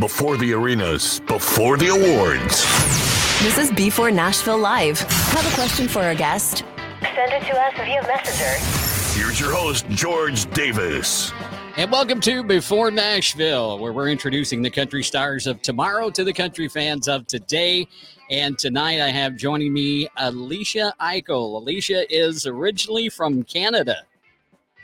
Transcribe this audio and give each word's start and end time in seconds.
before 0.00 0.38
the 0.38 0.54
arenas, 0.54 1.20
before 1.20 1.76
the 1.76 1.88
awards. 1.88 2.64
This 3.42 3.58
is 3.58 3.70
B4 3.72 4.14
Nashville 4.14 4.58
Live. 4.58 5.00
Have 5.00 5.46
a 5.46 5.54
question 5.54 5.86
for 5.86 6.00
our 6.00 6.14
guest? 6.14 6.64
Send 7.02 7.32
it 7.32 7.46
to 7.46 7.60
us 7.60 7.74
via 7.76 8.02
Messenger. 8.02 9.20
Here's 9.20 9.38
your 9.38 9.52
host, 9.52 9.86
George 9.90 10.50
Davis. 10.52 11.30
And 11.76 11.90
welcome 11.90 12.20
to 12.22 12.42
Before 12.42 12.90
Nashville, 12.90 13.78
where 13.78 13.92
we're 13.92 14.08
introducing 14.08 14.62
the 14.62 14.70
country 14.70 15.02
stars 15.02 15.46
of 15.46 15.60
tomorrow 15.60 16.08
to 16.10 16.24
the 16.24 16.32
country 16.32 16.68
fans 16.68 17.06
of 17.06 17.26
today. 17.26 17.86
And 18.30 18.58
tonight 18.58 19.00
I 19.00 19.10
have 19.10 19.36
joining 19.36 19.74
me 19.74 20.08
Alecia 20.18 20.92
Aichelle. 21.00 21.62
Alecia 21.62 22.06
is 22.08 22.46
originally 22.46 23.10
from 23.10 23.42
Canada. 23.42 24.06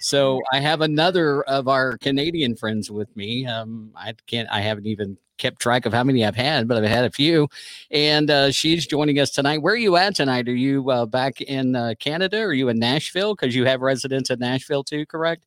So 0.01 0.41
I 0.53 0.61
have 0.61 0.81
another 0.81 1.43
of 1.43 1.69
our 1.69 1.99
Canadian 1.99 2.57
friends 2.57 2.91
with 2.91 3.15
me. 3.17 3.47
Um, 3.47 3.91
I 3.97 4.15
can't, 4.27 4.49
I 4.51 4.61
haven't 4.61 4.87
even 4.87 5.19
kept 5.39 5.61
track 5.61 5.87
of 5.87 5.93
how 5.93 6.05
many 6.05 6.25
I've 6.25 6.37
had, 6.37 6.69
but 6.69 6.77
I've 6.77 6.89
had 6.89 7.05
a 7.05 7.11
few. 7.11 7.49
And 7.91 8.31
uh, 8.31 8.51
she's 8.51 8.87
joining 8.87 9.19
us 9.19 9.31
tonight. 9.31 9.63
Where 9.63 9.75
are 9.75 9.79
you 9.79 9.97
at 9.97 10.17
tonight? 10.17 10.49
Are 10.49 10.55
you 10.55 10.91
uh, 10.91 11.07
back 11.07 11.41
in 11.41 11.77
uh, 11.77 11.95
Canada? 11.99 12.41
Are 12.41 12.53
you 12.53 12.69
in 12.69 12.79
Nashville? 12.79 13.35
Because 13.35 13.55
you 13.55 13.65
have 13.65 13.81
residents 13.81 14.31
in 14.31 14.39
Nashville 14.39 14.85
too, 14.85 15.07
correct? 15.07 15.45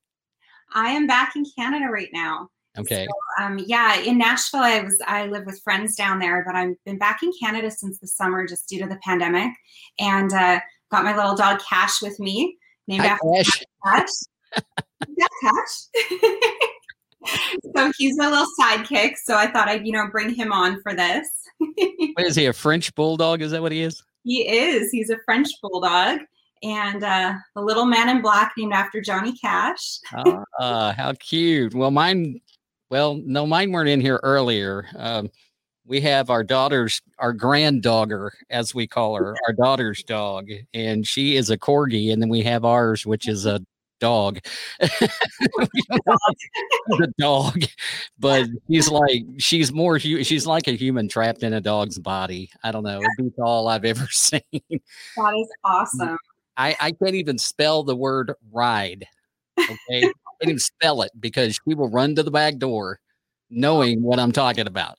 I 0.73 0.91
am 0.91 1.07
back 1.07 1.35
in 1.35 1.45
Canada 1.57 1.87
right 1.91 2.09
now. 2.13 2.49
Okay. 2.77 3.05
So, 3.05 3.43
um, 3.43 3.59
yeah, 3.67 3.99
in 3.99 4.17
Nashville, 4.17 4.61
I 4.61 4.79
was 4.81 4.97
I 5.05 5.27
live 5.27 5.45
with 5.45 5.61
friends 5.61 5.95
down 5.97 6.19
there, 6.19 6.43
but 6.45 6.55
I've 6.55 6.75
been 6.85 6.97
back 6.97 7.21
in 7.21 7.31
Canada 7.37 7.69
since 7.69 7.99
the 7.99 8.07
summer, 8.07 8.47
just 8.47 8.69
due 8.69 8.79
to 8.79 8.87
the 8.87 8.97
pandemic, 9.03 9.51
and 9.99 10.31
uh, 10.31 10.61
got 10.89 11.03
my 11.03 11.13
little 11.13 11.35
dog 11.35 11.59
Cash 11.69 12.01
with 12.01 12.17
me, 12.17 12.57
named 12.87 13.03
Hi, 13.03 13.09
after 13.09 13.25
Cash. 13.35 13.63
Cash. 13.85 14.07
Cash. 15.41 15.85
so 17.75 17.91
he's 17.97 18.17
my 18.17 18.29
little 18.29 18.47
sidekick. 18.59 19.13
So 19.23 19.35
I 19.35 19.51
thought 19.51 19.67
I'd 19.67 19.85
you 19.85 19.93
know 19.93 20.07
bring 20.11 20.33
him 20.33 20.51
on 20.51 20.81
for 20.81 20.93
this. 20.93 21.27
What 22.15 22.25
is 22.25 22.35
he? 22.35 22.47
A 22.47 22.53
French 22.53 22.93
bulldog? 22.95 23.41
Is 23.41 23.51
that 23.51 23.61
what 23.61 23.71
he 23.71 23.81
is? 23.81 24.03
he 24.23 24.47
is. 24.47 24.91
He's 24.91 25.09
a 25.09 25.17
French 25.25 25.49
bulldog. 25.61 26.19
And 26.63 27.03
uh, 27.03 27.33
the 27.55 27.61
little 27.61 27.85
man 27.85 28.09
in 28.09 28.21
black 28.21 28.53
named 28.57 28.73
after 28.73 29.01
Johnny 29.01 29.35
Cash. 29.37 29.99
Ah, 30.59 30.93
how 30.97 31.13
cute. 31.13 31.73
Well, 31.73 31.89
mine, 31.89 32.39
well, 32.89 33.15
no, 33.15 33.47
mine 33.47 33.71
weren't 33.71 33.89
in 33.89 33.99
here 33.99 34.19
earlier. 34.21 34.85
Um, 34.95 35.31
we 35.85 36.01
have 36.01 36.29
our 36.29 36.43
daughter's, 36.43 37.01
our 37.17 37.33
granddogger, 37.33 38.29
as 38.51 38.75
we 38.75 38.85
call 38.85 39.15
her, 39.15 39.35
our 39.47 39.53
daughter's 39.53 40.03
dog, 40.03 40.49
and 40.73 41.05
she 41.07 41.35
is 41.35 41.49
a 41.49 41.57
corgi. 41.57 42.13
And 42.13 42.21
then 42.21 42.29
we 42.29 42.43
have 42.43 42.63
ours, 42.63 43.07
which 43.07 43.27
is 43.27 43.47
a 43.47 43.59
dog. 44.01 44.39
the 44.79 45.13
dog, 47.17 47.63
but 48.19 48.47
she's 48.69 48.89
like, 48.91 49.23
she's 49.37 49.71
more, 49.71 49.97
hu- 49.97 50.23
she's 50.25 50.45
like 50.45 50.67
a 50.67 50.71
human 50.71 51.07
trapped 51.07 51.43
in 51.43 51.53
a 51.53 51.61
dog's 51.61 51.97
body. 51.97 52.49
I 52.63 52.71
don't 52.71 52.83
know. 52.83 52.99
It 52.99 53.09
beats 53.17 53.39
all 53.39 53.69
I've 53.69 53.85
ever 53.85 54.07
seen. 54.11 54.41
That 54.51 54.69
is 54.69 54.77
mm. 55.17 55.47
awesome. 55.63 56.17
I, 56.57 56.75
I 56.81 56.91
can't 56.91 57.15
even 57.15 57.37
spell 57.37 57.83
the 57.83 57.95
word 57.95 58.33
ride. 58.51 59.05
Okay. 59.57 59.71
I 59.89 60.01
can't 60.01 60.13
even 60.43 60.59
spell 60.59 61.01
it 61.03 61.11
because 61.19 61.55
she 61.55 61.73
will 61.73 61.89
run 61.89 62.15
to 62.15 62.23
the 62.23 62.31
back 62.31 62.57
door 62.57 62.99
knowing 63.49 64.01
what 64.01 64.19
I'm 64.19 64.31
talking 64.31 64.67
about. 64.67 64.97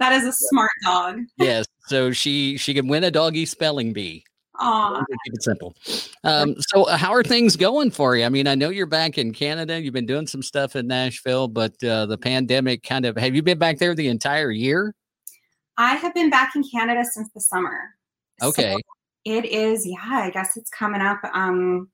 That 0.00 0.12
is 0.14 0.24
a 0.24 0.32
smart 0.32 0.70
dog. 0.84 1.20
Yes. 1.36 1.66
So 1.86 2.10
she 2.10 2.56
she 2.56 2.74
can 2.74 2.88
win 2.88 3.04
a 3.04 3.10
doggy 3.10 3.46
spelling 3.46 3.92
bee. 3.92 4.24
Keep 4.62 5.34
it 5.34 5.42
simple. 5.42 5.74
Um, 6.24 6.54
so 6.58 6.84
uh, 6.84 6.96
how 6.96 7.12
are 7.12 7.24
things 7.24 7.56
going 7.56 7.90
for 7.90 8.16
you? 8.16 8.24
I 8.24 8.28
mean, 8.28 8.46
I 8.46 8.54
know 8.54 8.68
you're 8.68 8.86
back 8.86 9.18
in 9.18 9.32
Canada. 9.32 9.80
You've 9.80 9.94
been 9.94 10.06
doing 10.06 10.26
some 10.26 10.42
stuff 10.42 10.76
in 10.76 10.86
Nashville, 10.86 11.48
but 11.48 11.82
uh, 11.82 12.06
the 12.06 12.18
pandemic 12.18 12.82
kind 12.82 13.04
of 13.04 13.16
have 13.16 13.34
you 13.34 13.42
been 13.42 13.58
back 13.58 13.78
there 13.78 13.94
the 13.94 14.08
entire 14.08 14.50
year? 14.50 14.94
I 15.78 15.94
have 15.94 16.14
been 16.14 16.30
back 16.30 16.54
in 16.54 16.62
Canada 16.62 17.04
since 17.10 17.28
the 17.34 17.40
summer. 17.40 17.78
So 18.40 18.48
Okay. 18.48 18.76
it 19.24 19.44
is, 19.46 19.86
yeah, 19.86 19.98
I 20.02 20.30
guess 20.30 20.56
it's 20.56 20.70
coming 20.70 21.00
up. 21.00 21.20
Um, 21.32 21.88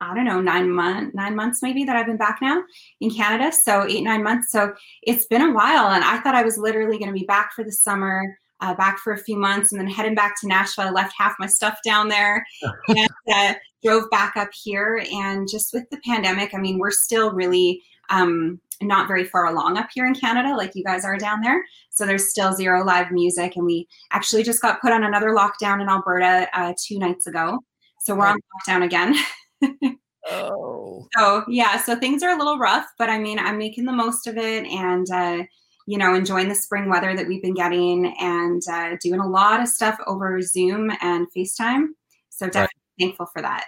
I 0.00 0.14
don't 0.14 0.24
know, 0.24 0.40
nine 0.40 0.70
month, 0.70 1.14
nine 1.14 1.36
months 1.36 1.62
maybe 1.62 1.84
that 1.84 1.94
I've 1.94 2.06
been 2.06 2.16
back 2.16 2.40
now 2.42 2.62
in 3.00 3.10
Canada. 3.10 3.52
So 3.52 3.86
eight, 3.86 4.02
nine 4.02 4.24
months. 4.24 4.50
So 4.50 4.74
it's 5.02 5.26
been 5.26 5.42
a 5.42 5.52
while, 5.52 5.92
and 5.92 6.02
I 6.02 6.18
thought 6.20 6.34
I 6.34 6.42
was 6.42 6.58
literally 6.58 6.98
going 6.98 7.12
to 7.12 7.18
be 7.18 7.24
back 7.24 7.52
for 7.54 7.62
the 7.62 7.70
summer, 7.72 8.36
uh, 8.62 8.74
back 8.74 8.98
for 8.98 9.12
a 9.12 9.18
few 9.18 9.36
months, 9.36 9.72
and 9.72 9.80
then 9.80 9.88
heading 9.88 10.14
back 10.14 10.40
to 10.40 10.46
Nashville. 10.46 10.86
I 10.86 10.90
left 10.90 11.14
half 11.18 11.34
my 11.38 11.46
stuff 11.46 11.78
down 11.84 12.08
there 12.08 12.46
and 12.88 13.10
uh, 13.30 13.54
drove 13.84 14.08
back 14.10 14.36
up 14.36 14.50
here. 14.54 15.04
And 15.12 15.48
just 15.50 15.72
with 15.72 15.90
the 15.90 16.00
pandemic, 16.06 16.54
I 16.54 16.58
mean, 16.58 16.78
we're 16.78 16.92
still 16.92 17.32
really 17.32 17.82
um, 18.08 18.60
not 18.80 19.08
very 19.08 19.24
far 19.24 19.46
along 19.46 19.78
up 19.78 19.88
here 19.92 20.06
in 20.06 20.14
Canada, 20.14 20.56
like 20.56 20.72
you 20.74 20.84
guys 20.84 21.04
are 21.04 21.18
down 21.18 21.40
there. 21.42 21.62
So 21.90 22.06
there's 22.06 22.30
still 22.30 22.54
zero 22.54 22.84
live 22.84 23.10
music, 23.10 23.56
and 23.56 23.66
we 23.66 23.88
actually 24.12 24.44
just 24.44 24.62
got 24.62 24.80
put 24.80 24.92
on 24.92 25.04
another 25.04 25.30
lockdown 25.30 25.82
in 25.82 25.88
Alberta 25.88 26.48
uh, 26.54 26.72
two 26.80 26.98
nights 26.98 27.26
ago. 27.26 27.58
So 28.00 28.14
we're 28.14 28.26
on 28.26 28.38
lockdown 28.66 28.84
again. 28.84 29.16
Oh. 30.30 31.08
So 31.18 31.44
yeah, 31.48 31.82
so 31.82 31.96
things 31.96 32.22
are 32.22 32.30
a 32.30 32.38
little 32.38 32.56
rough, 32.56 32.86
but 32.96 33.10
I 33.10 33.18
mean, 33.18 33.40
I'm 33.40 33.58
making 33.58 33.86
the 33.86 33.92
most 33.92 34.28
of 34.28 34.36
it, 34.36 34.64
and 34.66 35.04
uh, 35.10 35.42
you 35.86 35.98
know, 35.98 36.14
enjoying 36.14 36.48
the 36.48 36.54
spring 36.54 36.88
weather 36.88 37.14
that 37.16 37.26
we've 37.26 37.42
been 37.42 37.54
getting, 37.54 38.14
and 38.20 38.62
uh, 38.70 38.96
doing 39.00 39.20
a 39.20 39.28
lot 39.28 39.60
of 39.60 39.68
stuff 39.68 39.98
over 40.06 40.40
Zoom 40.40 40.90
and 41.00 41.26
FaceTime. 41.36 41.88
So 42.28 42.46
definitely 42.46 42.80
thankful 42.98 43.26
for 43.26 43.42
that. 43.42 43.66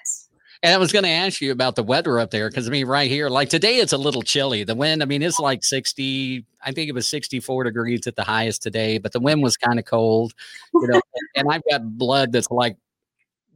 And 0.64 0.72
I 0.72 0.78
was 0.78 0.92
going 0.92 1.02
to 1.02 1.10
ask 1.10 1.42
you 1.42 1.52
about 1.52 1.76
the 1.76 1.82
weather 1.82 2.18
up 2.18 2.30
there 2.30 2.48
because 2.48 2.66
I 2.66 2.70
mean, 2.70 2.86
right 2.86 3.10
here, 3.10 3.28
like 3.28 3.50
today, 3.50 3.80
it's 3.80 3.92
a 3.92 3.98
little 3.98 4.22
chilly. 4.22 4.64
The 4.64 4.74
wind, 4.74 5.02
I 5.02 5.04
mean, 5.04 5.22
it's 5.22 5.38
like 5.38 5.62
60, 5.62 6.42
I 6.64 6.72
think 6.72 6.88
it 6.88 6.94
was 6.94 7.06
64 7.06 7.64
degrees 7.64 8.06
at 8.06 8.16
the 8.16 8.24
highest 8.24 8.62
today, 8.62 8.96
but 8.96 9.12
the 9.12 9.20
wind 9.20 9.42
was 9.42 9.58
kind 9.58 9.78
of 9.78 9.84
cold, 9.84 10.32
you 10.72 10.88
know. 10.88 11.02
and 11.36 11.48
I've 11.50 11.60
got 11.70 11.98
blood 11.98 12.32
that's 12.32 12.50
like 12.50 12.78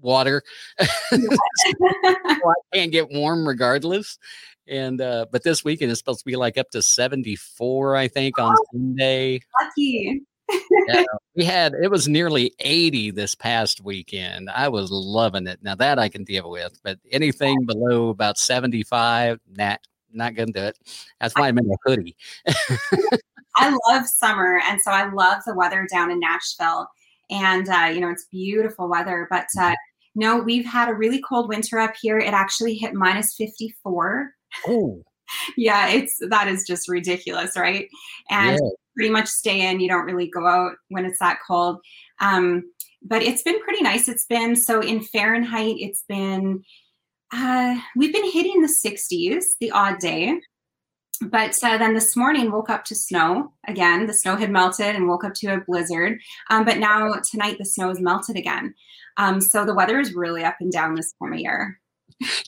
water, 0.03 0.43
so 0.81 0.87
I 1.11 2.55
can't 2.75 2.93
get 2.93 3.11
warm 3.11 3.49
regardless. 3.49 4.19
And, 4.69 5.01
uh, 5.01 5.27
but 5.31 5.43
this 5.43 5.65
weekend 5.65 5.91
is 5.91 5.99
supposed 5.99 6.21
to 6.21 6.25
be 6.25 6.37
like 6.37 6.59
up 6.59 6.71
to 6.71 6.83
74, 6.83 7.97
I 7.97 8.09
think, 8.09 8.39
on 8.39 8.55
Sunday. 8.73 9.41
Lucky. 9.61 10.23
Yeah, 10.89 11.05
we 11.37 11.45
had 11.45 11.75
it 11.75 11.91
was 11.91 12.09
nearly 12.09 12.55
80 12.61 13.11
this 13.12 13.34
past 13.34 13.83
weekend. 13.83 14.51
I 14.51 14.69
was 14.69 14.91
loving 14.91 15.47
it. 15.47 15.62
Now 15.62 15.75
that 15.75 15.99
I 15.99 16.09
can 16.09 16.25
deal 16.25 16.51
with, 16.51 16.78
but 16.83 16.99
anything 17.11 17.65
below 17.67 18.09
about 18.09 18.39
75, 18.39 19.41
nah, 19.57 19.77
not 20.12 20.34
gonna 20.34 20.53
do 20.53 20.61
it. 20.61 20.78
That's 21.21 21.34
why 21.34 21.49
I'm 21.49 21.59
in 21.59 21.71
a 21.71 21.77
hoodie. 21.84 22.17
I 23.57 23.77
love 23.89 24.07
summer, 24.07 24.61
and 24.65 24.81
so 24.81 24.91
I 24.91 25.11
love 25.12 25.43
the 25.47 25.55
weather 25.55 25.87
down 25.93 26.11
in 26.11 26.21
Nashville. 26.21 26.89
And 27.31 27.69
uh, 27.69 27.91
you 27.93 28.01
know, 28.01 28.09
it's 28.09 28.27
beautiful 28.31 28.89
weather. 28.89 29.27
But 29.31 29.47
uh, 29.59 29.75
no, 30.15 30.39
we've 30.39 30.67
had 30.67 30.89
a 30.89 30.95
really 30.95 31.21
cold 31.21 31.49
winter 31.49 31.78
up 31.78 31.95
here. 32.01 32.19
It 32.19 32.33
actually 32.33 32.75
hit 32.75 32.95
minus 32.95 33.34
54. 33.34 34.33
Oh, 34.66 35.03
Yeah, 35.56 35.88
it's 35.88 36.19
that 36.31 36.48
is 36.48 36.64
just 36.66 36.88
ridiculous, 36.88 37.56
right? 37.56 37.88
And 38.31 38.59
yeah. 38.62 38.70
pretty 38.97 39.10
much 39.10 39.26
stay 39.26 39.69
in. 39.69 39.81
You 39.81 39.88
don't 39.88 40.06
really 40.06 40.28
go 40.28 40.47
out 40.47 40.76
when 40.88 41.04
it's 41.04 41.19
that 41.20 41.38
cold. 41.47 41.81
Um, 42.20 42.64
but 43.03 43.22
it's 43.22 43.42
been 43.42 43.60
pretty 43.60 43.82
nice. 43.82 44.09
It's 44.09 44.26
been 44.26 44.56
so 44.56 44.81
in 44.81 45.03
Fahrenheit, 45.03 45.76
it's 45.78 46.04
been 46.09 46.62
uh, 47.32 47.78
we've 47.94 48.12
been 48.12 48.31
hitting 48.31 48.62
the 48.62 48.69
60s 48.69 49.44
the 49.60 49.70
odd 49.70 49.98
day. 49.98 50.41
But 51.20 51.59
uh, 51.65 51.76
then 51.78 51.94
this 51.94 52.16
morning 52.16 52.50
woke 52.50 52.70
up 52.70 52.84
to 52.84 52.94
snow 52.94 53.53
again. 53.66 54.06
The 54.06 54.15
snow 54.15 54.36
had 54.36 54.50
melted 54.50 54.94
and 54.94 55.09
woke 55.09 55.25
up 55.25 55.34
to 55.34 55.48
a 55.48 55.60
blizzard. 55.60 56.20
Um, 56.48 56.65
but 56.65 56.78
now 56.78 57.12
tonight 57.28 57.56
the 57.59 57.65
snow 57.65 57.88
has 57.88 58.00
melted 58.00 58.36
again. 58.36 58.72
Um, 59.16 59.41
so 59.41 59.65
the 59.65 59.75
weather 59.75 59.98
is 59.98 60.15
really 60.15 60.44
up 60.44 60.56
and 60.60 60.70
down 60.70 60.94
this 60.94 61.12
time 61.20 61.32
of 61.32 61.41
year. 61.41 61.80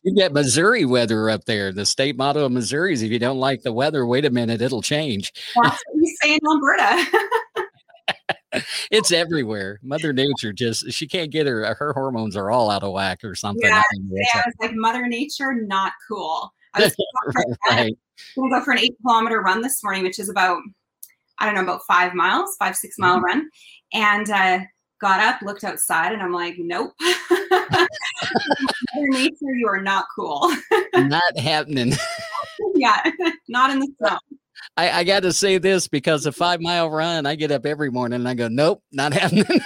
You 0.02 0.14
get 0.14 0.32
Missouri 0.32 0.84
weather 0.84 1.30
up 1.30 1.44
there. 1.44 1.72
The 1.72 1.86
state 1.86 2.16
motto 2.16 2.44
of 2.44 2.52
Missouri 2.52 2.92
is 2.92 3.02
if 3.02 3.10
you 3.10 3.18
don't 3.18 3.38
like 3.38 3.62
the 3.62 3.72
weather, 3.72 4.04
wait 4.06 4.24
a 4.24 4.30
minute, 4.30 4.60
it'll 4.60 4.82
change. 4.82 5.32
That's 5.62 5.82
what 5.86 5.96
we 5.96 6.18
say 6.22 6.34
in 6.34 6.40
Alberta. 6.46 7.06
It's 8.90 9.12
everywhere. 9.12 9.78
Mother 9.80 10.12
Nature 10.12 10.52
just 10.52 10.90
she 10.90 11.06
can't 11.06 11.30
get 11.30 11.46
her 11.46 11.72
her 11.74 11.92
hormones 11.92 12.36
are 12.36 12.50
all 12.50 12.68
out 12.68 12.82
of 12.82 12.92
whack 12.92 13.22
or 13.22 13.36
something. 13.36 13.62
Yeah, 13.68 13.78
I 13.78 13.82
don't 13.94 14.08
know. 14.08 14.16
It's 14.16 14.30
yeah, 14.34 14.40
I 14.40 14.48
was 14.48 14.54
like, 14.60 14.74
Mother 14.74 15.06
Nature, 15.06 15.54
not 15.54 15.92
cool. 16.08 16.52
I 16.74 16.80
was 16.82 16.96
gonna 17.24 17.32
go 17.46 17.54
for, 17.54 17.56
right. 17.70 17.98
gonna 18.36 18.50
go 18.50 18.64
for 18.64 18.72
an 18.72 18.78
eight 18.80 18.96
kilometer 19.06 19.40
run 19.40 19.62
this 19.62 19.80
morning, 19.84 20.02
which 20.02 20.18
is 20.18 20.28
about, 20.28 20.60
I 21.38 21.46
don't 21.46 21.54
know, 21.54 21.62
about 21.62 21.82
five 21.86 22.12
miles, 22.14 22.56
five, 22.58 22.74
six 22.74 22.96
mile 22.98 23.16
Mm-hmm. 23.18 23.24
run. 23.24 23.50
And 23.92 24.28
uh, 24.30 24.58
got 25.00 25.20
up, 25.20 25.42
looked 25.42 25.62
outside, 25.62 26.12
and 26.12 26.20
I'm 26.20 26.32
like, 26.32 26.56
nope. 26.58 26.92
Nature, 28.94 29.54
you 29.54 29.66
are 29.68 29.80
not 29.80 30.06
cool. 30.16 30.52
Not 30.94 31.38
happening. 31.38 31.92
yeah, 32.74 33.10
not 33.48 33.70
in 33.70 33.80
the 33.80 33.88
snow. 33.98 34.18
I, 34.76 34.90
I 35.00 35.04
got 35.04 35.22
to 35.22 35.32
say 35.32 35.58
this 35.58 35.88
because 35.88 36.26
a 36.26 36.32
five 36.32 36.60
mile 36.60 36.90
run, 36.90 37.26
I 37.26 37.34
get 37.34 37.50
up 37.50 37.66
every 37.66 37.90
morning 37.90 38.16
and 38.16 38.28
I 38.28 38.34
go, 38.34 38.48
nope, 38.48 38.82
not 38.92 39.12
happening. 39.12 39.44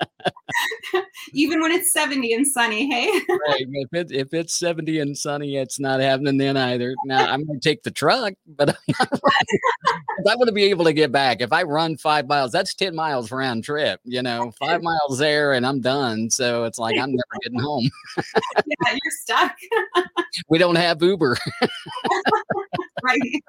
Even 1.32 1.60
when 1.60 1.72
it's 1.72 1.92
70 1.92 2.32
and 2.32 2.46
sunny, 2.46 2.90
hey? 2.90 3.10
right. 3.48 3.66
If, 3.68 3.88
it, 3.92 4.12
if 4.12 4.34
it's 4.34 4.54
70 4.54 5.00
and 5.00 5.16
sunny, 5.16 5.56
it's 5.56 5.78
not 5.78 6.00
happening 6.00 6.36
then 6.36 6.56
either. 6.56 6.94
Now, 7.04 7.26
I'm 7.26 7.44
going 7.44 7.60
to 7.60 7.68
take 7.68 7.82
the 7.82 7.90
truck, 7.90 8.34
but 8.46 8.76
I'm 8.98 9.06
going 10.24 10.46
to 10.46 10.52
be 10.52 10.64
able 10.64 10.84
to 10.84 10.92
get 10.92 11.12
back. 11.12 11.40
If 11.40 11.52
I 11.52 11.62
run 11.62 11.96
five 11.96 12.26
miles, 12.26 12.52
that's 12.52 12.74
10 12.74 12.94
miles 12.94 13.30
round 13.30 13.64
trip, 13.64 14.00
you 14.04 14.22
know, 14.22 14.52
five 14.58 14.82
miles 14.82 15.18
there 15.18 15.52
and 15.52 15.66
I'm 15.66 15.80
done. 15.80 16.30
So 16.30 16.64
it's 16.64 16.78
like 16.78 16.98
I'm 16.98 17.10
never 17.10 17.40
getting 17.42 17.60
home. 17.60 17.88
yeah, 18.16 18.90
you're 18.90 19.12
stuck. 19.22 19.56
we 20.48 20.58
don't 20.58 20.76
have 20.76 21.02
Uber. 21.02 21.36
right. 23.02 23.42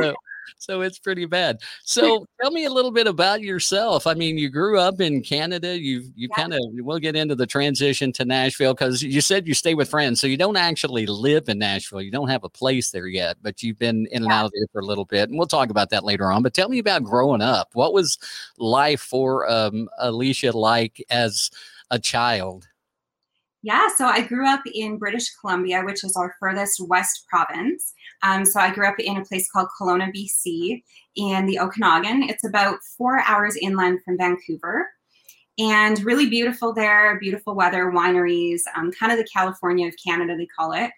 so, 0.00 0.14
so 0.58 0.80
it's 0.82 0.98
pretty 0.98 1.24
bad. 1.26 1.58
So 1.84 2.26
tell 2.40 2.50
me 2.50 2.64
a 2.64 2.70
little 2.70 2.90
bit 2.90 3.06
about 3.06 3.40
yourself. 3.42 4.06
I 4.06 4.14
mean, 4.14 4.36
you 4.38 4.50
grew 4.50 4.78
up 4.78 5.00
in 5.00 5.22
Canada. 5.22 5.78
You 5.78 6.02
you 6.14 6.28
Yeah. 6.30 6.36
kind 6.36 6.52
of 6.54 6.60
we'll 6.74 6.98
get 6.98 7.16
into 7.16 7.34
the 7.34 7.46
transition 7.46 8.12
to 8.12 8.24
Nashville 8.24 8.74
because 8.74 9.02
you 9.02 9.20
said 9.20 9.46
you 9.46 9.54
stay 9.54 9.74
with 9.74 9.88
friends, 9.88 10.20
so 10.20 10.26
you 10.26 10.36
don't 10.36 10.56
actually 10.56 11.06
live 11.06 11.48
in 11.48 11.58
Nashville. 11.58 12.02
You 12.02 12.10
don't 12.10 12.28
have 12.28 12.44
a 12.44 12.48
place 12.48 12.90
there 12.90 13.06
yet, 13.06 13.36
but 13.42 13.62
you've 13.62 13.78
been 13.78 14.06
in 14.10 14.24
and 14.24 14.32
out 14.32 14.46
of 14.46 14.52
there 14.52 14.66
for 14.72 14.80
a 14.80 14.84
little 14.84 15.04
bit, 15.04 15.28
and 15.28 15.38
we'll 15.38 15.46
talk 15.46 15.70
about 15.70 15.90
that 15.90 16.04
later 16.04 16.30
on. 16.30 16.42
But 16.42 16.54
tell 16.54 16.68
me 16.68 16.78
about 16.78 17.04
growing 17.04 17.40
up. 17.42 17.70
What 17.74 17.92
was 17.92 18.18
life 18.58 19.00
for 19.00 19.48
um, 19.50 19.88
Alecia 20.02 20.52
like 20.52 21.04
as 21.10 21.50
a 21.90 21.98
child? 21.98 22.66
Yeah, 23.62 23.88
so 23.96 24.06
I 24.06 24.20
grew 24.20 24.46
up 24.48 24.62
in 24.74 24.96
British 24.96 25.28
Columbia, 25.40 25.82
which 25.82 26.04
is 26.04 26.14
our 26.16 26.36
furthest 26.38 26.80
west 26.88 27.24
province. 27.28 27.94
Um, 28.26 28.44
so 28.44 28.58
I 28.58 28.72
grew 28.72 28.88
up 28.88 28.98
in 28.98 29.18
a 29.18 29.24
place 29.24 29.48
called 29.50 29.68
Kelowna, 29.78 30.12
BC, 30.14 30.82
in 31.14 31.46
the 31.46 31.60
Okanagan. 31.60 32.24
It's 32.24 32.44
about 32.44 32.78
four 32.96 33.20
hours 33.20 33.56
inland 33.56 34.00
from 34.04 34.18
Vancouver. 34.18 34.88
And 35.58 36.02
really 36.04 36.28
beautiful 36.28 36.74
there, 36.74 37.18
beautiful 37.20 37.54
weather, 37.54 37.92
wineries, 37.92 38.60
um, 38.74 38.90
kind 38.92 39.12
of 39.12 39.18
the 39.18 39.28
California 39.32 39.86
of 39.88 39.94
Canada, 40.04 40.36
they 40.36 40.46
call 40.46 40.72
it. 40.72 40.90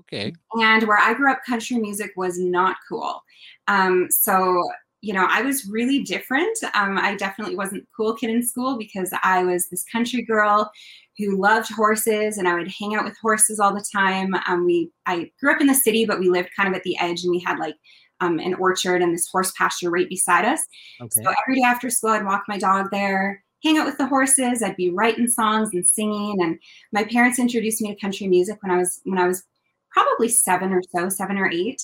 Okay, 0.00 0.32
And 0.52 0.82
where 0.84 0.98
I 0.98 1.14
grew 1.14 1.30
up, 1.30 1.40
country 1.46 1.78
music 1.78 2.12
was 2.16 2.38
not 2.38 2.76
cool. 2.88 3.22
Um, 3.68 4.08
so, 4.10 4.62
you 5.00 5.14
know, 5.14 5.26
I 5.28 5.42
was 5.42 5.66
really 5.66 6.02
different. 6.02 6.56
Um, 6.74 6.98
I 6.98 7.14
definitely 7.16 7.56
wasn't 7.56 7.86
cool 7.96 8.14
kid 8.14 8.30
in 8.30 8.46
school 8.46 8.76
because 8.76 9.12
I 9.22 9.44
was 9.44 9.68
this 9.68 9.84
country 9.90 10.22
girl 10.22 10.70
who 11.18 11.40
loved 11.40 11.72
horses 11.72 12.38
and 12.38 12.46
I 12.46 12.54
would 12.54 12.70
hang 12.78 12.94
out 12.94 13.04
with 13.04 13.16
horses 13.20 13.58
all 13.58 13.74
the 13.74 13.84
time. 13.94 14.34
Um, 14.46 14.66
we, 14.66 14.90
I 15.06 15.30
grew 15.40 15.52
up 15.52 15.60
in 15.60 15.66
the 15.66 15.74
city, 15.74 16.04
but 16.04 16.20
we 16.20 16.28
lived 16.28 16.50
kind 16.56 16.68
of 16.68 16.74
at 16.74 16.82
the 16.82 16.98
edge 16.98 17.22
and 17.22 17.30
we 17.30 17.40
had 17.40 17.58
like 17.58 17.76
um, 18.20 18.38
an 18.38 18.54
orchard 18.54 19.02
and 19.02 19.14
this 19.14 19.28
horse 19.28 19.52
pasture 19.56 19.90
right 19.90 20.08
beside 20.08 20.44
us. 20.44 20.60
okay. 21.00 21.22
So 21.22 21.32
every 21.46 21.56
day 21.56 21.64
after 21.64 21.90
school, 21.90 22.10
I'd 22.10 22.24
walk 22.24 22.44
my 22.48 22.58
dog 22.58 22.88
there, 22.90 23.42
hang 23.62 23.78
out 23.78 23.86
with 23.86 23.98
the 23.98 24.06
horses. 24.06 24.62
I'd 24.62 24.76
be 24.76 24.90
writing 24.90 25.28
songs 25.28 25.70
and 25.72 25.86
singing. 25.86 26.42
And 26.42 26.58
my 26.92 27.04
parents 27.04 27.38
introduced 27.38 27.80
me 27.80 27.94
to 27.94 28.00
country 28.00 28.26
music 28.28 28.58
when 28.62 28.72
I 28.72 28.78
was 28.78 29.00
when 29.04 29.18
I 29.18 29.26
was 29.26 29.44
probably 29.90 30.28
seven 30.28 30.72
or 30.72 30.82
so, 30.94 31.08
seven 31.08 31.38
or 31.38 31.50
eight, 31.50 31.82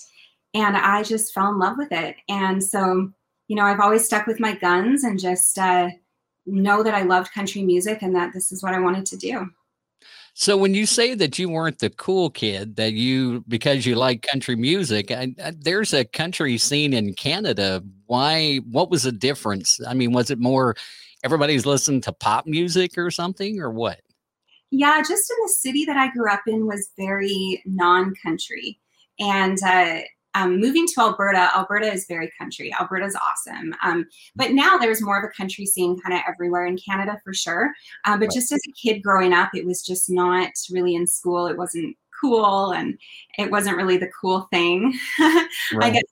and 0.55 0.77
I 0.77 1.03
just 1.03 1.33
fell 1.33 1.51
in 1.51 1.59
love 1.59 1.77
with 1.79 1.93
it. 1.93 2.17
And 2.29 2.63
so, 2.63 3.11
you 3.49 3.57
know, 3.57 3.65
I've 3.65 3.81
always 3.81 4.05
stuck 4.05 4.27
with 4.27 4.41
my 4.41 4.55
guns 4.55 5.05
and 5.05 5.19
just 5.19 5.59
uh, 5.59 5.89
know 6.47 6.83
that 6.83 6.95
I 6.95 7.03
loved 7.03 7.33
country 7.33 7.63
music 7.63 8.03
and 8.03 8.15
that 8.15 8.33
this 8.33 8.53
is 8.53 8.63
what 8.63 8.75
I 8.75 8.81
wanted 8.81 9.07
to 9.07 9.17
do. 9.17 9.51
So 10.35 10.57
when 10.57 10.73
you 10.73 10.87
say 10.87 11.15
that 11.15 11.39
you 11.39 11.51
weren't 11.51 11.79
the 11.81 11.91
cool 11.91 12.31
kid, 12.31 12.77
that 12.77 12.95
you 12.95 13.45
because 13.49 13.85
you 13.85 13.97
like 13.97 14.23
country 14.23 14.57
music, 14.57 15.11
I, 15.11 15.35
I, 15.45 15.53
there's 15.55 15.93
a 15.93 16.07
country 16.07 16.57
scene 16.57 16.95
in 16.95 17.13
Canada. 17.15 17.83
Why? 18.07 18.57
What 18.71 18.91
was 18.91 19.03
the 19.03 19.13
difference? 19.13 19.79
I 19.87 19.93
mean, 19.93 20.13
was 20.13 20.31
it 20.31 20.39
more 20.39 20.75
everybody's 21.23 21.67
listening 21.67 22.01
to 22.03 22.13
pop 22.13 22.47
music 22.47 22.97
or 22.97 23.11
something, 23.11 23.61
or 23.61 23.71
what? 23.71 24.01
Yeah, 24.71 24.99
just 25.01 25.31
in 25.31 25.37
the 25.43 25.53
city 25.53 25.85
that 25.85 25.99
I 25.99 26.11
grew 26.11 26.31
up 26.31 26.43
in 26.47 26.67
was 26.67 26.89
very 26.99 27.63
non-country, 27.67 28.81
and 29.21 29.59
uh, 29.63 30.01
um, 30.35 30.59
moving 30.61 30.87
to 30.87 31.01
Alberta, 31.01 31.51
Alberta 31.55 31.93
is 31.93 32.07
very 32.07 32.31
country. 32.39 32.73
Alberta's 32.81 33.17
awesome, 33.17 33.75
um, 33.85 34.07
but 34.35 34.53
now 34.53 34.79
there's 34.79 35.03
more 35.03 35.19
of 35.19 35.25
a 35.25 35.33
country 35.37 35.67
scene 35.67 35.99
kind 36.01 36.15
of 36.15 36.23
everywhere 36.29 36.67
in 36.67 36.77
Canada 36.79 37.21
for 37.25 37.35
sure. 37.35 37.71
Um, 38.07 38.21
but 38.21 38.31
just 38.33 38.51
as 38.53 38.61
a 38.69 38.73
kid 38.73 39.03
growing 39.03 39.33
up, 39.33 39.51
it 39.55 39.67
was 39.67 39.83
just 39.85 40.09
not 40.11 40.51
really 40.71 40.95
in 40.95 41.07
school. 41.07 41.47
It 41.47 41.57
wasn't 41.59 41.97
cool, 42.21 42.71
and 42.73 42.99
it 43.39 43.51
wasn't 43.51 43.77
really 43.77 43.97
the 43.99 44.11
cool 44.21 44.47
thing, 44.51 44.95
I 45.19 45.91
guess. 45.93 46.03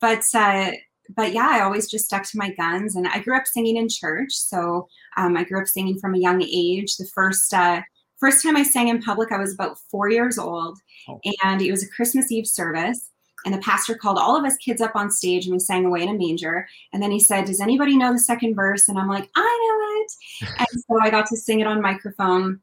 But 0.00 0.22
uh, 0.34 0.72
but 1.16 1.32
yeah, 1.32 1.48
I 1.50 1.60
always 1.60 1.90
just 1.90 2.04
stuck 2.06 2.24
to 2.24 2.38
my 2.38 2.50
guns, 2.54 2.96
and 2.96 3.06
I 3.08 3.20
grew 3.20 3.36
up 3.36 3.46
singing 3.46 3.76
in 3.76 3.88
church. 3.88 4.32
So 4.32 4.88
um, 5.16 5.36
I 5.36 5.44
grew 5.44 5.60
up 5.60 5.66
singing 5.68 5.98
from 5.98 6.14
a 6.14 6.18
young 6.18 6.42
age. 6.42 6.96
The 6.96 7.06
first 7.14 7.54
uh, 7.54 7.82
first 8.18 8.42
time 8.42 8.56
I 8.56 8.62
sang 8.64 8.88
in 8.88 9.00
public, 9.02 9.32
I 9.32 9.38
was 9.38 9.54
about 9.54 9.78
four 9.90 10.10
years 10.10 10.38
old, 10.38 10.78
Oh. 11.08 11.18
and 11.44 11.60
it 11.62 11.70
was 11.70 11.82
a 11.82 11.88
Christmas 11.88 12.30
Eve 12.30 12.46
service. 12.46 13.10
And 13.44 13.54
the 13.54 13.58
pastor 13.58 13.94
called 13.94 14.18
all 14.18 14.36
of 14.36 14.44
us 14.44 14.56
kids 14.56 14.80
up 14.80 14.94
on 14.94 15.10
stage, 15.10 15.46
and 15.46 15.52
we 15.52 15.58
sang 15.58 15.84
"Away 15.84 16.02
in 16.02 16.08
a 16.08 16.14
Manger." 16.14 16.68
And 16.92 17.02
then 17.02 17.10
he 17.10 17.20
said, 17.20 17.44
"Does 17.44 17.60
anybody 17.60 17.96
know 17.96 18.12
the 18.12 18.18
second 18.18 18.54
verse?" 18.54 18.88
And 18.88 18.98
I'm 18.98 19.08
like, 19.08 19.28
"I 19.34 19.40
know 19.40 20.02
it." 20.02 20.56
and 20.58 20.82
so 20.82 21.00
I 21.00 21.10
got 21.10 21.26
to 21.26 21.36
sing 21.36 21.60
it 21.60 21.66
on 21.66 21.80
microphone. 21.80 22.60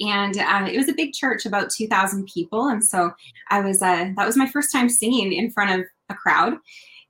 And 0.00 0.38
uh, 0.38 0.68
it 0.72 0.78
was 0.78 0.88
a 0.88 0.94
big 0.94 1.12
church, 1.12 1.44
about 1.44 1.68
2,000 1.68 2.26
people, 2.32 2.68
and 2.68 2.82
so 2.82 3.12
I 3.50 3.60
was 3.60 3.82
uh, 3.82 4.10
that 4.16 4.26
was 4.26 4.36
my 4.36 4.46
first 4.46 4.72
time 4.72 4.88
singing 4.88 5.32
in 5.32 5.50
front 5.50 5.80
of 5.80 5.86
a 6.08 6.14
crowd. 6.14 6.54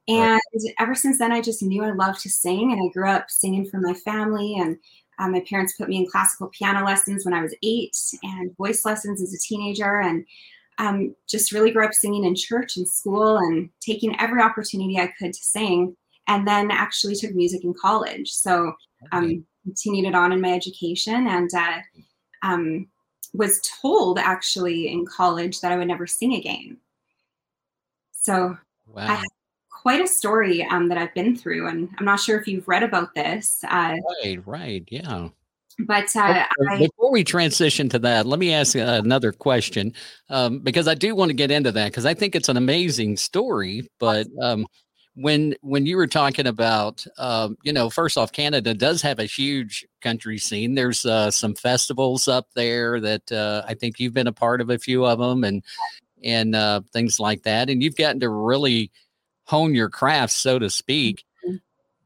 And 0.09 0.41
ever 0.79 0.95
since 0.95 1.19
then, 1.19 1.33
I 1.33 1.41
just 1.41 1.63
knew 1.63 1.83
I 1.83 1.93
loved 1.93 2.21
to 2.21 2.31
sing, 2.31 2.73
and 2.73 2.81
I 2.83 2.93
grew 2.93 3.09
up 3.09 3.31
singing 3.31 3.67
for 3.67 3.81
my 3.81 3.95
family. 3.95 4.57
And 4.59 4.79
uh, 5.19 5.29
my 5.29 5.45
parents 5.49 5.75
put 5.77 5.89
me 5.89 5.97
in 5.97 6.11
classical 6.11 6.49
piano 6.49 6.85
lessons 6.85 7.25
when 7.25 7.35
I 7.35 7.43
was 7.43 7.55
eight, 7.63 7.97
and 8.23 8.57
voice 8.57 8.85
lessons 8.85 9.23
as 9.23 9.35
a 9.35 9.39
teenager, 9.39 10.01
and 10.01 10.25
um, 10.79 11.15
just 11.29 11.53
really 11.53 11.71
grew 11.71 11.85
up 11.85 11.95
singing 11.95 12.25
in 12.25 12.35
church 12.35 12.77
and 12.77 12.89
school, 12.89 13.39
and 13.39 13.71
taking 13.81 14.19
every 14.21 14.43
opportunity 14.43 14.99
I 14.99 15.13
could 15.19 15.33
to 15.33 15.45
sing. 15.45 15.97
And 16.29 16.47
then 16.47 16.71
actually 16.73 17.15
took 17.15 17.35
music 17.35 17.63
in 17.63 17.73
college, 17.73 18.31
so 18.31 18.73
um, 19.13 19.45
continued 19.63 20.07
it 20.07 20.15
on 20.15 20.33
in 20.33 20.41
my 20.41 20.53
education, 20.53 21.29
and 21.29 21.51
uh, 21.55 21.79
um, 22.43 22.89
was 23.33 23.61
told 23.81 24.19
actually 24.19 24.89
in 24.89 25.07
college 25.07 25.61
that 25.61 25.73
I 25.73 25.77
would 25.77 25.89
never 25.89 26.07
sing 26.07 26.35
again. 26.35 26.79
So 28.13 28.57
wow. 28.89 29.07
I 29.07 29.15
have 29.15 29.25
quite 29.71 30.01
a 30.01 30.09
story 30.09 30.65
um, 30.65 30.89
that 30.89 30.99
I've 30.99 31.15
been 31.15 31.37
through, 31.37 31.69
and 31.69 31.89
I'm 31.99 32.05
not 32.05 32.19
sure 32.19 32.41
if 32.41 32.49
you've 32.49 32.67
read 32.67 32.83
about 32.83 33.15
this, 33.15 33.63
uh, 33.69 33.95
Right, 34.25 34.43
right, 34.45 34.85
yeah. 34.91 35.29
But 35.81 36.15
uh, 36.17 36.21
Okay, 36.31 36.45
I, 36.71 36.79
Before 36.79 37.11
we 37.11 37.25
transition 37.25 37.89
to 37.91 37.99
that, 38.01 38.27
let 38.27 38.39
me 38.39 38.53
ask 38.53 38.77
uh, 38.77 39.01
another 39.05 39.33
question 39.33 39.93
um, 40.31 40.61
because 40.61 40.89
I 40.89 40.95
do 40.95 41.15
want 41.15 41.31
to 41.31 41.35
get 41.35 41.51
into 41.51 41.73
that 41.73 41.91
because 41.91 42.07
I 42.07 42.15
think 42.15 42.35
it's 42.35 42.49
an 42.49 42.57
amazing 42.57 43.17
story. 43.17 43.89
But 43.99 44.27
um, 44.41 44.67
when 45.17 45.55
when 45.63 45.87
you 45.87 45.97
were 45.97 46.07
talking 46.07 46.47
about, 46.47 47.07
um, 47.19 47.57
you 47.63 47.73
know, 47.73 47.91
first 47.91 48.17
off, 48.17 48.33
Canada 48.33 48.75
does 48.75 49.03
have 49.03 49.19
a 49.19 49.25
huge 49.25 49.85
country 50.01 50.39
scene. 50.39 50.75
There's 50.75 51.05
uh, 51.05 51.31
some 51.31 51.55
festivals 51.55 52.29
up 52.29 52.49
there 52.55 53.01
that 53.01 53.33
uh, 53.33 53.63
I 53.67 53.75
think 53.75 53.99
you've 53.99 54.15
been 54.15 54.27
a 54.27 54.33
part 54.33 54.61
of 54.61 54.71
a 54.71 54.79
few 54.79 55.05
of 55.05 55.19
them, 55.19 55.45
and 55.45 55.63
and 56.23 56.55
uh, 56.55 56.83
things 56.93 57.21
like 57.21 57.43
that. 57.43 57.69
And 57.71 57.83
you've 57.83 57.97
gotten 57.97 58.21
to 58.21 58.29
really 58.29 58.91
hone 59.45 59.75
your 59.75 59.89
craft, 59.89 60.33
so 60.33 60.59
to 60.59 60.69
speak. 60.69 61.25
Mhm. 61.47 61.61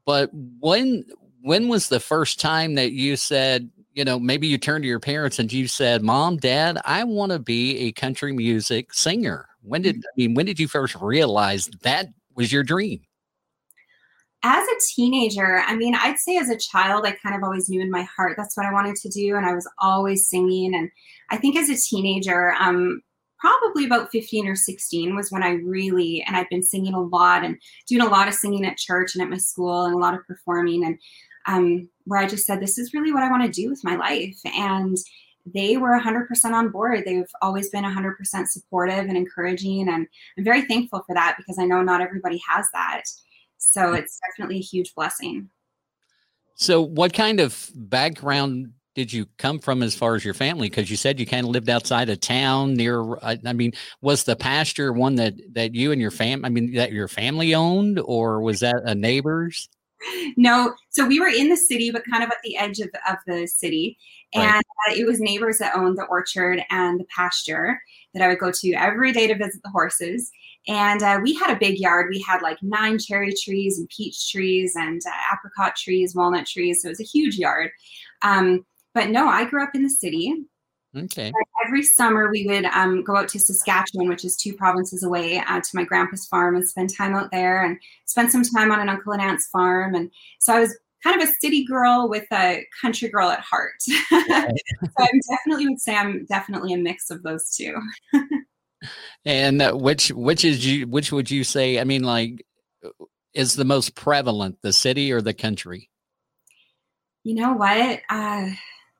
But 0.05 0.29
when 0.33 1.05
when 1.41 1.67
was 1.67 1.89
the 1.89 1.99
first 1.99 2.39
time 2.39 2.75
that 2.75 2.91
you 2.91 3.15
said, 3.15 3.69
you 3.93 4.05
know, 4.05 4.19
maybe 4.19 4.47
you 4.47 4.57
turned 4.57 4.83
to 4.83 4.87
your 4.87 4.99
parents 4.99 5.39
and 5.39 5.51
you 5.51 5.67
said, 5.67 6.01
"Mom, 6.01 6.37
Dad, 6.37 6.79
I 6.85 7.03
want 7.03 7.31
to 7.31 7.39
be 7.39 7.77
a 7.79 7.91
country 7.91 8.33
music 8.33 8.93
singer." 8.93 9.47
When 9.61 9.81
did 9.81 9.97
I 9.97 10.09
mean? 10.17 10.33
When 10.33 10.45
did 10.45 10.59
you 10.59 10.67
first 10.67 10.95
realize 10.95 11.69
that 11.83 12.07
was 12.35 12.51
your 12.51 12.63
dream? 12.63 13.01
as 14.43 14.67
a 14.67 14.79
teenager, 14.95 15.61
I 15.67 15.75
mean, 15.75 15.93
I'd 15.95 16.17
say 16.17 16.37
as 16.37 16.49
a 16.49 16.57
child, 16.57 17.05
I 17.05 17.11
kind 17.11 17.35
of 17.35 17.43
always 17.43 17.69
knew 17.69 17.79
in 17.79 17.91
my 17.91 18.03
heart 18.03 18.33
that's 18.37 18.57
what 18.57 18.65
I 18.65 18.73
wanted 18.73 18.95
to 18.95 19.09
do, 19.09 19.35
and 19.35 19.45
I 19.45 19.53
was 19.53 19.69
always 19.79 20.27
singing. 20.27 20.73
And 20.73 20.89
I 21.29 21.37
think 21.37 21.55
as 21.55 21.69
a 21.69 21.75
teenager, 21.75 22.53
um, 22.59 23.01
probably 23.39 23.85
about 23.85 24.11
15 24.11 24.47
or 24.47 24.55
16 24.55 25.15
was 25.15 25.31
when 25.31 25.43
I 25.43 25.51
really, 25.51 26.23
and 26.25 26.35
I'd 26.35 26.49
been 26.49 26.63
singing 26.63 26.93
a 26.93 27.01
lot 27.01 27.43
and 27.43 27.57
doing 27.87 28.01
a 28.01 28.09
lot 28.09 28.27
of 28.27 28.33
singing 28.33 28.65
at 28.65 28.77
church 28.77 29.13
and 29.13 29.21
at 29.21 29.29
my 29.29 29.37
school 29.37 29.85
and 29.85 29.93
a 29.93 29.99
lot 29.99 30.15
of 30.15 30.25
performing, 30.25 30.83
and 30.83 30.97
um, 31.47 31.89
where 32.05 32.19
I 32.19 32.27
just 32.27 32.45
said, 32.45 32.59
this 32.59 32.77
is 32.77 32.93
really 32.93 33.11
what 33.11 33.23
I 33.23 33.29
want 33.29 33.43
to 33.43 33.61
do 33.61 33.69
with 33.69 33.83
my 33.83 33.95
life. 33.95 34.37
And 34.45 34.97
they 35.45 35.77
were 35.77 35.99
100% 35.99 36.27
on 36.53 36.69
board. 36.69 37.03
They've 37.05 37.29
always 37.41 37.69
been 37.69 37.83
100% 37.83 38.47
supportive 38.47 39.05
and 39.05 39.17
encouraging. 39.17 39.87
And 39.87 40.07
I'm 40.37 40.43
very 40.43 40.63
thankful 40.63 41.03
for 41.05 41.15
that 41.15 41.35
because 41.37 41.57
I 41.57 41.65
know 41.65 41.81
not 41.81 42.01
everybody 42.01 42.41
has 42.47 42.67
that. 42.73 43.03
So 43.57 43.93
it's 43.93 44.19
definitely 44.27 44.57
a 44.57 44.63
huge 44.63 44.93
blessing. 44.95 45.49
So, 46.55 46.81
what 46.81 47.13
kind 47.13 47.39
of 47.39 47.71
background 47.73 48.73
did 48.93 49.11
you 49.11 49.25
come 49.37 49.59
from 49.59 49.81
as 49.81 49.95
far 49.95 50.15
as 50.15 50.25
your 50.25 50.33
family? 50.33 50.69
Because 50.69 50.91
you 50.91 50.97
said 50.97 51.19
you 51.19 51.25
kind 51.25 51.45
of 51.45 51.51
lived 51.51 51.69
outside 51.69 52.09
of 52.09 52.19
town 52.19 52.73
near. 52.73 53.15
I, 53.23 53.39
I 53.45 53.53
mean, 53.53 53.71
was 54.01 54.23
the 54.23 54.35
pasture 54.35 54.91
one 54.93 55.15
that 55.15 55.33
that 55.53 55.73
you 55.73 55.91
and 55.91 56.01
your 56.01 56.11
fam? 56.11 56.43
I 56.43 56.49
mean, 56.49 56.73
that 56.73 56.91
your 56.91 57.07
family 57.07 57.55
owned, 57.55 57.99
or 58.03 58.41
was 58.41 58.59
that 58.59 58.81
a 58.85 58.93
neighbor's? 58.93 59.69
no, 60.37 60.73
so 60.89 61.05
we 61.05 61.19
were 61.19 61.27
in 61.27 61.49
the 61.49 61.57
city, 61.57 61.91
but 61.91 62.03
kind 62.09 62.23
of 62.23 62.29
at 62.29 62.37
the 62.43 62.57
edge 62.57 62.79
of, 62.79 62.89
of 63.09 63.17
the 63.27 63.47
city. 63.47 63.97
And 64.33 64.43
right. 64.43 64.61
uh, 64.89 64.93
it 64.95 65.05
was 65.05 65.19
neighbors 65.19 65.57
that 65.57 65.75
owned 65.75 65.97
the 65.97 66.05
orchard 66.05 66.63
and 66.69 66.99
the 66.99 67.05
pasture 67.15 67.79
that 68.13 68.23
I 68.23 68.27
would 68.27 68.39
go 68.39 68.51
to 68.51 68.73
every 68.73 69.11
day 69.11 69.27
to 69.27 69.35
visit 69.35 69.61
the 69.63 69.69
horses. 69.69 70.31
And 70.67 71.01
uh, 71.01 71.19
we 71.21 71.33
had 71.33 71.51
a 71.51 71.59
big 71.59 71.79
yard. 71.79 72.07
We 72.09 72.21
had 72.21 72.41
like 72.41 72.57
nine 72.61 72.99
cherry 72.99 73.33
trees 73.33 73.79
and 73.79 73.89
peach 73.89 74.31
trees 74.31 74.73
and 74.75 75.01
uh, 75.05 75.35
apricot 75.35 75.75
trees, 75.75 76.15
walnut 76.15 76.45
trees. 76.45 76.81
So 76.81 76.87
it 76.87 76.91
was 76.91 77.01
a 77.01 77.03
huge 77.03 77.35
yard. 77.35 77.71
Um, 78.21 78.65
but 78.93 79.09
no, 79.09 79.27
I 79.27 79.45
grew 79.45 79.63
up 79.63 79.71
in 79.73 79.83
the 79.83 79.89
city. 79.89 80.33
Okay. 80.95 81.31
Every 81.65 81.83
summer 81.83 82.29
we 82.29 82.45
would 82.47 82.65
um, 82.65 83.03
go 83.03 83.15
out 83.15 83.29
to 83.29 83.39
Saskatchewan, 83.39 84.09
which 84.09 84.25
is 84.25 84.35
two 84.35 84.53
provinces 84.53 85.03
away, 85.03 85.37
uh, 85.39 85.61
to 85.61 85.69
my 85.73 85.85
grandpa's 85.85 86.25
farm 86.25 86.55
and 86.55 86.67
spend 86.67 86.95
time 86.95 87.15
out 87.15 87.31
there 87.31 87.63
and 87.63 87.77
spend 88.05 88.31
some 88.31 88.43
time 88.43 88.71
on 88.71 88.81
an 88.81 88.89
uncle 88.89 89.13
and 89.13 89.21
aunt's 89.21 89.47
farm. 89.47 89.95
And 89.95 90.11
so 90.39 90.53
I 90.53 90.59
was 90.59 90.77
kind 91.03 91.21
of 91.21 91.27
a 91.27 91.31
city 91.39 91.63
girl 91.63 92.09
with 92.09 92.25
a 92.33 92.65
country 92.81 93.09
girl 93.09 93.29
at 93.29 93.39
heart. 93.39 93.73
so 93.81 93.95
I 94.19 95.19
definitely 95.29 95.67
would 95.69 95.79
say 95.79 95.95
I'm 95.95 96.25
definitely 96.25 96.73
a 96.73 96.77
mix 96.77 97.09
of 97.09 97.23
those 97.23 97.55
two. 97.55 97.75
and 99.25 99.61
uh, 99.61 99.73
which 99.73 100.09
which 100.09 100.43
is 100.43 100.65
you 100.65 100.87
which 100.87 101.11
would 101.11 101.31
you 101.31 101.43
say? 101.43 101.79
I 101.79 101.85
mean, 101.85 102.03
like, 102.03 102.45
is 103.33 103.55
the 103.55 103.65
most 103.65 103.95
prevalent 103.95 104.57
the 104.61 104.73
city 104.73 105.11
or 105.11 105.21
the 105.21 105.33
country? 105.33 105.89
You 107.23 107.35
know 107.35 107.53
what? 107.53 108.01
Uh, 108.09 108.49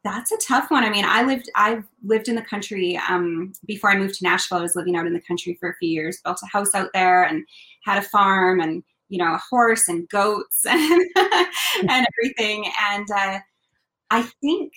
that's 0.03 0.31
a 0.31 0.37
tough 0.37 0.71
one. 0.71 0.83
I 0.83 0.89
mean, 0.89 1.05
I 1.05 1.23
lived 1.23 1.49
I've 1.55 1.83
lived 2.03 2.27
in 2.27 2.35
the 2.35 2.41
country 2.41 2.99
um, 3.09 3.53
before 3.65 3.91
I 3.91 3.97
moved 3.97 4.15
to 4.15 4.23
Nashville. 4.23 4.57
I 4.57 4.61
was 4.63 4.75
living 4.75 4.95
out 4.95 5.05
in 5.05 5.13
the 5.13 5.21
country 5.21 5.57
for 5.59 5.69
a 5.69 5.75
few 5.75 5.89
years, 5.89 6.21
built 6.23 6.39
a 6.43 6.47
house 6.47 6.73
out 6.73 6.89
there, 6.93 7.23
and 7.23 7.45
had 7.85 7.99
a 7.99 8.07
farm, 8.07 8.59
and 8.59 8.83
you 9.09 9.17
know, 9.17 9.33
a 9.33 9.41
horse 9.49 9.87
and 9.87 10.07
goats 10.09 10.65
and, 10.69 11.05
and 11.15 12.07
everything. 12.17 12.65
And 12.91 13.07
uh, 13.11 13.39
I 14.09 14.23
think 14.41 14.73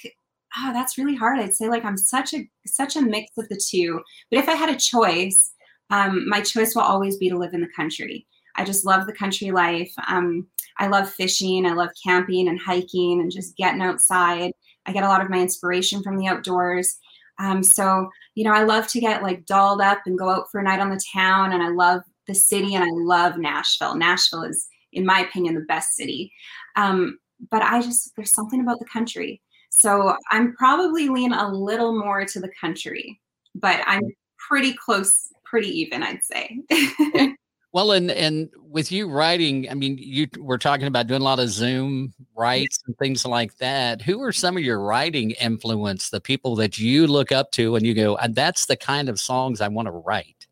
oh, 0.58 0.72
that's 0.72 0.98
really 0.98 1.14
hard. 1.14 1.38
I'd 1.38 1.54
say 1.54 1.68
like 1.68 1.84
I'm 1.84 1.96
such 1.96 2.34
a 2.34 2.48
such 2.66 2.96
a 2.96 3.02
mix 3.02 3.32
of 3.38 3.48
the 3.48 3.60
two. 3.70 4.00
But 4.30 4.40
if 4.40 4.48
I 4.48 4.54
had 4.54 4.68
a 4.68 4.76
choice, 4.76 5.52
um, 5.90 6.28
my 6.28 6.40
choice 6.40 6.74
will 6.74 6.82
always 6.82 7.16
be 7.16 7.30
to 7.30 7.38
live 7.38 7.54
in 7.54 7.60
the 7.60 7.68
country. 7.74 8.26
I 8.56 8.64
just 8.64 8.86
love 8.86 9.06
the 9.06 9.12
country 9.12 9.50
life. 9.50 9.92
Um, 10.06 10.46
I 10.78 10.86
love 10.86 11.10
fishing. 11.10 11.66
I 11.66 11.72
love 11.72 11.90
camping 12.04 12.48
and 12.48 12.60
hiking 12.60 13.20
and 13.20 13.32
just 13.32 13.56
getting 13.56 13.82
outside. 13.82 14.52
I 14.86 14.92
get 14.92 15.04
a 15.04 15.08
lot 15.08 15.22
of 15.22 15.30
my 15.30 15.40
inspiration 15.40 16.02
from 16.02 16.16
the 16.16 16.26
outdoors. 16.26 16.98
Um, 17.38 17.62
so, 17.62 18.10
you 18.34 18.44
know, 18.44 18.52
I 18.52 18.62
love 18.62 18.86
to 18.88 19.00
get 19.00 19.22
like 19.22 19.46
dolled 19.46 19.80
up 19.80 20.02
and 20.06 20.18
go 20.18 20.28
out 20.28 20.50
for 20.50 20.60
a 20.60 20.62
night 20.62 20.80
on 20.80 20.90
the 20.90 21.00
town. 21.12 21.52
And 21.52 21.62
I 21.62 21.68
love 21.68 22.02
the 22.26 22.34
city 22.34 22.74
and 22.74 22.84
I 22.84 22.90
love 22.90 23.38
Nashville. 23.38 23.96
Nashville 23.96 24.42
is, 24.42 24.68
in 24.92 25.04
my 25.04 25.20
opinion, 25.20 25.54
the 25.54 25.60
best 25.62 25.94
city. 25.94 26.32
Um, 26.76 27.18
but 27.50 27.62
I 27.62 27.82
just, 27.82 28.14
there's 28.16 28.32
something 28.32 28.60
about 28.60 28.78
the 28.78 28.86
country. 28.86 29.42
So 29.70 30.16
I'm 30.30 30.54
probably 30.54 31.08
lean 31.08 31.32
a 31.32 31.52
little 31.52 31.98
more 31.98 32.24
to 32.24 32.40
the 32.40 32.50
country, 32.60 33.20
but 33.54 33.80
I'm 33.86 34.02
pretty 34.38 34.74
close, 34.74 35.32
pretty 35.44 35.68
even, 35.68 36.02
I'd 36.02 36.22
say. 36.22 36.60
Well, 37.74 37.90
and 37.90 38.08
and 38.12 38.50
with 38.70 38.92
you 38.92 39.08
writing, 39.08 39.68
I 39.68 39.74
mean, 39.74 39.98
you 39.98 40.28
were 40.38 40.58
talking 40.58 40.86
about 40.86 41.08
doing 41.08 41.20
a 41.20 41.24
lot 41.24 41.40
of 41.40 41.48
Zoom 41.48 42.14
writes 42.36 42.78
and 42.86 42.96
things 42.98 43.26
like 43.26 43.56
that. 43.56 44.00
Who 44.00 44.22
are 44.22 44.30
some 44.30 44.56
of 44.56 44.62
your 44.62 44.78
writing 44.78 45.32
influence? 45.32 46.08
The 46.08 46.20
people 46.20 46.54
that 46.54 46.78
you 46.78 47.08
look 47.08 47.32
up 47.32 47.50
to, 47.52 47.74
and 47.74 47.84
you 47.84 47.92
go, 47.92 48.14
and 48.18 48.32
that's 48.32 48.66
the 48.66 48.76
kind 48.76 49.08
of 49.08 49.18
songs 49.18 49.60
I 49.60 49.66
want 49.66 49.86
to 49.86 49.92
write. 49.92 50.46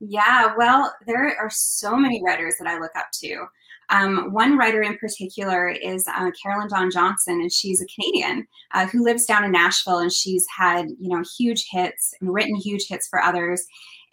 Yeah, 0.00 0.52
well, 0.58 0.92
there 1.06 1.36
are 1.38 1.48
so 1.48 1.94
many 1.96 2.20
writers 2.24 2.56
that 2.58 2.66
I 2.66 2.80
look 2.80 2.96
up 2.96 3.06
to. 3.20 3.46
Um, 3.90 4.32
one 4.32 4.58
writer 4.58 4.82
in 4.82 4.98
particular 4.98 5.68
is 5.68 6.08
uh, 6.08 6.32
Carolyn 6.42 6.68
Dawn 6.68 6.90
Johnson, 6.90 7.40
and 7.40 7.52
she's 7.52 7.80
a 7.80 7.86
Canadian 7.86 8.48
uh, 8.74 8.86
who 8.86 9.04
lives 9.04 9.26
down 9.26 9.44
in 9.44 9.52
Nashville, 9.52 9.98
and 9.98 10.12
she's 10.12 10.44
had 10.58 10.88
you 10.98 11.08
know 11.08 11.22
huge 11.38 11.66
hits 11.70 12.14
and 12.20 12.34
written 12.34 12.56
huge 12.56 12.88
hits 12.88 13.06
for 13.06 13.22
others. 13.22 13.64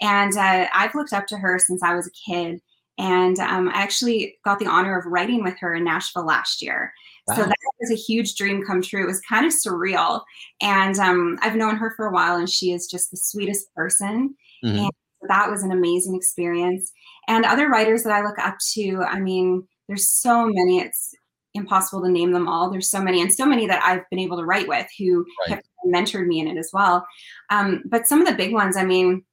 And 0.02 0.36
uh, 0.38 0.68
I've 0.74 0.96
looked 0.96 1.14
up 1.14 1.28
to 1.28 1.38
her 1.38 1.60
since 1.60 1.84
I 1.84 1.96
was 1.96 2.08
a 2.08 2.32
kid. 2.32 2.62
And 3.00 3.40
um, 3.40 3.70
I 3.70 3.82
actually 3.82 4.38
got 4.46 4.60
the 4.60 4.68
honor 4.68 4.98
of 4.98 5.06
writing 5.06 5.44
with 5.44 5.58
her 5.60 5.74
in 5.74 5.84
Nashville 5.84 6.26
last 6.26 6.62
year. 6.62 6.94
Wow. 7.28 7.36
So 7.36 7.42
that 7.44 7.56
was 7.80 7.92
a 7.92 7.96
huge 7.96 8.36
dream 8.36 8.64
come 8.64 8.82
true. 8.82 9.04
It 9.04 9.08
was 9.08 9.22
kind 9.22 9.46
of 9.46 9.54
surreal. 9.54 10.22
And 10.62 11.00
um, 11.00 11.40
I've 11.42 11.56
known 11.56 11.76
her 11.78 11.94
for 11.96 12.06
a 12.06 12.12
while, 12.12 12.36
and 12.36 12.50
she 12.50 12.72
is 12.72 12.88
just 12.88 13.10
the 13.10 13.18
sweetest 13.18 13.74
person. 13.74 14.36
Mm-hmm. 14.64 14.78
And 14.78 14.92
that 15.28 15.50
was 15.50 15.64
an 15.64 15.72
amazing 15.72 16.16
experience. 16.16 16.92
And 17.28 17.46
other 17.46 17.70
writers 17.70 18.04
that 18.04 18.14
I 18.14 18.22
look 18.22 18.38
up 18.38 18.58
to, 18.74 19.04
I 19.08 19.20
mean, 19.20 19.68
there's 19.88 20.10
so 20.10 20.46
many. 20.46 20.80
It's 20.80 21.16
impossible 21.56 22.04
to 22.04 22.12
name 22.12 22.32
them 22.32 22.48
all. 22.48 22.70
There's 22.70 22.92
so 22.92 23.02
many, 23.02 23.22
and 23.22 23.34
so 23.34 23.46
many 23.46 23.66
that 23.68 23.84
I've 23.84 24.08
been 24.10 24.20
able 24.20 24.38
to 24.38 24.46
write 24.46 24.68
with 24.68 24.88
who 25.00 25.26
right. 25.48 25.56
have 25.56 25.62
mentored 25.88 26.28
me 26.28 26.40
in 26.40 26.48
it 26.48 26.58
as 26.58 26.70
well. 26.74 27.08
Um, 27.50 27.84
but 27.86 28.08
some 28.08 28.22
of 28.22 28.28
the 28.28 28.36
big 28.36 28.54
ones, 28.54 28.78
I 28.78 28.84
mean, 28.84 29.24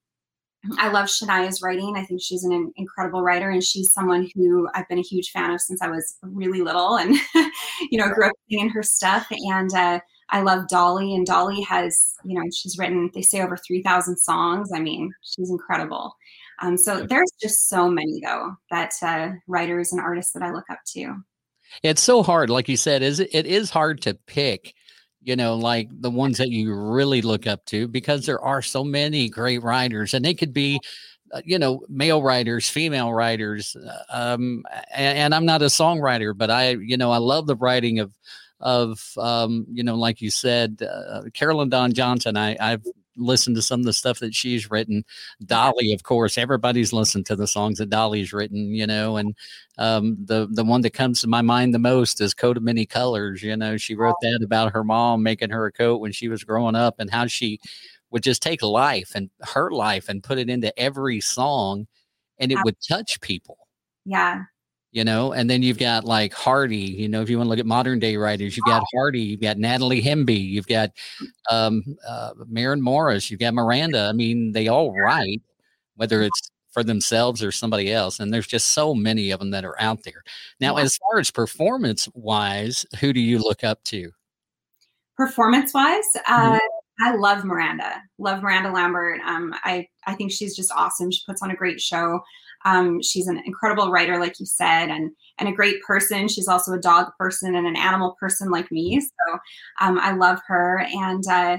I 0.79 0.89
love 0.91 1.07
Shania's 1.07 1.63
writing. 1.63 1.95
I 1.97 2.05
think 2.05 2.21
she's 2.23 2.45
an 2.45 2.73
incredible 2.77 3.23
writer, 3.23 3.49
and 3.49 3.65
she's 3.65 3.93
someone 3.93 4.29
who 4.35 4.69
I've 4.75 4.89
been 4.89 4.99
a 4.99 5.03
huge 5.03 5.31
fan 5.31 5.51
of 5.51 5.61
since 5.61 5.81
I 5.81 5.89
was 5.89 6.17
really 6.23 6.61
little, 6.61 6.97
and 6.97 7.17
you 7.91 7.99
know, 7.99 8.11
grew 8.11 8.27
up 8.27 8.33
singing 8.49 8.69
her 8.71 8.83
stuff. 8.83 9.27
And 9.31 9.73
uh, 9.75 10.01
I 10.29 10.43
love 10.43 10.69
Dolly, 10.69 11.15
and 11.15 11.27
Dolly 11.27 11.63
has, 11.63 12.15
you 12.25 12.39
know, 12.39 12.45
she's 12.55 12.77
written 12.79 13.11
they 13.15 13.23
say 13.23 13.41
over 13.41 13.57
three 13.57 13.83
thousand 13.83 14.19
songs. 14.19 14.71
I 14.75 14.81
mean, 14.81 15.13
she's 15.23 15.51
incredible. 15.51 16.15
Um, 16.61 16.77
so 16.77 17.07
there's 17.07 17.33
just 17.41 17.69
so 17.69 17.89
many 17.89 18.21
though 18.23 18.55
that 18.71 18.93
uh, 19.03 19.31
writers 19.47 19.93
and 19.93 20.01
artists 20.01 20.33
that 20.33 20.43
I 20.43 20.51
look 20.51 20.69
up 20.71 20.81
to. 20.89 21.17
It's 21.83 22.03
so 22.03 22.23
hard, 22.23 22.51
like 22.51 22.69
you 22.69 22.77
said, 22.77 23.03
is 23.03 23.21
it 23.21 23.47
is 23.47 23.71
hard 23.71 24.03
to 24.03 24.15
pick 24.15 24.75
you 25.23 25.37
know, 25.37 25.55
like 25.55 25.89
the 26.01 26.11
ones 26.11 26.39
that 26.39 26.51
you 26.51 26.75
really 26.75 27.23
look 27.23 27.47
up 27.47 27.65
to, 27.67 27.87
because 27.89 28.27
there 28.27 28.41
are 28.41 28.63
so 28.63 28.83
many 28.85 29.29
great 29.29 29.63
writers, 29.63 30.15
and 30.15 30.25
they 30.25 30.35
could 30.35 30.53
be, 30.53 30.81
uh, 31.33 31.43
you 31.45 31.59
know, 31.59 31.85
male 31.89 32.23
writers, 32.23 32.69
female 32.69 33.13
writers. 33.13 33.77
Uh, 33.77 34.03
um, 34.11 34.65
and, 34.93 35.19
and, 35.19 35.35
I'm 35.35 35.47
not 35.47 35.63
a 35.63 35.67
songwriter, 35.67 36.37
but 36.37 36.51
I, 36.51 36.71
you 36.71 36.97
know, 36.97 37.13
I 37.13 37.19
love 37.19 37.47
the 37.47 37.57
writing 37.57 38.01
of, 38.01 38.13
of, 38.61 39.13
um, 39.19 39.67
you 39.71 39.83
know, 39.83 39.95
like 39.95 40.21
you 40.21 40.31
said, 40.31 40.83
uh, 40.83 41.23
Carolyn 41.35 41.69
Dawn 41.69 41.93
Johnson. 41.93 42.37
I, 42.37 42.57
I've 42.59 42.85
listen 43.21 43.55
to 43.55 43.63
some 43.63 43.81
of 43.81 43.87
the 43.87 43.93
stuff 43.93 44.19
that 44.21 44.35
she's 44.35 44.71
written. 44.71 45.05
Dolly, 45.45 45.93
of 45.93 46.03
course, 46.03 46.39
everybody's 46.39 46.93
listened 46.93 47.27
to 47.27 47.37
the 47.37 47.47
songs 47.47 47.79
that 47.79 47.91
Dolly's 47.91 48.33
written, 48.33 48.75
you 48.75 48.87
know, 48.87 49.17
and 49.17 49.37
um, 49.79 50.17
the 50.25 50.49
the 50.51 50.65
one 50.65 50.81
that 50.83 50.91
comes 50.91 51.21
to 51.21 51.27
my 51.27 51.43
mind 51.43 51.75
the 51.75 51.79
most 51.79 52.21
is 52.21 52.35
Coat 52.35 52.57
of 52.57 52.63
Many 52.63 52.87
Colors. 52.87 53.43
You 53.43 53.57
know, 53.57 53.77
she 53.77 53.95
wrote 53.95 54.17
that 54.23 54.41
about 54.43 54.73
her 54.73 54.85
mom 54.85 55.23
making 55.23 55.51
her 55.51 55.67
a 55.67 55.73
coat 55.73 56.01
when 56.01 56.13
she 56.13 56.29
was 56.29 56.45
growing 56.45 56.75
up 56.75 56.97
and 56.99 57.11
how 57.11 57.27
she 57.27 57.61
would 58.11 58.23
just 58.23 58.43
take 58.43 58.63
life 58.63 59.13
and 59.15 59.31
her 59.41 59.71
life 59.71 60.09
and 60.09 60.23
put 60.23 60.39
it 60.39 60.51
into 60.51 60.77
every 60.79 61.21
song 61.21 61.87
and 62.39 62.51
it 62.51 62.59
would 62.65 62.77
touch 62.81 63.21
people. 63.21 63.59
Yeah 64.05 64.45
you 64.93 65.05
know, 65.05 65.33
and 65.33 65.49
then 65.49 65.63
you've 65.63 65.79
got 65.79 66.05
like 66.05 66.33
Hardy, 66.35 66.77
you 66.77 67.09
know, 67.09 67.23
if 67.23 67.31
you 67.31 67.37
want 67.37 67.47
to 67.47 67.51
look 67.51 67.59
at 67.59 67.67
modern 67.67 67.99
day 67.99 68.17
writers, 68.17 68.57
you've 68.57 68.67
got 68.67 68.83
Hardy, 68.95 69.21
you've 69.21 69.41
got 69.41 69.59
Natalie 69.59 70.03
Hemby, 70.03 70.43
you've 70.43 70.67
got 70.67 70.91
um, 71.49 71.83
uh, 72.07 72.33
Maren 72.49 72.83
Morris, 72.83 73.31
you've 73.31 73.41
got 73.41 73.55
Miranda. 73.55 74.09
I 74.09 74.13
mean, 74.13 74.53
they 74.53 74.69
all 74.69 74.93
write, 74.93 75.43
whether 75.95 76.23
it's 76.23 76.51
for 76.73 76.83
themselves 76.83 77.43
or 77.43 77.53
somebody 77.53 77.93
else. 77.93 78.21
And 78.21 78.33
there's 78.33 78.47
just 78.47 78.69
so 78.71 78.95
many 78.95 79.31
of 79.31 79.41
them 79.41 79.51
that 79.51 79.65
are 79.65 79.81
out 79.81 80.03
there. 80.05 80.23
Now, 80.61 80.77
as 80.77 80.97
far 80.99 81.21
as 81.21 81.31
performance 81.31 82.09
wise, 82.15 82.87
who 83.01 83.13
do 83.13 83.21
you 83.21 83.39
look 83.39 83.63
up 83.65 83.83
to? 83.85 84.11
Performance 85.17 85.75
wise, 85.75 86.05
uh, 86.27 86.53
mm-hmm. 86.53 86.59
I 87.03 87.15
love 87.15 87.45
Miranda. 87.45 88.03
Love 88.19 88.43
Miranda 88.43 88.71
Lambert. 88.71 89.21
Um, 89.25 89.55
I 89.65 89.87
I 90.07 90.15
think 90.15 90.33
she's 90.33 90.55
just 90.55 90.71
awesome. 90.73 91.11
She 91.11 91.23
puts 91.27 91.43
on 91.43 91.51
a 91.51 91.57
great 91.57 91.81
show. 91.81 92.21
Um, 92.65 93.03
she's 93.03 93.27
an 93.27 93.43
incredible 93.45 93.91
writer, 93.91 94.19
like 94.19 94.39
you 94.39 94.47
said, 94.47 94.91
and 94.91 95.13
and 95.39 95.49
a 95.49 95.53
great 95.53 95.83
person. 95.83 96.29
She's 96.29 96.49
also 96.49 96.73
a 96.73 96.81
dog 96.81 97.07
person 97.19 97.55
and 97.55 97.67
an 97.67 97.77
animal 97.77 98.17
person 98.21 98.51
like 98.51 98.71
me. 98.71 99.01
So 99.01 99.39
um, 99.81 99.99
I 99.99 100.13
love 100.13 100.41
her. 100.47 100.87
And 100.93 101.25
uh, 101.27 101.59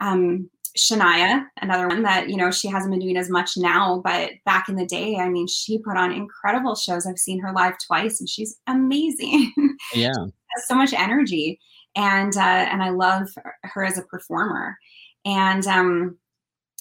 um, 0.00 0.50
Shania, 0.76 1.44
another 1.62 1.86
one 1.86 2.02
that 2.02 2.28
you 2.28 2.36
know 2.36 2.50
she 2.50 2.68
hasn't 2.68 2.90
been 2.90 3.00
doing 3.00 3.16
as 3.16 3.30
much 3.30 3.52
now, 3.56 4.00
but 4.04 4.32
back 4.44 4.68
in 4.68 4.74
the 4.74 4.86
day, 4.86 5.16
I 5.16 5.28
mean, 5.28 5.46
she 5.46 5.78
put 5.78 5.96
on 5.96 6.10
incredible 6.10 6.74
shows. 6.74 7.06
I've 7.06 7.18
seen 7.18 7.40
her 7.40 7.52
live 7.52 7.74
twice, 7.86 8.18
and 8.20 8.28
she's 8.28 8.58
amazing. 8.66 9.52
Yeah, 9.94 10.12
has 10.12 10.66
so 10.66 10.74
much 10.74 10.92
energy, 10.92 11.60
and 11.94 12.36
uh, 12.36 12.40
and 12.40 12.82
I 12.82 12.90
love 12.90 13.28
her 13.62 13.84
as 13.84 13.98
a 13.98 14.02
performer. 14.02 14.76
And 15.24 15.66
um, 15.66 16.18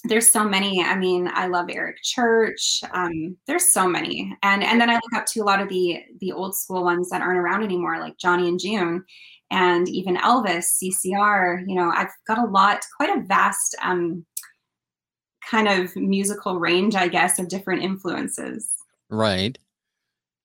there's 0.06 0.32
so 0.32 0.44
many. 0.44 0.84
I 0.84 0.98
mean, 0.98 1.30
I 1.34 1.48
love 1.48 1.68
Eric 1.70 1.98
Church. 2.04 2.82
Um, 2.94 3.38
there's 3.48 3.72
so 3.72 3.88
many, 3.88 4.36
and 4.44 4.64
and 4.64 4.80
then 4.80 4.90
I 4.90 4.96
look 4.96 5.14
up 5.16 5.26
to 5.28 5.42
a 5.42 5.46
lot 5.46 5.62
of 5.62 5.70
the 5.70 6.02
the 6.20 6.32
old 6.32 6.56
school 6.56 6.84
ones 6.84 7.10
that 7.10 7.22
aren't 7.22 7.40
around 7.40 7.64
anymore, 7.64 8.00
like 8.00 8.18
Johnny 8.18 8.50
and 8.50 8.60
June, 8.60 9.06
and 9.50 9.88
even 9.88 10.18
Elvis, 10.18 10.66
CCR. 10.84 11.64
You 11.68 11.76
know, 11.76 11.92
I've 11.96 12.12
got 12.28 12.38
a 12.38 12.46
lot, 12.46 12.84
quite 12.98 13.18
a 13.18 13.22
vast 13.22 13.76
um, 13.82 14.26
kind 15.50 15.68
of 15.68 15.96
musical 15.96 16.60
range, 16.60 16.96
I 16.96 17.08
guess, 17.08 17.40
of 17.40 17.48
different 17.48 17.84
influences. 17.84 18.70
Right. 19.10 19.58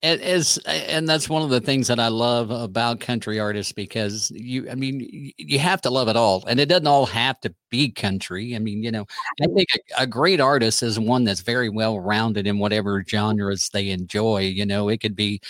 It 0.00 0.20
is, 0.20 0.58
and 0.64 1.08
that's 1.08 1.28
one 1.28 1.42
of 1.42 1.50
the 1.50 1.60
things 1.60 1.88
that 1.88 1.98
I 1.98 2.06
love 2.06 2.52
about 2.52 3.00
country 3.00 3.40
artists 3.40 3.72
because 3.72 4.30
you, 4.30 4.70
I 4.70 4.76
mean, 4.76 5.32
you 5.36 5.58
have 5.58 5.80
to 5.82 5.90
love 5.90 6.06
it 6.06 6.14
all, 6.16 6.44
and 6.46 6.60
it 6.60 6.66
doesn't 6.68 6.86
all 6.86 7.06
have 7.06 7.40
to 7.40 7.52
be 7.68 7.90
country. 7.90 8.54
I 8.54 8.60
mean, 8.60 8.84
you 8.84 8.92
know, 8.92 9.06
I 9.42 9.46
think 9.46 9.66
a, 9.98 10.02
a 10.02 10.06
great 10.06 10.38
artist 10.38 10.84
is 10.84 11.00
one 11.00 11.24
that's 11.24 11.40
very 11.40 11.68
well 11.68 11.98
rounded 11.98 12.46
in 12.46 12.60
whatever 12.60 13.02
genres 13.08 13.70
they 13.72 13.90
enjoy. 13.90 14.42
You 14.42 14.66
know, 14.66 14.88
it 14.88 14.98
could 14.98 15.16
be 15.16 15.40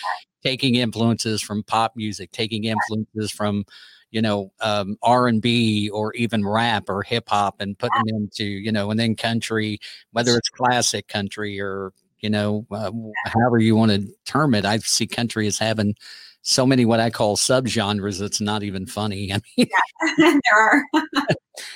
taking 0.43 0.77
influences 0.77 1.43
from 1.43 1.63
pop 1.63 1.93
music, 1.95 2.31
taking 2.33 2.65
influences 2.65 3.31
from, 3.31 3.65
you 4.13 4.23
know, 4.23 4.51
um, 4.61 4.97
R 5.03 5.29
and 5.29 5.43
B 5.43 5.91
or 5.91 6.15
even 6.15 6.47
rap 6.47 6.85
or 6.89 7.03
hip 7.03 7.29
hop, 7.29 7.61
and 7.61 7.79
putting 7.79 8.03
them 8.07 8.17
into, 8.17 8.45
you 8.45 8.73
know, 8.73 8.91
and 8.91 8.99
then 8.99 9.15
country, 9.15 9.79
whether 10.13 10.37
it's 10.39 10.49
classic 10.49 11.07
country 11.09 11.61
or 11.61 11.93
you 12.21 12.31
know, 12.31 12.67
uh, 12.71 12.91
however 13.27 13.59
you 13.59 13.77
want 13.77 13.93
to 13.93 14.09
term 14.25 14.55
it. 14.55 14.65
I 14.65 14.79
see 14.79 15.07
country 15.07 15.47
as 15.47 15.59
having 15.59 15.95
so 16.43 16.65
many 16.65 16.85
what 16.85 17.01
I 17.01 17.11
call 17.11 17.37
subgenres. 17.37 18.23
It's 18.23 18.41
not 18.41 18.63
even 18.63 18.87
funny. 18.87 19.33
I 19.33 19.41
mean, 19.57 19.69
yeah, 19.71 20.15
there 20.45 20.59
are. 20.59 20.85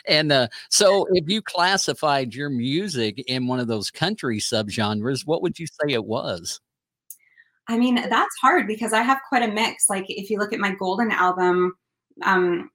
and 0.07 0.33
uh, 0.33 0.49
so, 0.71 1.07
if 1.13 1.29
you 1.29 1.43
classified 1.43 2.35
your 2.35 2.51
music 2.51 3.23
in 3.27 3.47
one 3.47 3.61
of 3.61 3.69
those 3.69 3.91
country 3.91 4.39
subgenres, 4.39 5.27
what 5.27 5.43
would 5.43 5.59
you 5.59 5.67
say 5.67 5.93
it 5.93 6.05
was? 6.05 6.61
I 7.69 7.79
mean, 7.79 7.95
that's 7.95 8.37
hard 8.41 8.67
because 8.67 8.93
I 8.93 9.03
have 9.03 9.21
quite 9.29 9.49
a 9.49 9.53
mix. 9.53 9.89
Like, 9.89 10.07
if 10.09 10.31
you 10.31 10.39
look 10.39 10.53
at 10.53 10.59
my 10.59 10.75
golden 10.75 11.13
album, 11.13 11.75
um, 12.23 12.71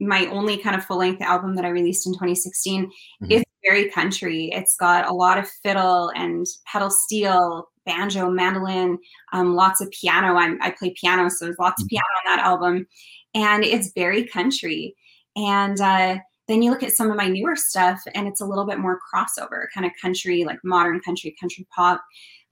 my 0.00 0.26
only 0.26 0.58
kind 0.58 0.76
of 0.76 0.84
full 0.84 0.98
length 0.98 1.22
album 1.22 1.54
that 1.56 1.64
I 1.64 1.70
released 1.70 2.06
in 2.06 2.12
2016, 2.12 2.86
mm-hmm. 2.86 3.26
it's 3.30 3.44
very 3.64 3.90
country. 3.90 4.50
It's 4.52 4.76
got 4.76 5.08
a 5.08 5.12
lot 5.12 5.38
of 5.38 5.48
fiddle 5.62 6.10
and 6.14 6.46
pedal 6.70 6.90
steel, 6.90 7.68
banjo, 7.84 8.30
mandolin, 8.30 8.98
um, 9.32 9.54
lots 9.54 9.80
of 9.80 9.90
piano. 9.90 10.36
I'm, 10.36 10.58
i 10.62 10.70
play 10.70 10.94
piano, 11.00 11.28
so 11.28 11.44
there's 11.44 11.58
lots 11.58 11.82
of 11.82 11.88
mm-hmm. 11.88 11.96
piano 11.96 12.06
on 12.24 12.36
that 12.36 12.44
album. 12.44 12.86
And 13.34 13.64
it's 13.64 13.92
very 13.94 14.26
country. 14.26 14.94
And 15.36 15.80
uh, 15.80 16.18
then 16.48 16.62
you 16.62 16.70
look 16.70 16.82
at 16.82 16.92
some 16.92 17.10
of 17.10 17.16
my 17.16 17.28
newer 17.28 17.56
stuff, 17.56 18.00
and 18.14 18.26
it's 18.26 18.40
a 18.40 18.46
little 18.46 18.66
bit 18.66 18.78
more 18.78 19.00
crossover, 19.12 19.66
kind 19.74 19.86
of 19.86 19.92
country, 20.00 20.44
like 20.44 20.58
modern 20.64 21.00
country, 21.00 21.34
country 21.40 21.66
pop. 21.74 22.02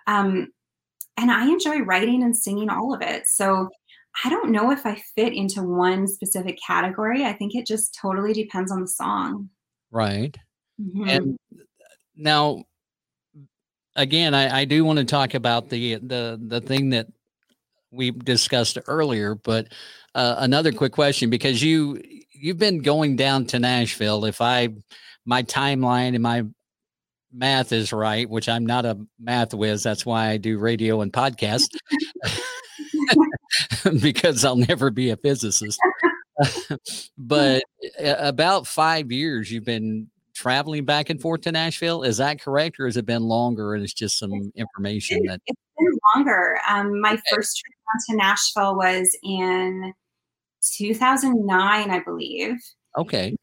Um, 0.07 0.49
and 1.17 1.31
I 1.31 1.47
enjoy 1.47 1.81
writing 1.81 2.23
and 2.23 2.37
singing 2.37 2.69
all 2.69 2.93
of 2.93 3.01
it. 3.01 3.27
So 3.27 3.69
I 4.23 4.29
don't 4.29 4.51
know 4.51 4.71
if 4.71 4.87
I 4.87 5.03
fit 5.17 5.33
into 5.33 5.63
one 5.63 6.07
specific 6.07 6.59
category. 6.65 7.25
I 7.25 7.33
think 7.33 7.55
it 7.55 7.67
just 7.67 7.99
totally 8.01 8.33
depends 8.33 8.71
on 8.71 8.81
the 8.81 8.89
song. 8.89 9.49
Right. 9.91 10.37
Mm-hmm. 10.81 11.09
And 11.09 11.39
now, 12.17 12.65
again, 13.97 14.35
I, 14.35 14.61
I 14.61 14.65
do 14.65 14.85
want 14.85 14.99
to 14.99 15.05
talk 15.05 15.35
about 15.35 15.69
the 15.69 15.97
the 15.97 16.41
the 16.41 16.61
thing 16.61 16.91
that 16.91 17.09
we 17.91 18.11
discussed 18.11 18.79
earlier, 18.87 19.35
but 19.35 19.69
uh, 20.15 20.37
another 20.39 20.73
quick 20.73 20.93
question 20.93 21.31
because 21.31 21.63
you 21.63 22.01
you've 22.33 22.59
been 22.59 22.81
going 22.81 23.17
down 23.17 23.47
to 23.47 23.59
Nashville. 23.59 24.25
If 24.25 24.41
I 24.41 24.69
my 25.25 25.43
timeline 25.43 26.15
and 26.15 26.23
my 26.23 26.45
math 27.33 27.73
is 27.73 27.93
right, 27.93 28.29
which 28.29 28.49
I'm 28.49 28.67
not 28.67 28.85
a 28.85 28.99
math 29.19 29.55
whiz, 29.55 29.83
that's 29.83 30.07
why 30.07 30.29
I 30.29 30.37
do 30.37 30.59
radio 30.59 31.01
and 31.01 31.13
podcast. 31.13 31.69
because 34.01 34.45
I'll 34.45 34.57
never 34.57 34.91
be 34.91 35.11
a 35.11 35.17
physicist. 35.17 35.79
but 37.19 37.65
about 38.01 38.67
five 38.67 39.13
years, 39.13 39.51
you've 39.51 39.65
been 39.65 40.09
traveling 40.35 40.85
back 40.85 41.11
and 41.11 41.21
forth 41.21 41.43
to 41.43 41.53
Nashville. 41.53 42.03
Is 42.03 42.19
that 42.19 42.41
correct, 42.41 42.79
or 42.81 42.87
has 42.87 42.97
it 42.97 43.07
been 43.07 43.23
longer? 43.23 43.75
And 43.75 43.83
it's 43.83 43.95
just 43.95 44.19
some 44.19 44.53
information 44.57 45.25
that 45.27 45.41
it's 45.47 45.61
been 45.79 45.99
longer. 46.15 46.59
Um, 46.69 47.01
my 47.01 47.19
first 47.31 47.59
trip 47.59 47.75
down 47.75 48.17
to 48.17 48.25
Nashville 48.25 48.77
was 48.77 49.17
in 49.23 49.93
2009, 50.77 51.91
I 51.91 52.01
believe. 52.01 52.57
Okay. 52.97 53.35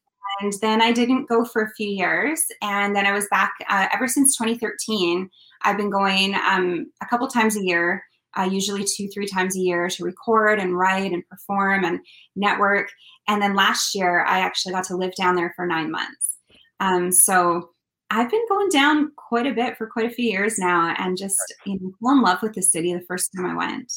And 0.42 0.54
then 0.62 0.82
I 0.82 0.92
didn't 0.92 1.28
go 1.28 1.46
for 1.46 1.62
a 1.62 1.74
few 1.76 1.90
years, 1.90 2.42
and 2.62 2.96
then 2.96 3.06
I 3.06 3.12
was 3.12 3.28
back 3.30 3.54
uh, 3.70 3.88
ever 3.94 4.08
since 4.08 4.38
2013. 4.38 5.30
I've 5.64 5.78
been 5.78 5.92
going 5.92 6.36
um, 6.36 6.92
a 7.02 7.06
couple 7.06 7.28
times 7.28 7.56
a 7.58 7.64
year 7.64 8.04
uh, 8.38 8.48
usually 8.50 8.84
two, 8.84 9.08
three 9.10 9.28
times 9.28 9.56
a 9.56 9.60
year 9.60 9.90
to 9.90 10.04
record 10.04 10.60
and 10.60 10.78
write 10.78 11.12
and 11.12 11.28
perform 11.28 11.84
and 11.84 12.00
network. 12.36 12.90
And 13.28 13.42
then 13.42 13.56
last 13.56 13.94
year, 13.94 14.24
I 14.26 14.40
actually 14.40 14.74
got 14.74 14.86
to 14.86 14.96
live 14.96 15.16
down 15.16 15.36
there 15.36 15.54
for 15.56 15.66
nine 15.66 15.92
months. 15.92 16.38
Um, 16.80 17.12
so 17.12 17.70
I've 18.10 18.30
been 18.30 18.46
going 18.50 18.70
down 18.70 19.12
quite 19.16 19.48
a 19.48 19.54
bit 19.54 19.78
for 19.78 19.88
quite 19.88 20.06
a 20.06 20.14
few 20.14 20.30
years 20.30 20.58
now 20.58 20.94
and 20.98 21.18
just 21.18 21.40
you 21.66 21.80
know, 21.80 21.92
fell 22.02 22.16
in 22.16 22.22
love 22.22 22.42
with 22.42 22.54
the 22.54 22.62
city 22.62 22.94
the 22.94 23.02
first 23.08 23.32
time 23.36 23.46
I 23.46 23.56
went. 23.56 23.92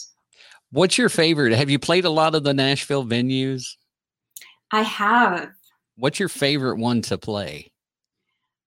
What's 0.70 0.98
your 0.98 1.08
favorite? 1.08 1.52
Have 1.52 1.70
you 1.70 1.78
played 1.78 2.04
a 2.04 2.10
lot 2.10 2.34
of 2.34 2.44
the 2.44 2.54
Nashville 2.54 3.04
venues? 3.04 3.64
I 4.72 4.82
have. 4.82 5.50
What's 5.96 6.18
your 6.18 6.28
favorite 6.28 6.78
one 6.78 7.00
to 7.02 7.18
play? 7.18 7.70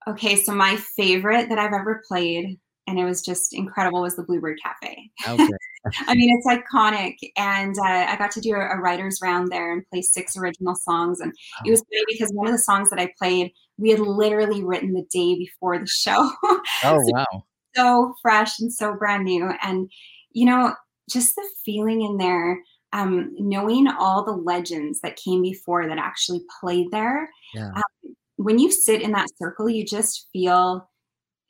Okay, 0.08 0.38
so 0.38 0.53
my 0.53 0.77
favorite 0.77 1.49
that 1.49 1.60
I've 1.60 1.73
ever 1.73 2.01
played 2.08 2.58
and 2.88 2.97
it 2.97 3.04
was 3.04 3.21
just 3.21 3.54
incredible 3.54 4.02
was 4.02 4.15
the 4.15 4.23
Bluebird 4.23 4.60
Cafe. 4.63 5.12
Okay. 5.28 5.47
I 6.08 6.15
mean, 6.15 6.36
it's 6.36 6.47
iconic, 6.47 7.15
and 7.36 7.78
uh, 7.78 8.06
I 8.10 8.15
got 8.17 8.32
to 8.32 8.41
do 8.41 8.56
a, 8.56 8.60
a, 8.60 8.78
writers 8.78 9.19
round 9.21 9.52
there 9.52 9.73
and 9.73 9.88
play 9.89 10.02
six 10.02 10.38
original 10.38 10.76
songs, 10.76 11.19
and 11.19 11.32
oh. 11.32 11.63
it 11.65 11.71
was 11.71 11.82
funny 11.82 12.04
because 12.08 12.32
one 12.32 12.47
of 12.47 12.54
the 12.54 12.60
songs 12.60 12.89
that 12.89 13.00
I 13.00 13.13
played 13.17 13.52
we 13.78 13.91
had 13.91 14.00
literally 14.00 14.63
written 14.63 14.93
the 14.93 15.06
day 15.12 15.38
before 15.38 15.78
the 15.78 15.88
show. 15.88 16.32
Oh 16.84 17.02
so, 17.04 17.12
wow! 17.12 17.43
So 17.76 18.15
fresh 18.21 18.60
and 18.60 18.71
so 18.71 18.95
brand 18.95 19.26
new, 19.26 19.52
and 19.62 19.89
you 20.32 20.45
know, 20.45 20.73
just 21.10 21.36
the 21.36 21.47
feeling 21.65 22.02
in 22.02 22.17
there. 22.17 22.62
Um, 22.93 23.36
knowing 23.38 23.89
all 23.89 24.23
the 24.23 24.32
legends 24.32 25.02
that 25.02 25.17
came 25.17 25.41
before 25.41 25.88
that 25.88 25.97
actually 25.97 26.41
played 26.62 26.88
there. 26.89 27.30
Yeah. 27.54 27.71
Um, 27.76 28.15
when 28.38 28.60
you 28.60 28.71
sit 28.71 29.02
in 29.02 29.12
that 29.12 29.28
circle, 29.38 29.69
you 29.69 29.86
just 29.86 30.30
feel 30.32 30.89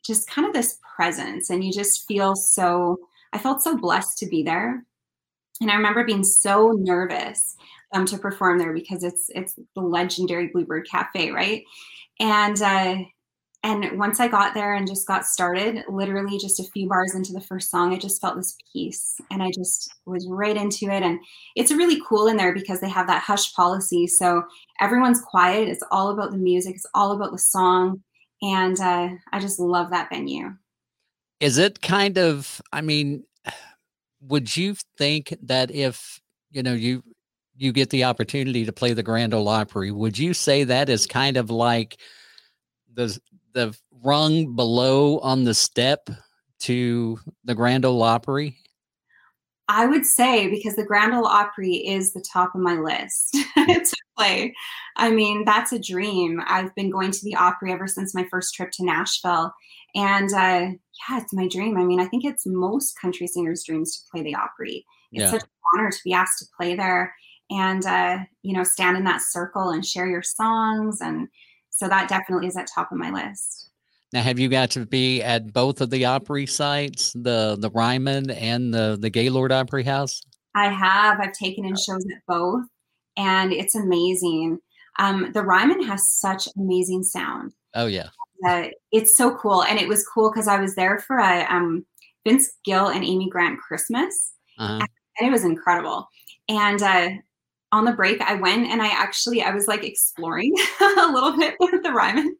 just 0.07 0.29
kind 0.29 0.47
of 0.47 0.53
this 0.53 0.79
presence 0.95 1.49
and 1.49 1.63
you 1.63 1.71
just 1.71 2.07
feel 2.07 2.35
so 2.35 2.97
i 3.33 3.37
felt 3.37 3.61
so 3.61 3.77
blessed 3.77 4.17
to 4.17 4.25
be 4.27 4.43
there. 4.43 4.83
And 5.61 5.69
i 5.69 5.75
remember 5.75 6.05
being 6.05 6.23
so 6.23 6.71
nervous 6.71 7.55
um, 7.93 8.05
to 8.07 8.17
perform 8.17 8.57
there 8.57 8.73
because 8.73 9.03
it's 9.03 9.29
it's 9.35 9.55
the 9.75 9.81
legendary 9.81 10.47
bluebird 10.47 10.87
cafe 10.89 11.31
right? 11.31 11.63
And 12.19 12.61
uh 12.61 12.95
and 13.63 13.97
once 13.97 14.19
i 14.19 14.27
got 14.27 14.53
there 14.53 14.75
and 14.75 14.87
just 14.87 15.07
got 15.07 15.25
started 15.25 15.83
literally 15.89 16.37
just 16.37 16.59
a 16.59 16.63
few 16.63 16.87
bars 16.87 17.15
into 17.15 17.33
the 17.33 17.41
first 17.41 17.71
song 17.71 17.91
i 17.91 17.97
just 17.97 18.21
felt 18.21 18.35
this 18.35 18.55
peace 18.71 19.19
and 19.31 19.41
i 19.41 19.49
just 19.51 19.91
was 20.07 20.27
right 20.29 20.57
into 20.57 20.85
it. 20.85 21.03
And 21.03 21.19
it's 21.55 21.71
really 21.71 22.01
cool 22.07 22.27
in 22.27 22.37
there 22.37 22.53
because 22.53 22.79
they 22.79 22.89
have 22.89 23.07
that 23.07 23.21
hush 23.21 23.53
policy. 23.53 24.07
So 24.07 24.43
everyone's 24.79 25.21
quiet. 25.21 25.67
It's 25.67 25.83
all 25.91 26.09
about 26.09 26.31
the 26.31 26.37
music. 26.37 26.75
It's 26.75 26.85
all 26.95 27.11
about 27.11 27.31
the 27.31 27.37
song 27.37 28.01
and 28.41 28.79
uh, 28.79 29.09
I 29.31 29.39
just 29.39 29.59
love 29.59 29.91
that 29.91 30.09
venue. 30.09 30.53
Is 31.39 31.57
it 31.57 31.81
kind 31.81 32.17
of? 32.17 32.61
I 32.71 32.81
mean, 32.81 33.23
would 34.21 34.55
you 34.55 34.75
think 34.97 35.35
that 35.43 35.71
if 35.71 36.19
you 36.51 36.63
know 36.63 36.73
you 36.73 37.03
you 37.55 37.71
get 37.71 37.89
the 37.89 38.03
opportunity 38.03 38.65
to 38.65 38.71
play 38.71 38.93
the 38.93 39.03
Grand 39.03 39.33
Ole 39.33 39.47
Opry, 39.47 39.91
would 39.91 40.17
you 40.17 40.33
say 40.33 40.63
that 40.63 40.89
is 40.89 41.07
kind 41.07 41.37
of 41.37 41.49
like 41.49 41.97
the 42.93 43.17
the 43.53 43.77
rung 44.03 44.55
below 44.55 45.19
on 45.19 45.43
the 45.43 45.53
step 45.53 46.09
to 46.59 47.19
the 47.43 47.55
Grand 47.55 47.85
Ole 47.85 48.03
Opry? 48.03 48.57
I 49.69 49.85
would 49.85 50.05
say 50.05 50.49
because 50.49 50.75
the 50.75 50.85
Grand 50.85 51.13
Ole 51.13 51.25
Opry 51.25 51.75
is 51.75 52.13
the 52.13 52.21
top 52.21 52.55
of 52.55 52.61
my 52.61 52.75
list 52.75 53.33
to 53.55 53.95
play. 54.17 54.53
I 54.95 55.11
mean, 55.11 55.43
that's 55.45 55.73
a 55.73 55.79
dream. 55.79 56.41
I've 56.47 56.73
been 56.75 56.89
going 56.89 57.11
to 57.11 57.23
the 57.23 57.35
Opry 57.35 57.71
ever 57.71 57.87
since 57.87 58.15
my 58.15 58.25
first 58.29 58.53
trip 58.53 58.71
to 58.73 58.85
Nashville. 58.85 59.53
And 59.93 60.31
uh, 60.33 60.71
yeah, 61.09 61.21
it's 61.21 61.33
my 61.33 61.47
dream. 61.47 61.77
I 61.77 61.83
mean, 61.83 61.99
I 61.99 62.05
think 62.05 62.23
it's 62.23 62.45
most 62.45 62.99
country 62.99 63.27
singers' 63.27 63.63
dreams 63.63 63.97
to 63.97 64.03
play 64.11 64.23
the 64.23 64.35
Opry. 64.35 64.85
It's 65.11 65.23
yeah. 65.23 65.31
such 65.31 65.43
an 65.43 65.49
honor 65.75 65.91
to 65.91 66.03
be 66.03 66.13
asked 66.13 66.39
to 66.39 66.45
play 66.55 66.75
there 66.75 67.13
and, 67.49 67.85
uh, 67.85 68.19
you 68.43 68.53
know, 68.53 68.63
stand 68.63 68.97
in 68.97 69.03
that 69.05 69.21
circle 69.21 69.69
and 69.69 69.85
share 69.85 70.07
your 70.07 70.23
songs. 70.23 71.01
And 71.01 71.27
so 71.69 71.87
that 71.87 72.09
definitely 72.09 72.47
is 72.47 72.57
at 72.57 72.67
top 72.73 72.91
of 72.91 72.97
my 72.97 73.11
list. 73.11 73.69
Now, 74.13 74.21
have 74.21 74.39
you 74.39 74.47
got 74.47 74.71
to 74.71 74.85
be 74.85 75.21
at 75.21 75.51
both 75.51 75.81
of 75.81 75.89
the 75.89 76.05
Opry 76.05 76.45
sites, 76.45 77.11
the 77.13 77.57
the 77.59 77.69
Ryman 77.71 78.29
and 78.31 78.73
the 78.73 78.97
the 78.99 79.09
Gaylord 79.09 79.51
Opry 79.51 79.83
House? 79.83 80.21
I 80.55 80.69
have. 80.69 81.19
I've 81.19 81.33
taken 81.33 81.65
in 81.65 81.75
shows 81.75 82.05
at 82.05 82.21
both, 82.27 82.63
and 83.17 83.51
it's 83.51 83.75
amazing. 83.75 84.59
Um, 84.99 85.31
the 85.33 85.43
Ryman 85.43 85.83
has 85.83 86.09
such 86.11 86.47
amazing 86.57 87.03
sound. 87.03 87.53
Oh 87.75 87.87
yeah, 87.87 88.09
uh, 88.47 88.67
it's 88.91 89.15
so 89.15 89.35
cool, 89.35 89.63
and 89.63 89.79
it 89.79 89.87
was 89.87 90.07
cool 90.07 90.31
because 90.31 90.47
I 90.47 90.59
was 90.59 90.75
there 90.75 90.99
for 90.99 91.17
a 91.17 91.45
um, 91.49 91.85
Vince 92.25 92.49
Gill 92.63 92.87
and 92.87 93.03
Amy 93.03 93.29
Grant 93.29 93.59
Christmas, 93.59 94.33
uh-huh. 94.57 94.85
and 95.19 95.27
it 95.27 95.31
was 95.31 95.43
incredible. 95.43 96.07
And 96.49 96.81
uh, 96.81 97.09
on 97.71 97.85
the 97.85 97.91
break 97.91 98.21
i 98.21 98.35
went 98.35 98.67
and 98.67 98.81
i 98.81 98.87
actually 98.87 99.41
i 99.41 99.51
was 99.51 99.67
like 99.67 99.83
exploring 99.83 100.53
a 100.81 101.11
little 101.11 101.35
bit 101.35 101.55
with 101.59 101.83
the 101.83 101.91
ryman 101.91 102.35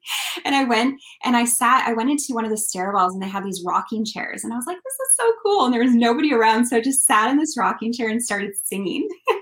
and 0.46 0.56
i 0.56 0.64
went 0.64 1.00
and 1.24 1.36
i 1.36 1.44
sat 1.44 1.88
i 1.88 1.94
went 1.94 2.10
into 2.10 2.34
one 2.34 2.46
of 2.46 2.52
the 2.52 2.56
stairwells 2.56 3.12
and 3.12 3.22
they 3.22 3.28
had 3.28 3.44
these 3.44 3.64
rocking 3.66 4.06
chairs 4.06 4.44
and 4.44 4.54
i 4.54 4.56
was 4.56 4.66
like 4.66 4.78
this 4.78 4.94
is 4.94 5.18
so 5.18 5.34
cool 5.44 5.66
and 5.66 5.74
there 5.74 5.84
was 5.84 5.94
nobody 5.94 6.34
around 6.34 6.66
so 6.66 6.78
i 6.78 6.82
just 6.82 7.06
sat 7.06 7.30
in 7.30 7.38
this 7.38 7.58
rocking 7.58 7.92
chair 7.92 8.10
and 8.10 8.24
started 8.24 8.54
singing. 8.64 9.08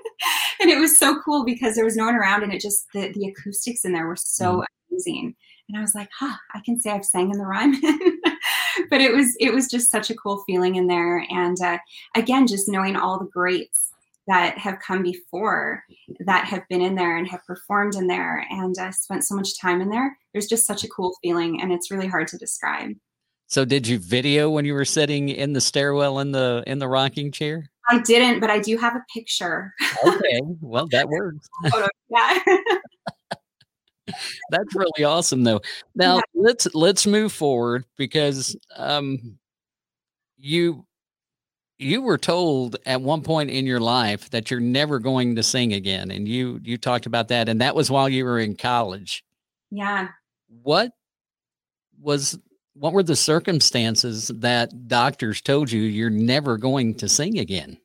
And 0.62 0.72
it 0.72 0.80
was 0.80 0.98
so 0.98 1.20
cool 1.22 1.44
because 1.46 1.76
there 1.76 1.84
was 1.86 1.98
no 1.98 2.06
one 2.06 2.16
around 2.16 2.42
and 2.42 2.54
it 2.54 2.62
just 2.62 2.88
the, 2.94 3.12
the 3.14 3.28
acoustics 3.28 3.84
in 3.84 3.92
there 3.92 4.08
were 4.08 4.16
so 4.16 4.60
mm. 4.60 4.66
amazing. 4.90 5.36
And 5.68 5.78
i 5.78 5.82
was 5.82 5.94
like 5.94 6.10
huh 6.18 6.36
i 6.54 6.62
can 6.64 6.80
say 6.80 6.92
i've 6.92 7.06
sang 7.06 7.30
in 7.32 7.38
the 7.38 7.46
ryman. 7.46 7.82
But 8.90 9.02
it 9.02 9.14
was 9.14 9.36
it 9.40 9.54
was 9.54 9.70
just 9.70 9.92
such 9.92 10.10
a 10.10 10.16
cool 10.16 10.44
feeling 10.46 10.76
in 10.76 10.88
there 10.88 11.26
and 11.30 11.60
uh, 11.62 11.78
again 12.16 12.48
just 12.48 12.68
knowing 12.68 12.96
all 12.96 13.18
the 13.20 13.30
greats 13.32 13.92
that 14.28 14.58
have 14.58 14.80
come 14.80 15.04
before 15.04 15.84
that 16.26 16.46
have 16.46 16.68
been 16.70 16.82
in 16.82 16.96
there 16.96 17.18
and 17.18 17.28
have 17.28 17.46
performed 17.46 17.96
in 17.96 18.08
there 18.08 18.46
and 18.50 18.78
uh, 18.80 18.92
spent 18.92 19.24
so 19.24 19.36
much 19.36 19.60
time 19.60 19.82
in 19.82 19.90
there. 19.90 20.18
There's 20.34 20.48
just 20.48 20.66
such 20.66 20.84
a 20.84 20.90
cool 20.90 21.16
feeling, 21.22 21.62
and 21.62 21.72
it's 21.72 21.92
really 21.92 22.08
hard 22.08 22.28
to 22.30 22.38
describe. 22.38 22.92
So, 23.48 23.64
did 23.64 23.88
you 23.88 24.00
video 24.00 24.50
when 24.50 24.66
you 24.66 24.74
were 24.74 24.86
sitting 24.86 25.30
in 25.30 25.54
the 25.54 25.62
stairwell 25.62 26.20
in 26.20 26.32
the 26.32 26.64
in 26.66 26.80
the 26.80 26.88
rocking 26.88 27.32
chair? 27.32 27.70
I 27.88 28.00
didn't, 28.00 28.40
but 28.40 28.50
I 28.50 28.60
do 28.60 28.78
have 28.78 28.96
a 28.96 29.04
picture. 29.14 29.74
okay, 30.06 30.40
well 30.62 30.88
that 30.88 31.08
works. 31.08 31.48
yeah. 32.10 32.40
That's 34.52 34.76
really 34.76 35.04
awesome, 35.04 35.44
though. 35.44 35.62
Now 35.96 36.16
yeah. 36.16 36.22
let's 36.34 36.68
let's 36.74 37.08
move 37.08 37.32
forward 37.32 37.86
because 37.98 38.56
um, 38.76 39.38
you 40.38 40.86
you 41.78 42.02
were 42.02 42.18
told 42.18 42.78
at 42.86 43.02
one 43.02 43.22
point 43.22 43.50
in 43.50 43.66
your 43.66 43.80
life 43.80 44.30
that 44.30 44.50
you're 44.50 44.60
never 44.60 45.00
going 45.00 45.36
to 45.36 45.44
sing 45.44 45.74
again 45.74 46.12
and 46.12 46.28
you 46.28 46.60
you 46.64 46.78
talked 46.78 47.06
about 47.06 47.28
that 47.28 47.50
and 47.50 47.60
that 47.60 47.76
was 47.76 47.92
while 47.92 48.08
you 48.08 48.24
were 48.24 48.40
in 48.40 48.56
college. 48.56 49.24
Yeah. 49.72 50.10
What 50.64 50.92
was 52.00 52.40
what 52.74 52.94
were 52.94 53.04
the 53.04 53.16
circumstances 53.16 54.30
that 54.36 54.88
doctors 54.88 55.42
told 55.42 55.72
you 55.72 55.82
you're 55.82 56.10
never 56.10 56.58
going 56.58 56.96
to 56.96 57.10
sing 57.10 57.40
again? 57.40 57.78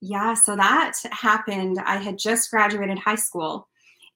Yeah 0.00 0.34
so 0.34 0.56
that 0.56 0.94
happened. 1.12 1.78
I 1.84 1.96
had 1.96 2.18
just 2.18 2.50
graduated 2.50 2.98
high 2.98 3.14
school 3.16 3.68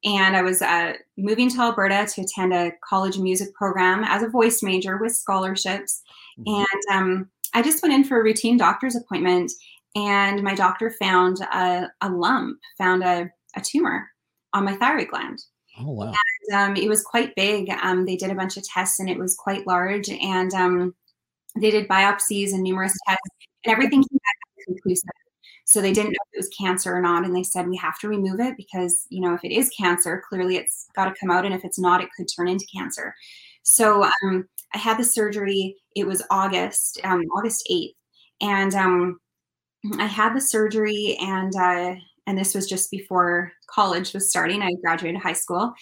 and 0.04 0.36
i 0.36 0.42
was 0.42 0.60
uh, 0.60 0.92
moving 1.16 1.48
to 1.48 1.58
alberta 1.58 2.06
to 2.06 2.20
attend 2.20 2.52
a 2.52 2.70
college 2.84 3.18
music 3.18 3.54
program 3.54 4.04
as 4.04 4.22
a 4.22 4.28
voice 4.28 4.62
major 4.62 4.98
with 4.98 5.16
scholarships. 5.16 6.02
Mm-hmm. 6.38 6.64
and 6.64 6.96
um, 6.98 7.30
I 7.56 7.62
just 7.62 7.82
went 7.82 7.94
in 7.94 8.04
for 8.04 8.20
a 8.20 8.22
routine 8.22 8.58
doctor's 8.58 8.96
appointment, 8.96 9.50
and 9.94 10.42
my 10.42 10.54
doctor 10.54 10.90
found 10.90 11.40
a, 11.40 11.90
a 12.02 12.10
lump, 12.10 12.58
found 12.76 13.02
a, 13.02 13.30
a 13.56 13.62
tumor 13.62 14.10
on 14.52 14.66
my 14.66 14.76
thyroid 14.76 15.08
gland. 15.08 15.38
Oh 15.80 15.90
wow! 15.90 16.12
And, 16.50 16.76
um, 16.76 16.76
it 16.76 16.86
was 16.86 17.02
quite 17.02 17.34
big. 17.34 17.70
Um, 17.82 18.04
they 18.04 18.16
did 18.16 18.30
a 18.30 18.34
bunch 18.34 18.58
of 18.58 18.62
tests, 18.68 19.00
and 19.00 19.08
it 19.08 19.18
was 19.18 19.34
quite 19.34 19.66
large. 19.66 20.10
And 20.10 20.52
um, 20.52 20.94
they 21.58 21.70
did 21.70 21.88
biopsies 21.88 22.52
and 22.52 22.62
numerous 22.62 22.94
tests, 23.08 23.22
and 23.64 23.72
everything 23.72 24.02
came 24.02 24.18
back 24.18 24.66
conclusive. 24.66 25.08
So 25.64 25.80
they 25.80 25.94
didn't 25.94 26.10
know 26.10 26.24
if 26.32 26.34
it 26.34 26.38
was 26.38 26.50
cancer 26.50 26.94
or 26.94 27.00
not, 27.00 27.24
and 27.24 27.34
they 27.34 27.42
said 27.42 27.68
we 27.68 27.76
have 27.78 27.98
to 28.00 28.08
remove 28.08 28.38
it 28.38 28.58
because 28.58 29.06
you 29.08 29.22
know 29.22 29.32
if 29.32 29.42
it 29.44 29.52
is 29.52 29.70
cancer, 29.70 30.22
clearly 30.28 30.58
it's 30.58 30.88
got 30.94 31.06
to 31.06 31.14
come 31.18 31.30
out, 31.30 31.46
and 31.46 31.54
if 31.54 31.64
it's 31.64 31.78
not, 31.78 32.02
it 32.02 32.10
could 32.14 32.26
turn 32.36 32.48
into 32.48 32.66
cancer. 32.66 33.14
So 33.62 34.04
um, 34.04 34.46
I 34.74 34.78
had 34.78 34.98
the 34.98 35.04
surgery. 35.04 35.76
It 35.94 36.06
was 36.06 36.22
August, 36.30 37.00
um, 37.04 37.22
August 37.36 37.66
8th. 37.70 37.94
And 38.40 38.74
um, 38.74 39.20
I 39.98 40.06
had 40.06 40.34
the 40.34 40.40
surgery 40.40 41.16
and 41.20 41.54
uh, 41.56 41.94
and 42.26 42.36
this 42.36 42.54
was 42.54 42.66
just 42.66 42.90
before 42.90 43.52
college 43.68 44.12
was 44.12 44.28
starting. 44.28 44.62
I 44.62 44.72
graduated 44.82 45.20
high 45.20 45.32
school. 45.32 45.72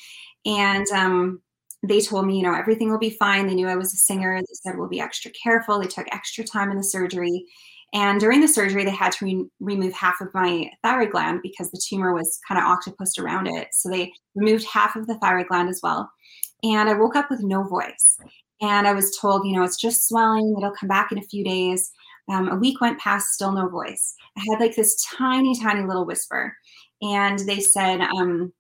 And 0.45 0.87
um, 0.91 1.41
they 1.83 2.01
told 2.01 2.27
me, 2.27 2.37
you 2.37 2.43
know, 2.43 2.55
everything 2.55 2.91
will 2.91 2.99
be 2.99 3.17
fine. 3.19 3.47
They 3.47 3.55
knew 3.55 3.69
I 3.69 3.77
was 3.77 3.95
a 3.95 3.99
singer. 3.99 4.39
They 4.39 4.47
said 4.53 4.77
we'll 4.77 4.89
be 4.89 5.01
extra 5.01 5.31
careful. 5.31 5.79
They 5.79 5.87
took 5.87 6.07
extra 6.13 6.45
time 6.45 6.71
in 6.71 6.77
the 6.77 6.85
surgery. 6.85 7.47
And 7.95 8.19
during 8.19 8.41
the 8.41 8.49
surgery, 8.49 8.85
they 8.85 8.91
had 8.91 9.13
to 9.13 9.25
re- 9.25 9.47
remove 9.61 9.93
half 9.93 10.21
of 10.21 10.35
my 10.35 10.69
thyroid 10.83 11.13
gland 11.13 11.41
because 11.43 11.71
the 11.71 11.81
tumor 11.89 12.13
was 12.13 12.41
kind 12.47 12.61
of 12.61 12.67
octopused 12.67 13.19
around 13.19 13.47
it. 13.47 13.69
So 13.73 13.89
they 13.89 14.13
removed 14.35 14.65
half 14.65 14.97
of 14.97 15.07
the 15.07 15.17
thyroid 15.19 15.47
gland 15.47 15.69
as 15.69 15.81
well. 15.83 16.11
And 16.63 16.89
I 16.89 16.95
woke 16.95 17.15
up 17.15 17.31
with 17.31 17.43
no 17.43 17.63
voice. 17.63 18.19
And 18.61 18.87
I 18.87 18.93
was 18.93 19.17
told, 19.19 19.47
you 19.47 19.53
know, 19.53 19.65
it's 19.65 19.81
just 19.81 20.09
swelling, 20.09 20.55
it'll 20.57 20.75
come 20.75 20.89
back 20.89 21.13
in 21.13 21.19
a 21.19 21.23
few 21.23 21.45
days. 21.45 21.91
Um, 22.29 22.49
a 22.49 22.57
week 22.57 22.81
went 22.81 22.99
past, 22.99 23.33
still 23.33 23.53
no 23.53 23.69
voice. 23.69 24.15
I 24.37 24.45
had 24.51 24.61
like 24.61 24.75
this 24.75 25.05
tiny, 25.05 25.59
tiny 25.59 25.87
little 25.87 26.07
whisper. 26.07 26.57
And 27.03 27.39
they 27.41 27.61
said, 27.61 28.01
um, 28.01 28.53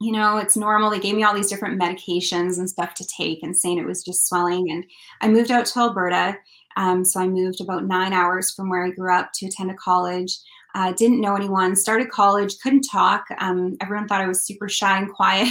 you 0.00 0.12
know, 0.12 0.38
it's 0.38 0.56
normal. 0.56 0.90
They 0.90 1.00
gave 1.00 1.16
me 1.16 1.24
all 1.24 1.34
these 1.34 1.50
different 1.50 1.80
medications 1.80 2.58
and 2.58 2.68
stuff 2.68 2.94
to 2.94 3.06
take 3.06 3.42
and 3.42 3.56
saying 3.56 3.78
it 3.78 3.86
was 3.86 4.04
just 4.04 4.28
swelling. 4.28 4.70
And 4.70 4.84
I 5.20 5.28
moved 5.28 5.50
out 5.50 5.66
to 5.66 5.80
Alberta. 5.80 6.36
Um, 6.76 7.04
so 7.04 7.20
I 7.20 7.26
moved 7.26 7.60
about 7.60 7.86
nine 7.86 8.12
hours 8.12 8.52
from 8.52 8.68
where 8.68 8.84
I 8.84 8.90
grew 8.90 9.12
up 9.12 9.30
to 9.34 9.46
attend 9.46 9.70
a 9.70 9.74
college. 9.74 10.36
Uh, 10.74 10.92
didn't 10.92 11.20
know 11.20 11.34
anyone, 11.34 11.74
started 11.74 12.10
college, 12.10 12.58
couldn't 12.62 12.82
talk. 12.82 13.24
Um, 13.38 13.76
everyone 13.80 14.06
thought 14.06 14.20
I 14.20 14.28
was 14.28 14.44
super 14.44 14.68
shy 14.68 14.98
and 14.98 15.12
quiet. 15.12 15.48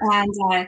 and 0.00 0.34
uh, 0.52 0.64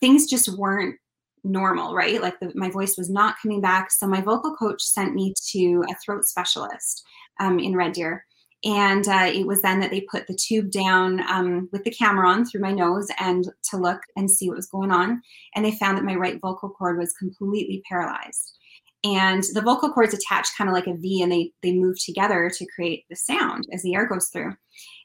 things 0.00 0.26
just 0.26 0.48
weren't 0.56 0.96
normal, 1.44 1.94
right? 1.94 2.20
Like 2.20 2.38
the, 2.40 2.52
my 2.54 2.70
voice 2.70 2.96
was 2.96 3.10
not 3.10 3.36
coming 3.40 3.60
back. 3.60 3.90
So 3.90 4.06
my 4.06 4.20
vocal 4.20 4.54
coach 4.54 4.82
sent 4.82 5.14
me 5.14 5.34
to 5.52 5.84
a 5.90 5.94
throat 6.04 6.24
specialist 6.24 7.04
um, 7.40 7.58
in 7.58 7.76
Red 7.76 7.92
Deer. 7.92 8.24
And 8.64 9.06
uh, 9.06 9.30
it 9.32 9.46
was 9.46 9.62
then 9.62 9.78
that 9.80 9.90
they 9.90 10.00
put 10.00 10.26
the 10.26 10.34
tube 10.34 10.70
down 10.72 11.20
um, 11.30 11.68
with 11.70 11.84
the 11.84 11.92
camera 11.92 12.28
on 12.28 12.44
through 12.44 12.60
my 12.60 12.72
nose 12.72 13.06
and 13.20 13.44
to 13.70 13.76
look 13.76 14.00
and 14.16 14.28
see 14.28 14.48
what 14.48 14.56
was 14.56 14.66
going 14.66 14.90
on. 14.90 15.22
And 15.54 15.64
they 15.64 15.72
found 15.72 15.96
that 15.96 16.04
my 16.04 16.16
right 16.16 16.40
vocal 16.40 16.70
cord 16.70 16.98
was 16.98 17.14
completely 17.18 17.82
paralyzed. 17.88 18.56
And 19.04 19.44
the 19.54 19.62
vocal 19.62 19.92
cords 19.92 20.12
attach 20.12 20.48
kind 20.56 20.68
of 20.68 20.74
like 20.74 20.88
a 20.88 20.94
V 20.94 21.22
and 21.22 21.30
they, 21.30 21.52
they 21.62 21.72
move 21.72 22.02
together 22.04 22.50
to 22.52 22.66
create 22.74 23.04
the 23.08 23.14
sound 23.14 23.64
as 23.72 23.82
the 23.82 23.94
air 23.94 24.06
goes 24.08 24.28
through. 24.28 24.54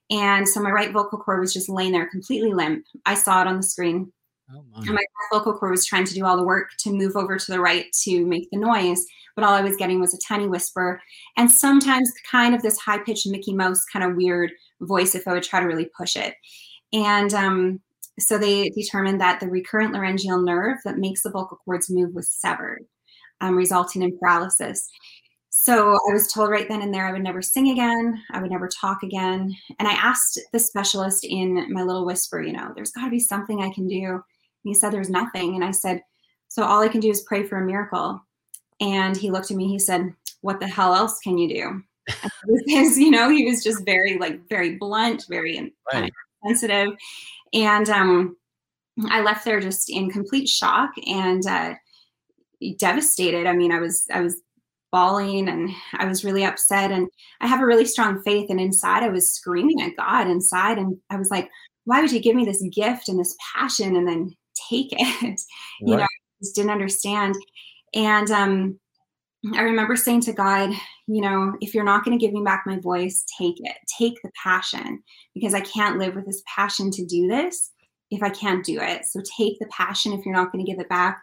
And 0.09 0.49
so 0.49 0.59
my 0.59 0.71
right 0.71 0.91
vocal 0.91 1.19
cord 1.19 1.39
was 1.39 1.53
just 1.53 1.69
laying 1.69 1.91
there 1.91 2.09
completely 2.09 2.53
limp. 2.53 2.85
I 3.05 3.13
saw 3.13 3.41
it 3.41 3.47
on 3.47 3.57
the 3.57 3.63
screen 3.63 4.11
Oh, 4.51 4.63
my. 4.71 4.79
And 4.86 4.93
my 4.93 5.03
vocal 5.32 5.53
cord 5.58 5.71
was 5.71 5.86
trying 5.86 6.06
to 6.06 6.13
do 6.13 6.25
all 6.25 6.38
the 6.38 6.43
work 6.43 6.71
to 6.79 6.91
move 6.91 7.15
over 7.15 7.38
to 7.38 7.51
the 7.51 7.60
right 7.60 7.86
to 8.03 8.25
make 8.25 8.49
the 8.51 8.58
noise, 8.58 9.06
but 9.36 9.43
all 9.43 9.53
I 9.53 9.62
was 9.62 9.77
getting 9.77 9.99
was 9.99 10.13
a 10.13 10.19
tiny 10.27 10.47
whisper 10.47 11.01
and 11.38 11.49
sometimes 11.49 12.12
kind 12.29 12.53
of 12.53 12.62
this 12.62 12.77
high 12.77 12.99
pitched 12.99 13.27
Mickey 13.27 13.53
Mouse 13.53 13.86
kind 13.86 14.03
of 14.06 14.15
weird 14.15 14.51
voice 14.82 15.15
if 15.15 15.27
I 15.27 15.34
would 15.34 15.43
try 15.43 15.60
to 15.60 15.65
really 15.65 15.89
push 15.97 16.15
it. 16.15 16.36
And 16.91 17.34
um, 17.34 17.82
so 18.19 18.38
they 18.38 18.69
determined 18.69 19.21
that 19.21 19.39
the 19.39 19.47
recurrent 19.47 19.93
laryngeal 19.93 20.41
nerve 20.41 20.77
that 20.86 20.97
makes 20.97 21.23
the 21.23 21.32
vocal 21.32 21.58
cords 21.63 21.89
move 21.89 22.13
was 22.13 22.29
severed, 22.29 22.86
um, 23.41 23.56
resulting 23.56 24.03
in 24.03 24.17
paralysis. 24.17 24.89
So 25.49 25.93
I 25.93 26.13
was 26.13 26.32
told 26.32 26.49
right 26.49 26.67
then 26.67 26.82
and 26.82 26.93
there 26.93 27.08
I 27.08 27.12
would 27.12 27.23
never 27.23 27.41
sing 27.41 27.69
again. 27.69 28.21
I 28.32 28.41
would 28.41 28.51
never 28.51 28.67
talk 28.67 29.03
again. 29.03 29.56
And 29.79 29.88
I 29.88 29.93
asked 29.93 30.39
the 30.51 30.60
specialist 30.60 31.23
in 31.23 31.71
my 31.71 31.84
little 31.84 32.06
whisper, 32.06 32.41
you 32.41 32.53
know, 32.53 32.71
there's 32.75 32.91
got 32.91 33.06
to 33.06 33.12
be 33.12 33.19
something 33.19 33.62
I 33.62 33.71
can 33.71 33.88
do 33.88 34.23
he 34.63 34.73
said, 34.73 34.91
There's 34.91 35.10
nothing. 35.10 35.56
And 35.56 35.63
I 35.63 35.71
said, 35.71 36.02
So 36.47 36.63
all 36.63 36.82
I 36.82 36.88
can 36.88 36.99
do 36.99 37.10
is 37.10 37.21
pray 37.21 37.43
for 37.43 37.58
a 37.58 37.65
miracle. 37.65 38.21
And 38.80 39.15
he 39.15 39.32
looked 39.32 39.52
at 39.52 39.58
me, 39.58 39.67
he 39.67 39.80
said, 39.80 40.13
What 40.41 40.60
the 40.60 40.67
hell 40.67 40.93
else 40.93 41.19
can 41.19 41.38
you 41.38 41.49
do? 41.49 41.84
you 42.67 43.12
know, 43.12 43.30
he 43.30 43.45
was 43.45 43.63
just 43.63 43.86
very, 43.86 44.17
like, 44.17 44.47
very 44.49 44.76
blunt, 44.78 45.26
very 45.30 45.73
right. 45.93 46.12
sensitive. 46.45 46.89
And 47.54 47.89
um, 47.89 48.38
I 49.06 49.21
left 49.21 49.45
there 49.45 49.60
just 49.60 49.89
in 49.89 50.10
complete 50.10 50.49
shock 50.49 50.91
and 51.08 51.45
uh, 51.45 51.76
devastated. 52.78 53.47
I 53.47 53.54
mean, 53.54 53.71
I 53.71 53.80
was, 53.80 54.06
I 54.12 54.21
was 54.21 54.41
bawling 54.91 55.49
and 55.49 55.69
I 55.95 56.06
was 56.06 56.23
really 56.23 56.45
upset. 56.45 56.91
And 56.91 57.08
I 57.41 57.47
have 57.47 57.62
a 57.62 57.65
really 57.65 57.86
strong 57.86 58.21
faith. 58.23 58.49
And 58.49 58.60
inside, 58.60 59.04
I 59.04 59.10
was 59.10 59.34
screaming 59.34 59.82
at 59.82 59.95
God 59.95 60.28
inside. 60.28 60.78
And 60.78 60.97
I 61.10 61.17
was 61.17 61.32
like, 61.32 61.49
why 61.86 62.02
would 62.02 62.12
you 62.12 62.19
give 62.19 62.36
me 62.36 62.45
this 62.45 62.63
gift 62.71 63.10
and 63.10 63.19
this 63.19 63.36
passion 63.56 63.95
and 63.95 64.08
then 64.08 64.36
take 64.69 64.89
it. 64.91 65.41
you 65.81 65.95
know, 65.97 66.03
I 66.03 66.07
just 66.41 66.55
didn't 66.55 66.71
understand. 66.71 67.35
And 67.93 68.29
um, 68.31 68.79
I 69.53 69.61
remember 69.61 69.95
saying 69.95 70.21
to 70.21 70.33
God, 70.33 70.71
you 71.07 71.21
know, 71.21 71.53
if 71.61 71.73
you're 71.73 71.83
not 71.83 72.05
going 72.05 72.17
to 72.17 72.23
give 72.23 72.33
me 72.33 72.43
back 72.43 72.63
my 72.65 72.79
voice, 72.79 73.25
take 73.37 73.57
it, 73.59 73.75
take 73.97 74.21
the 74.23 74.31
passion, 74.41 75.03
because 75.33 75.53
I 75.53 75.61
can't 75.61 75.99
live 75.99 76.15
with 76.15 76.25
this 76.25 76.41
passion 76.53 76.91
to 76.91 77.05
do 77.05 77.27
this 77.27 77.71
if 78.09 78.23
I 78.23 78.29
can't 78.29 78.63
do 78.63 78.79
it. 78.79 79.05
So 79.05 79.21
take 79.37 79.59
the 79.59 79.67
passion 79.67 80.13
if 80.13 80.25
you're 80.25 80.35
not 80.35 80.51
going 80.51 80.63
to 80.63 80.71
give 80.71 80.79
it 80.79 80.89
back. 80.89 81.21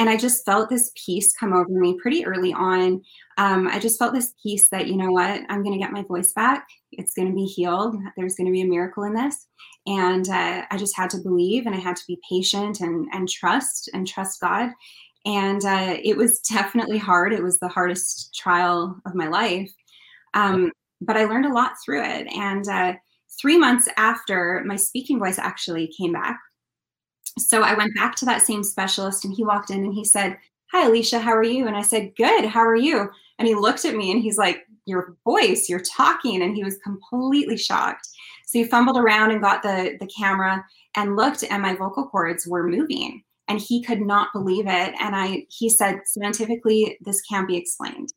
And 0.00 0.08
I 0.08 0.16
just 0.16 0.44
felt 0.46 0.70
this 0.70 0.90
peace 0.96 1.36
come 1.36 1.52
over 1.52 1.68
me 1.68 1.98
pretty 2.00 2.24
early 2.24 2.54
on. 2.54 3.02
Um, 3.36 3.68
I 3.68 3.78
just 3.78 3.98
felt 3.98 4.14
this 4.14 4.32
peace 4.42 4.68
that, 4.70 4.86
you 4.86 4.96
know 4.96 5.10
what, 5.10 5.42
I'm 5.48 5.62
going 5.62 5.74
to 5.74 5.78
get 5.78 5.92
my 5.92 6.02
voice 6.02 6.32
back. 6.32 6.66
It's 6.92 7.12
going 7.12 7.28
to 7.28 7.34
be 7.34 7.44
healed. 7.44 7.96
There's 8.16 8.34
going 8.34 8.46
to 8.46 8.52
be 8.52 8.62
a 8.62 8.66
miracle 8.66 9.04
in 9.04 9.14
this 9.14 9.46
and 9.86 10.28
uh, 10.28 10.62
i 10.70 10.76
just 10.76 10.94
had 10.94 11.08
to 11.08 11.16
believe 11.22 11.64
and 11.64 11.74
i 11.74 11.78
had 11.78 11.96
to 11.96 12.02
be 12.06 12.20
patient 12.28 12.80
and 12.80 13.08
and 13.14 13.30
trust 13.30 13.88
and 13.94 14.06
trust 14.06 14.38
god 14.38 14.68
and 15.24 15.64
uh, 15.64 15.96
it 16.04 16.14
was 16.14 16.38
definitely 16.40 16.98
hard 16.98 17.32
it 17.32 17.42
was 17.42 17.58
the 17.60 17.68
hardest 17.68 18.34
trial 18.34 19.00
of 19.06 19.14
my 19.14 19.26
life 19.26 19.70
um, 20.34 20.70
but 21.00 21.16
I 21.16 21.24
learned 21.24 21.46
a 21.46 21.52
lot 21.52 21.72
through 21.84 22.04
it. 22.04 22.26
And 22.34 22.68
uh, 22.68 22.94
three 23.40 23.58
months 23.58 23.88
after, 23.96 24.62
my 24.66 24.76
speaking 24.76 25.18
voice 25.18 25.38
actually 25.38 25.92
came 25.98 26.12
back. 26.12 26.38
So 27.38 27.62
I 27.62 27.74
went 27.74 27.94
back 27.94 28.16
to 28.16 28.24
that 28.26 28.42
same 28.42 28.62
specialist, 28.62 29.24
and 29.24 29.34
he 29.34 29.44
walked 29.44 29.70
in 29.70 29.84
and 29.84 29.94
he 29.94 30.04
said, 30.04 30.38
Hi, 30.72 30.88
Alecia, 30.88 31.20
how 31.20 31.32
are 31.32 31.42
you? 31.42 31.66
And 31.66 31.76
I 31.76 31.82
said, 31.82 32.14
Good, 32.16 32.44
how 32.44 32.60
are 32.60 32.76
you? 32.76 33.10
And 33.38 33.48
he 33.48 33.54
looked 33.54 33.84
at 33.84 33.96
me 33.96 34.12
and 34.12 34.22
he's 34.22 34.38
like, 34.38 34.64
Your 34.86 35.16
voice, 35.24 35.68
you're 35.68 35.80
talking. 35.80 36.42
And 36.42 36.54
he 36.54 36.64
was 36.64 36.78
completely 36.78 37.56
shocked. 37.56 38.06
So 38.46 38.58
he 38.58 38.64
fumbled 38.64 38.96
around 38.96 39.30
and 39.30 39.40
got 39.40 39.62
the, 39.62 39.96
the 40.00 40.08
camera 40.08 40.64
and 40.96 41.16
looked, 41.16 41.44
and 41.44 41.62
my 41.62 41.74
vocal 41.74 42.08
cords 42.08 42.46
were 42.46 42.68
moving. 42.68 43.22
And 43.48 43.60
he 43.60 43.82
could 43.82 44.00
not 44.00 44.32
believe 44.32 44.66
it. 44.66 44.94
And 45.00 45.16
I 45.16 45.46
he 45.48 45.68
said, 45.68 46.00
scientifically, 46.06 46.98
this 47.00 47.20
can't 47.22 47.48
be 47.48 47.56
explained. 47.56 48.12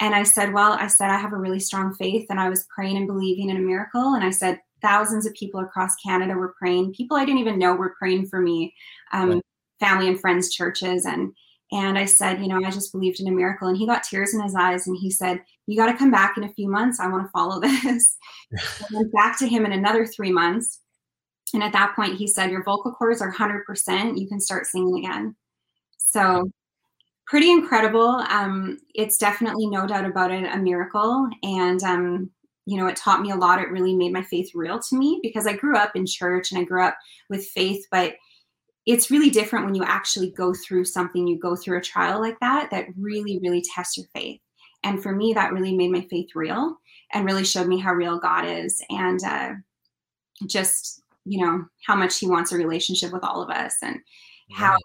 And 0.00 0.14
I 0.14 0.22
said, 0.22 0.52
Well, 0.52 0.72
I 0.72 0.88
said, 0.88 1.10
I 1.10 1.18
have 1.18 1.32
a 1.32 1.38
really 1.38 1.60
strong 1.60 1.94
faith, 1.94 2.26
and 2.30 2.40
I 2.40 2.48
was 2.48 2.66
praying 2.74 2.96
and 2.96 3.06
believing 3.06 3.50
in 3.50 3.56
a 3.56 3.60
miracle. 3.60 4.14
And 4.14 4.24
I 4.24 4.30
said, 4.30 4.60
thousands 4.84 5.26
of 5.26 5.32
people 5.34 5.60
across 5.60 5.96
Canada 5.96 6.34
were 6.34 6.54
praying. 6.58 6.92
People 6.92 7.16
I 7.16 7.24
didn't 7.24 7.40
even 7.40 7.58
know 7.58 7.74
were 7.74 7.96
praying 7.98 8.26
for 8.26 8.40
me, 8.40 8.74
um, 9.12 9.30
right. 9.30 9.42
family 9.80 10.08
and 10.08 10.20
friends, 10.20 10.54
churches, 10.54 11.06
and 11.06 11.32
and 11.72 11.98
I 11.98 12.04
said, 12.04 12.40
you 12.40 12.46
know, 12.46 12.60
I 12.64 12.70
just 12.70 12.92
believed 12.92 13.18
in 13.18 13.26
a 13.26 13.32
miracle. 13.32 13.66
And 13.66 13.76
he 13.76 13.86
got 13.86 14.04
tears 14.04 14.34
in 14.34 14.40
his 14.40 14.54
eyes, 14.54 14.86
and 14.86 14.96
he 14.96 15.10
said, 15.10 15.42
"You 15.66 15.76
got 15.76 15.90
to 15.90 15.96
come 15.96 16.10
back 16.10 16.36
in 16.36 16.44
a 16.44 16.52
few 16.52 16.68
months. 16.70 17.00
I 17.00 17.08
want 17.08 17.24
to 17.24 17.30
follow 17.30 17.60
this." 17.62 18.16
I 18.54 18.86
went 18.92 19.12
back 19.12 19.38
to 19.38 19.48
him 19.48 19.64
in 19.64 19.72
another 19.72 20.06
three 20.06 20.30
months, 20.30 20.80
and 21.54 21.62
at 21.62 21.72
that 21.72 21.96
point, 21.96 22.16
he 22.16 22.26
said, 22.26 22.50
"Your 22.50 22.62
vocal 22.62 22.92
cords 22.92 23.22
are 23.22 23.32
100%. 23.32 24.18
You 24.18 24.28
can 24.28 24.40
start 24.40 24.66
singing 24.66 24.98
again." 24.98 25.34
So 25.96 26.50
pretty 27.26 27.50
incredible. 27.50 28.22
Um, 28.28 28.78
it's 28.94 29.16
definitely 29.16 29.66
no 29.66 29.86
doubt 29.86 30.04
about 30.04 30.30
it 30.30 30.44
a 30.44 30.58
miracle, 30.58 31.28
and 31.42 31.82
um, 31.82 32.30
you 32.66 32.78
know, 32.78 32.86
it 32.86 32.96
taught 32.96 33.20
me 33.20 33.30
a 33.30 33.36
lot. 33.36 33.60
It 33.60 33.70
really 33.70 33.94
made 33.94 34.12
my 34.12 34.22
faith 34.22 34.50
real 34.54 34.78
to 34.78 34.96
me 34.96 35.20
because 35.22 35.46
I 35.46 35.54
grew 35.54 35.76
up 35.76 35.94
in 35.94 36.06
church 36.06 36.50
and 36.50 36.60
I 36.60 36.64
grew 36.64 36.82
up 36.82 36.96
with 37.28 37.46
faith, 37.46 37.86
but 37.90 38.14
it's 38.86 39.10
really 39.10 39.30
different 39.30 39.64
when 39.64 39.74
you 39.74 39.84
actually 39.84 40.30
go 40.30 40.52
through 40.54 40.84
something, 40.84 41.26
you 41.26 41.38
go 41.38 41.56
through 41.56 41.78
a 41.78 41.82
trial 41.82 42.20
like 42.20 42.38
that, 42.40 42.70
that 42.70 42.86
really, 42.98 43.38
really 43.42 43.62
tests 43.74 43.96
your 43.96 44.06
faith. 44.14 44.40
And 44.82 45.02
for 45.02 45.12
me, 45.14 45.32
that 45.32 45.52
really 45.52 45.74
made 45.74 45.90
my 45.90 46.06
faith 46.10 46.30
real 46.34 46.76
and 47.12 47.24
really 47.24 47.44
showed 47.44 47.66
me 47.66 47.78
how 47.78 47.92
real 47.94 48.18
God 48.18 48.44
is 48.46 48.82
and 48.90 49.22
uh, 49.24 49.52
just, 50.46 51.02
you 51.24 51.44
know, 51.44 51.64
how 51.86 51.96
much 51.96 52.18
He 52.18 52.26
wants 52.26 52.52
a 52.52 52.56
relationship 52.56 53.10
with 53.10 53.24
all 53.24 53.42
of 53.42 53.48
us 53.48 53.76
and 53.82 53.98
yeah. 54.50 54.56
how 54.56 54.78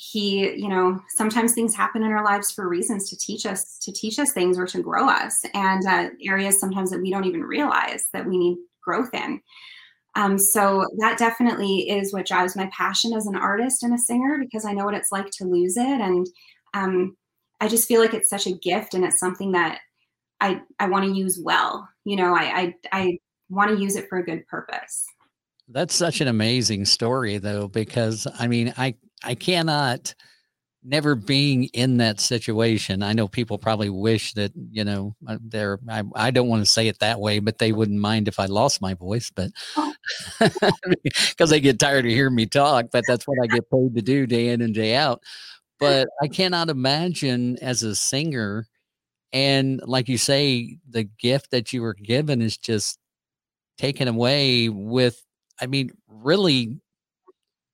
he 0.00 0.52
you 0.54 0.68
know 0.68 0.96
sometimes 1.08 1.52
things 1.52 1.74
happen 1.74 2.04
in 2.04 2.12
our 2.12 2.24
lives 2.24 2.52
for 2.52 2.68
reasons 2.68 3.10
to 3.10 3.16
teach 3.16 3.44
us 3.44 3.78
to 3.80 3.90
teach 3.90 4.20
us 4.20 4.30
things 4.30 4.56
or 4.56 4.64
to 4.64 4.80
grow 4.80 5.08
us 5.08 5.44
and 5.54 5.84
uh, 5.88 6.08
areas 6.24 6.60
sometimes 6.60 6.88
that 6.90 7.00
we 7.00 7.10
don't 7.10 7.24
even 7.24 7.42
realize 7.42 8.06
that 8.12 8.24
we 8.24 8.38
need 8.38 8.56
growth 8.80 9.12
in. 9.12 9.40
Um, 10.14 10.38
so 10.38 10.86
that 10.98 11.18
definitely 11.18 11.90
is 11.90 12.12
what 12.12 12.26
drives 12.26 12.54
my 12.54 12.70
passion 12.72 13.12
as 13.12 13.26
an 13.26 13.34
artist 13.34 13.82
and 13.82 13.92
a 13.92 13.98
singer 13.98 14.38
because 14.38 14.64
i 14.64 14.72
know 14.72 14.84
what 14.84 14.94
it's 14.94 15.10
like 15.10 15.30
to 15.32 15.44
lose 15.44 15.76
it 15.76 16.00
and 16.00 16.28
um, 16.74 17.16
i 17.60 17.66
just 17.66 17.88
feel 17.88 18.00
like 18.00 18.14
it's 18.14 18.30
such 18.30 18.46
a 18.46 18.56
gift 18.58 18.94
and 18.94 19.04
it's 19.04 19.18
something 19.18 19.50
that 19.52 19.80
i 20.40 20.60
i 20.78 20.86
want 20.86 21.04
to 21.04 21.12
use 21.12 21.40
well 21.42 21.88
you 22.04 22.14
know 22.14 22.36
i 22.36 22.44
i, 22.44 22.74
I 22.92 23.18
want 23.48 23.70
to 23.70 23.82
use 23.82 23.96
it 23.96 24.08
for 24.08 24.18
a 24.18 24.24
good 24.24 24.46
purpose. 24.46 25.06
That's 25.68 25.94
such 25.94 26.20
an 26.20 26.28
amazing 26.28 26.84
story 26.84 27.38
though 27.38 27.66
because 27.66 28.28
i 28.38 28.46
mean 28.46 28.72
i 28.76 28.94
I 29.24 29.34
cannot 29.34 30.14
never 30.84 31.14
being 31.14 31.64
in 31.74 31.98
that 31.98 32.20
situation. 32.20 33.02
I 33.02 33.12
know 33.12 33.28
people 33.28 33.58
probably 33.58 33.90
wish 33.90 34.32
that, 34.34 34.52
you 34.70 34.84
know, 34.84 35.14
uh, 35.26 35.38
they're, 35.42 35.78
I, 35.88 36.02
I 36.14 36.30
don't 36.30 36.48
want 36.48 36.64
to 36.64 36.70
say 36.70 36.88
it 36.88 37.00
that 37.00 37.20
way, 37.20 37.40
but 37.40 37.58
they 37.58 37.72
wouldn't 37.72 38.00
mind 38.00 38.28
if 38.28 38.38
I 38.38 38.46
lost 38.46 38.80
my 38.80 38.94
voice, 38.94 39.30
but 39.30 39.50
because 40.40 41.50
they 41.50 41.60
get 41.60 41.78
tired 41.78 42.06
of 42.06 42.12
hearing 42.12 42.34
me 42.34 42.46
talk, 42.46 42.86
but 42.92 43.04
that's 43.06 43.26
what 43.26 43.38
I 43.42 43.46
get 43.46 43.70
paid 43.70 43.94
to 43.96 44.02
do 44.02 44.26
day 44.26 44.48
in 44.48 44.62
and 44.62 44.74
day 44.74 44.94
out. 44.94 45.22
But 45.80 46.08
I 46.22 46.28
cannot 46.28 46.70
imagine 46.70 47.56
as 47.60 47.82
a 47.82 47.94
singer, 47.94 48.66
and 49.32 49.80
like 49.84 50.08
you 50.08 50.18
say, 50.18 50.78
the 50.88 51.04
gift 51.04 51.52
that 51.52 51.72
you 51.72 51.82
were 51.82 51.94
given 51.94 52.42
is 52.42 52.56
just 52.56 52.98
taken 53.76 54.08
away 54.08 54.68
with, 54.68 55.22
I 55.60 55.66
mean, 55.66 55.90
really 56.08 56.80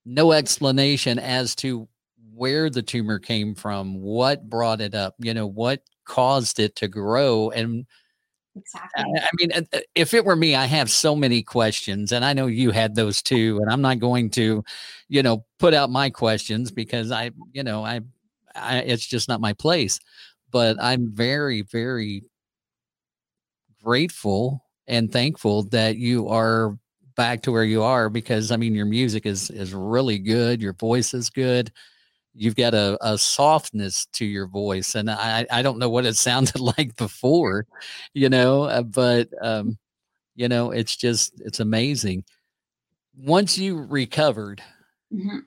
no 0.05 0.31
explanation 0.31 1.19
as 1.19 1.55
to 1.55 1.87
where 2.33 2.69
the 2.69 2.81
tumor 2.81 3.17
came 3.17 3.55
from, 3.55 4.01
what 4.01 4.49
brought 4.49 4.81
it 4.81 4.93
up, 4.93 5.15
you 5.19 5.33
know, 5.33 5.47
what 5.47 5.81
caused 6.05 6.59
it 6.59 6.75
to 6.75 6.87
grow. 6.87 7.49
And 7.49 7.85
exactly. 8.55 9.03
I, 9.17 9.19
I 9.21 9.29
mean, 9.39 9.51
uh, 9.53 9.79
if 9.95 10.13
it 10.13 10.25
were 10.25 10.35
me, 10.35 10.53
I 10.55 10.65
have 10.65 10.91
so 10.91 11.15
many 11.15 11.41
questions, 11.41 12.11
and 12.11 12.23
I 12.23 12.33
know 12.33 12.47
you 12.47 12.71
had 12.71 12.95
those 12.95 13.21
too. 13.21 13.59
And 13.61 13.71
I'm 13.71 13.81
not 13.81 13.99
going 13.99 14.29
to, 14.31 14.63
you 15.07 15.23
know, 15.23 15.45
put 15.59 15.73
out 15.73 15.89
my 15.89 16.09
questions 16.09 16.71
because 16.71 17.11
I, 17.11 17.31
you 17.53 17.63
know, 17.63 17.83
I, 17.83 18.01
I 18.53 18.79
it's 18.79 19.05
just 19.05 19.27
not 19.27 19.41
my 19.41 19.53
place. 19.53 19.99
But 20.51 20.77
I'm 20.79 21.11
very, 21.11 21.63
very 21.63 22.23
grateful 23.83 24.63
and 24.87 25.11
thankful 25.11 25.63
that 25.69 25.97
you 25.97 26.29
are 26.29 26.77
back 27.15 27.41
to 27.43 27.51
where 27.51 27.63
you 27.63 27.83
are 27.83 28.09
because 28.09 28.51
I 28.51 28.57
mean 28.57 28.75
your 28.75 28.85
music 28.85 29.25
is 29.25 29.49
is 29.49 29.73
really 29.73 30.19
good, 30.19 30.61
your 30.61 30.73
voice 30.73 31.13
is 31.13 31.29
good. 31.29 31.71
You've 32.33 32.55
got 32.55 32.73
a, 32.73 32.97
a 33.01 33.17
softness 33.17 34.07
to 34.13 34.25
your 34.25 34.47
voice, 34.47 34.95
and 34.95 35.09
I 35.09 35.45
I 35.51 35.61
don't 35.61 35.79
know 35.79 35.89
what 35.89 36.05
it 36.05 36.15
sounded 36.17 36.59
like 36.59 36.95
before, 36.95 37.65
you 38.13 38.29
know, 38.29 38.63
uh, 38.63 38.83
but 38.83 39.29
um, 39.41 39.77
you 40.35 40.47
know 40.47 40.71
it's 40.71 40.95
just 40.95 41.39
it's 41.41 41.59
amazing. 41.59 42.23
Once 43.17 43.57
you 43.57 43.77
recovered, 43.77 44.61
mm-hmm. 45.13 45.39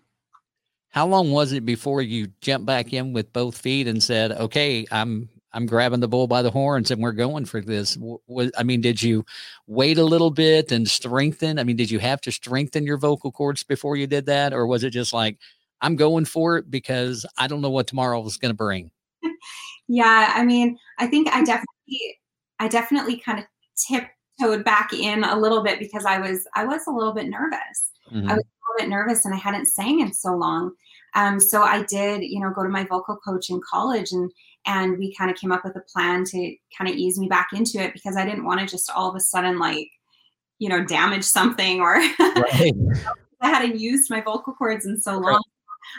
how 0.88 1.06
long 1.06 1.30
was 1.30 1.52
it 1.52 1.66
before 1.66 2.00
you 2.00 2.28
jumped 2.40 2.64
back 2.64 2.94
in 2.94 3.12
with 3.12 3.32
both 3.32 3.58
feet 3.58 3.86
and 3.86 4.02
said, 4.02 4.32
"Okay, 4.32 4.86
I'm 4.90 5.28
I'm 5.52 5.66
grabbing 5.66 6.00
the 6.00 6.08
bull 6.08 6.26
by 6.26 6.42
the 6.42 6.50
horns 6.50 6.90
and 6.90 7.02
we're 7.02 7.12
going 7.12 7.44
for 7.46 7.60
this. 7.60 7.96
Was, 8.26 8.50
I 8.58 8.62
mean, 8.62 8.80
did 8.80 9.02
you 9.02 9.24
wait 9.66 9.98
a 9.98 10.04
little 10.04 10.30
bit 10.30 10.70
and 10.70 10.88
strengthen? 10.88 11.58
I 11.58 11.64
mean, 11.64 11.76
did 11.76 11.90
you 11.90 11.98
have 12.00 12.20
to 12.22 12.32
strengthen 12.32 12.84
your 12.84 12.98
vocal 12.98 13.32
cords 13.32 13.62
before 13.62 13.96
you 13.96 14.06
did 14.06 14.26
that? 14.26 14.52
Or 14.52 14.66
was 14.66 14.84
it 14.84 14.90
just 14.90 15.12
like, 15.12 15.38
I'm 15.80 15.96
going 15.96 16.26
for 16.26 16.58
it 16.58 16.70
because 16.70 17.24
I 17.38 17.46
don't 17.46 17.60
know 17.60 17.70
what 17.70 17.86
tomorrow 17.86 18.24
is 18.26 18.36
going 18.36 18.50
to 18.50 18.56
bring? 18.56 18.90
yeah. 19.88 20.32
I 20.34 20.44
mean, 20.44 20.78
I 20.98 21.06
think 21.06 21.28
I 21.28 21.42
definitely, 21.42 22.18
I 22.58 22.68
definitely 22.68 23.16
kind 23.16 23.38
of 23.38 23.46
tiptoed 23.88 24.64
back 24.64 24.92
in 24.92 25.24
a 25.24 25.38
little 25.38 25.62
bit 25.62 25.78
because 25.78 26.04
I 26.04 26.18
was, 26.18 26.46
I 26.54 26.64
was 26.66 26.86
a 26.86 26.92
little 26.92 27.14
bit 27.14 27.28
nervous. 27.28 27.92
Mm-hmm. 28.12 28.28
I 28.28 28.34
was 28.34 28.44
a 28.44 28.60
little 28.72 28.78
bit 28.78 28.88
nervous 28.88 29.24
and 29.24 29.32
I 29.32 29.38
hadn't 29.38 29.66
sang 29.66 30.00
in 30.00 30.12
so 30.12 30.34
long. 30.34 30.72
Um, 31.14 31.40
so 31.40 31.62
I 31.62 31.84
did, 31.84 32.22
you 32.22 32.40
know, 32.40 32.50
go 32.50 32.62
to 32.62 32.68
my 32.68 32.84
vocal 32.84 33.16
coach 33.16 33.48
in 33.48 33.60
college 33.68 34.12
and 34.12 34.30
and 34.68 34.98
we 34.98 35.14
kind 35.14 35.30
of 35.30 35.36
came 35.36 35.50
up 35.50 35.64
with 35.64 35.74
a 35.76 35.80
plan 35.80 36.24
to 36.24 36.54
kind 36.76 36.88
of 36.90 36.94
ease 36.94 37.18
me 37.18 37.26
back 37.26 37.48
into 37.54 37.78
it 37.78 37.94
because 37.94 38.16
I 38.16 38.24
didn't 38.24 38.44
want 38.44 38.60
to 38.60 38.66
just 38.66 38.90
all 38.90 39.08
of 39.08 39.16
a 39.16 39.20
sudden 39.20 39.58
like, 39.58 39.88
you 40.58 40.68
know, 40.68 40.84
damage 40.84 41.24
something 41.24 41.80
or 41.80 41.94
right. 41.94 42.72
I 43.40 43.48
hadn't 43.48 43.80
used 43.80 44.10
my 44.10 44.20
vocal 44.20 44.52
cords 44.52 44.84
in 44.84 45.00
so 45.00 45.12
long. 45.12 45.22
Right. 45.24 45.42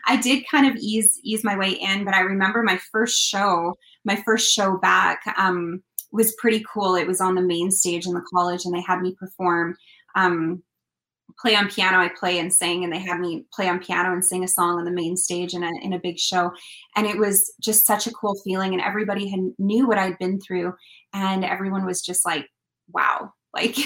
I 0.06 0.18
did 0.18 0.48
kind 0.50 0.68
of 0.68 0.76
ease 0.76 1.20
ease 1.24 1.44
my 1.44 1.58
way 1.58 1.72
in, 1.72 2.06
but 2.06 2.14
I 2.14 2.20
remember 2.20 2.62
my 2.62 2.80
first 2.92 3.20
show, 3.20 3.76
my 4.06 4.22
first 4.24 4.54
show 4.54 4.78
back 4.78 5.22
um, 5.38 5.82
was 6.12 6.36
pretty 6.38 6.64
cool. 6.72 6.96
It 6.96 7.08
was 7.08 7.22
on 7.22 7.34
the 7.34 7.42
main 7.42 7.72
stage 7.72 8.06
in 8.06 8.14
the 8.14 8.26
college, 8.32 8.66
and 8.66 8.74
they 8.74 8.82
had 8.82 9.02
me 9.02 9.16
perform 9.20 9.76
um, 10.16 10.62
play 11.40 11.56
on 11.56 11.70
piano. 11.70 12.00
I 12.00 12.10
play 12.10 12.40
and 12.40 12.54
sing, 12.54 12.84
and 12.84 12.94
they 12.94 13.00
had 13.00 13.20
me 13.20 13.46
play 13.54 13.68
on 13.68 13.80
piano 13.80 14.14
and 14.14 14.24
sing 14.24 14.44
a 14.44 14.48
song 14.48 14.80
on 14.80 14.86
the 14.86 14.92
main 14.92 15.18
stage 15.18 15.54
in 15.54 15.64
a 15.64 15.72
in 15.82 15.94
a 15.94 16.00
big 16.00 16.18
show. 16.18 16.52
And 16.96 17.06
it 17.08 17.18
was 17.18 17.54
just 17.62 17.86
such 17.86 18.08
a 18.08 18.12
cool 18.12 18.36
feeling. 18.44 18.74
And 18.74 18.82
everybody 18.82 19.28
had 19.28 19.40
knew 19.58 19.88
what 19.88 19.98
I'd 19.98 20.18
been 20.18 20.40
through, 20.40 20.74
and 21.14 21.44
everyone 21.46 21.86
was 21.86 22.02
just 22.02 22.26
like, 22.26 22.48
"Wow!" 22.92 23.34
Like, 23.52 23.78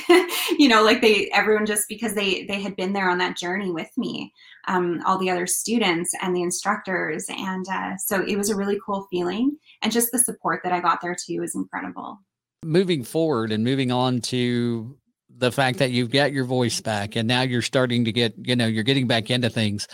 you 0.60 0.67
know, 0.67 0.84
like 0.84 0.99
they 0.99 1.29
everyone 1.34 1.65
just 1.65 1.88
because 1.88 2.15
they 2.15 2.43
they 2.47 2.62
had 2.62 2.75
been 2.75 2.91
there 2.91 3.10
on 3.10 3.17
that 3.19 3.38
journey 3.38 3.71
with 3.71 3.89
me, 3.95 4.34
um, 4.67 5.01
all 5.06 5.17
the 5.17 5.29
other 5.29 5.47
students 5.47 6.12
and 6.21 6.36
the 6.36 6.41
instructors, 6.41 7.27
and 7.29 7.65
uh, 7.71 7.95
so 7.95 8.21
it 8.27 8.36
was 8.36 8.49
a 8.49 8.58
really 8.58 8.77
cool 8.86 9.08
feeling. 9.10 9.58
And 9.82 9.89
just 9.89 10.12
the 10.12 10.19
support 10.19 10.60
that 10.65 10.73
I 10.73 10.82
got 10.82 10.99
there 11.01 11.15
too 11.15 11.39
was 11.39 11.56
incredible 11.56 12.19
moving 12.63 13.03
forward 13.03 13.51
and 13.51 13.63
moving 13.63 13.91
on 13.91 14.21
to 14.21 14.97
the 15.38 15.52
fact 15.52 15.80
that 15.80 15.91
you've 15.91 16.12
got 16.12 16.32
your 16.32 16.46
voice 16.46 16.80
back 16.82 17.15
and 17.15 17.28
now 17.28 17.41
you're 17.41 17.62
starting 17.62 18.06
to 18.06 18.12
get, 18.12 18.34
you 18.38 18.56
know, 18.56 18.67
you're 18.67 18.84
getting 18.84 19.08
back 19.08 19.30
into 19.30 19.50
things. 19.50 19.88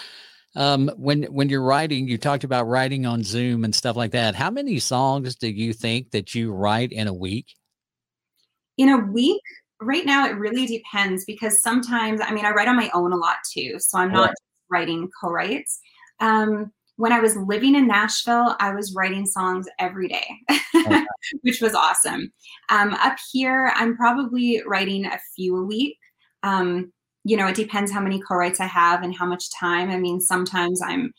Um, 0.56 0.90
when 0.98 1.24
when 1.24 1.50
you're 1.50 1.64
writing, 1.64 2.08
you 2.08 2.18
talked 2.18 2.44
about 2.44 2.68
writing 2.68 3.06
on 3.06 3.24
Zoom 3.24 3.64
and 3.64 3.74
stuff 3.74 3.96
like 3.96 4.12
that. 4.12 4.36
How 4.36 4.50
many 4.50 4.80
songs 4.80 5.36
do 5.36 5.48
you 5.48 5.74
think 5.74 6.12
that 6.12 6.34
you 6.34 6.52
write 6.52 6.92
in 6.92 7.08
a 7.08 7.14
week? 7.14 7.54
In 8.78 8.90
a 8.90 8.98
week, 8.98 9.42
right 9.82 10.06
now 10.06 10.26
it 10.26 10.32
really 10.32 10.66
depends 10.66 11.24
because 11.26 11.62
sometimes 11.62 12.20
I 12.22 12.34
mean 12.34 12.46
I 12.46 12.52
write 12.52 12.68
on 12.68 12.76
my 12.76 12.90
own 12.94 13.14
a 13.14 13.18
lot 13.18 13.38
too, 13.54 13.76
so 13.80 14.00
I'm 14.00 14.12
not 14.12 14.34
writing 14.70 15.10
co-writes. 15.22 15.80
Um, 16.20 16.72
when 16.96 17.14
I 17.14 17.20
was 17.20 17.38
living 17.38 17.76
in 17.76 17.88
Nashville, 17.88 18.56
I 18.60 18.74
was 18.74 18.94
writing 18.94 19.26
songs 19.26 19.68
every 19.80 20.10
day. 20.10 20.26
which 21.42 21.62
was 21.62 21.74
awesome. 21.74 22.32
Um, 22.70 22.94
up 22.96 23.18
here, 23.32 23.72
I'm 23.76 23.96
probably 23.96 24.62
writing 24.66 25.06
a 25.06 25.20
few 25.36 25.58
a 25.58 25.66
week. 25.66 25.98
Um, 26.44 26.92
you 27.26 27.36
know, 27.36 27.48
it 27.48 27.56
depends 27.56 27.92
how 27.92 28.00
many 28.00 28.20
co-writes 28.22 28.60
I 28.60 28.66
have 28.66 29.04
and 29.04 29.16
how 29.16 29.26
much 29.26 29.52
time. 29.52 29.90
I 29.90 29.98
mean, 29.98 30.22
sometimes 30.22 30.82
I'm 30.82 31.12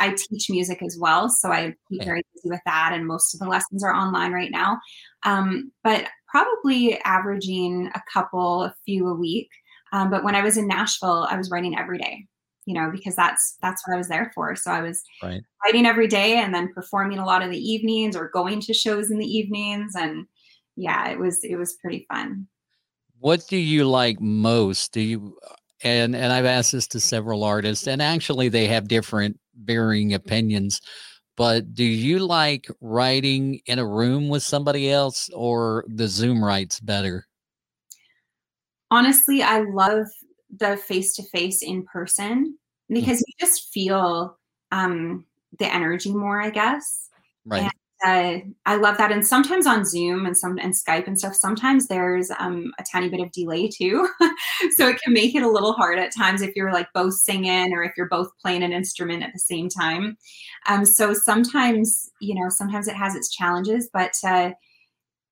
I 0.00 0.14
teach 0.14 0.50
music 0.50 0.82
as 0.82 0.98
well, 1.00 1.28
so 1.28 1.50
I 1.50 1.74
keep 1.88 2.04
very 2.04 2.22
busy 2.34 2.50
with 2.50 2.60
that, 2.66 2.90
and 2.92 3.06
most 3.06 3.34
of 3.34 3.40
the 3.40 3.48
lessons 3.48 3.84
are 3.84 3.94
online 3.94 4.32
right 4.32 4.50
now. 4.50 4.78
Um, 5.22 5.70
but 5.82 6.08
probably 6.28 6.98
averaging 7.02 7.90
a 7.94 8.02
couple, 8.12 8.64
a 8.64 8.74
few 8.84 9.08
a 9.08 9.14
week. 9.14 9.48
Um, 9.92 10.10
but 10.10 10.24
when 10.24 10.34
I 10.34 10.42
was 10.42 10.56
in 10.56 10.66
Nashville, 10.66 11.26
I 11.30 11.36
was 11.36 11.50
writing 11.50 11.78
every 11.78 11.98
day, 11.98 12.26
you 12.66 12.74
know, 12.74 12.90
because 12.90 13.16
that's 13.16 13.56
that's 13.62 13.86
what 13.86 13.94
I 13.94 13.98
was 13.98 14.08
there 14.08 14.30
for. 14.34 14.54
So 14.56 14.70
I 14.70 14.82
was 14.82 15.02
right. 15.22 15.40
writing 15.64 15.86
every 15.86 16.08
day 16.08 16.38
and 16.38 16.52
then 16.52 16.72
performing 16.74 17.18
a 17.18 17.24
lot 17.24 17.42
of 17.42 17.50
the 17.50 17.58
evenings 17.58 18.16
or 18.16 18.28
going 18.28 18.60
to 18.62 18.74
shows 18.74 19.10
in 19.10 19.18
the 19.18 19.26
evenings, 19.26 19.94
and 19.94 20.26
yeah, 20.74 21.08
it 21.08 21.18
was 21.18 21.42
it 21.42 21.56
was 21.56 21.74
pretty 21.74 22.06
fun. 22.12 22.48
What 23.20 23.46
do 23.48 23.56
you 23.56 23.88
like 23.88 24.20
most? 24.20 24.92
Do 24.92 25.00
you 25.00 25.38
and 25.82 26.16
and 26.16 26.32
I've 26.32 26.44
asked 26.44 26.72
this 26.72 26.88
to 26.88 27.00
several 27.00 27.44
artists, 27.44 27.86
and 27.86 28.02
actually 28.02 28.48
they 28.48 28.66
have 28.66 28.88
different 28.88 29.38
varying 29.56 30.12
opinions. 30.12 30.80
But 31.36 31.74
do 31.74 31.84
you 31.84 32.18
like 32.18 32.66
writing 32.80 33.60
in 33.66 33.78
a 33.78 33.86
room 33.86 34.28
with 34.28 34.42
somebody 34.42 34.90
else 34.90 35.28
or 35.34 35.84
the 35.86 36.08
Zoom 36.08 36.42
writes 36.42 36.80
better? 36.80 37.26
Honestly, 38.90 39.42
I 39.42 39.60
love 39.60 40.06
the 40.58 40.76
face 40.76 41.14
to 41.16 41.22
face 41.22 41.62
in 41.62 41.84
person 41.84 42.56
because 42.88 43.20
you 43.20 43.34
just 43.38 43.72
feel 43.72 44.38
um, 44.72 45.24
the 45.58 45.72
energy 45.72 46.12
more, 46.12 46.40
I 46.40 46.50
guess. 46.50 47.08
Right. 47.44 47.62
And 47.62 47.72
uh, 48.04 48.40
I 48.66 48.76
love 48.76 48.98
that. 48.98 49.10
And 49.10 49.26
sometimes 49.26 49.66
on 49.66 49.84
Zoom 49.84 50.26
and 50.26 50.36
some 50.36 50.58
and 50.58 50.74
Skype 50.74 51.06
and 51.06 51.18
stuff, 51.18 51.34
sometimes 51.34 51.88
there's 51.88 52.30
um, 52.38 52.72
a 52.78 52.84
tiny 52.90 53.08
bit 53.08 53.20
of 53.20 53.32
delay 53.32 53.68
too. 53.68 54.08
so 54.76 54.88
it 54.88 55.00
can 55.02 55.12
make 55.12 55.34
it 55.34 55.42
a 55.42 55.50
little 55.50 55.72
hard 55.72 55.98
at 55.98 56.14
times 56.14 56.42
if 56.42 56.54
you're 56.54 56.72
like 56.72 56.88
both 56.92 57.14
singing 57.14 57.72
or 57.72 57.82
if 57.82 57.92
you're 57.96 58.08
both 58.08 58.28
playing 58.40 58.62
an 58.62 58.72
instrument 58.72 59.22
at 59.22 59.32
the 59.32 59.38
same 59.38 59.68
time. 59.68 60.16
Um, 60.68 60.84
so 60.84 61.14
sometimes, 61.14 62.10
you 62.20 62.34
know, 62.34 62.48
sometimes 62.50 62.86
it 62.86 62.96
has 62.96 63.14
its 63.14 63.34
challenges, 63.34 63.88
but 63.92 64.12
uh, 64.24 64.50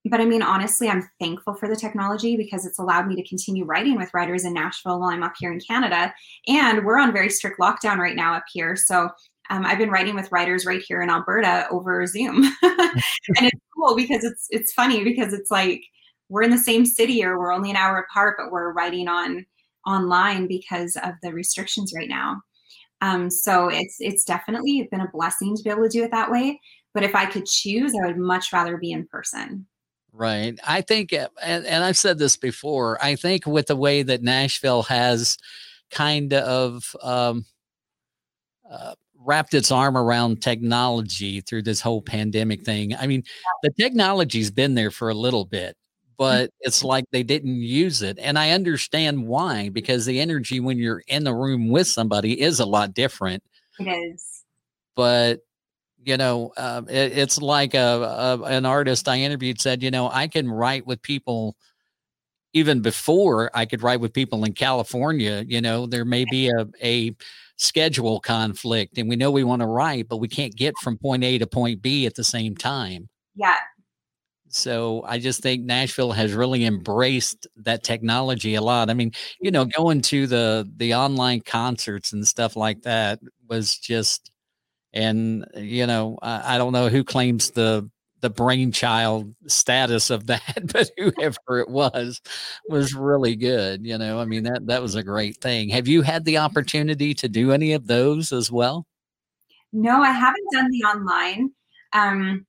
but 0.06 0.20
I 0.20 0.24
mean, 0.26 0.42
honestly, 0.42 0.88
I'm 0.88 1.08
thankful 1.18 1.54
for 1.54 1.68
the 1.68 1.76
technology 1.76 2.36
because 2.36 2.66
it's 2.66 2.78
allowed 2.78 3.06
me 3.06 3.16
to 3.16 3.28
continue 3.28 3.64
writing 3.64 3.96
with 3.96 4.12
writers 4.12 4.44
in 4.44 4.52
Nashville 4.52 5.00
while 5.00 5.10
I'm 5.10 5.22
up 5.22 5.34
here 5.38 5.52
in 5.52 5.60
Canada. 5.60 6.12
And 6.46 6.84
we're 6.84 6.98
on 6.98 7.12
very 7.12 7.30
strict 7.30 7.58
lockdown 7.58 7.96
right 7.96 8.16
now 8.16 8.34
up 8.34 8.44
here. 8.52 8.76
So 8.76 9.08
um, 9.50 9.64
I've 9.64 9.78
been 9.78 9.90
writing 9.90 10.14
with 10.14 10.30
writers 10.32 10.66
right 10.66 10.82
here 10.86 11.02
in 11.02 11.10
Alberta 11.10 11.66
over 11.70 12.06
Zoom, 12.06 12.44
and 12.62 13.02
it's 13.28 13.60
cool 13.76 13.94
because 13.94 14.24
it's 14.24 14.46
it's 14.50 14.72
funny 14.72 15.04
because 15.04 15.34
it's 15.34 15.50
like 15.50 15.82
we're 16.30 16.42
in 16.42 16.50
the 16.50 16.58
same 16.58 16.86
city 16.86 17.22
or 17.22 17.38
we're 17.38 17.52
only 17.52 17.70
an 17.70 17.76
hour 17.76 17.98
apart, 17.98 18.36
but 18.38 18.50
we're 18.50 18.72
writing 18.72 19.06
on 19.06 19.44
online 19.86 20.46
because 20.46 20.96
of 21.02 21.12
the 21.22 21.32
restrictions 21.32 21.92
right 21.94 22.08
now. 22.08 22.40
Um, 23.02 23.28
so 23.30 23.68
it's 23.68 23.96
it's 24.00 24.24
definitely 24.24 24.88
been 24.90 25.02
a 25.02 25.10
blessing 25.12 25.54
to 25.56 25.62
be 25.62 25.68
able 25.68 25.82
to 25.82 25.88
do 25.90 26.04
it 26.04 26.10
that 26.10 26.30
way. 26.30 26.58
But 26.94 27.02
if 27.02 27.14
I 27.14 27.26
could 27.26 27.44
choose, 27.44 27.92
I 27.94 28.06
would 28.06 28.16
much 28.16 28.52
rather 28.52 28.78
be 28.78 28.92
in 28.92 29.06
person. 29.06 29.66
Right. 30.16 30.56
I 30.64 30.80
think, 30.80 31.12
and, 31.12 31.66
and 31.66 31.82
I've 31.82 31.96
said 31.96 32.18
this 32.18 32.36
before. 32.36 33.02
I 33.02 33.16
think 33.16 33.46
with 33.46 33.66
the 33.66 33.74
way 33.74 34.04
that 34.04 34.22
Nashville 34.22 34.84
has 34.84 35.36
kind 35.90 36.32
of 36.32 36.94
um, 37.02 37.44
uh, 38.70 38.94
wrapped 39.18 39.54
its 39.54 39.72
arm 39.72 39.96
around 39.96 40.40
technology 40.40 41.40
through 41.40 41.62
this 41.62 41.80
whole 41.80 42.00
pandemic 42.00 42.64
thing. 42.64 42.94
I 42.94 43.08
mean, 43.08 43.24
the 43.62 43.70
technology's 43.70 44.52
been 44.52 44.74
there 44.74 44.92
for 44.92 45.08
a 45.08 45.14
little 45.14 45.44
bit, 45.44 45.76
mm. 45.76 46.12
but 46.16 46.50
it's 46.60 46.84
like 46.84 47.06
they 47.10 47.24
didn't 47.24 47.56
use 47.56 48.02
it. 48.02 48.18
And 48.20 48.38
I 48.38 48.50
understand 48.50 49.26
why, 49.26 49.70
because 49.70 50.06
the 50.06 50.20
energy 50.20 50.60
when 50.60 50.78
you're 50.78 51.02
in 51.08 51.24
the 51.24 51.34
room 51.34 51.70
with 51.70 51.88
somebody 51.88 52.40
is 52.40 52.60
a 52.60 52.66
lot 52.66 52.94
different. 52.94 53.42
It 53.80 53.88
is. 53.88 54.44
But 54.94 55.40
you 56.04 56.16
know, 56.16 56.52
uh, 56.56 56.82
it, 56.88 57.16
it's 57.18 57.40
like 57.40 57.74
a, 57.74 58.38
a, 58.38 58.42
an 58.44 58.66
artist 58.66 59.08
I 59.08 59.18
interviewed 59.18 59.60
said, 59.60 59.82
you 59.82 59.90
know, 59.90 60.10
I 60.10 60.28
can 60.28 60.50
write 60.50 60.86
with 60.86 61.02
people 61.02 61.56
even 62.52 62.80
before 62.80 63.50
I 63.52 63.66
could 63.66 63.82
write 63.82 64.00
with 64.00 64.12
people 64.12 64.44
in 64.44 64.52
California. 64.52 65.44
You 65.46 65.60
know, 65.60 65.86
there 65.86 66.04
may 66.04 66.24
be 66.30 66.48
a 66.48 66.66
a 66.82 67.14
schedule 67.56 68.20
conflict 68.20 68.98
and 68.98 69.08
we 69.08 69.16
know 69.16 69.30
we 69.30 69.44
want 69.44 69.62
to 69.62 69.66
write, 69.66 70.08
but 70.08 70.16
we 70.16 70.28
can't 70.28 70.54
get 70.54 70.74
from 70.82 70.98
point 70.98 71.24
A 71.24 71.38
to 71.38 71.46
point 71.46 71.82
B 71.82 72.06
at 72.06 72.14
the 72.14 72.24
same 72.24 72.56
time. 72.56 73.08
Yeah. 73.36 73.58
So 74.48 75.02
I 75.06 75.18
just 75.18 75.42
think 75.42 75.64
Nashville 75.64 76.12
has 76.12 76.32
really 76.32 76.64
embraced 76.64 77.48
that 77.56 77.82
technology 77.82 78.54
a 78.54 78.62
lot. 78.62 78.88
I 78.88 78.94
mean, 78.94 79.10
you 79.40 79.50
know, 79.50 79.64
going 79.64 80.00
to 80.02 80.28
the 80.28 80.70
the 80.76 80.94
online 80.94 81.40
concerts 81.40 82.12
and 82.12 82.26
stuff 82.26 82.54
like 82.54 82.82
that 82.82 83.18
was 83.48 83.76
just 83.76 84.30
and 84.94 85.44
you 85.56 85.86
know, 85.86 86.18
I, 86.22 86.54
I 86.54 86.58
don't 86.58 86.72
know 86.72 86.88
who 86.88 87.04
claims 87.04 87.50
the 87.50 87.90
the 88.20 88.30
brainchild 88.30 89.34
status 89.48 90.08
of 90.08 90.28
that, 90.28 90.62
but 90.72 90.90
whoever 90.96 91.58
it 91.58 91.68
was 91.68 92.22
was 92.68 92.94
really 92.94 93.36
good. 93.36 93.84
You 93.84 93.98
know, 93.98 94.18
I 94.18 94.24
mean 94.24 94.44
that 94.44 94.66
that 94.68 94.80
was 94.80 94.94
a 94.94 95.02
great 95.02 95.36
thing. 95.36 95.68
Have 95.68 95.88
you 95.88 96.00
had 96.00 96.24
the 96.24 96.38
opportunity 96.38 97.12
to 97.14 97.28
do 97.28 97.52
any 97.52 97.74
of 97.74 97.86
those 97.86 98.32
as 98.32 98.50
well? 98.50 98.86
No, 99.72 100.00
I 100.00 100.12
haven't 100.12 100.50
done 100.52 100.70
the 100.70 100.84
online. 100.84 101.50
Um, 101.92 102.46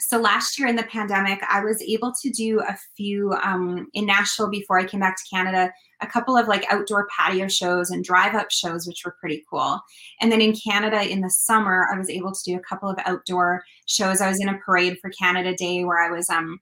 so 0.00 0.18
last 0.18 0.58
year 0.58 0.66
in 0.66 0.76
the 0.76 0.82
pandemic, 0.84 1.40
I 1.48 1.60
was 1.60 1.80
able 1.82 2.12
to 2.22 2.30
do 2.30 2.60
a 2.60 2.76
few 2.96 3.32
um, 3.42 3.88
in 3.94 4.06
Nashville 4.06 4.50
before 4.50 4.78
I 4.78 4.84
came 4.84 5.00
back 5.00 5.16
to 5.16 5.28
Canada, 5.30 5.72
a 6.00 6.06
couple 6.06 6.36
of 6.36 6.48
like 6.48 6.66
outdoor 6.70 7.06
patio 7.16 7.48
shows 7.48 7.90
and 7.90 8.04
drive 8.04 8.34
up 8.34 8.50
shows, 8.50 8.86
which 8.86 9.02
were 9.04 9.16
pretty 9.20 9.44
cool. 9.48 9.80
And 10.20 10.32
then 10.32 10.40
in 10.40 10.54
Canada 10.54 11.08
in 11.08 11.20
the 11.20 11.30
summer, 11.30 11.86
I 11.92 11.98
was 11.98 12.10
able 12.10 12.32
to 12.32 12.44
do 12.44 12.56
a 12.56 12.60
couple 12.60 12.88
of 12.88 12.98
outdoor 13.06 13.62
shows. 13.86 14.20
I 14.20 14.28
was 14.28 14.40
in 14.40 14.48
a 14.48 14.58
parade 14.58 14.98
for 15.00 15.10
Canada 15.10 15.54
Day 15.54 15.84
where 15.84 16.02
I 16.02 16.10
was 16.10 16.28
um, 16.28 16.58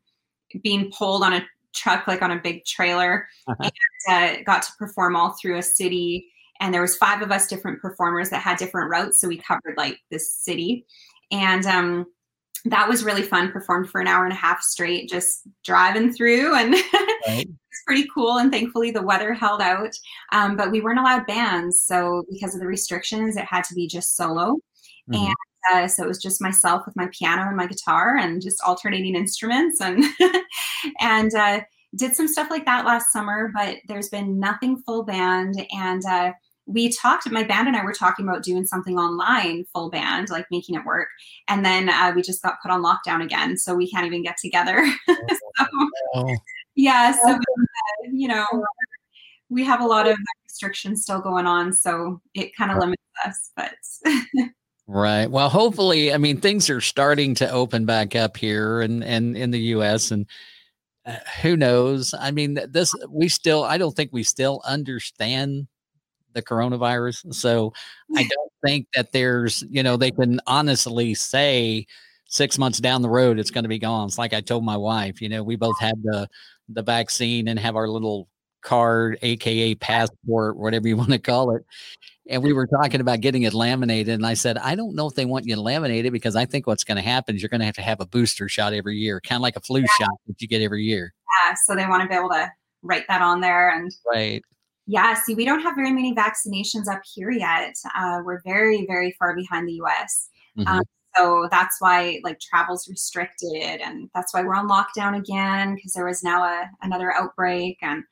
being 0.63 0.91
pulled 0.91 1.23
on 1.23 1.33
a 1.33 1.47
truck, 1.75 2.07
like 2.07 2.21
on 2.21 2.31
a 2.31 2.41
big 2.41 2.65
trailer, 2.67 3.27
uh-huh. 3.49 3.71
and 4.09 4.41
uh, 4.41 4.43
got 4.45 4.63
to 4.63 4.73
perform 4.79 5.17
all 5.17 5.35
through 5.41 5.57
a 5.57 5.63
city. 5.63 6.29
And 6.61 6.73
there 6.73 6.83
was 6.83 6.97
five 6.97 7.23
of 7.23 7.33
us 7.33 7.49
different 7.49 7.81
performers 7.81 8.31
that 8.31 8.43
had 8.43 8.59
different 8.59 8.91
routes, 8.91 9.21
so 9.21 9.27
we 9.27 9.39
covered 9.39 9.75
like 9.77 9.99
this 10.11 10.33
city. 10.33 10.87
And 11.33 11.65
um, 11.67 12.07
that 12.67 12.89
was 12.89 13.05
really 13.05 13.23
fun. 13.23 13.51
Performed 13.51 13.91
for 13.91 14.01
an 14.01 14.07
hour 14.07 14.25
and 14.25 14.33
a 14.33 14.37
half 14.37 14.63
straight, 14.63 15.09
just 15.09 15.43
driving 15.65 16.13
through, 16.13 16.55
and 16.55 16.73
right. 17.27 17.47
it's 17.49 17.83
pretty 17.87 18.07
cool. 18.15 18.39
And 18.39 18.53
thankfully, 18.53 18.91
the 18.91 19.03
weather 19.03 19.33
held 19.33 19.61
out. 19.61 19.95
Um, 20.33 20.57
but 20.57 20.71
we 20.71 20.81
weren't 20.81 21.01
allowed 21.01 21.27
bands, 21.27 21.85
so 21.85 22.25
because 22.31 22.55
of 22.55 22.61
the 22.61 22.67
restrictions, 22.67 23.37
it 23.37 23.45
had 23.45 23.65
to 23.65 23.75
be 23.75 23.89
just 23.89 24.17
solo. 24.17 24.59
Mm-hmm. 25.11 25.25
And 25.25 25.35
uh, 25.73 25.89
so 25.89 26.05
it 26.05 26.09
was 26.09 26.23
just 26.23 26.43
myself 26.43 26.83
with 26.87 26.97
my 26.97 27.09
piano 27.13 27.43
and 27.43 27.57
my 27.57 27.67
guitar, 27.67 28.17
and 28.17 28.43
just 28.43 28.63
alternating 28.65 29.17
instruments, 29.17 29.81
and 29.81 30.05
and 31.01 31.35
uh, 31.35 31.61
did 31.97 32.15
some 32.15 32.29
stuff 32.29 32.51
like 32.51 32.65
that 32.67 32.87
last 32.87 33.13
summer. 33.13 33.51
But 33.55 33.79
there's 33.89 34.09
been 34.09 34.39
nothing 34.39 34.83
full 34.87 35.05
band, 35.05 35.67
and 35.73 36.03
uh, 36.05 36.33
we 36.67 36.91
talked 36.93 37.31
my 37.31 37.43
band 37.43 37.67
and 37.67 37.77
i 37.77 37.85
were 37.85 37.93
talking 37.93 38.27
about 38.27 38.43
doing 38.43 38.65
something 38.65 38.99
online 38.99 39.65
full 39.73 39.91
band 39.91 40.29
like 40.31 40.47
making 40.51 40.75
it 40.75 40.85
work. 40.85 41.09
And 41.49 41.65
then 41.65 41.89
uh, 41.89 42.13
we 42.15 42.23
just 42.23 42.43
got 42.43 42.63
put 42.63 42.71
on 42.71 42.83
lockdown 42.83 43.23
again 43.23 43.57
so 43.57 43.75
we 43.75 43.91
can't 43.91 44.07
even 44.07 44.23
get 44.23 44.37
together. 44.41 44.87
So, 45.59 45.67
oh. 46.15 46.37
yeah 46.75 47.13
so 47.13 47.33
uh, 47.33 47.39
you 48.13 48.27
know 48.27 48.47
we 49.51 49.65
have 49.65 49.81
a 49.81 49.87
lot 49.87 50.09
of 50.09 50.17
restrictions 50.45 51.03
still 51.03 51.21
going 51.21 51.47
on 51.47 51.73
so 51.73 52.21
it 52.35 52.57
kind 52.57 52.71
of 52.71 52.79
limits 52.79 53.03
us 53.27 53.51
but 53.55 53.75
right. 54.87 55.31
Well 55.31 55.49
hopefully 55.49 56.13
i 56.13 56.19
mean 56.19 56.41
things 56.41 56.71
are 56.71 56.81
starting 56.81 57.35
to 57.37 57.51
open 57.51 57.85
back 57.85 58.17
up 58.17 58.37
here 58.37 58.81
and 58.81 59.05
and 59.05 59.37
in 59.37 59.51
the 59.51 59.61
us 59.61 60.11
and 60.11 60.27
uh, 61.05 61.17
who 61.43 61.57
knows? 61.57 62.15
I 62.19 62.31
mean 62.31 62.59
this 62.69 62.95
we 63.11 63.29
still 63.29 63.65
i 63.65 63.77
don't 63.77 63.95
think 63.95 64.11
we 64.13 64.23
still 64.23 64.63
understand 64.65 65.67
the 66.35 66.43
coronavirus. 66.43 67.35
So 67.35 67.73
I 68.17 68.23
don't 68.23 68.53
think 68.65 68.89
that 68.95 69.13
there's, 69.13 69.65
you 69.71 69.83
know, 69.83 69.97
they 69.97 70.11
can 70.11 70.41
honestly 70.47 71.15
say 71.15 71.87
six 72.27 72.59
months 72.59 72.81
down 72.81 73.03
the 73.03 73.11
road 73.11 73.39
it's 73.39 73.51
going 73.51 73.65
to 73.65 73.69
be 73.69 73.79
gone. 73.79 74.07
It's 74.07 74.19
like 74.19 74.33
I 74.33 74.41
told 74.41 74.65
my 74.65 74.77
wife, 74.77 75.21
you 75.21 75.29
know, 75.29 75.43
we 75.43 75.57
both 75.57 75.79
had 75.79 76.03
the 76.03 76.29
the 76.69 76.83
vaccine 76.83 77.49
and 77.49 77.59
have 77.59 77.77
our 77.77 77.89
little 77.89 78.29
card, 78.63 79.19
aka 79.23 79.75
passport, 79.75 80.57
whatever 80.57 80.89
you 80.89 80.97
want 80.99 81.11
to 81.11 81.19
call 81.19 81.55
it. 81.55 81.65
And 82.29 82.43
we 82.43 82.53
were 82.53 82.69
talking 82.69 83.01
about 83.01 83.21
getting 83.21 83.43
it 83.43 83.53
laminated. 83.53 84.15
And 84.15 84.25
I 84.25 84.35
said, 84.35 84.57
I 84.57 84.77
don't 84.77 84.95
know 84.95 85.09
if 85.09 85.15
they 85.15 85.25
want 85.25 85.45
you 85.45 85.57
to 85.57 85.61
laminate 85.61 86.05
it 86.05 86.13
because 86.13 86.37
I 86.37 86.47
think 86.47 86.67
what's 86.67 86.85
going 86.85 86.97
to 86.97 87.03
happen 87.03 87.35
is 87.35 87.43
you're 87.43 87.49
going 87.49 87.61
to 87.61 87.67
have 87.67 87.75
to 87.75 87.83
have 87.83 88.01
a 88.01 88.07
booster 88.07 88.49
shot 88.49 88.73
every 88.73 88.97
year, 88.97 89.21
kind 89.21 89.39
of 89.39 89.43
like 89.43 89.57
a 89.57 89.61
flu 89.61 89.81
yeah. 89.81 89.87
shot 89.99 90.17
that 90.29 90.41
you 90.41 90.47
get 90.47 90.63
every 90.63 90.85
year. 90.85 91.13
Yeah. 91.45 91.55
So 91.67 91.75
they 91.75 91.87
want 91.87 92.03
to 92.03 92.09
be 92.09 92.15
able 92.15 92.31
to 92.31 92.51
write 92.83 93.05
that 93.09 93.23
on 93.23 93.41
there 93.41 93.71
and 93.71 93.91
right. 94.11 94.43
Yeah, 94.87 95.15
see, 95.15 95.35
we 95.35 95.45
don't 95.45 95.63
have 95.63 95.77
very 95.77 95.93
many 95.93 96.15
vaccinations 96.15 96.89
up 96.91 97.03
here 97.15 97.31
yet. 97.31 97.75
Uh, 97.97 98.21
we're 98.25 98.43
very, 98.45 98.85
very 98.87 99.15
far 99.19 99.35
behind 99.35 99.69
the 99.69 99.75
US. 99.75 100.29
Mm-hmm. 100.59 100.69
Um, 100.69 100.83
so 101.17 101.49
that's 101.51 101.77
why 101.81 102.21
like 102.25 102.41
travel's 102.41 102.89
restricted 102.89 103.81
and 103.81 104.09
that's 104.15 104.33
why 104.33 104.43
we're 104.43 104.55
on 104.55 104.69
lockdown 104.69 105.17
again 105.19 105.75
because 105.75 105.93
there 105.93 106.07
was 106.07 106.23
now 106.23 106.43
a 106.43 106.71
another 106.83 107.13
outbreak 107.13 107.79
and 107.83 108.03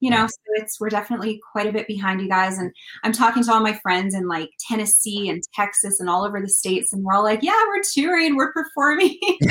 you 0.00 0.10
know 0.10 0.26
so 0.26 0.34
it's 0.54 0.80
we're 0.80 0.88
definitely 0.88 1.40
quite 1.52 1.66
a 1.66 1.72
bit 1.72 1.86
behind 1.86 2.20
you 2.20 2.28
guys 2.28 2.58
and 2.58 2.70
i'm 3.04 3.12
talking 3.12 3.42
to 3.42 3.52
all 3.52 3.60
my 3.60 3.72
friends 3.82 4.14
in 4.14 4.28
like 4.28 4.50
tennessee 4.68 5.28
and 5.28 5.42
texas 5.54 6.00
and 6.00 6.10
all 6.10 6.24
over 6.24 6.40
the 6.40 6.48
states 6.48 6.92
and 6.92 7.04
we're 7.04 7.14
all 7.14 7.22
like 7.22 7.42
yeah 7.42 7.60
we're 7.68 7.82
touring 7.94 8.36
we're 8.36 8.52
performing 8.52 9.18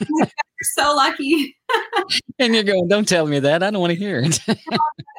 so 0.62 0.94
lucky. 0.94 1.56
And 2.38 2.54
you're 2.54 2.64
going 2.64 2.86
don't 2.86 3.08
tell 3.08 3.26
me 3.26 3.40
that. 3.40 3.62
I 3.62 3.70
don't 3.70 3.80
want 3.80 3.92
to 3.92 3.98
hear 3.98 4.20
it. 4.20 4.40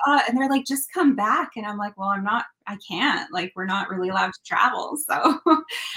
Uh, 0.08 0.22
and 0.30 0.38
they're 0.38 0.48
like 0.48 0.66
just 0.66 0.94
come 0.94 1.18
back. 1.18 1.50
And 1.58 1.66
i'm 1.66 1.78
like 1.78 1.98
well 1.98 2.08
i'm 2.08 2.24
not 2.24 2.46
i 2.66 2.78
can't. 2.88 3.30
Like 3.34 3.52
we're 3.56 3.66
not 3.66 3.90
really 3.90 4.08
allowed 4.08 4.32
to 4.32 4.40
travel. 4.46 4.96
So 5.06 5.42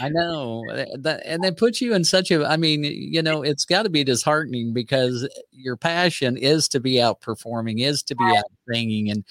i 0.01 0.09
know. 0.09 0.64
That, 0.99 1.22
and 1.24 1.45
they 1.45 1.53
put 1.53 1.80
you 1.80 1.95
in 1.95 2.03
such 2.03 2.32
a 2.32 2.45
i 2.45 2.57
mean 2.57 2.82
you 2.82 3.22
know 3.22 3.43
it's 3.43 3.64
got 3.64 3.84
to 3.84 3.91
be 3.91 4.03
disheartening 4.03 4.72
because 4.72 5.28
your 5.53 5.76
passion 5.76 6.36
is 6.36 6.66
to 6.68 6.80
be 6.80 7.01
out 7.01 7.20
performing 7.20 7.80
is 7.80 8.03
to 8.05 8.16
be 8.16 8.24
out 8.24 8.45
singing 8.68 9.11
and 9.11 9.24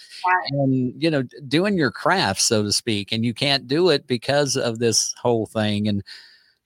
and 0.51 0.93
you 1.01 1.09
know 1.09 1.23
doing 1.47 1.77
your 1.77 1.91
craft 1.91 2.39
so 2.41 2.63
to 2.63 2.71
speak 2.71 3.11
and 3.11 3.25
you 3.25 3.33
can't 3.33 3.67
do 3.67 3.89
it 3.89 4.07
because 4.07 4.55
of 4.55 4.79
this 4.79 5.13
whole 5.21 5.47
thing 5.47 5.89
and 5.89 6.03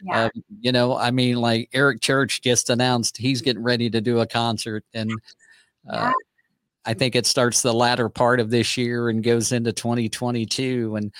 yeah. 0.03 0.25
uh, 0.25 0.29
you 0.59 0.71
know 0.71 0.97
i 0.97 1.09
mean 1.11 1.37
like 1.37 1.69
eric 1.73 2.01
church 2.01 2.41
just 2.41 2.69
announced 2.69 3.17
he's 3.17 3.41
getting 3.41 3.63
ready 3.63 3.89
to 3.89 4.01
do 4.01 4.19
a 4.19 4.27
concert 4.27 4.83
and 4.93 5.11
uh, 5.89 5.95
Yeah. 5.95 6.11
i 6.85 6.93
think 6.93 7.15
it 7.15 7.25
starts 7.25 7.61
the 7.61 7.73
latter 7.73 8.09
part 8.09 8.39
of 8.39 8.49
this 8.49 8.77
year 8.77 9.09
and 9.09 9.23
goes 9.23 9.51
into 9.51 9.71
2022 9.71 10.95
and 10.95 11.13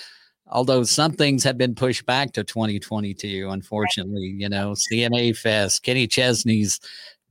although 0.48 0.82
some 0.82 1.12
things 1.12 1.42
have 1.44 1.56
been 1.56 1.74
pushed 1.74 2.04
back 2.06 2.32
to 2.32 2.44
2022 2.44 3.48
unfortunately 3.50 4.34
you 4.38 4.48
know 4.48 4.72
cma 4.72 5.36
fest 5.36 5.82
kenny 5.82 6.06
chesney's 6.06 6.80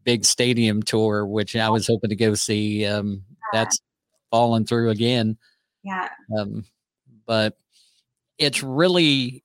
big 0.04 0.26
stadium 0.26 0.82
tour 0.82 1.26
which 1.26 1.56
i 1.56 1.70
was 1.70 1.88
hoping 1.88 2.10
to 2.10 2.16
go 2.16 2.34
see 2.34 2.86
um, 2.86 3.22
that's 3.54 3.80
fallen 4.32 4.66
through 4.66 4.90
again 4.90 5.38
yeah 5.84 6.10
um, 6.38 6.66
but 7.26 7.58
it's 8.40 8.64
really 8.64 9.44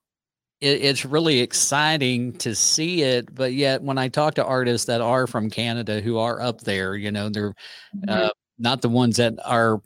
it, 0.61 0.81
it's 0.81 1.05
really 1.05 1.39
exciting 1.39 2.33
to 2.33 2.53
see 2.55 3.01
it 3.01 3.33
but 3.33 3.53
yet 3.53 3.81
when 3.81 3.97
i 3.97 4.07
talk 4.07 4.33
to 4.35 4.45
artists 4.45 4.85
that 4.87 5.01
are 5.01 5.25
from 5.27 5.49
canada 5.49 6.01
who 6.01 6.17
are 6.17 6.41
up 6.41 6.61
there 6.61 6.95
you 6.95 7.11
know 7.11 7.29
they're 7.29 7.53
Mhm. 7.95 8.09
uh, 8.09 8.29
not 8.57 8.81
the 8.81 8.89
ones 8.89 9.17
that 9.17 9.33
are 9.45 9.81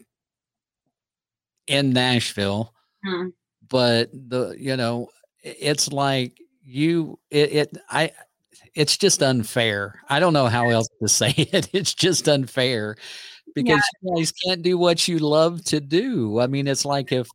in 1.67 1.93
nashville 1.93 2.73
Mhm. 3.05 3.31
but 3.69 4.09
the 4.11 4.55
you 4.57 4.75
know 4.75 5.09
it's 5.41 5.91
like 5.91 6.37
you 6.63 7.19
it, 7.29 7.53
it 7.53 7.77
i 7.89 8.11
it's 8.75 8.97
just 8.97 9.21
unfair 9.21 9.99
i 10.09 10.19
don't 10.19 10.33
know 10.33 10.47
how 10.47 10.69
else 10.69 10.87
to 11.01 11.07
say 11.21 11.33
it 11.37 11.69
it's 11.73 11.93
just 11.93 12.27
unfair 12.27 12.95
because 13.55 13.81
you 14.01 14.15
guys 14.15 14.31
can't 14.31 14.63
do 14.63 14.77
what 14.77 15.07
you 15.07 15.19
love 15.19 15.63
to 15.65 15.79
do 15.79 16.39
i 16.39 16.47
mean 16.47 16.67
it's 16.67 16.85
like 16.85 17.11
if 17.11 17.27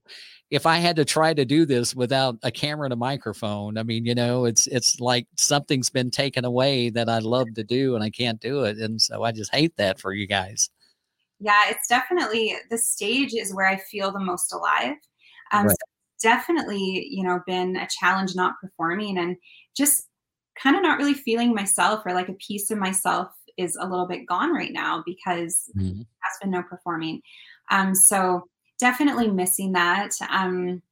if 0.50 0.66
i 0.66 0.78
had 0.78 0.96
to 0.96 1.04
try 1.04 1.34
to 1.34 1.44
do 1.44 1.66
this 1.66 1.94
without 1.94 2.36
a 2.42 2.50
camera 2.50 2.84
and 2.86 2.92
a 2.92 2.96
microphone 2.96 3.76
i 3.78 3.82
mean 3.82 4.04
you 4.06 4.14
know 4.14 4.44
it's 4.44 4.66
it's 4.68 5.00
like 5.00 5.26
something's 5.36 5.90
been 5.90 6.10
taken 6.10 6.44
away 6.44 6.90
that 6.90 7.08
i 7.08 7.18
love 7.18 7.52
to 7.54 7.64
do 7.64 7.94
and 7.94 8.02
i 8.04 8.10
can't 8.10 8.40
do 8.40 8.64
it 8.64 8.78
and 8.78 9.00
so 9.00 9.22
i 9.24 9.32
just 9.32 9.54
hate 9.54 9.76
that 9.76 10.00
for 10.00 10.12
you 10.12 10.26
guys 10.26 10.70
yeah 11.40 11.64
it's 11.68 11.86
definitely 11.88 12.54
the 12.70 12.78
stage 12.78 13.34
is 13.34 13.54
where 13.54 13.66
i 13.68 13.76
feel 13.76 14.10
the 14.10 14.18
most 14.20 14.52
alive 14.52 14.94
um 15.52 15.66
Right. 15.66 15.70
so 15.70 15.76
definitely 16.22 17.06
you 17.10 17.22
know 17.22 17.40
been 17.46 17.76
a 17.76 17.86
challenge 18.00 18.34
not 18.34 18.54
performing 18.60 19.18
and 19.18 19.36
just 19.76 20.08
kind 20.60 20.74
of 20.74 20.82
not 20.82 20.98
really 20.98 21.14
feeling 21.14 21.54
myself 21.54 22.02
or 22.04 22.12
like 22.12 22.28
a 22.28 22.34
piece 22.34 22.70
of 22.70 22.78
myself 22.78 23.28
is 23.56 23.76
a 23.76 23.86
little 23.86 24.06
bit 24.06 24.26
gone 24.26 24.52
right 24.52 24.72
now 24.72 25.02
because 25.06 25.70
Mhm. 25.76 26.06
has 26.22 26.38
been 26.40 26.50
no 26.50 26.62
performing 26.62 27.20
um 27.70 27.94
so 27.94 28.48
definitely 28.78 29.28
missing 29.28 29.72
that. 29.72 30.12
Um 30.30 30.82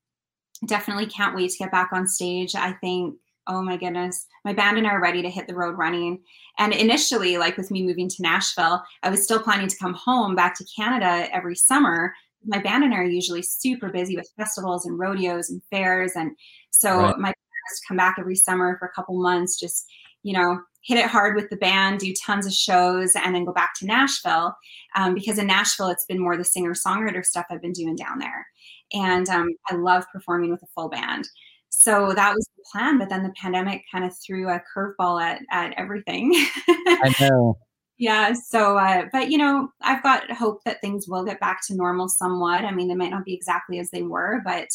definitely 0.67 1.07
can't 1.07 1.35
wait 1.35 1.51
to 1.51 1.59
get 1.59 1.71
back 1.71 1.91
on 1.93 2.07
stage. 2.07 2.55
I 2.55 2.73
think 2.73 3.17
oh 3.49 3.63
my 3.63 3.77
goodness 3.77 4.27
my 4.45 4.53
band 4.53 4.77
and 4.77 4.89
i 4.89 4.91
are 4.91 5.01
ready 5.01 5.23
to 5.23 5.31
hit 5.31 5.47
the 5.47 5.55
road 5.55 5.79
running. 5.79 6.21
And 6.59 6.73
initially 6.73 7.39
like 7.39 7.57
with 7.57 7.71
me 7.71 7.85
moving 7.85 8.09
to 8.09 8.23
nashville 8.23 8.83
i 9.03 9.11
was 9.11 9.23
still 9.23 9.39
planning 9.41 9.69
to 9.69 9.77
come 9.79 9.95
home 9.95 10.35
back 10.35 10.57
to 10.57 10.67
canada 10.75 11.29
every 11.33 11.55
summer. 11.57 12.13
My 12.45 12.59
band 12.59 12.85
and 12.85 12.93
i 12.95 12.99
are 12.99 13.05
usually 13.05 13.43
super 13.43 13.89
busy 13.91 14.17
with 14.17 14.33
festivals 14.37 14.87
and 14.87 14.99
rodeos 14.99 15.51
and 15.51 15.63
fairs. 15.71 16.13
And 16.17 16.33
so 16.71 16.99
Right. 16.99 17.19
my 17.19 17.29
plan 17.29 17.35
is 17.73 17.81
to 17.81 17.87
come 17.89 17.97
back 17.97 18.17
every 18.19 18.37
summer 18.37 18.77
for 18.79 18.87
a 18.89 18.93
couple 18.93 19.21
months 19.21 19.59
just 19.61 19.87
you 20.25 20.33
know 20.33 20.61
hit 20.87 20.99
it 20.99 21.07
hard 21.07 21.35
with 21.35 21.51
the 21.51 21.57
band 21.57 21.99
do 21.99 22.13
tons 22.15 22.47
of 22.47 22.53
shows 22.53 23.13
and 23.17 23.35
then 23.35 23.45
go 23.45 23.53
back 23.53 23.75
to 23.75 23.87
nashville 23.87 24.55
um, 24.95 25.15
because 25.15 25.39
in 25.39 25.47
nashville 25.47 25.89
it's 25.89 26.05
been 26.05 26.21
more 26.21 26.37
the 26.37 26.45
singer 26.45 26.75
songwriter 26.75 27.25
stuff 27.25 27.47
i've 27.51 27.63
been 27.63 27.73
doing 27.73 27.97
down 27.97 28.19
there. 28.19 28.47
And 28.93 29.29
um, 29.29 29.49
i 29.69 29.75
love 29.75 30.05
performing 30.13 30.51
with 30.51 30.63
a 30.63 30.69
full 30.75 30.89
band. 30.89 31.29
So 31.69 32.13
that 32.15 32.35
was 32.35 32.49
the 32.57 32.65
plan 32.73 32.99
but 32.99 33.09
then 33.09 33.23
the 33.23 33.35
pandemic 33.41 33.83
kind 33.93 34.05
of 34.05 34.17
threw 34.25 34.49
a 34.49 34.63
curveball 34.75 35.21
at, 35.21 35.43
at 35.51 35.75
everything. 35.77 36.33
I 36.69 37.15
know. 37.21 37.59
Yeah 37.99 38.33
so 38.35 38.79
uh, 38.79 39.07
but 39.13 39.31
you 39.31 39.39
know 39.39 39.69
i've 39.83 40.03
got 40.03 40.31
hope 40.31 40.63
that 40.65 40.81
things 40.81 41.07
will 41.09 41.25
get 41.25 41.41
back 41.41 41.61
to 41.67 41.75
normal 41.75 42.09
somewhat. 42.09 42.65
I 42.65 42.73
mean 42.73 42.89
they 42.89 42.95
might 42.95 43.11
not 43.11 43.25
be 43.25 43.35
exactly 43.35 43.81
as 43.81 43.91
they 43.91 44.03
were 44.03 44.41
but 44.45 44.69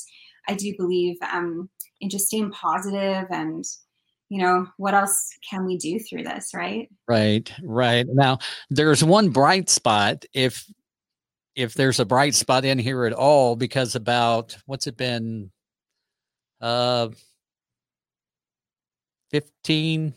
i 0.49 0.55
do 0.55 0.73
believe 0.77 1.15
um, 1.31 1.69
in 2.01 2.09
just 2.09 2.27
staying 2.27 2.51
positive 2.51 3.27
and 3.29 3.63
you 4.31 4.41
know 4.41 4.65
what 4.77 4.93
else 4.93 5.29
can 5.47 5.65
we 5.65 5.75
do 5.75 5.99
through 5.99 6.23
this 6.23 6.53
right 6.55 6.87
Right, 7.05 7.51
right. 7.61 8.05
Now, 8.07 8.37
there's 8.69 9.03
one 9.03 9.29
bright 9.29 9.69
spot 9.69 10.23
if 10.33 10.65
if 11.53 11.73
there's 11.73 11.99
a 11.99 12.05
bright 12.05 12.33
spot 12.33 12.63
in 12.63 12.79
here 12.79 13.03
at 13.05 13.11
all 13.11 13.57
because 13.57 13.93
about 13.95 14.55
what's 14.67 14.87
it 14.87 14.95
been 14.95 15.51
uh 16.61 17.09
15 19.31 20.13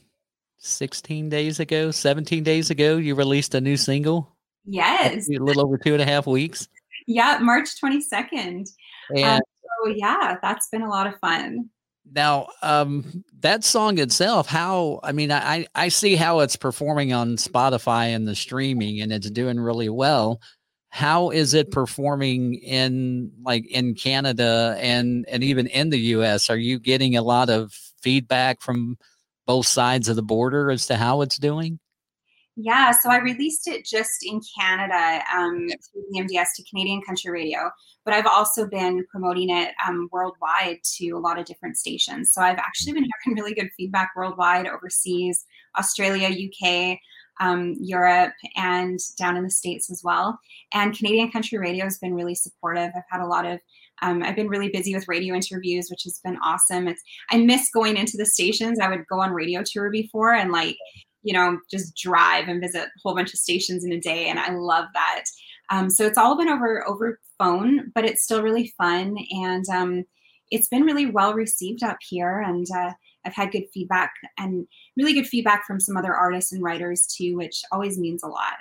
16 0.59 1.29
days 1.29 1.59
ago, 1.59 1.91
17 1.91 2.45
days 2.45 2.71
ago 2.71 2.97
you 2.97 3.17
released 3.17 3.57
a 3.57 3.61
new 3.61 3.77
single. 3.77 4.37
yes 4.65 5.29
A 5.29 5.39
little 5.39 5.67
over 5.67 5.77
two 5.77 5.93
and 5.95 6.03
a 6.03 6.07
half 6.07 6.29
weeks. 6.29 6.69
yeah 7.09 7.39
march 7.43 7.69
22nd 7.83 8.69
And 9.17 9.43
so 9.85 9.89
yeah 9.91 10.37
that's 10.41 10.69
been 10.69 10.83
a 10.83 10.89
lot 10.89 11.09
of 11.09 11.19
fun 11.19 11.69
now 12.13 12.47
um 12.63 13.25
that 13.41 13.65
song 13.65 13.99
itself 13.99 14.47
how 14.47 15.01
i 15.03 15.11
mean 15.13 15.33
i 15.33 15.67
i 15.75 15.89
see 15.89 16.17
how 16.17 16.41
it's 16.41 16.57
performing 16.57 17.13
on 17.13 17.37
spotify 17.37 18.15
and 18.15 18.29
the 18.29 18.35
streaming 18.35 19.01
and 19.01 19.13
it's 19.13 19.31
doing 19.31 19.59
really 19.59 19.89
well. 19.89 20.41
How 20.91 21.31
is 21.31 21.55
it 21.55 21.73
performing 21.73 22.55
in 22.55 23.33
like 23.43 23.67
in 23.67 23.95
canada 23.95 24.77
and 24.79 25.25
and 25.29 25.43
even 25.43 25.67
in 25.67 25.91
the 25.91 25.99
us 25.99 26.49
are 26.51 26.57
you 26.57 26.79
getting 26.79 27.17
a 27.17 27.23
lot 27.23 27.51
of 27.51 27.73
feedback 28.01 28.63
from 28.63 28.97
both 29.45 29.67
sides 29.67 30.09
of 30.09 30.15
the 30.15 30.23
border 30.23 30.71
as 30.71 30.87
to 30.87 30.97
how 30.97 31.23
it's 31.23 31.37
doing 31.37 31.81
Yeah, 32.57 32.93
so 32.93 33.11
I 33.11 33.19
released 33.19 33.67
it 33.67 33.85
just 33.85 34.25
in 34.25 34.41
Canada 34.57 35.25
um, 35.35 35.67
through 35.69 36.05
the 36.11 36.21
MDS 36.21 36.49
to 36.57 36.65
Canadian 36.71 37.03
Country 37.03 37.33
Radio, 37.33 37.69
but 38.05 38.15
I've 38.15 38.29
also 38.29 38.69
been 38.69 39.05
promoting 39.11 39.51
it 39.51 39.75
um, 39.87 40.09
worldwide 40.13 40.79
to 40.99 41.11
a 41.11 41.19
lot 41.19 41.37
of 41.37 41.47
different 41.47 41.77
stations. 41.77 42.33
So 42.33 42.43
I've 42.43 42.59
actually 42.59 42.93
been 42.93 43.09
hearing 43.25 43.37
really 43.37 43.55
good 43.55 43.71
feedback 43.77 44.13
worldwide, 44.15 44.69
overseas, 44.69 45.45
Australia, 45.77 46.29
UK, 46.29 46.99
um, 47.41 47.75
Europe, 47.81 48.35
and 48.55 49.01
down 49.19 49.37
in 49.37 49.43
the 49.43 49.51
States 49.51 49.91
as 49.91 50.03
well. 50.05 50.39
And 50.73 50.97
Canadian 50.97 51.33
Country 51.33 51.59
Radio 51.59 51.85
has 51.85 51.99
been 51.99 52.15
really 52.15 52.37
supportive. 52.37 52.93
I've 52.95 53.03
had 53.11 53.21
a 53.21 53.27
lot 53.27 53.47
of 53.47 53.59
um, 54.03 54.23
I've 54.23 54.37
been 54.37 54.49
really 54.49 54.69
busy 54.69 54.95
with 54.95 55.09
radio 55.09 55.35
interviews, 55.35 55.89
which 55.89 56.03
has 56.05 56.21
been 56.23 56.37
awesome. 56.45 56.89
It's 56.89 57.03
I 57.31 57.39
miss 57.39 57.71
going 57.73 57.97
into 57.97 58.17
the 58.17 58.27
stations. 58.27 58.79
I 58.79 58.89
would 58.89 59.07
go 59.09 59.21
on 59.21 59.33
radio 59.33 59.63
tour 59.65 59.91
before 59.91 60.35
and 60.35 60.53
like 60.53 60.77
you 61.25 61.33
know, 61.33 61.59
just 61.71 61.97
drive 61.97 62.49
and 62.49 62.61
visit 62.61 62.85
a 62.85 63.01
whole 63.03 63.15
bunch 63.15 63.33
of 63.33 63.41
stations 63.41 63.85
in 63.85 63.93
a 63.93 64.01
day, 64.01 64.29
and 64.29 64.39
I 64.39 64.53
love 64.55 64.87
that. 64.95 65.25
Um, 65.71 65.91
so 65.91 66.05
it's 66.05 66.19
all 66.19 66.37
been 66.37 66.49
over 66.49 66.87
over 66.87 67.19
phone, 67.39 67.91
but 67.95 68.05
it's 68.05 68.23
still 68.23 68.43
really 68.43 68.73
fun, 68.79 69.17
and 69.31 69.69
um, 69.71 70.05
it's 70.51 70.69
been 70.69 70.83
really 70.83 71.07
well 71.07 71.35
received 71.35 71.83
up 71.83 71.99
here. 72.01 72.41
And 72.41 72.67
uh, 72.75 72.93
I've 73.25 73.35
had 73.35 73.51
good 73.51 73.65
feedback 73.73 74.13
and 74.39 74.67
really 74.97 75.15
good 75.15 75.27
feedback 75.27 75.67
from 75.67 75.81
some 75.81 75.97
other 75.97 76.15
artists 76.15 76.53
and 76.53 76.63
writers 76.63 77.07
too, 77.07 77.37
which 77.37 77.63
always 77.73 77.99
means 77.99 78.23
a 78.23 78.29
lot. 78.29 78.55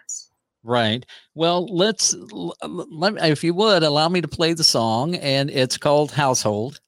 right 0.64 1.06
well 1.36 1.66
let's 1.76 2.16
let 2.64 3.14
me, 3.14 3.22
if 3.22 3.44
you 3.44 3.54
would 3.54 3.84
allow 3.84 4.08
me 4.08 4.22
to 4.22 4.28
play 4.30 4.54
the 4.54 4.64
song 4.64 5.16
and 5.16 5.50
it's 5.52 5.78
called 5.78 6.12
household 6.12 6.80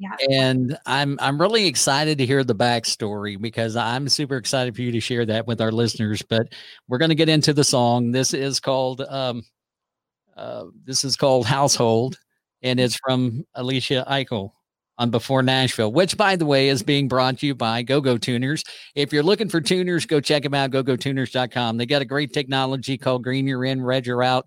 Yeah. 0.00 0.16
and 0.30 0.78
I'm 0.86 1.18
I'm 1.20 1.38
really 1.38 1.66
excited 1.66 2.16
to 2.18 2.26
hear 2.26 2.42
the 2.42 2.54
backstory 2.54 3.38
because 3.38 3.76
I'm 3.76 4.08
super 4.08 4.36
excited 4.36 4.74
for 4.74 4.80
you 4.80 4.92
to 4.92 5.00
share 5.00 5.26
that 5.26 5.46
with 5.46 5.60
our 5.60 5.70
listeners. 5.70 6.22
But 6.22 6.54
we're 6.88 6.96
going 6.96 7.10
to 7.10 7.14
get 7.14 7.28
into 7.28 7.52
the 7.52 7.64
song. 7.64 8.10
This 8.10 8.32
is 8.32 8.60
called 8.60 9.02
um, 9.02 9.44
uh, 10.36 10.64
this 10.86 11.04
is 11.04 11.16
called 11.16 11.44
Household, 11.44 12.16
and 12.62 12.80
it's 12.80 12.96
from 12.96 13.44
Alecia 13.54 14.08
Aichelle 14.08 14.52
on 14.96 15.10
Before 15.10 15.42
Nashville, 15.42 15.92
which, 15.92 16.16
by 16.16 16.36
the 16.36 16.46
way, 16.46 16.68
is 16.68 16.82
being 16.82 17.08
brought 17.08 17.38
to 17.38 17.46
you 17.46 17.54
by 17.54 17.82
GoGo 17.82 18.14
Go 18.14 18.18
Tuners. 18.18 18.64
If 18.94 19.12
you're 19.12 19.22
looking 19.22 19.48
for 19.50 19.60
tuners, 19.60 20.06
go 20.06 20.20
check 20.20 20.42
them 20.42 20.54
out, 20.54 20.70
gogotuners.com. 20.70 21.76
They 21.76 21.86
got 21.86 22.02
a 22.02 22.06
great 22.06 22.32
technology 22.32 22.96
called 22.98 23.24
Green 23.24 23.46
You're 23.46 23.64
In, 23.66 23.82
Red 23.82 24.06
You're 24.06 24.22
Out. 24.22 24.46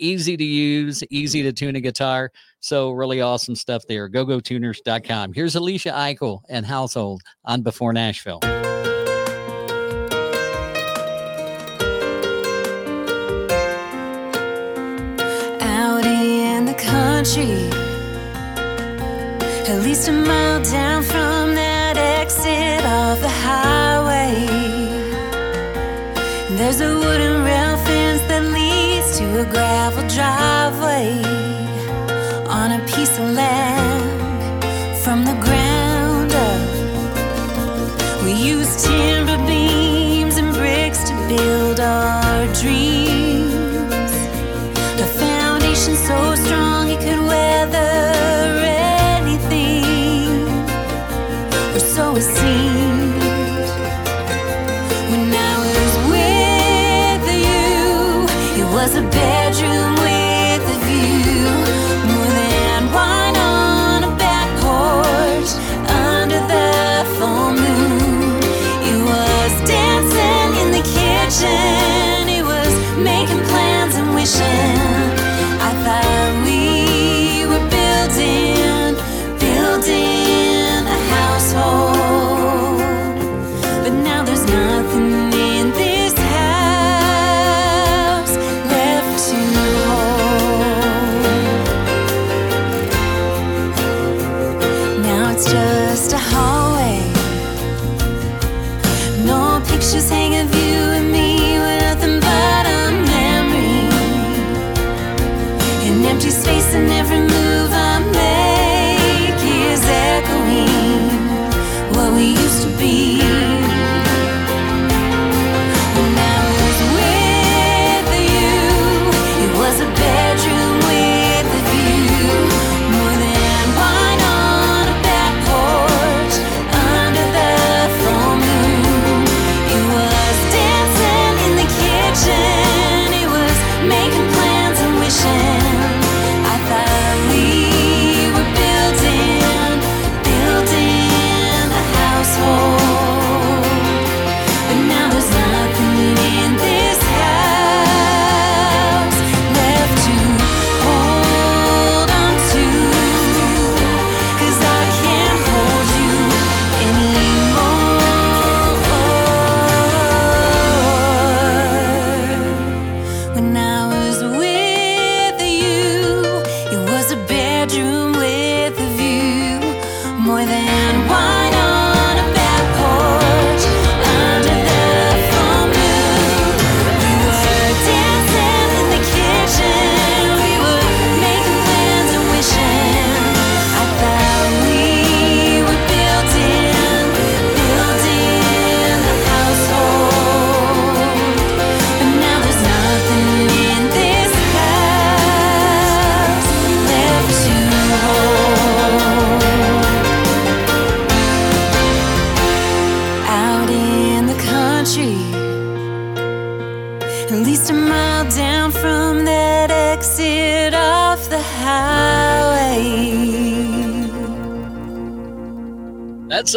Easy 0.00 0.34
to 0.34 0.44
use, 0.44 1.04
easy 1.10 1.40
mm-hmm. 1.40 1.48
to 1.48 1.52
tune 1.52 1.76
a 1.76 1.80
guitar. 1.80 2.32
So, 2.60 2.90
really 2.90 3.20
awesome 3.20 3.54
stuff 3.54 3.84
there. 3.86 4.08
GoGoTuners.com. 4.08 5.34
Here's 5.34 5.54
Alecia 5.54 5.92
Aichelle 5.92 6.40
and 6.48 6.64
Household 6.64 7.20
on 7.44 7.60
Before 7.60 7.92
Nashville. 7.92 8.40
Out 15.60 16.06
in 16.06 16.64
the 16.64 16.74
country, 16.74 17.68
at 19.68 19.82
least 19.82 20.08
a 20.08 20.12
mile 20.12 20.62
down 20.64 21.02
from 21.02 21.54
that 21.54 21.98
exit 21.98 22.84
off 22.86 23.20
the 23.20 23.28
highway. 23.28 24.46
There's 26.56 26.80
a 26.80 26.94
wooden 26.94 27.44
rail 27.44 27.69
gravel 29.44 30.06
driveway 30.08 30.49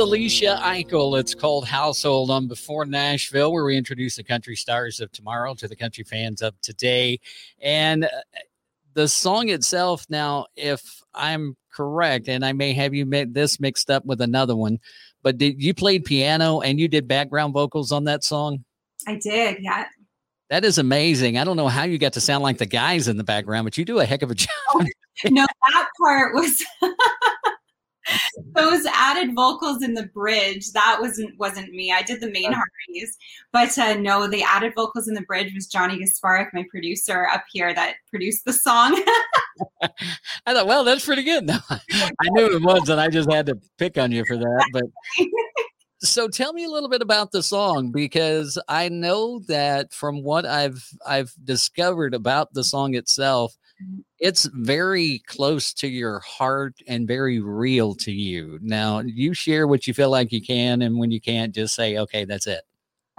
Alecia 0.03 0.59
Aichelle. 0.59 1.17
It's 1.17 1.33
called 1.33 1.65
Household 1.65 2.29
on 2.29 2.49
Before 2.49 2.85
Nashville, 2.85 3.53
where 3.53 3.63
we 3.63 3.77
introduce 3.77 4.17
the 4.17 4.23
country 4.23 4.53
stars 4.53 4.99
of 4.99 5.09
tomorrow 5.13 5.53
to 5.53 5.65
the 5.65 5.77
country 5.77 6.03
fans 6.03 6.41
of 6.41 6.59
today. 6.59 7.21
And 7.61 8.03
uh, 8.03 8.09
the 8.95 9.07
song 9.07 9.47
itself, 9.47 10.05
now, 10.09 10.47
if 10.57 11.01
I'm 11.13 11.55
correct, 11.71 12.27
and 12.27 12.43
I 12.43 12.51
may 12.51 12.73
have 12.73 12.93
you 12.93 13.05
made 13.05 13.33
this 13.33 13.61
mixed 13.61 13.89
up 13.89 14.05
with 14.05 14.19
another 14.19 14.57
one, 14.57 14.77
but 15.21 15.37
did 15.37 15.63
you 15.63 15.73
played 15.73 16.03
piano 16.03 16.59
and 16.59 16.81
you 16.81 16.89
did 16.89 17.07
background 17.07 17.53
vocals 17.53 17.93
on 17.93 18.03
that 18.03 18.25
song? 18.25 18.65
I 19.07 19.15
did, 19.15 19.59
yeah. 19.61 19.85
That 20.49 20.65
is 20.65 20.79
amazing. 20.79 21.37
I 21.37 21.45
don't 21.45 21.55
know 21.55 21.69
how 21.69 21.85
you 21.85 21.97
got 21.97 22.11
to 22.13 22.21
sound 22.21 22.43
like 22.43 22.57
the 22.57 22.65
guys 22.65 23.07
in 23.07 23.15
the 23.15 23.23
background, 23.23 23.63
but 23.63 23.77
you 23.77 23.85
do 23.85 23.99
a 23.99 24.05
heck 24.05 24.21
of 24.21 24.31
a 24.31 24.35
job. 24.35 24.49
no, 25.29 25.45
that 25.71 25.89
part 25.97 26.33
was 26.33 26.61
those 28.55 28.85
added 28.93 29.35
vocals 29.35 29.83
in 29.83 29.93
the 29.93 30.07
bridge. 30.07 30.71
That 30.71 30.97
wasn't 30.99 31.37
wasn't 31.37 31.71
me. 31.71 31.91
I 31.91 32.01
did 32.01 32.21
the 32.21 32.31
main 32.31 32.51
harmonies, 32.51 33.17
but 33.51 33.77
uh, 33.77 33.95
no, 33.95 34.27
the 34.27 34.43
added 34.43 34.73
vocals 34.75 35.07
in 35.07 35.13
the 35.13 35.21
bridge 35.21 35.53
was 35.53 35.67
Johnny 35.67 35.99
Gasparik, 35.99 36.47
my 36.53 36.65
producer 36.69 37.27
up 37.31 37.43
here 37.51 37.73
that 37.73 37.95
produced 38.09 38.45
the 38.45 38.53
song. 38.53 39.01
I 40.45 40.53
thought, 40.53 40.67
well, 40.67 40.83
that's 40.83 41.05
pretty 41.05 41.23
good. 41.23 41.43
No, 41.53 41.59
I 41.69 42.29
knew 42.29 42.55
it 42.55 42.61
was, 42.61 42.89
and 42.89 42.99
I 42.99 43.09
just 43.09 43.31
had 43.31 43.45
to 43.47 43.59
pick 43.77 43.97
on 43.97 44.11
you 44.11 44.25
for 44.25 44.37
that. 44.37 44.69
But 44.73 44.83
so 45.99 46.27
tell 46.27 46.53
me 46.53 46.65
a 46.65 46.69
little 46.69 46.89
bit 46.89 47.01
about 47.01 47.31
the 47.31 47.43
song 47.43 47.91
because 47.91 48.57
I 48.67 48.89
know 48.89 49.39
that 49.47 49.93
from 49.93 50.23
what 50.23 50.45
I've 50.45 50.83
I've 51.05 51.33
discovered 51.43 52.13
about 52.13 52.53
the 52.53 52.63
song 52.63 52.95
itself, 52.95 53.55
it's 54.19 54.45
very 54.53 55.19
close 55.27 55.73
to 55.73 55.87
your 55.87 56.19
heart 56.19 56.75
and 56.87 57.07
very 57.07 57.39
real 57.39 57.95
to 57.95 58.11
you. 58.11 58.59
Now, 58.61 58.99
you 58.99 59.33
share 59.33 59.67
what 59.67 59.87
you 59.87 59.93
feel 59.93 60.09
like 60.09 60.31
you 60.31 60.41
can, 60.41 60.81
and 60.81 60.97
when 60.97 61.11
you 61.11 61.21
can't, 61.21 61.53
just 61.53 61.75
say, 61.75 61.97
okay, 61.97 62.25
that's 62.25 62.47
it. 62.47 62.63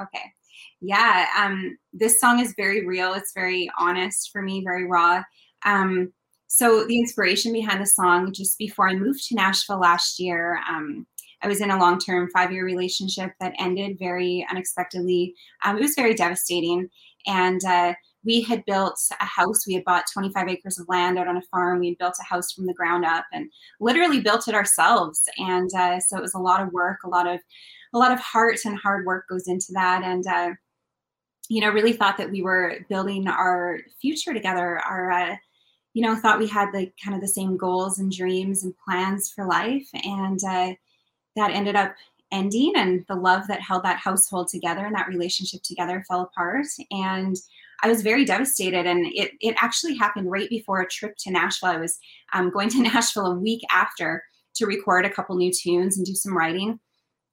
Okay. 0.01 0.33
Yeah. 0.81 1.27
Um, 1.39 1.79
this 1.93 2.21
song 2.21 2.41
is 2.41 2.55
very 2.57 2.87
real. 2.87 3.15
It's 3.15 3.33
very 3.33 3.71
honest 3.79 4.31
for 4.33 4.43
me, 4.43 4.63
very 4.63 4.87
raw. 4.87 5.23
Um, 5.65 6.13
so 6.47 6.85
the 6.87 6.99
inspiration 6.99 7.53
behind 7.53 7.81
the 7.81 7.87
song, 7.87 8.33
just 8.33 8.59
before 8.59 8.89
I 8.89 8.95
moved 8.95 9.27
to 9.29 9.35
Nashville 9.35 9.81
last 9.81 10.21
year, 10.21 10.61
um, 10.69 11.07
I 11.43 11.49
was 11.49 11.61
in 11.61 11.71
a 11.71 11.79
long 11.79 11.99
term 11.99 12.31
five 12.33 12.53
year 12.53 12.65
relationship 12.65 13.33
that 13.41 13.55
ended 13.59 13.99
very 13.99 14.47
unexpectedly. 14.51 15.35
Um, 15.65 15.77
it 15.77 15.83
was 15.83 15.95
very 15.95 16.15
devastating. 16.15 16.89
And 17.27 17.65
uh, 17.65 17.95
we 18.25 18.41
had 18.41 18.65
built 18.65 18.99
a 19.21 19.25
house. 19.25 19.67
We 19.67 19.75
had 19.75 19.85
bought 19.85 20.05
25 20.13 20.49
acres 20.49 20.79
of 20.79 20.89
land 20.89 21.19
out 21.19 21.29
on 21.29 21.37
a 21.37 21.43
farm. 21.51 21.81
We 21.81 21.89
had 21.89 21.99
built 21.99 22.17
a 22.21 22.25
house 22.25 22.53
from 22.53 22.67
the 22.67 22.75
ground 22.75 23.05
up 23.05 23.27
and 23.33 23.51
literally 23.81 24.21
built 24.21 24.49
it 24.49 24.55
ourselves. 24.55 25.23
And 25.39 25.71
uh, 25.75 26.01
so 26.01 26.17
it 26.17 26.23
was 26.23 26.35
a 26.35 26.39
lot 26.39 26.63
of 26.63 26.73
work, 26.73 27.01
a 27.05 27.09
lot 27.09 27.27
of 27.27 27.41
a 27.93 27.99
lot 27.99 28.13
of 28.13 28.19
heart 28.19 28.59
and 28.65 28.77
hard 28.77 29.07
work 29.07 29.27
goes 29.29 29.47
into 29.47 29.73
that. 29.73 30.03
And 30.03 30.27
uh, 30.27 30.51
you 31.49 31.61
know, 31.61 31.71
really 31.71 31.93
thought 31.93 32.17
that 32.17 32.31
we 32.31 32.43
were 32.43 32.79
building 32.89 33.29
our 33.29 33.81
future 34.01 34.33
together. 34.33 34.81
Our 34.81 35.11
uh, 35.11 35.37
you 35.93 36.03
know, 36.03 36.17
thought 36.17 36.41
we 36.41 36.49
had 36.49 36.73
the 36.73 36.91
kind 37.03 37.15
of 37.15 37.21
the 37.21 37.29
same 37.29 37.57
goals 37.57 37.99
and 37.99 38.11
dreams 38.11 38.65
and 38.65 38.75
plans 38.85 39.31
for 39.31 39.47
life. 39.47 39.89
And 40.03 40.41
uh, 40.43 40.75
that 41.37 41.51
ended 41.51 41.77
up 41.77 41.95
ending 42.33 42.73
and 42.75 43.05
the 43.09 43.15
love 43.15 43.47
that 43.47 43.61
held 43.61 43.85
that 43.85 43.99
household 43.99 44.49
together 44.49 44.85
and 44.87 44.95
that 44.95 45.09
relationship 45.09 45.63
together 45.63 46.05
fell 46.09 46.23
apart 46.23 46.67
and 46.91 47.37
i 47.83 47.89
was 47.89 48.03
very 48.03 48.25
devastated 48.25 48.87
and 48.87 49.07
it, 49.15 49.33
it 49.41 49.55
actually 49.59 49.97
happened 49.97 50.31
right 50.31 50.49
before 50.51 50.81
a 50.81 50.89
trip 50.89 51.15
to 51.19 51.31
nashville. 51.31 51.71
I 51.71 51.77
was 51.77 51.99
um, 52.33 52.51
going 52.51 52.69
to 52.71 52.83
nashville 52.83 53.27
a 53.27 53.35
week 53.39 53.63
after 53.71 54.23
to 54.57 54.67
record 54.67 55.05
a 55.05 55.11
couple 55.11 55.37
new 55.37 55.53
tunes 55.53 55.97
and 55.97 56.07
do 56.07 56.15
some 56.15 56.37
writing. 56.37 56.79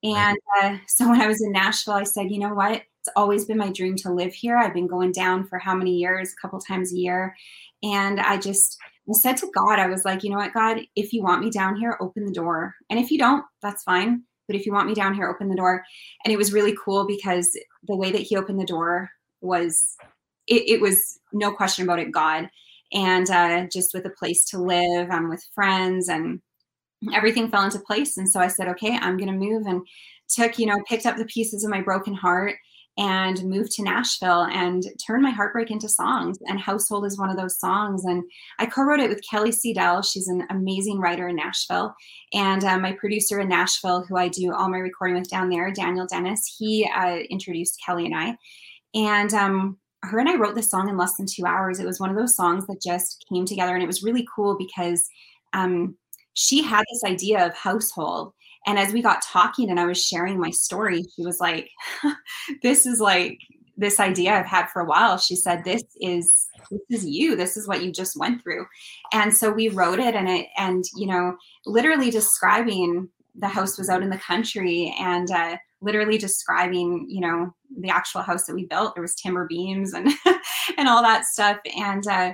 And 0.03 0.37
uh, 0.61 0.77
so 0.87 1.09
when 1.09 1.21
i 1.21 1.27
was 1.27 1.41
in 1.41 1.51
nashville 1.51 1.93
i 1.93 2.03
said 2.03 2.31
you 2.31 2.39
know 2.39 2.53
what? 2.53 2.81
It's 2.99 3.09
always 3.15 3.45
been 3.45 3.57
my 3.57 3.71
dream 3.71 3.95
to 3.97 4.13
live 4.13 4.31
here. 4.31 4.57
I've 4.57 4.75
been 4.75 4.85
going 4.85 5.11
down 5.11 5.47
for 5.47 5.57
how 5.57 5.73
many 5.73 5.95
years? 5.95 6.31
A 6.31 6.39
couple 6.39 6.59
times 6.59 6.93
a 6.93 6.97
year. 6.97 7.35
And 7.81 8.19
i 8.19 8.37
just 8.37 8.77
I 9.09 9.13
said 9.13 9.37
to 9.37 9.51
God, 9.53 9.79
I 9.79 9.87
was 9.87 10.05
like, 10.05 10.23
you 10.23 10.29
know 10.29 10.37
what, 10.37 10.53
God, 10.53 10.81
if 10.95 11.11
you 11.11 11.23
want 11.23 11.43
me 11.43 11.49
down 11.49 11.75
here, 11.75 11.97
open 11.99 12.25
the 12.25 12.31
door. 12.31 12.75
And 12.89 12.99
if 12.99 13.11
you 13.11 13.17
don't, 13.17 13.43
that's 13.61 13.83
fine. 13.83 14.23
But 14.47 14.55
if 14.55 14.65
you 14.65 14.73
want 14.73 14.87
me 14.87 14.93
down 14.93 15.13
here, 15.13 15.27
open 15.27 15.49
the 15.49 15.55
door. 15.55 15.83
And 16.23 16.33
it 16.33 16.37
was 16.37 16.53
really 16.53 16.75
cool 16.83 17.07
because 17.07 17.49
the 17.87 17.95
way 17.95 18.11
that 18.11 18.21
he 18.21 18.37
opened 18.37 18.59
the 18.59 18.65
door 18.65 19.09
was, 19.41 19.95
it, 20.47 20.63
it 20.67 20.81
was 20.81 21.19
no 21.33 21.51
question 21.51 21.83
about 21.83 21.99
it, 21.99 22.11
God. 22.11 22.49
And 22.93 23.29
uh, 23.29 23.67
just 23.71 23.93
with 23.93 24.05
a 24.05 24.11
place 24.11 24.45
to 24.45 24.61
live, 24.61 25.09
I'm 25.09 25.29
with 25.29 25.43
friends, 25.55 26.09
and 26.09 26.41
everything 27.13 27.49
fell 27.49 27.63
into 27.63 27.79
place. 27.79 28.17
And 28.17 28.29
so 28.29 28.39
I 28.39 28.47
said, 28.47 28.67
okay, 28.69 28.97
I'm 28.97 29.17
going 29.17 29.31
to 29.31 29.37
move 29.37 29.65
and 29.65 29.81
took, 30.29 30.59
you 30.59 30.65
know, 30.65 30.81
picked 30.87 31.05
up 31.05 31.17
the 31.17 31.25
pieces 31.25 31.63
of 31.63 31.71
my 31.71 31.81
broken 31.81 32.13
heart 32.13 32.55
and 32.97 33.43
moved 33.45 33.71
to 33.71 33.83
Nashville 33.83 34.43
and 34.51 34.83
turned 35.05 35.23
my 35.23 35.29
heartbreak 35.29 35.71
into 35.71 35.87
songs. 35.87 36.37
And 36.47 36.59
Household 36.59 37.05
is 37.05 37.17
one 37.17 37.29
of 37.29 37.37
those 37.37 37.59
songs. 37.59 38.03
And 38.03 38.23
I 38.59 38.65
co 38.65 38.83
wrote 38.83 38.99
it 38.99 39.09
with 39.09 39.23
Kelly 39.27 39.51
Seidel. 39.51 40.01
She's 40.01 40.27
an 40.27 40.45
amazing 40.49 40.99
writer 40.99 41.29
in 41.29 41.37
Nashville. 41.37 41.95
And 42.33 42.63
uh, 42.63 42.77
my 42.77 42.91
producer 42.91 43.39
in 43.39 43.47
Nashville, 43.47 44.03
who 44.03 44.17
I 44.17 44.27
do 44.27 44.53
all 44.53 44.69
my 44.69 44.77
recording 44.77 45.17
with 45.17 45.29
down 45.29 45.49
there, 45.49 45.71
Daniel 45.71 46.05
Dennis, 46.05 46.55
he 46.57 46.89
uh, 46.93 47.19
introduced 47.29 47.81
Kelly 47.85 48.05
and 48.05 48.15
I. 48.15 48.37
And 48.93 49.33
um, 49.33 49.77
her 50.03 50.19
and 50.19 50.29
I 50.29 50.35
wrote 50.35 50.55
this 50.55 50.69
song 50.69 50.89
in 50.89 50.97
less 50.97 51.15
than 51.15 51.25
two 51.25 51.45
hours. 51.45 51.79
It 51.79 51.85
was 51.85 51.99
one 51.99 52.09
of 52.09 52.15
those 52.15 52.35
songs 52.35 52.65
that 52.67 52.81
just 52.81 53.25
came 53.31 53.45
together. 53.45 53.73
And 53.73 53.83
it 53.83 53.87
was 53.87 54.03
really 54.03 54.27
cool 54.33 54.57
because 54.57 55.07
um, 55.53 55.95
she 56.33 56.63
had 56.63 56.83
this 56.91 57.03
idea 57.03 57.45
of 57.45 57.53
household 57.53 58.33
and 58.67 58.77
as 58.77 58.93
we 58.93 59.01
got 59.01 59.21
talking 59.21 59.69
and 59.69 59.79
I 59.79 59.85
was 59.85 60.03
sharing 60.03 60.39
my 60.39 60.51
story, 60.51 61.03
she 61.15 61.23
was 61.23 61.39
like, 61.39 61.69
This 62.61 62.85
is 62.85 62.99
like 62.99 63.39
this 63.77 63.99
idea 63.99 64.33
I've 64.33 64.45
had 64.45 64.67
for 64.67 64.81
a 64.81 64.85
while. 64.85 65.17
She 65.17 65.35
said, 65.35 65.63
This 65.63 65.83
is 65.99 66.47
this 66.69 66.81
is 66.89 67.05
you. 67.05 67.35
This 67.35 67.57
is 67.57 67.67
what 67.67 67.83
you 67.83 67.91
just 67.91 68.17
went 68.17 68.43
through. 68.43 68.65
And 69.13 69.35
so 69.35 69.51
we 69.51 69.69
wrote 69.69 69.99
it 69.99 70.15
and 70.15 70.29
it 70.29 70.47
and 70.57 70.83
you 70.95 71.07
know, 71.07 71.35
literally 71.65 72.11
describing 72.11 73.09
the 73.35 73.47
house 73.47 73.77
was 73.77 73.89
out 73.89 74.03
in 74.03 74.09
the 74.09 74.17
country 74.17 74.95
and 74.99 75.31
uh, 75.31 75.57
literally 75.81 76.17
describing, 76.17 77.05
you 77.09 77.21
know, 77.21 77.53
the 77.79 77.89
actual 77.89 78.21
house 78.21 78.45
that 78.45 78.55
we 78.55 78.65
built. 78.65 78.95
There 78.95 79.01
was 79.01 79.15
timber 79.15 79.47
beams 79.47 79.93
and 79.93 80.09
and 80.77 80.87
all 80.87 81.01
that 81.01 81.25
stuff. 81.25 81.57
And 81.77 82.05
uh, 82.07 82.33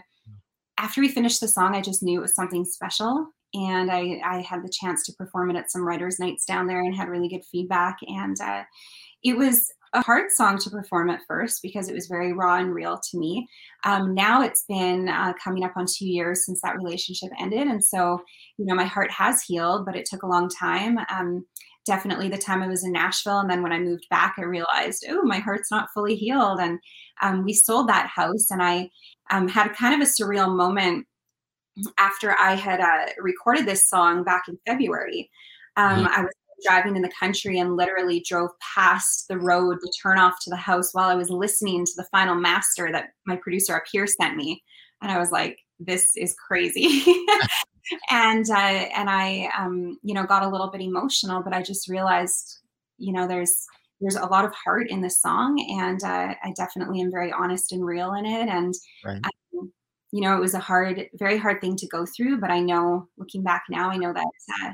after 0.78 1.02
we 1.02 1.10
finished 1.10 1.40
the 1.40 1.48
song, 1.48 1.76
I 1.76 1.82
just 1.82 2.04
knew 2.04 2.20
it 2.20 2.24
was 2.24 2.36
something 2.36 2.66
special 2.66 3.28
and 3.54 3.92
I, 3.92 4.20
I 4.26 4.42
had 4.42 4.64
the 4.64 4.72
chance 4.72 5.04
to 5.06 5.14
perform 5.14 5.50
it 5.50 5.56
at 5.56 5.72
some 5.72 5.88
writers' 5.88 6.20
nights 6.20 6.46
down 6.46 6.68
there 6.68 6.82
and 6.82 6.96
had 6.96 7.10
really 7.10 7.30
good 7.30 7.46
feedback. 7.46 7.98
And 8.08 8.40
uh, 8.42 8.64
it 9.24 9.38
was 9.38 9.72
a 9.94 10.02
hard 10.02 10.32
song 10.32 10.58
to 10.60 10.70
perform 10.70 11.10
at 11.10 11.22
first 11.28 11.62
because 11.64 11.88
it 11.88 11.94
was 11.94 12.08
very 12.08 12.34
raw 12.34 12.58
and 12.58 12.74
real 12.74 13.00
to 13.10 13.18
me. 13.18 13.48
Um, 13.86 14.14
now 14.14 14.42
it's 14.42 14.66
been 14.68 15.08
uh, 15.08 15.34
coming 15.42 15.64
up 15.64 15.74
on 15.78 15.86
two 15.88 16.06
years 16.06 16.46
since 16.46 16.62
that 16.62 16.76
relationship 16.76 17.30
ended. 17.40 17.68
And 17.68 17.84
so, 17.84 18.22
you 18.58 18.66
know, 18.66 18.76
my 18.76 18.86
heart 18.86 19.12
has 19.12 19.42
healed, 19.42 19.86
but 19.86 19.96
it 19.96 20.06
took 20.06 20.24
a 20.24 20.28
long 20.28 20.50
time. 20.50 21.00
Um, 21.10 21.46
definitely 21.88 22.30
the 22.30 22.38
time 22.38 22.62
I 22.62 22.68
was 22.68 22.84
in 22.84 22.92
Nashville. 22.92 23.40
And 23.40 23.50
then 23.50 23.64
when 23.64 23.74
I 23.74 23.80
moved 23.80 24.06
back, 24.12 24.36
I 24.38 24.44
realized, 24.44 25.06
oh, 25.10 25.24
my 25.24 25.40
heart's 25.40 25.72
not 25.72 25.90
fully 25.94 26.16
healed. 26.16 26.60
And 26.60 26.80
um, 27.22 27.44
we 27.44 27.54
sold 27.54 27.90
that 27.90 28.08
house. 28.08 28.52
And 28.52 28.62
I 28.62 28.90
um, 29.32 29.48
had 29.48 29.74
kind 29.74 30.00
of 30.00 30.08
a 30.08 30.12
surreal 30.12 30.56
moment 30.56 31.08
after 31.98 32.38
I 32.38 32.54
had 32.54 32.80
uh, 32.80 33.12
recorded 33.20 33.66
this 33.66 33.90
song 33.90 34.24
back 34.24 34.44
in 34.48 34.60
February. 34.68 35.30
Um, 35.76 36.06
mm-hmm. 36.06 36.08
I 36.08 36.22
was 36.22 36.34
driving 36.66 36.96
in 36.96 37.02
the 37.02 37.12
country 37.20 37.60
and 37.60 37.76
literally 37.76 38.24
drove 38.28 38.50
past 38.76 39.26
the 39.28 39.38
road 39.38 39.78
to 39.82 39.92
turn 40.02 40.18
off 40.18 40.36
to 40.42 40.50
the 40.50 40.56
house 40.56 40.94
while 40.94 41.10
I 41.10 41.16
was 41.16 41.30
listening 41.30 41.86
to 41.86 41.92
the 41.96 42.08
final 42.12 42.36
master 42.36 42.90
that 42.92 43.10
my 43.26 43.36
producer 43.36 43.76
up 43.76 43.84
here 43.92 44.08
sent 44.08 44.36
me. 44.36 44.64
And 45.02 45.12
I 45.12 45.20
was 45.20 45.32
like, 45.32 45.60
this 45.80 46.16
is 46.16 46.36
crazy. 46.36 47.04
and 48.10 48.50
uh, 48.50 48.54
and 48.96 49.10
I 49.10 49.50
um, 49.58 49.98
you 50.04 50.14
know 50.14 50.26
got 50.26 50.44
a 50.44 50.50
little 50.50 50.70
bit 50.70 50.82
emotional, 50.82 51.42
but 51.42 51.54
I 51.54 51.62
just 51.62 51.90
realized, 51.90 52.60
you 52.98 53.14
know, 53.14 53.28
there's 53.28 53.66
there's 54.02 54.16
a 54.16 54.26
lot 54.26 54.46
of 54.46 54.54
heart 54.54 54.90
in 54.90 55.02
this 55.02 55.22
song, 55.22 55.60
and 55.80 56.04
uh, 56.04 56.36
I 56.44 56.54
definitely 56.56 57.02
am 57.02 57.12
very 57.12 57.32
honest 57.32 57.72
and 57.72 57.86
real 57.86 58.14
in 58.14 58.26
it. 58.26 58.48
And 58.50 58.74
right 59.04 59.22
you 60.12 60.22
know, 60.22 60.36
it 60.36 60.40
was 60.40 60.54
a 60.54 60.60
hard, 60.60 61.10
very 61.16 61.38
hard 61.38 61.62
thing 61.62 61.76
to 61.76 61.88
go 61.88 62.06
through. 62.06 62.40
But 62.40 62.52
I 62.52 62.60
know, 62.60 63.08
looking 63.18 63.44
back 63.44 63.64
now, 63.70 63.90
I 63.90 63.98
know 63.98 64.14
that 64.14 64.26
uh, 64.64 64.72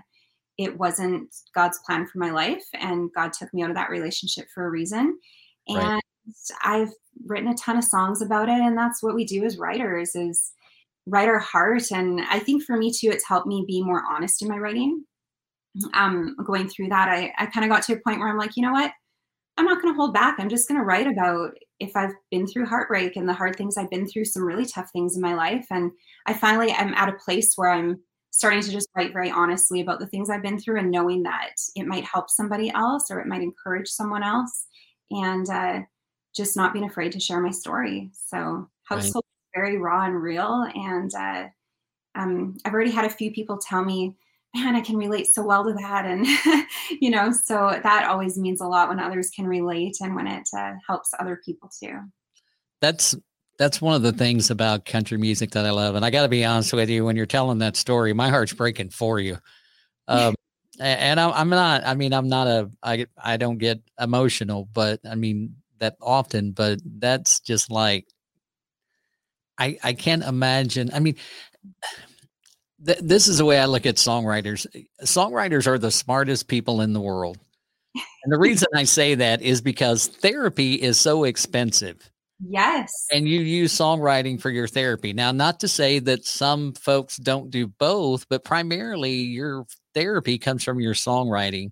it 0.57 0.77
wasn't 0.77 1.33
God's 1.55 1.79
plan 1.85 2.07
for 2.07 2.19
my 2.19 2.29
life, 2.29 2.63
and 2.73 3.11
God 3.13 3.33
took 3.33 3.53
me 3.53 3.63
out 3.63 3.69
of 3.69 3.75
that 3.75 3.89
relationship 3.89 4.47
for 4.53 4.65
a 4.65 4.69
reason. 4.69 5.17
And 5.67 5.77
right. 5.77 6.01
I've 6.63 6.91
written 7.25 7.49
a 7.49 7.55
ton 7.55 7.77
of 7.77 7.83
songs 7.83 8.21
about 8.21 8.49
it, 8.49 8.61
and 8.61 8.77
that's 8.77 9.01
what 9.01 9.15
we 9.15 9.25
do 9.25 9.43
as 9.43 9.57
writers: 9.57 10.15
is 10.15 10.51
write 11.05 11.27
our 11.27 11.39
heart. 11.39 11.91
And 11.91 12.21
I 12.21 12.39
think 12.39 12.63
for 12.63 12.77
me 12.77 12.91
too, 12.91 13.09
it's 13.09 13.27
helped 13.27 13.47
me 13.47 13.65
be 13.67 13.83
more 13.83 14.03
honest 14.09 14.41
in 14.41 14.47
my 14.47 14.57
writing. 14.57 15.03
Um, 15.93 16.35
going 16.45 16.69
through 16.69 16.89
that, 16.89 17.09
I, 17.09 17.33
I 17.37 17.47
kind 17.47 17.65
of 17.65 17.71
got 17.71 17.83
to 17.83 17.93
a 17.93 17.99
point 17.99 18.19
where 18.19 18.29
I'm 18.29 18.37
like, 18.37 18.55
you 18.55 18.63
know 18.63 18.71
what? 18.71 18.91
I'm 19.57 19.65
not 19.65 19.81
going 19.81 19.93
to 19.93 19.97
hold 19.97 20.13
back. 20.13 20.35
I'm 20.39 20.49
just 20.49 20.67
going 20.67 20.79
to 20.79 20.85
write 20.85 21.07
about 21.07 21.51
if 21.79 21.95
I've 21.95 22.13
been 22.31 22.47
through 22.47 22.65
heartbreak 22.65 23.15
and 23.15 23.27
the 23.27 23.33
hard 23.33 23.55
things 23.55 23.77
I've 23.77 23.89
been 23.89 24.07
through, 24.07 24.25
some 24.25 24.43
really 24.43 24.65
tough 24.65 24.89
things 24.91 25.15
in 25.15 25.21
my 25.21 25.33
life. 25.33 25.67
And 25.69 25.91
I 26.25 26.33
finally 26.33 26.71
am 26.71 26.93
at 26.95 27.09
a 27.09 27.17
place 27.23 27.53
where 27.55 27.69
I'm 27.69 27.99
starting 28.31 28.61
to 28.61 28.71
just 28.71 28.89
write 28.95 29.13
very 29.13 29.29
honestly 29.29 29.81
about 29.81 29.99
the 29.99 30.07
things 30.07 30.29
I've 30.29 30.41
been 30.41 30.59
through 30.59 30.79
and 30.79 30.89
knowing 30.89 31.21
that 31.23 31.53
it 31.75 31.85
might 31.85 32.05
help 32.05 32.31
somebody 32.31 32.71
else 32.71 33.11
or 33.11 33.19
it 33.19 33.27
might 33.27 33.43
encourage 33.43 33.87
someone 33.87 34.23
else. 34.23 34.67
And 35.11 35.47
uh, 35.49 35.79
just 36.35 36.57
not 36.57 36.73
being 36.73 36.85
afraid 36.85 37.11
to 37.11 37.19
share 37.19 37.39
my 37.39 37.51
story. 37.51 38.09
So, 38.13 38.67
household. 38.89 39.23
Very 39.53 39.77
raw 39.77 40.05
and 40.05 40.21
real. 40.21 40.67
And 40.73 41.13
uh, 41.13 41.47
um, 42.15 42.57
I've 42.65 42.73
already 42.73 42.91
had 42.91 43.05
a 43.05 43.09
few 43.09 43.31
people 43.31 43.57
tell 43.57 43.83
me, 43.83 44.15
man, 44.55 44.75
I 44.75 44.81
can 44.81 44.97
relate 44.97 45.27
so 45.27 45.43
well 45.43 45.63
to 45.63 45.73
that. 45.73 46.05
And, 46.05 46.27
you 47.01 47.09
know, 47.09 47.31
so 47.31 47.79
that 47.81 48.07
always 48.07 48.37
means 48.37 48.61
a 48.61 48.67
lot 48.67 48.89
when 48.89 48.99
others 48.99 49.31
can 49.31 49.47
relate 49.47 49.97
and 50.01 50.15
when 50.15 50.27
it 50.27 50.47
uh, 50.55 50.73
helps 50.87 51.09
other 51.19 51.39
people 51.43 51.69
too. 51.81 51.99
That's, 52.81 53.15
that's 53.57 53.81
one 53.81 53.95
of 53.95 54.01
the 54.01 54.13
things 54.13 54.51
about 54.51 54.85
country 54.85 55.17
music 55.17 55.51
that 55.51 55.65
I 55.65 55.71
love. 55.71 55.95
And 55.95 56.05
I 56.05 56.09
got 56.09 56.23
to 56.23 56.29
be 56.29 56.45
honest 56.45 56.73
with 56.73 56.89
you, 56.89 57.05
when 57.05 57.15
you're 57.15 57.25
telling 57.25 57.59
that 57.59 57.77
story, 57.77 58.13
my 58.13 58.29
heart's 58.29 58.53
breaking 58.53 58.89
for 58.89 59.19
you. 59.19 59.37
Um, 60.07 60.35
and 60.79 61.19
I'm, 61.19 61.31
I'm 61.33 61.49
not, 61.49 61.85
I 61.85 61.93
mean, 61.93 62.13
I'm 62.13 62.27
not 62.27 62.47
a, 62.47 62.69
I, 62.81 63.05
I 63.17 63.37
don't 63.37 63.59
get 63.59 63.79
emotional, 63.99 64.67
but 64.73 64.99
I 65.09 65.15
mean 65.15 65.55
that 65.79 65.95
often, 66.01 66.51
but 66.51 66.79
that's 66.83 67.39
just 67.39 67.71
like, 67.71 68.07
I, 69.63 69.77
I 69.81 69.93
can't 69.93 70.23
imagine. 70.23 70.91
I 70.93 70.99
mean, 70.99 71.15
th- 72.85 72.99
this 72.99 73.27
is 73.27 73.37
the 73.37 73.45
way 73.45 73.59
I 73.59 73.65
look 73.65 73.85
at 73.85 73.95
songwriters. 73.95 74.67
Songwriters 75.03 75.67
are 75.67 75.77
the 75.77 75.91
smartest 75.91 76.47
people 76.47 76.81
in 76.81 76.93
the 76.93 76.99
world. 76.99 77.37
And 77.95 78.33
the 78.33 78.39
reason 78.39 78.67
I 78.75 78.83
say 78.83 79.15
that 79.15 79.41
is 79.41 79.61
because 79.61 80.07
therapy 80.07 80.75
is 80.75 80.99
so 80.99 81.23
expensive. 81.23 82.09
Yes. 82.45 82.91
And 83.11 83.27
you 83.27 83.39
use 83.39 83.71
songwriting 83.71 84.41
for 84.41 84.49
your 84.49 84.67
therapy. 84.67 85.13
Now, 85.13 85.31
not 85.31 85.61
to 85.61 85.67
say 85.67 85.99
that 85.99 86.25
some 86.25 86.73
folks 86.73 87.15
don't 87.15 87.49
do 87.49 87.67
both, 87.67 88.27
but 88.27 88.43
primarily 88.43 89.13
your 89.13 89.65
therapy 89.93 90.37
comes 90.37 90.63
from 90.63 90.81
your 90.81 90.93
songwriting. 90.93 91.71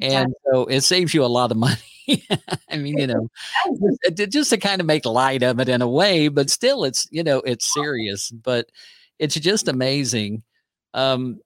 And 0.00 0.34
yeah. 0.44 0.52
so 0.52 0.64
it 0.64 0.80
saves 0.80 1.14
you 1.14 1.24
a 1.24 1.26
lot 1.26 1.52
of 1.52 1.56
money. 1.56 1.76
I 2.70 2.76
mean, 2.76 2.98
you 2.98 3.06
know, 3.06 3.28
just 4.28 4.50
to 4.50 4.58
kind 4.58 4.80
of 4.80 4.86
make 4.86 5.04
light 5.04 5.42
of 5.42 5.60
it 5.60 5.68
in 5.68 5.82
a 5.82 5.88
way, 5.88 6.28
but 6.28 6.50
still 6.50 6.84
it's, 6.84 7.06
you 7.10 7.22
know, 7.22 7.38
it's 7.38 7.72
serious. 7.72 8.30
But 8.30 8.70
it's 9.18 9.34
just 9.34 9.68
amazing 9.68 10.42
um, 10.94 11.40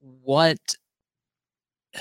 what 0.00 0.58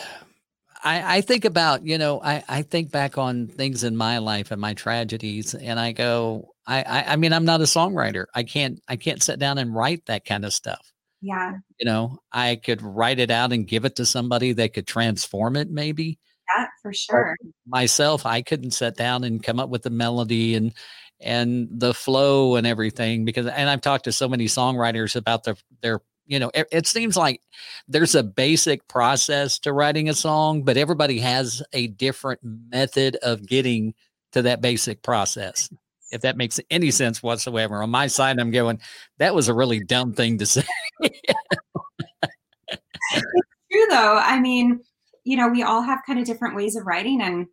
I, 0.81 1.17
I 1.17 1.21
think 1.21 1.43
about, 1.43 1.85
you 1.85 1.97
know, 1.97 2.21
I, 2.23 2.41
I 2.47 2.61
think 2.61 2.89
back 2.89 3.17
on 3.17 3.47
things 3.47 3.83
in 3.83 3.97
my 3.97 4.19
life 4.19 4.51
and 4.51 4.61
my 4.61 4.73
tragedies, 4.73 5.53
and 5.53 5.77
I 5.77 5.91
go, 5.91 6.53
I, 6.65 6.83
I, 6.83 7.03
I 7.13 7.15
mean, 7.17 7.33
I'm 7.33 7.43
not 7.43 7.59
a 7.59 7.65
songwriter. 7.65 8.27
I 8.33 8.43
can't, 8.43 8.79
I 8.87 8.95
can't 8.95 9.21
sit 9.21 9.39
down 9.39 9.57
and 9.57 9.75
write 9.75 10.05
that 10.05 10.23
kind 10.23 10.45
of 10.45 10.53
stuff. 10.53 10.93
Yeah. 11.21 11.57
You 11.79 11.85
know, 11.85 12.19
I 12.31 12.55
could 12.55 12.81
write 12.81 13.19
it 13.19 13.29
out 13.29 13.51
and 13.51 13.67
give 13.67 13.83
it 13.83 13.97
to 13.97 14.05
somebody 14.05 14.53
that 14.53 14.73
could 14.73 14.87
transform 14.87 15.57
it, 15.57 15.69
maybe. 15.69 16.17
Yeah, 16.59 16.67
for 16.81 16.93
sure. 16.93 17.35
Myself, 17.67 18.25
I 18.25 18.41
couldn't 18.41 18.71
sit 18.71 18.95
down 18.95 19.23
and 19.23 19.43
come 19.43 19.59
up 19.59 19.69
with 19.69 19.83
the 19.83 19.89
melody 19.89 20.55
and 20.55 20.73
and 21.21 21.67
the 21.69 21.93
flow 21.93 22.55
and 22.55 22.65
everything 22.65 23.25
because 23.25 23.45
and 23.47 23.69
I've 23.69 23.81
talked 23.81 24.05
to 24.05 24.11
so 24.11 24.29
many 24.29 24.45
songwriters 24.45 25.15
about 25.15 25.43
their 25.43 25.55
their 25.81 26.01
you 26.25 26.39
know 26.39 26.49
it, 26.53 26.67
it, 26.71 26.87
seems 26.87 27.17
like 27.17 27.41
there's 27.89 28.15
a 28.15 28.23
basic 28.23 28.87
process 28.87 29.59
to 29.59 29.73
writing 29.73 30.07
a 30.07 30.13
song 30.13 30.63
but 30.63 30.77
everybody 30.77 31.19
has 31.19 31.61
a 31.73 31.87
different 31.87 32.39
method 32.41 33.17
of 33.17 33.45
getting 33.45 33.93
to 34.31 34.43
that 34.43 34.61
basic 34.61 35.01
process 35.01 35.69
if 36.11 36.21
that 36.21 36.37
makes 36.37 36.59
any 36.71 36.89
sense 36.89 37.21
whatsoever. 37.21 37.83
On 37.83 37.89
my 37.89 38.07
side 38.07 38.39
i'm 38.39 38.51
going 38.51 38.79
that 39.17 39.35
was 39.35 39.49
a 39.49 39.53
really 39.53 39.81
dumb 39.81 40.13
thing 40.13 40.37
to 40.37 40.45
say. 40.45 40.63
It's 43.11 43.23
true 43.71 43.85
though. 43.89 44.17
I 44.17 44.39
mean 44.39 44.79
you 45.29 45.37
know 45.37 45.47
we 45.47 45.61
all 45.61 45.83
have 45.83 45.99
kind 46.07 46.17
of 46.17 46.25
different 46.25 46.55
ways 46.55 46.75
of 46.75 46.87
writing 46.87 47.21
and 47.21 47.45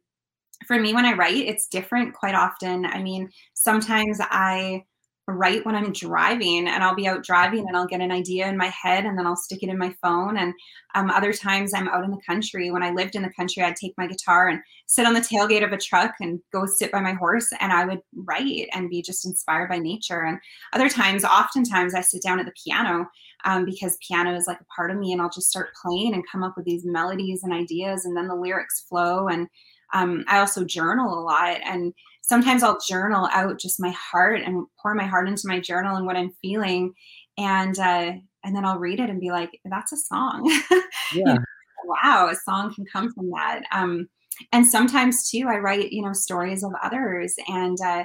for 0.66 0.80
me 0.80 0.94
when 0.94 1.04
i 1.04 1.12
write 1.12 1.36
it's 1.36 1.68
different 1.68 2.14
quite 2.14 2.34
often 2.34 2.86
i 2.86 3.02
mean 3.02 3.28
sometimes 3.52 4.18
i 4.22 4.82
write 5.28 5.66
when 5.66 5.74
I'm 5.74 5.92
driving 5.92 6.68
and 6.68 6.84
I'll 6.84 6.94
be 6.94 7.08
out 7.08 7.24
driving 7.24 7.66
and 7.66 7.76
I'll 7.76 7.86
get 7.86 8.00
an 8.00 8.12
idea 8.12 8.46
in 8.46 8.56
my 8.56 8.68
head 8.68 9.04
and 9.04 9.18
then 9.18 9.26
I'll 9.26 9.34
stick 9.34 9.62
it 9.62 9.68
in 9.68 9.76
my 9.76 9.92
phone. 10.00 10.36
And 10.36 10.54
um, 10.94 11.10
other 11.10 11.32
times 11.32 11.74
I'm 11.74 11.88
out 11.88 12.04
in 12.04 12.12
the 12.12 12.20
country. 12.24 12.70
When 12.70 12.84
I 12.84 12.92
lived 12.92 13.16
in 13.16 13.22
the 13.22 13.32
country, 13.32 13.62
I'd 13.62 13.74
take 13.74 13.94
my 13.98 14.06
guitar 14.06 14.48
and 14.48 14.60
sit 14.86 15.04
on 15.04 15.14
the 15.14 15.20
tailgate 15.20 15.64
of 15.64 15.72
a 15.72 15.78
truck 15.78 16.14
and 16.20 16.38
go 16.52 16.64
sit 16.64 16.92
by 16.92 17.00
my 17.00 17.12
horse 17.12 17.48
and 17.58 17.72
I 17.72 17.84
would 17.86 18.00
write 18.14 18.68
and 18.72 18.88
be 18.88 19.02
just 19.02 19.26
inspired 19.26 19.68
by 19.68 19.78
nature. 19.78 20.22
And 20.22 20.38
other 20.72 20.88
times, 20.88 21.24
oftentimes, 21.24 21.94
I 21.94 22.02
sit 22.02 22.22
down 22.22 22.38
at 22.38 22.46
the 22.46 22.54
piano 22.64 23.08
um, 23.46 23.64
because 23.64 23.96
piano 24.06 24.34
is 24.34 24.46
like 24.46 24.60
a 24.60 24.74
part 24.74 24.90
of 24.90 24.98
me 24.98 25.12
and 25.12 25.22
I'll 25.22 25.30
just 25.30 25.48
start 25.48 25.70
playing 25.82 26.14
and 26.14 26.24
come 26.30 26.42
up 26.42 26.54
with 26.56 26.66
these 26.66 26.84
melodies 26.84 27.42
and 27.42 27.52
ideas 27.52 28.04
and 28.04 28.16
then 28.16 28.26
the 28.26 28.34
lyrics 28.34 28.84
flow. 28.88 29.28
And 29.28 29.46
um, 29.94 30.24
I 30.28 30.40
also 30.40 30.64
journal 30.64 31.16
a 31.16 31.22
lot 31.22 31.60
and 31.64 31.94
sometimes 32.22 32.64
I'll 32.64 32.78
journal 32.86 33.28
out 33.32 33.60
just 33.60 33.80
my 33.80 33.90
heart 33.90 34.42
and 34.44 34.66
pour 34.82 34.94
my 34.94 35.06
heart 35.06 35.28
into 35.28 35.46
my 35.46 35.60
journal 35.60 35.96
and 35.96 36.06
what 36.06 36.16
I'm 36.16 36.32
feeling. 36.42 36.92
And, 37.38 37.78
uh, 37.78 38.12
and 38.44 38.54
then 38.54 38.64
I'll 38.64 38.80
read 38.80 38.98
it 38.98 39.10
and 39.10 39.20
be 39.20 39.30
like, 39.30 39.50
that's 39.64 39.92
a 39.92 39.96
song. 39.96 40.52
Yeah. 41.14 41.36
wow, 41.84 42.28
a 42.28 42.34
song 42.34 42.74
can 42.74 42.84
come 42.92 43.12
from 43.12 43.30
that. 43.30 43.62
Um, 43.70 44.08
and 44.52 44.66
sometimes 44.66 45.30
too, 45.30 45.46
I 45.48 45.58
write, 45.58 45.92
you 45.92 46.02
know, 46.02 46.12
stories 46.12 46.64
of 46.64 46.72
others. 46.82 47.32
And 47.46 47.78
uh, 47.80 48.04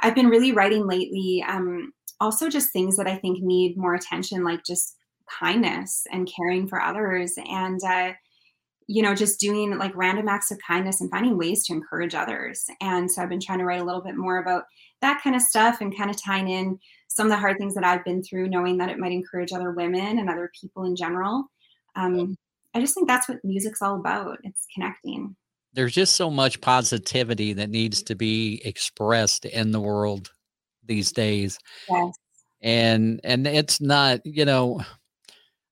I've 0.00 0.14
been 0.14 0.28
really 0.28 0.52
writing 0.52 0.86
lately, 0.86 1.42
um, 1.48 1.92
also 2.20 2.48
just 2.48 2.72
things 2.72 2.96
that 2.96 3.06
I 3.06 3.16
think 3.16 3.40
need 3.40 3.76
more 3.76 3.94
attention, 3.94 4.44
like 4.44 4.64
just 4.64 4.96
kindness 5.28 6.06
and 6.12 6.30
caring 6.30 6.68
for 6.68 6.80
others. 6.80 7.34
And 7.48 7.80
uh, 7.84 8.12
you 8.88 9.02
know, 9.02 9.14
just 9.14 9.40
doing 9.40 9.76
like 9.78 9.96
random 9.96 10.28
acts 10.28 10.50
of 10.50 10.58
kindness 10.66 11.00
and 11.00 11.10
finding 11.10 11.36
ways 11.36 11.64
to 11.66 11.72
encourage 11.72 12.14
others. 12.14 12.66
And 12.80 13.10
so 13.10 13.20
I've 13.20 13.28
been 13.28 13.40
trying 13.40 13.58
to 13.58 13.64
write 13.64 13.80
a 13.80 13.84
little 13.84 14.02
bit 14.02 14.16
more 14.16 14.38
about 14.38 14.64
that 15.00 15.20
kind 15.22 15.34
of 15.34 15.42
stuff 15.42 15.80
and 15.80 15.96
kind 15.96 16.08
of 16.08 16.22
tying 16.22 16.48
in 16.48 16.78
some 17.08 17.26
of 17.26 17.32
the 17.32 17.38
hard 17.38 17.58
things 17.58 17.74
that 17.74 17.84
I've 17.84 18.04
been 18.04 18.22
through, 18.22 18.48
knowing 18.48 18.78
that 18.78 18.88
it 18.88 18.98
might 18.98 19.12
encourage 19.12 19.52
other 19.52 19.72
women 19.72 20.18
and 20.18 20.30
other 20.30 20.50
people 20.60 20.84
in 20.84 20.94
general. 20.94 21.46
Um, 21.96 22.36
I 22.74 22.80
just 22.80 22.94
think 22.94 23.08
that's 23.08 23.28
what 23.28 23.44
music's 23.44 23.82
all 23.82 23.96
about. 23.96 24.38
It's 24.44 24.66
connecting. 24.72 25.34
There's 25.72 25.94
just 25.94 26.14
so 26.14 26.30
much 26.30 26.60
positivity 26.60 27.54
that 27.54 27.70
needs 27.70 28.02
to 28.04 28.14
be 28.14 28.62
expressed 28.64 29.44
in 29.46 29.72
the 29.72 29.80
world 29.80 30.30
these 30.86 31.12
days. 31.12 31.58
Yes. 31.88 32.14
And 32.62 33.20
and 33.24 33.46
it's 33.46 33.80
not, 33.80 34.24
you 34.24 34.44
know, 34.44 34.80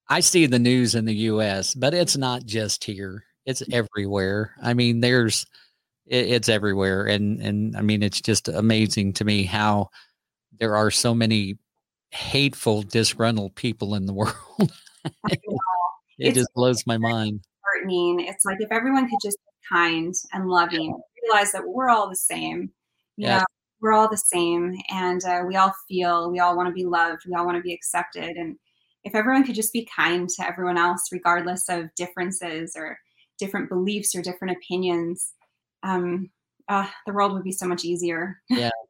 I 0.08 0.20
see 0.20 0.46
the 0.46 0.58
news 0.58 0.94
in 0.94 1.04
the 1.06 1.14
US, 1.32 1.74
but 1.74 1.94
it's 1.94 2.16
not 2.16 2.44
just 2.44 2.84
here. 2.84 3.24
It's 3.46 3.62
Mm. 3.62 3.74
everywhere. 3.74 4.54
I 4.62 4.74
mean, 4.74 5.00
there's 5.00 5.46
it, 6.06 6.26
it's 6.28 6.48
everywhere 6.48 7.06
and 7.06 7.40
and 7.40 7.76
I 7.76 7.80
mean 7.80 8.02
it's 8.02 8.20
just 8.20 8.48
amazing 8.48 9.14
to 9.14 9.24
me 9.24 9.44
how 9.44 9.88
there 10.60 10.76
are 10.76 10.90
so 10.90 11.14
many 11.14 11.56
hateful 12.10 12.82
disgruntled 12.82 13.54
people 13.56 13.94
in 13.94 14.06
the 14.06 14.12
world. 14.20 14.34
it 15.28 15.40
It's- 16.18 16.34
just 16.34 16.48
blows 16.54 16.86
my 16.86 16.98
mind. 16.98 17.40
Heartening. 17.64 18.20
It's 18.20 18.44
like 18.44 18.58
if 18.60 18.70
everyone 18.70 19.08
could 19.08 19.18
just 19.22 19.38
be 19.38 19.74
kind 19.76 20.14
and 20.34 20.48
loving, 20.48 20.94
realize 21.22 21.50
that 21.52 21.66
we're 21.66 21.88
all 21.88 22.08
the 22.10 22.14
same. 22.16 22.70
You 23.16 23.26
Yeah. 23.28 23.38
know, 23.38 23.44
we're 23.84 23.92
all 23.92 24.08
the 24.08 24.16
same, 24.16 24.74
and 24.88 25.22
uh, 25.26 25.42
we 25.46 25.56
all 25.56 25.74
feel, 25.86 26.30
we 26.30 26.38
all 26.38 26.56
want 26.56 26.66
to 26.68 26.72
be 26.72 26.86
loved, 26.86 27.22
we 27.26 27.34
all 27.34 27.44
want 27.44 27.58
to 27.58 27.62
be 27.62 27.74
accepted, 27.74 28.36
and 28.36 28.56
if 29.04 29.14
everyone 29.14 29.44
could 29.44 29.54
just 29.54 29.74
be 29.74 29.86
kind 29.94 30.26
to 30.30 30.46
everyone 30.46 30.78
else, 30.78 31.12
regardless 31.12 31.68
of 31.68 31.94
differences 31.94 32.72
or 32.74 32.98
different 33.38 33.68
beliefs 33.68 34.14
or 34.14 34.22
different 34.22 34.56
opinions, 34.56 35.34
um, 35.82 36.30
uh, 36.70 36.88
the 37.06 37.12
world 37.12 37.34
would 37.34 37.44
be 37.44 37.52
so 37.52 37.66
much 37.66 37.84
easier. 37.84 38.40
Yeah 38.48 38.70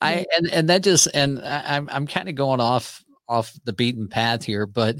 i 0.00 0.24
and 0.36 0.48
and 0.52 0.68
that 0.68 0.82
just 0.82 1.08
and 1.12 1.40
I, 1.40 1.76
I'm 1.76 1.88
I'm 1.90 2.06
kind 2.06 2.28
of 2.28 2.34
going 2.34 2.60
off 2.60 3.04
off 3.28 3.52
the 3.64 3.72
beaten 3.72 4.08
path 4.08 4.44
here, 4.44 4.66
but 4.66 4.96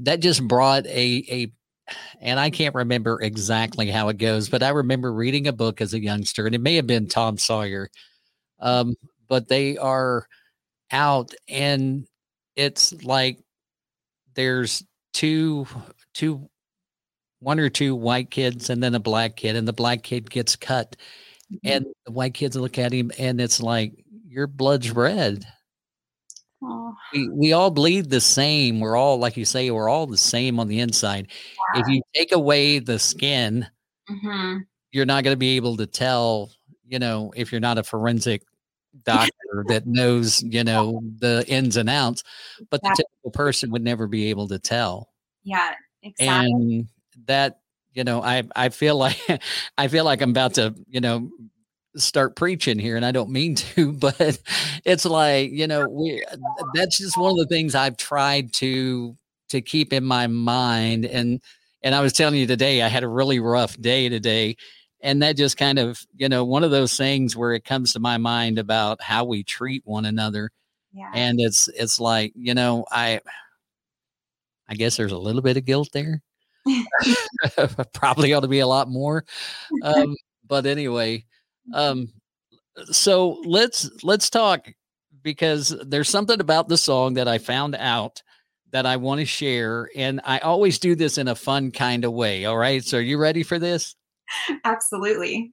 that 0.00 0.20
just 0.20 0.46
brought 0.46 0.86
a 0.86 1.24
a 1.30 1.52
and 2.20 2.38
I 2.38 2.50
can't 2.50 2.74
remember 2.74 3.20
exactly 3.22 3.90
how 3.90 4.08
it 4.08 4.18
goes, 4.18 4.48
but 4.48 4.62
I 4.62 4.70
remember 4.70 5.12
reading 5.12 5.46
a 5.46 5.52
book 5.52 5.80
as 5.80 5.94
a 5.94 6.02
youngster, 6.02 6.46
and 6.46 6.54
it 6.54 6.60
may 6.60 6.76
have 6.76 6.86
been 6.86 7.08
Tom 7.08 7.38
Sawyer. 7.38 7.88
Um, 8.60 8.94
but 9.28 9.48
they 9.48 9.76
are 9.76 10.26
out, 10.90 11.34
and 11.48 12.06
it's 12.56 12.92
like 13.04 13.40
there's 14.34 14.84
two 15.12 15.66
two 16.14 16.48
one 17.40 17.60
or 17.60 17.68
two 17.68 17.94
white 17.94 18.30
kids 18.30 18.68
and 18.68 18.82
then 18.82 18.94
a 18.94 19.00
black 19.00 19.36
kid, 19.36 19.56
and 19.56 19.66
the 19.66 19.72
black 19.72 20.02
kid 20.02 20.30
gets 20.30 20.56
cut, 20.56 20.96
and 21.64 21.86
the 22.06 22.12
white 22.12 22.34
kids 22.34 22.56
look 22.56 22.78
at 22.78 22.92
him, 22.92 23.10
and 23.18 23.40
it's 23.40 23.60
like 23.60 23.92
your 24.26 24.46
blood's 24.46 24.90
red 24.90 25.44
we, 27.12 27.28
we 27.28 27.52
all 27.52 27.70
bleed 27.70 28.10
the 28.10 28.20
same. 28.20 28.80
We're 28.80 28.96
all, 28.96 29.18
like 29.18 29.36
you 29.36 29.44
say, 29.44 29.70
we're 29.70 29.88
all 29.88 30.06
the 30.06 30.16
same 30.16 30.58
on 30.58 30.68
the 30.68 30.80
inside. 30.80 31.28
If 31.74 31.88
you 31.88 32.02
take 32.14 32.32
away 32.32 32.78
the 32.78 32.98
skin, 32.98 33.66
mhm. 34.10 34.60
you're 34.90 35.06
not 35.06 35.24
going 35.24 35.34
to 35.34 35.38
be 35.38 35.56
able 35.56 35.76
to 35.76 35.86
tell, 35.86 36.50
you 36.86 36.98
know, 36.98 37.32
if 37.36 37.52
you're 37.52 37.60
not 37.60 37.78
a 37.78 37.82
forensic 37.82 38.42
doctor 39.04 39.64
that 39.68 39.86
knows, 39.86 40.42
you 40.42 40.64
know, 40.64 41.00
the 41.18 41.44
ins 41.48 41.76
and 41.76 41.88
outs, 41.88 42.24
but 42.70 42.82
the 42.82 42.94
typical 42.96 43.30
person 43.32 43.70
would 43.70 43.82
never 43.82 44.06
be 44.06 44.30
able 44.30 44.48
to 44.48 44.58
tell. 44.58 45.10
Yeah, 45.44 45.74
exactly. 46.02 46.52
And 46.52 46.88
that, 47.26 47.60
you 47.92 48.04
know, 48.04 48.22
I, 48.22 48.44
I 48.54 48.68
feel 48.68 48.96
like, 48.96 49.18
I 49.78 49.88
feel 49.88 50.04
like 50.04 50.20
I'm 50.20 50.30
about 50.30 50.54
to, 50.54 50.74
you 50.88 51.00
know, 51.00 51.30
start 51.96 52.36
preaching 52.36 52.78
here 52.78 52.96
and 52.96 53.04
I 53.04 53.12
don't 53.12 53.30
mean 53.30 53.54
to, 53.74 53.92
but 53.92 54.38
it's 54.84 55.04
like, 55.04 55.50
you 55.50 55.66
know, 55.66 55.88
we 55.88 56.24
that's 56.74 56.98
just 56.98 57.16
one 57.16 57.32
of 57.32 57.36
the 57.36 57.46
things 57.46 57.74
I've 57.74 57.96
tried 57.96 58.52
to 58.54 59.16
to 59.50 59.60
keep 59.62 59.92
in 59.92 60.04
my 60.04 60.26
mind 60.26 61.06
and 61.06 61.40
and 61.82 61.94
I 61.94 62.00
was 62.00 62.12
telling 62.12 62.38
you 62.38 62.46
today 62.46 62.82
I 62.82 62.88
had 62.88 63.04
a 63.04 63.08
really 63.08 63.40
rough 63.40 63.80
day 63.80 64.08
today 64.08 64.56
and 65.00 65.22
that 65.22 65.36
just 65.36 65.56
kind 65.56 65.78
of, 65.78 66.04
you 66.16 66.28
know, 66.28 66.44
one 66.44 66.64
of 66.64 66.70
those 66.70 66.96
things 66.96 67.36
where 67.36 67.52
it 67.52 67.64
comes 67.64 67.92
to 67.92 68.00
my 68.00 68.18
mind 68.18 68.58
about 68.58 69.02
how 69.02 69.24
we 69.24 69.42
treat 69.42 69.82
one 69.84 70.04
another 70.04 70.50
yeah. 70.92 71.10
and 71.14 71.40
it's 71.40 71.68
it's 71.68 72.00
like, 72.00 72.32
you 72.34 72.54
know, 72.54 72.84
I 72.90 73.20
I 74.68 74.74
guess 74.74 74.96
there's 74.96 75.12
a 75.12 75.18
little 75.18 75.42
bit 75.42 75.56
of 75.56 75.64
guilt 75.64 75.90
there. 75.92 76.22
Probably 77.92 78.32
ought 78.32 78.40
to 78.40 78.48
be 78.48 78.60
a 78.60 78.66
lot 78.66 78.88
more. 78.88 79.24
Um, 79.82 80.16
but 80.46 80.66
anyway, 80.66 81.24
um, 81.72 82.12
so 82.90 83.42
let's 83.44 83.90
let's 84.02 84.30
talk 84.30 84.68
because 85.22 85.74
there's 85.86 86.08
something 86.08 86.40
about 86.40 86.68
the 86.68 86.78
song 86.78 87.14
that 87.14 87.28
I 87.28 87.38
found 87.38 87.74
out 87.74 88.22
that 88.70 88.86
I 88.86 88.96
want 88.96 89.20
to 89.20 89.26
share, 89.26 89.88
and 89.96 90.20
I 90.24 90.38
always 90.38 90.78
do 90.78 90.94
this 90.94 91.16
in 91.16 91.28
a 91.28 91.34
fun 91.34 91.70
kind 91.70 92.04
of 92.04 92.12
way. 92.12 92.44
All 92.44 92.56
right, 92.56 92.84
so 92.84 92.98
are 92.98 93.02
you 93.02 93.18
ready 93.18 93.42
for 93.42 93.58
this? 93.58 93.94
Absolutely. 94.64 95.52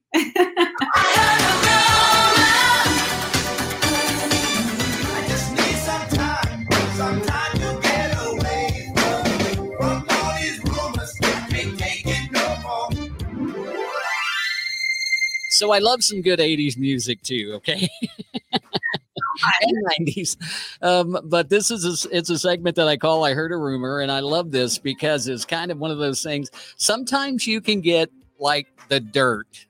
So 15.48 15.72
I 15.72 15.78
love 15.78 16.04
some 16.04 16.20
good 16.20 16.38
'80s 16.38 16.76
music 16.76 17.22
too. 17.22 17.52
Okay, 17.54 17.88
and 19.62 20.06
90s. 20.06 20.36
Um, 20.82 21.18
but 21.24 21.48
this 21.48 21.70
is 21.70 22.04
a, 22.04 22.16
it's 22.16 22.28
a 22.28 22.38
segment 22.38 22.76
that 22.76 22.88
I 22.88 22.98
call 22.98 23.24
I 23.24 23.32
heard 23.32 23.52
a 23.52 23.56
rumor, 23.56 24.00
and 24.00 24.12
I 24.12 24.20
love 24.20 24.50
this 24.50 24.78
because 24.78 25.28
it's 25.28 25.46
kind 25.46 25.70
of 25.70 25.78
one 25.78 25.90
of 25.90 25.98
those 25.98 26.22
things. 26.22 26.50
Sometimes 26.76 27.46
you 27.46 27.60
can 27.60 27.80
get 27.80 28.10
like 28.38 28.66
the 28.88 29.00
dirt 29.00 29.66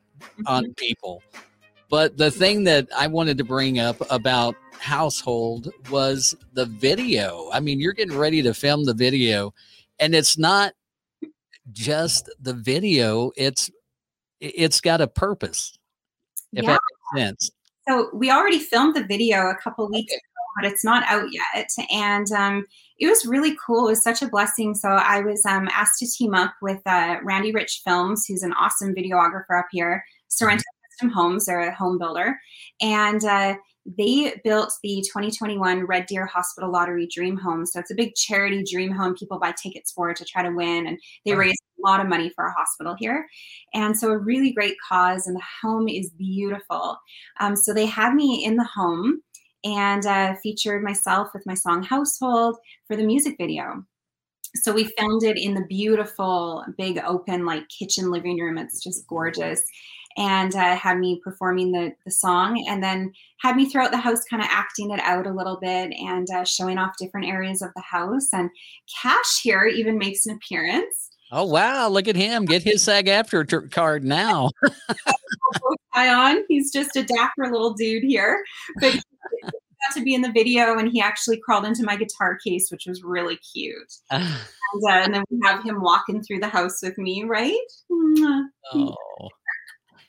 on 0.46 0.74
people, 0.74 1.22
but 1.88 2.16
the 2.16 2.30
thing 2.30 2.64
that 2.64 2.88
I 2.94 3.06
wanted 3.06 3.38
to 3.38 3.44
bring 3.44 3.78
up 3.78 3.96
about 4.10 4.56
household 4.78 5.72
was 5.90 6.34
the 6.52 6.66
video. 6.66 7.48
I 7.52 7.60
mean, 7.60 7.80
you're 7.80 7.92
getting 7.92 8.16
ready 8.16 8.42
to 8.42 8.52
film 8.54 8.84
the 8.84 8.94
video, 8.94 9.54
and 9.98 10.14
it's 10.14 10.36
not 10.36 10.74
just 11.72 12.30
the 12.40 12.54
video; 12.54 13.32
it's 13.36 13.70
it's 14.40 14.80
got 14.80 15.00
a 15.00 15.06
purpose. 15.06 15.78
If 16.52 16.64
Yeah. 16.64 16.72
that 16.72 16.80
makes 17.12 17.24
sense. 17.24 17.50
So 17.88 18.10
we 18.12 18.30
already 18.30 18.58
filmed 18.58 18.96
the 18.96 19.04
video 19.04 19.48
a 19.48 19.56
couple 19.56 19.88
weeks 19.88 20.12
Okay. 20.12 20.16
ago, 20.16 20.60
but 20.60 20.72
it's 20.72 20.84
not 20.84 21.04
out 21.06 21.28
yet. 21.32 21.68
And 21.90 22.30
um, 22.32 22.66
it 22.99 23.09
was 23.09 23.26
really 23.26 23.57
cool. 23.64 23.86
It 23.86 23.90
was 23.90 24.03
such 24.03 24.22
a 24.22 24.28
blessing. 24.28 24.74
So 24.74 24.88
I 24.88 25.20
was 25.20 25.44
um, 25.44 25.68
asked 25.72 25.99
to 25.99 26.07
team 26.07 26.34
up 26.34 26.55
with 26.62 26.80
uh, 26.86 27.16
Randy 27.22 27.53
Rich 27.53 27.82
Films, 27.84 28.24
who's 28.26 28.42
an 28.42 28.55
awesome 28.55 28.94
videographer 28.94 29.59
up 29.59 29.66
here, 29.70 30.05
Sorrento 30.28 30.64
Custom 30.90 31.11
Homes. 31.11 31.47
They're 31.47 31.68
a 31.68 31.74
home 31.74 31.99
builder. 31.99 32.38
And 32.80 33.22
uh, 33.24 33.57
they 33.99 34.40
built 34.42 34.72
the 34.82 35.03
2021 35.07 35.86
Red 35.86 36.07
Deer 36.07 36.26
Hospital 36.26 36.72
Lottery 36.72 37.07
Dream 37.07 37.36
Home. 37.36 37.66
So 37.66 37.80
it's 37.80 37.90
a 37.90 37.94
big 37.94 38.14
charity 38.14 38.64
dream 38.64 38.90
home 38.90 39.14
people 39.14 39.38
buy 39.38 39.53
tickets 39.53 39.92
for 39.92 40.12
to 40.12 40.24
try 40.24 40.42
to 40.42 40.55
win. 40.55 40.86
And 40.86 40.99
they 41.24 41.34
raise 41.34 41.55
a 41.78 41.88
lot 41.88 42.01
of 42.01 42.09
money 42.09 42.32
for 42.34 42.47
a 42.47 42.53
hospital 42.53 42.97
here. 42.99 43.26
And 43.74 43.97
so 43.97 44.11
a 44.11 44.18
really 44.18 44.53
great 44.53 44.76
cause. 44.88 45.26
And 45.26 45.36
the 45.36 45.42
home 45.62 45.86
is 45.86 46.11
beautiful. 46.11 46.99
Um, 47.40 47.57
so 47.57 47.72
they 47.72 47.86
had 47.86 48.14
me 48.14 48.44
in 48.44 48.57
the 48.57 48.64
home 48.64 49.20
and 49.66 50.06
uh, 50.06 50.36
featured 50.36 50.84
myself 50.84 51.30
with 51.34 51.44
my 51.44 51.54
song 51.54 51.82
Household 51.82 52.56
for 52.86 52.96
the 52.96 53.04
music 53.04 53.34
video. 53.36 53.84
So 54.54 54.72
we 54.72 54.84
filmed 54.96 55.24
it 55.24 55.36
in 55.36 55.54
the 55.54 55.66
beautiful, 55.68 56.64
big, 56.78 56.98
open, 57.04 57.44
like 57.44 57.68
kitchen 57.68 58.10
living 58.12 58.38
room. 58.38 58.58
It's 58.58 58.82
just 58.82 59.06
gorgeous. 59.08 59.64
And 60.16 60.54
uh, 60.54 60.76
had 60.76 60.98
me 60.98 61.20
performing 61.22 61.72
the, 61.72 61.92
the 62.04 62.10
song 62.12 62.64
and 62.68 62.82
then 62.82 63.12
had 63.40 63.56
me 63.56 63.68
throughout 63.68 63.90
the 63.90 63.98
house 63.98 64.24
kind 64.30 64.40
of 64.40 64.48
acting 64.50 64.92
it 64.92 65.00
out 65.00 65.26
a 65.26 65.32
little 65.32 65.58
bit 65.60 65.92
and 65.92 66.30
uh, 66.30 66.44
showing 66.44 66.78
off 66.78 66.94
different 66.98 67.26
areas 67.26 67.60
of 67.60 67.70
the 67.74 67.82
house. 67.82 68.28
And 68.32 68.48
Cash 69.02 69.42
here 69.42 69.66
even 69.66 69.98
makes 69.98 70.24
an 70.24 70.36
appearance. 70.36 71.10
Oh 71.32 71.44
wow! 71.44 71.88
Look 71.88 72.06
at 72.06 72.14
him 72.14 72.44
get 72.44 72.62
his 72.62 72.84
SAG-AFTRA 72.84 73.48
t- 73.48 73.68
card 73.70 74.04
now. 74.04 74.50
Tie 75.94 76.12
on. 76.12 76.44
He's 76.46 76.70
just 76.70 76.94
a 76.94 77.02
dapper 77.02 77.50
little 77.50 77.72
dude 77.72 78.04
here. 78.04 78.44
But 78.80 79.02
got 79.42 79.94
to 79.94 80.02
be 80.02 80.14
in 80.14 80.22
the 80.22 80.32
video 80.32 80.78
and 80.78 80.90
he 80.90 81.00
actually 81.00 81.38
crawled 81.38 81.64
into 81.64 81.84
my 81.84 81.96
guitar 81.96 82.38
case, 82.44 82.68
which 82.70 82.86
was 82.86 83.02
really 83.02 83.38
cute. 83.52 83.92
And, 84.74 84.82
uh, 84.84 84.94
and 85.04 85.14
then 85.14 85.24
we 85.30 85.38
have 85.44 85.62
him 85.62 85.80
walking 85.80 86.24
through 86.24 86.40
the 86.40 86.48
house 86.48 86.82
with 86.82 86.98
me, 86.98 87.22
right? 87.22 87.54
Oh, 88.74 88.96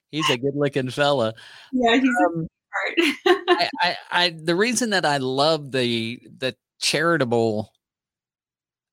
he's 0.09 0.27
a 0.31 0.37
good-looking 0.37 0.89
fella. 0.89 1.35
Yeah, 1.71 1.95
he's 1.95 2.09
Um. 2.25 2.47
I, 3.27 3.69
I, 3.79 3.95
I, 4.09 4.29
the 4.31 4.55
reason 4.55 4.89
that 4.89 5.05
I 5.05 5.17
love 5.17 5.71
the 5.71 6.19
the 6.39 6.55
charitable 6.79 7.71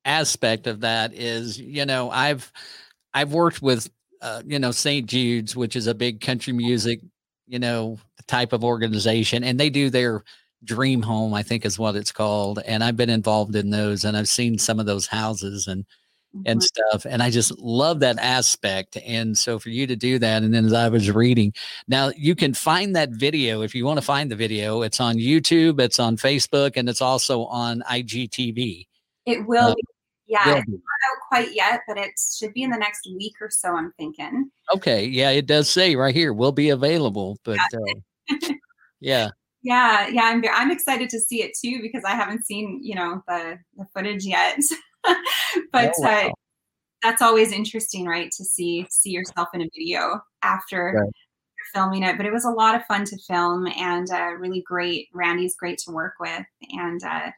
aspect 0.05 0.67
of 0.67 0.81
that 0.81 1.15
is, 1.15 1.59
you 1.59 1.87
know, 1.87 2.11
I've 2.11 2.53
I've 3.15 3.33
worked 3.33 3.63
with, 3.63 3.91
uh, 4.21 4.43
you 4.45 4.59
know, 4.59 4.71
St. 4.71 5.07
Jude's, 5.07 5.57
which 5.57 5.77
is 5.77 5.87
a 5.87 5.95
big 5.95 6.21
country 6.21 6.53
music, 6.53 7.01
you 7.47 7.59
know, 7.59 7.99
type 8.27 8.53
of 8.53 8.65
organization, 8.65 9.45
and 9.45 9.59
they 9.61 9.71
do 9.71 9.91
their 9.91 10.25
dream 10.65 11.03
home, 11.03 11.35
I 11.35 11.43
think 11.43 11.65
is 11.67 11.79
what 11.79 11.97
it's 11.97 12.13
called, 12.13 12.61
and 12.67 12.83
I've 12.85 12.97
been 12.97 13.11
involved 13.11 13.55
in 13.57 13.71
those, 13.71 14.05
and 14.05 14.17
I've 14.17 14.29
seen 14.29 14.59
some 14.59 14.81
of 14.81 14.87
those 14.87 15.07
houses 15.07 15.67
and 15.69 15.85
and 16.47 16.61
Mhm. 16.61 16.65
stuff. 16.65 17.07
And 17.07 17.23
I 17.23 17.31
just 17.31 17.57
love 17.61 18.01
that 18.01 18.19
aspect. 18.19 18.97
And 19.07 19.39
so 19.39 19.59
for 19.61 19.69
you 19.71 19.87
to 19.87 19.95
do 19.97 20.19
that, 20.19 20.43
and 20.43 20.53
then 20.53 20.65
as 20.67 20.73
I 20.73 20.89
was 20.89 21.09
reading, 21.11 21.53
now 21.89 22.11
you 22.17 22.35
can 22.35 22.55
find 22.55 22.97
that 22.97 23.11
video 23.11 23.63
if 23.63 23.75
you 23.75 23.85
want 23.87 23.99
to 23.99 24.03
find 24.05 24.31
the 24.31 24.37
video. 24.37 24.83
It's 24.83 25.01
on 25.01 25.17
YouTube, 25.17 25.81
it's 25.81 26.01
on 26.01 26.17
Facebook, 26.17 26.73
and 26.77 26.89
it's 26.89 27.01
also 27.03 27.45
on 27.47 27.83
IGTV. 27.89 28.89
It 29.27 29.47
will. 29.47 29.69
Uh, 29.69 29.75
be. 29.77 29.83
Yeah, 30.27 30.45
not 30.47 30.59
out 30.59 31.29
quite 31.29 31.55
yet, 31.55 31.83
but 31.87 31.99
it 31.99 32.13
should 32.39 32.55
be 32.55 32.63
in 32.63 32.71
the 32.71 32.79
next 32.79 33.07
week 33.07 33.35
or 33.41 33.51
so. 33.51 33.77
I'm 33.77 33.93
thinking. 33.99 34.51
Okay, 34.75 35.05
yeah, 35.05 35.31
it 35.31 35.47
does 35.47 35.69
say 35.69 35.97
right 35.97 36.15
here 36.15 36.33
will 36.33 36.53
be 36.53 36.71
available, 36.71 37.39
but 37.45 37.59
uh, 37.59 38.35
yeah, 39.01 39.29
Yeah, 39.63 40.09
yeah, 40.09 40.23
I'm 40.25 40.43
I'm 40.53 40.71
excited 40.71 41.09
to 41.11 41.21
see 41.21 41.43
it 41.43 41.53
too 41.63 41.81
because 41.83 42.05
I 42.05 42.13
haven't 42.13 42.47
seen 42.47 42.81
you 42.83 42.95
know 42.95 43.23
the 43.29 43.59
the 43.77 43.87
footage 43.95 44.25
yet. 44.25 44.59
but 45.73 45.93
Oh, 45.99 46.03
wow. 46.03 46.29
uh, 46.29 46.31
that's 47.03 47.21
always 47.23 47.53
interesting, 47.53 48.07
right? 48.07 48.31
To 48.33 48.45
see 48.45 48.87
see 48.91 49.11
yourself 49.11 49.49
in 49.53 49.61
a 49.61 49.69
video 49.77 50.21
after 50.43 50.95
Right. 50.95 51.13
filming 51.75 52.03
it. 52.03 52.17
But 52.17 52.27
it 52.27 52.33
was 52.33 52.45
a 52.47 52.51
lot 52.51 52.75
of 52.75 52.87
fun 52.87 53.05
to 53.05 53.19
film 53.27 53.67
and 53.77 54.11
uh, 54.11 54.33
really 54.39 54.63
great. 54.67 55.09
Randy's 55.13 55.57
great 55.57 55.79
to 55.85 55.93
work 55.93 56.15
with, 56.19 56.45
and 56.71 57.03
uh, 57.05 57.31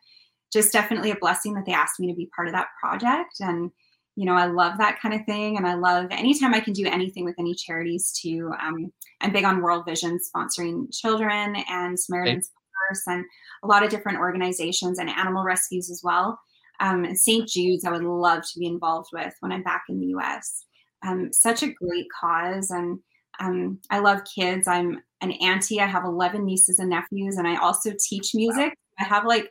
just 0.56 0.72
definitely 0.72 1.10
a 1.10 1.16
blessing 1.16 1.54
that 1.54 1.66
they 1.66 1.72
asked 1.72 2.00
me 2.00 2.08
to 2.08 2.16
be 2.16 2.30
part 2.34 2.48
of 2.48 2.54
that 2.54 2.68
project. 2.80 3.34
And 3.40 3.70
you 4.18 4.24
know, 4.24 4.34
I 4.34 4.46
love 4.46 4.78
that 4.78 4.98
kind 4.98 5.14
of 5.14 5.26
thing, 5.26 5.58
and 5.58 5.66
I 5.66 5.74
love 5.74 6.06
anytime 6.10 6.54
I 6.54 6.60
can 6.60 6.72
do 6.72 6.86
anything 6.86 7.26
with 7.26 7.34
any 7.38 7.54
charities 7.54 8.18
too. 8.18 8.50
Um, 8.62 8.90
I'm 9.20 9.30
big 9.30 9.44
on 9.44 9.60
World 9.60 9.84
Vision 9.86 10.18
sponsoring 10.18 10.86
children 10.90 11.56
and 11.68 11.98
Samaritan's 12.00 12.50
Purse 12.88 13.02
and 13.06 13.24
a 13.62 13.66
lot 13.66 13.84
of 13.84 13.90
different 13.90 14.18
organizations 14.18 14.98
and 14.98 15.10
animal 15.10 15.44
rescues 15.44 15.90
as 15.90 16.00
well. 16.02 16.38
Um, 16.80 17.04
and 17.04 17.18
St. 17.18 17.46
Jude's, 17.48 17.84
I 17.84 17.90
would 17.90 18.02
love 18.02 18.42
to 18.42 18.58
be 18.58 18.66
involved 18.66 19.10
with 19.12 19.34
when 19.40 19.52
I'm 19.52 19.62
back 19.62 19.84
in 19.88 20.00
the 20.00 20.06
US. 20.18 20.64
Um, 21.06 21.30
such 21.32 21.62
a 21.62 21.72
great 21.72 22.06
cause. 22.18 22.70
And 22.70 22.98
um, 23.38 23.80
I 23.90 23.98
love 23.98 24.22
kids. 24.24 24.66
I'm 24.66 25.02
an 25.20 25.32
auntie. 25.32 25.80
I 25.80 25.86
have 25.86 26.04
11 26.04 26.44
nieces 26.44 26.78
and 26.78 26.90
nephews, 26.90 27.36
and 27.36 27.46
I 27.46 27.56
also 27.56 27.92
teach 27.98 28.34
music. 28.34 28.74
I 28.98 29.04
have 29.04 29.26
like, 29.26 29.50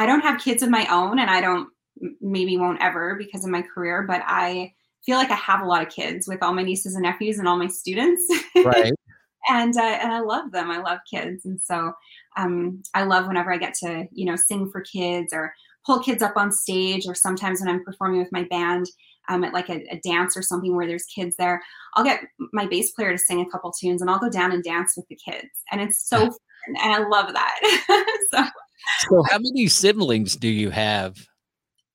I 0.00 0.06
don't 0.06 0.22
have 0.22 0.40
kids 0.40 0.62
of 0.62 0.70
my 0.70 0.86
own, 0.90 1.18
and 1.18 1.28
I 1.28 1.42
don't, 1.42 1.68
maybe 2.22 2.56
won't 2.56 2.80
ever 2.80 3.16
because 3.16 3.44
of 3.44 3.50
my 3.50 3.60
career, 3.60 4.02
but 4.08 4.22
I 4.24 4.72
feel 5.04 5.18
like 5.18 5.30
I 5.30 5.34
have 5.34 5.60
a 5.60 5.66
lot 5.66 5.82
of 5.82 5.92
kids 5.92 6.26
with 6.26 6.42
all 6.42 6.54
my 6.54 6.62
nieces 6.62 6.94
and 6.94 7.02
nephews 7.02 7.38
and 7.38 7.46
all 7.46 7.58
my 7.58 7.66
students. 7.66 8.26
right. 8.64 8.94
and 9.50 9.76
uh, 9.76 9.82
and 9.82 10.10
I 10.10 10.20
love 10.20 10.52
them. 10.52 10.70
I 10.70 10.78
love 10.78 11.00
kids, 11.12 11.44
and 11.44 11.60
so 11.60 11.92
um, 12.38 12.82
I 12.94 13.02
love 13.02 13.26
whenever 13.26 13.52
I 13.52 13.58
get 13.58 13.74
to 13.80 14.06
you 14.10 14.24
know 14.24 14.36
sing 14.36 14.70
for 14.70 14.80
kids 14.80 15.34
or 15.34 15.52
pull 15.84 16.00
kids 16.00 16.22
up 16.22 16.34
on 16.34 16.50
stage, 16.50 17.06
or 17.06 17.14
sometimes 17.14 17.60
when 17.60 17.68
I'm 17.68 17.84
performing 17.84 18.20
with 18.20 18.32
my 18.32 18.44
band 18.44 18.86
um, 19.28 19.44
at 19.44 19.52
like 19.52 19.68
a, 19.68 19.84
a 19.90 20.00
dance 20.02 20.34
or 20.34 20.40
something 20.40 20.74
where 20.74 20.86
there's 20.86 21.04
kids 21.14 21.36
there, 21.36 21.62
I'll 21.92 22.04
get 22.04 22.22
my 22.54 22.64
bass 22.64 22.92
player 22.92 23.12
to 23.12 23.18
sing 23.18 23.42
a 23.42 23.50
couple 23.50 23.70
tunes, 23.70 24.00
and 24.00 24.10
I'll 24.10 24.18
go 24.18 24.30
down 24.30 24.52
and 24.52 24.64
dance 24.64 24.94
with 24.96 25.08
the 25.08 25.16
kids, 25.16 25.50
and 25.70 25.82
it's 25.82 26.08
so 26.08 26.20
fun, 26.20 26.38
and 26.68 26.94
I 26.94 27.06
love 27.06 27.34
that. 27.34 28.16
so 28.32 28.44
So, 29.08 29.22
how 29.30 29.38
many 29.38 29.66
siblings 29.68 30.36
do 30.36 30.48
you 30.48 30.70
have? 30.70 31.16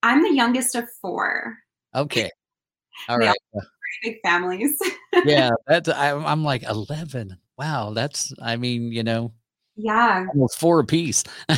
I'm 0.03 0.21
the 0.23 0.33
youngest 0.33 0.75
of 0.75 0.87
four, 1.01 1.57
Okay, 1.93 2.29
all 3.09 3.17
We 3.19 3.25
all- 3.27 3.33
right. 3.53 3.63
big 4.03 4.17
families. 4.23 4.77
Yeah, 5.23 5.51
that's 5.65 5.87
I, 5.89 6.11
I'm 6.11 6.43
like 6.43 6.63
eleven. 6.63 7.37
Wow, 7.57 7.91
that's 7.93 8.33
I 8.41 8.57
mean, 8.57 8.91
you 8.91 9.01
know, 9.01 9.31
yeah, 9.77 10.25
almost 10.33 10.59
four 10.59 10.79
apiece. 10.81 11.23
an 11.49 11.57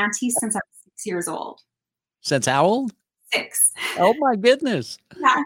auntie 0.00 0.30
since 0.30 0.54
I 0.54 0.60
was 0.60 0.78
six 0.84 1.04
years 1.06 1.26
old. 1.28 1.60
Since 2.20 2.46
how 2.46 2.64
old? 2.64 2.92
Six. 3.32 3.72
Oh 3.98 4.14
my 4.20 4.36
goodness. 4.36 4.98
Yeah. 5.20 5.42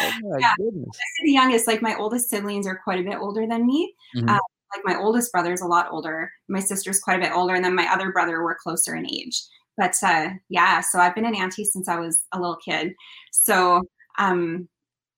Oh 0.00 0.12
my 0.22 0.38
Yeah. 0.38 0.52
goodness. 0.58 0.96
the 1.24 1.32
youngest, 1.32 1.66
like 1.66 1.82
my 1.82 1.96
oldest 1.96 2.30
siblings 2.30 2.66
are 2.68 2.80
quite 2.84 3.00
a 3.00 3.02
bit 3.02 3.18
older 3.18 3.46
than 3.46 3.66
me. 3.66 3.94
Mhm. 4.14 4.30
Uh, 4.36 4.38
like 4.74 4.84
my 4.84 5.00
oldest 5.00 5.32
brother 5.32 5.52
is 5.52 5.60
a 5.60 5.66
lot 5.66 5.88
older. 5.90 6.30
My 6.48 6.60
sister's 6.60 7.00
quite 7.00 7.18
a 7.18 7.22
bit 7.22 7.32
older, 7.32 7.54
and 7.54 7.64
then 7.64 7.74
my 7.74 7.90
other 7.92 8.12
brother 8.12 8.42
we're 8.42 8.56
closer 8.56 8.94
in 8.94 9.06
age. 9.06 9.42
But 9.76 9.94
uh, 10.02 10.30
yeah, 10.48 10.80
so 10.80 10.98
I've 10.98 11.14
been 11.14 11.26
an 11.26 11.34
auntie 11.34 11.64
since 11.64 11.88
I 11.88 11.98
was 11.98 12.22
a 12.32 12.40
little 12.40 12.56
kid. 12.56 12.94
So 13.32 13.82
um, 14.18 14.68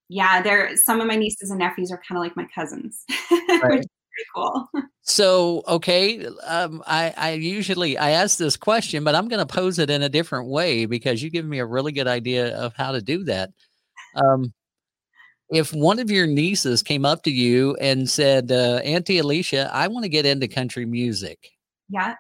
yeah, 0.09 0.43
there 0.43 0.77
some 0.77 1.01
of 1.01 1.07
my 1.07 1.17
nieces 1.17 1.51
and 1.51 1.59
nephews 1.59 1.91
are 1.91 2.01
kind 2.09 2.19
of 2.19 2.23
like 2.23 2.37
my 2.37 2.47
cousins, 2.55 3.05
which 3.31 3.41
is 3.41 3.61
pretty 3.61 3.89
cool. 4.35 4.69
So, 5.03 5.63
okay, 5.67 6.27
um, 6.47 6.83
I, 6.87 7.15
I 7.17 7.33
usually 7.33 7.97
I 7.97 8.11
ask 8.11 8.37
this 8.37 8.57
question, 8.57 9.05
but 9.05 9.15
I'm 9.15 9.29
going 9.29 9.47
to 9.47 9.55
pose 9.55 9.79
it 9.79 9.91
in 9.91 10.03
a 10.03 10.09
different 10.09 10.49
way 10.49 10.87
because 10.87 11.23
you 11.23 11.31
give 11.31 11.47
me 11.47 11.61
a 11.61 11.67
really 11.67 11.93
good 11.93 12.07
idea 12.07 12.55
of 12.57 12.75
how 12.75 12.93
to 12.93 13.01
do 13.01 13.25
that. 13.25 13.51
Um, 14.15 14.53
if 15.51 15.73
one 15.73 15.99
of 15.99 16.11
your 16.11 16.27
nieces 16.27 16.83
came 16.83 17.05
up 17.05 17.23
to 17.25 17.31
you 17.31 17.77
and 17.81 18.09
said, 18.11 18.53
uh, 18.53 18.81
"Auntie 18.85 19.19
Alecia, 19.19 19.71
I 19.73 19.89
want 19.89 20.05
to 20.05 20.09
get 20.09 20.27
into 20.27 20.49
country 20.49 20.85
music," 20.87 21.51
Yeah. 21.89 22.17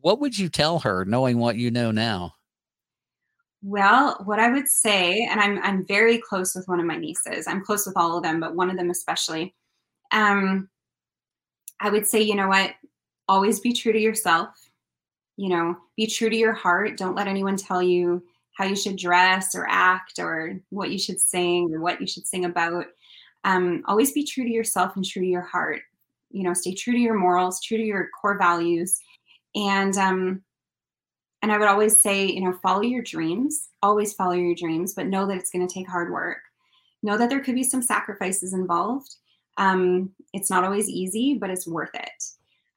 what 0.00 0.20
would 0.20 0.38
you 0.38 0.48
tell 0.48 0.78
her, 0.80 1.04
knowing 1.04 1.38
what 1.38 1.56
you 1.56 1.70
know 1.70 1.90
now? 1.92 2.34
Well, 3.62 4.20
what 4.24 4.40
I 4.40 4.50
would 4.50 4.68
say, 4.68 5.22
and 5.30 5.40
I'm 5.40 5.58
I'm 5.62 5.86
very 5.86 6.18
close 6.18 6.54
with 6.54 6.66
one 6.66 6.80
of 6.80 6.86
my 6.86 6.96
nieces. 6.96 7.46
I'm 7.46 7.64
close 7.64 7.86
with 7.86 7.96
all 7.96 8.16
of 8.16 8.22
them, 8.24 8.40
but 8.40 8.56
one 8.56 8.70
of 8.70 8.76
them 8.76 8.90
especially. 8.90 9.54
Um, 10.10 10.68
I 11.80 11.90
would 11.90 12.06
say, 12.06 12.20
you 12.22 12.34
know 12.34 12.48
what? 12.48 12.74
always 13.28 13.60
be 13.60 13.72
true 13.72 13.92
to 13.92 13.98
yourself. 14.00 14.50
You 15.36 15.48
know, 15.48 15.76
be 15.96 16.06
true 16.06 16.28
to 16.28 16.36
your 16.36 16.52
heart. 16.52 16.98
Don't 16.98 17.14
let 17.14 17.28
anyone 17.28 17.56
tell 17.56 17.82
you 17.82 18.22
how 18.54 18.64
you 18.64 18.76
should 18.76 18.96
dress 18.96 19.54
or 19.54 19.66
act 19.68 20.18
or 20.18 20.58
what 20.70 20.90
you 20.90 20.98
should 20.98 21.20
sing 21.20 21.72
or 21.72 21.80
what 21.80 22.00
you 22.00 22.06
should 22.06 22.26
sing 22.26 22.44
about. 22.44 22.86
Um, 23.44 23.82
always 23.86 24.12
be 24.12 24.24
true 24.24 24.44
to 24.44 24.50
yourself 24.50 24.94
and 24.96 25.04
true 25.04 25.22
to 25.22 25.28
your 25.28 25.42
heart. 25.42 25.82
You 26.30 26.44
know, 26.44 26.54
stay 26.54 26.74
true 26.74 26.92
to 26.92 26.98
your 26.98 27.18
morals, 27.18 27.60
true 27.60 27.76
to 27.76 27.84
your 27.84 28.08
core 28.20 28.38
values, 28.38 28.98
and 29.54 29.96
um, 29.96 30.42
and 31.42 31.50
I 31.50 31.58
would 31.58 31.68
always 31.68 32.00
say, 32.00 32.26
you 32.26 32.40
know, 32.40 32.58
follow 32.62 32.82
your 32.82 33.02
dreams. 33.02 33.68
Always 33.82 34.14
follow 34.14 34.32
your 34.32 34.54
dreams, 34.54 34.94
but 34.94 35.08
know 35.08 35.26
that 35.26 35.36
it's 35.36 35.50
going 35.50 35.66
to 35.66 35.72
take 35.72 35.88
hard 35.88 36.12
work. 36.12 36.38
Know 37.02 37.18
that 37.18 37.28
there 37.28 37.40
could 37.40 37.56
be 37.56 37.64
some 37.64 37.82
sacrifices 37.82 38.54
involved. 38.54 39.16
Um, 39.58 40.12
it's 40.32 40.50
not 40.50 40.64
always 40.64 40.88
easy, 40.88 41.34
but 41.34 41.50
it's 41.50 41.66
worth 41.66 41.94
it. 41.94 42.24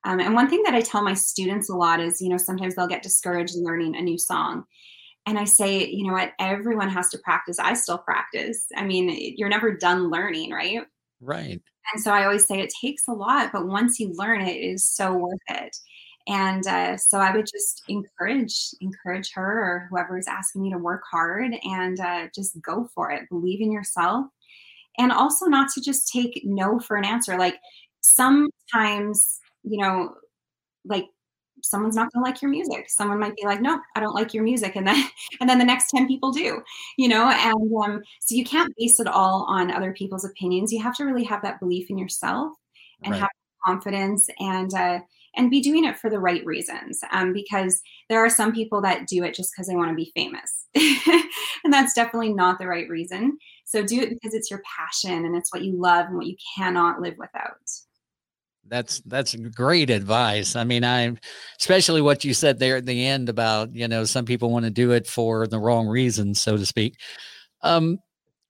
Um, 0.03 0.19
and 0.19 0.33
one 0.33 0.49
thing 0.49 0.63
that 0.63 0.73
I 0.73 0.81
tell 0.81 1.03
my 1.03 1.13
students 1.13 1.69
a 1.69 1.75
lot 1.75 1.99
is, 1.99 2.21
you 2.21 2.29
know, 2.29 2.37
sometimes 2.37 2.75
they'll 2.75 2.87
get 2.87 3.03
discouraged 3.03 3.55
learning 3.55 3.95
a 3.95 4.01
new 4.01 4.17
song 4.17 4.65
and 5.25 5.39
I 5.39 5.45
say, 5.45 5.87
you 5.87 6.05
know 6.05 6.13
what, 6.13 6.33
everyone 6.39 6.89
has 6.89 7.09
to 7.09 7.17
practice. 7.17 7.59
I 7.59 7.73
still 7.73 7.97
practice. 7.97 8.65
I 8.75 8.83
mean, 8.83 9.33
you're 9.37 9.49
never 9.49 9.75
done 9.75 10.09
learning, 10.09 10.51
right? 10.51 10.81
Right. 11.19 11.61
And 11.93 12.03
so 12.03 12.11
I 12.11 12.25
always 12.25 12.45
say 12.45 12.59
it 12.59 12.73
takes 12.81 13.07
a 13.07 13.13
lot, 13.13 13.51
but 13.51 13.67
once 13.67 13.99
you 13.99 14.13
learn 14.13 14.41
it, 14.41 14.55
it 14.55 14.59
is 14.59 14.87
so 14.87 15.13
worth 15.13 15.39
it. 15.49 15.75
And 16.27 16.65
uh, 16.65 16.97
so 16.97 17.19
I 17.19 17.35
would 17.35 17.45
just 17.45 17.83
encourage 17.87 18.71
encourage 18.81 19.31
her 19.33 19.63
or 19.63 19.87
whoever 19.89 20.17
is 20.17 20.27
asking 20.27 20.63
me 20.63 20.71
to 20.71 20.77
work 20.77 21.03
hard 21.09 21.53
and 21.63 21.99
uh, 21.99 22.27
just 22.33 22.59
go 22.61 22.89
for 22.95 23.11
it. 23.11 23.29
Believe 23.29 23.61
in 23.61 23.71
yourself, 23.71 24.25
and 24.97 25.11
also 25.11 25.45
not 25.45 25.69
to 25.73 25.81
just 25.81 26.11
take 26.11 26.41
no 26.43 26.79
for 26.79 26.97
an 26.97 27.05
answer. 27.05 27.37
Like 27.37 27.57
sometimes, 28.01 29.39
you 29.63 29.79
know, 29.79 30.15
like 30.83 31.05
someone's 31.65 31.95
not 31.95 32.11
going 32.11 32.23
to 32.23 32.29
like 32.29 32.41
your 32.41 32.51
music. 32.51 32.89
Someone 32.89 33.19
might 33.19 33.35
be 33.35 33.45
like 33.45 33.61
no 33.61 33.79
i 33.95 33.99
don't 33.99 34.15
like 34.15 34.33
your 34.33 34.43
music 34.43 34.75
and 34.75 34.87
then 34.87 35.03
and 35.41 35.49
then 35.49 35.57
the 35.59 35.65
next 35.65 35.89
10 35.89 36.07
people 36.07 36.31
do 36.31 36.61
you 36.97 37.07
know? 37.07 37.29
And 37.29 37.71
um, 37.83 38.03
so 38.21 38.35
you 38.35 38.43
can't 38.43 38.73
base 38.77 38.99
it 38.99 39.07
all 39.07 39.45
on 39.49 39.71
other 39.71 39.93
people's 39.93 40.25
opinions. 40.25 40.71
You 40.71 40.81
have 40.83 40.95
to 40.95 41.03
really 41.05 41.23
have 41.23 41.41
that 41.43 41.59
belief 41.59 41.89
in 41.89 41.97
yourself 41.97 42.53
and 43.03 43.11
Right. 43.11 43.21
have 43.21 43.29
confidence 43.65 44.29
and 44.39 44.73
uh, 44.73 44.99
and 45.35 45.49
be 45.51 45.59
doing 45.61 45.83
it 45.85 45.97
for 45.97 46.09
the 46.09 46.19
right 46.19 46.45
reasons 46.45 47.01
um, 47.11 47.33
because 47.33 47.81
there 48.09 48.23
are 48.23 48.29
some 48.29 48.53
people 48.53 48.81
that 48.81 49.07
do 49.07 49.23
it 49.23 49.33
just 49.33 49.51
because 49.53 49.67
they 49.67 49.75
want 49.75 49.89
to 49.89 49.95
be 49.95 50.11
famous. 50.15 50.67
And 51.63 51.73
that's 51.73 51.93
definitely 51.95 52.31
not 52.31 52.59
the 52.59 52.67
right 52.67 52.87
reason. 52.87 53.39
So 53.65 53.83
do 53.83 53.99
it 53.99 54.09
because 54.09 54.35
it's 54.35 54.51
your 54.51 54.61
passion 54.77 55.25
and 55.25 55.35
it's 55.35 55.51
what 55.51 55.63
you 55.63 55.73
love 55.75 56.05
and 56.05 56.15
what 56.15 56.27
you 56.27 56.35
cannot 56.55 57.01
live 57.01 57.15
without 57.17 57.57
That's 58.67 58.99
that's 59.01 59.35
great 59.35 59.89
advice. 59.89 60.55
I 60.55 60.63
mean, 60.63 60.83
I 60.83 61.15
especially 61.59 62.01
what 62.01 62.23
you 62.23 62.33
said 62.33 62.57
there 62.57 62.77
at 62.77 62.85
the 62.85 63.05
end 63.05 63.29
about 63.29 63.75
you 63.75 63.87
know 63.87 64.05
some 64.05 64.25
people 64.25 64.49
want 64.49 64.65
to 64.65 64.71
do 64.71 64.91
it 64.91 65.07
for 65.07 65.47
the 65.47 65.59
wrong 65.59 65.87
reasons, 65.87 66.41
so 66.41 66.57
to 66.57 66.65
speak. 66.65 66.95
Um, 67.61 67.99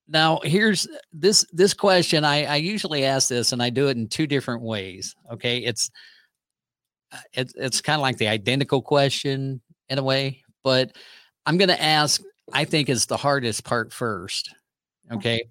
now 0.07 0.39
here's 0.43 0.87
this 1.11 1.45
this 1.51 1.73
question. 1.73 2.23
I 2.23 2.45
I 2.45 2.55
usually 2.57 3.03
ask 3.05 3.27
this, 3.29 3.51
and 3.51 3.61
I 3.61 3.69
do 3.69 3.87
it 3.89 3.97
in 3.97 4.07
two 4.07 4.27
different 4.27 4.61
ways. 4.61 5.15
Okay, 5.33 5.59
it's 5.59 5.89
uh, 7.11 7.17
it's 7.33 7.53
it's 7.55 7.81
kind 7.81 7.95
of 7.95 8.01
like 8.01 8.17
the 8.17 8.27
identical 8.27 8.81
question 8.81 9.61
in 9.89 9.97
a 9.99 10.03
way, 10.03 10.43
but 10.63 10.95
I'm 11.45 11.57
going 11.57 11.69
to 11.69 11.81
ask. 11.81 12.21
I 12.53 12.63
think 12.63 12.89
is 12.89 13.07
the 13.07 13.17
hardest 13.17 13.63
part 13.63 13.91
first. 13.91 14.53
Okay 15.11 15.49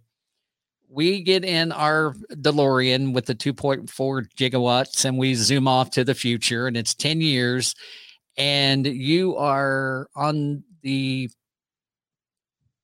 we 0.94 1.22
get 1.22 1.44
in 1.44 1.72
our 1.72 2.14
DeLorean 2.34 3.12
with 3.12 3.26
the 3.26 3.34
2.4 3.34 3.88
gigawatts 4.36 5.04
and 5.04 5.18
we 5.18 5.34
zoom 5.34 5.66
off 5.66 5.90
to 5.90 6.04
the 6.04 6.14
future 6.14 6.66
and 6.68 6.76
it's 6.76 6.94
10 6.94 7.20
years 7.20 7.74
and 8.36 8.86
you 8.86 9.36
are 9.36 10.08
on 10.14 10.62
the 10.82 11.28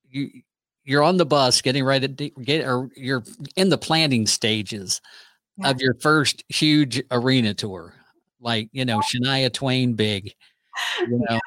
you 0.09 0.31
you're 0.85 1.03
on 1.03 1.17
the 1.19 1.27
bus 1.27 1.61
getting 1.63 1.85
ready 1.85 2.09
to 2.09 2.31
get 2.43 2.67
or 2.67 2.89
you're 2.97 3.23
in 3.57 3.69
the 3.69 3.79
planning 3.79 4.27
stages 4.27 5.01
Yeah. 5.57 5.71
of 5.71 5.81
your 5.81 5.95
first 6.01 6.43
huge 6.49 7.03
arena 7.11 7.55
tour 7.55 7.95
like 8.41 8.69
you 8.73 8.85
know 8.85 9.01
Shania 9.01 9.53
Twain 9.53 9.95
big 9.95 10.33
you 11.01 11.23
know 11.29 11.39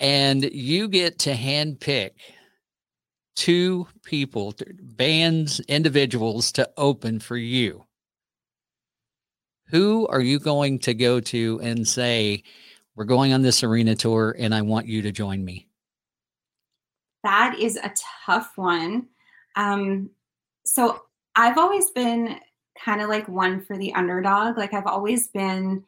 and 0.00 0.42
you 0.52 0.88
get 0.88 1.18
to 1.20 1.32
handpick 1.34 2.10
two 3.34 3.86
people, 4.04 4.54
bands, 4.80 5.60
individuals 5.60 6.52
to 6.52 6.70
open 6.76 7.20
for 7.20 7.36
you. 7.36 7.84
Who 9.68 10.06
are 10.08 10.20
you 10.20 10.38
going 10.38 10.80
to 10.80 10.94
go 10.94 11.20
to 11.20 11.60
and 11.62 11.86
say, 11.86 12.42
We're 12.94 13.04
going 13.04 13.32
on 13.32 13.42
this 13.42 13.62
arena 13.62 13.94
tour 13.94 14.36
and 14.38 14.54
I 14.54 14.62
want 14.62 14.86
you 14.86 15.02
to 15.02 15.12
join 15.12 15.44
me? 15.44 15.66
That 17.24 17.56
is 17.58 17.76
a 17.76 17.92
tough 18.26 18.52
one. 18.56 19.06
Um, 19.56 20.10
so 20.64 21.02
I've 21.36 21.56
always 21.56 21.90
been 21.90 22.38
kind 22.78 23.00
of 23.00 23.08
like 23.08 23.28
one 23.28 23.62
for 23.62 23.78
the 23.78 23.94
underdog. 23.94 24.58
Like 24.58 24.74
I've 24.74 24.86
always 24.86 25.28
been, 25.28 25.84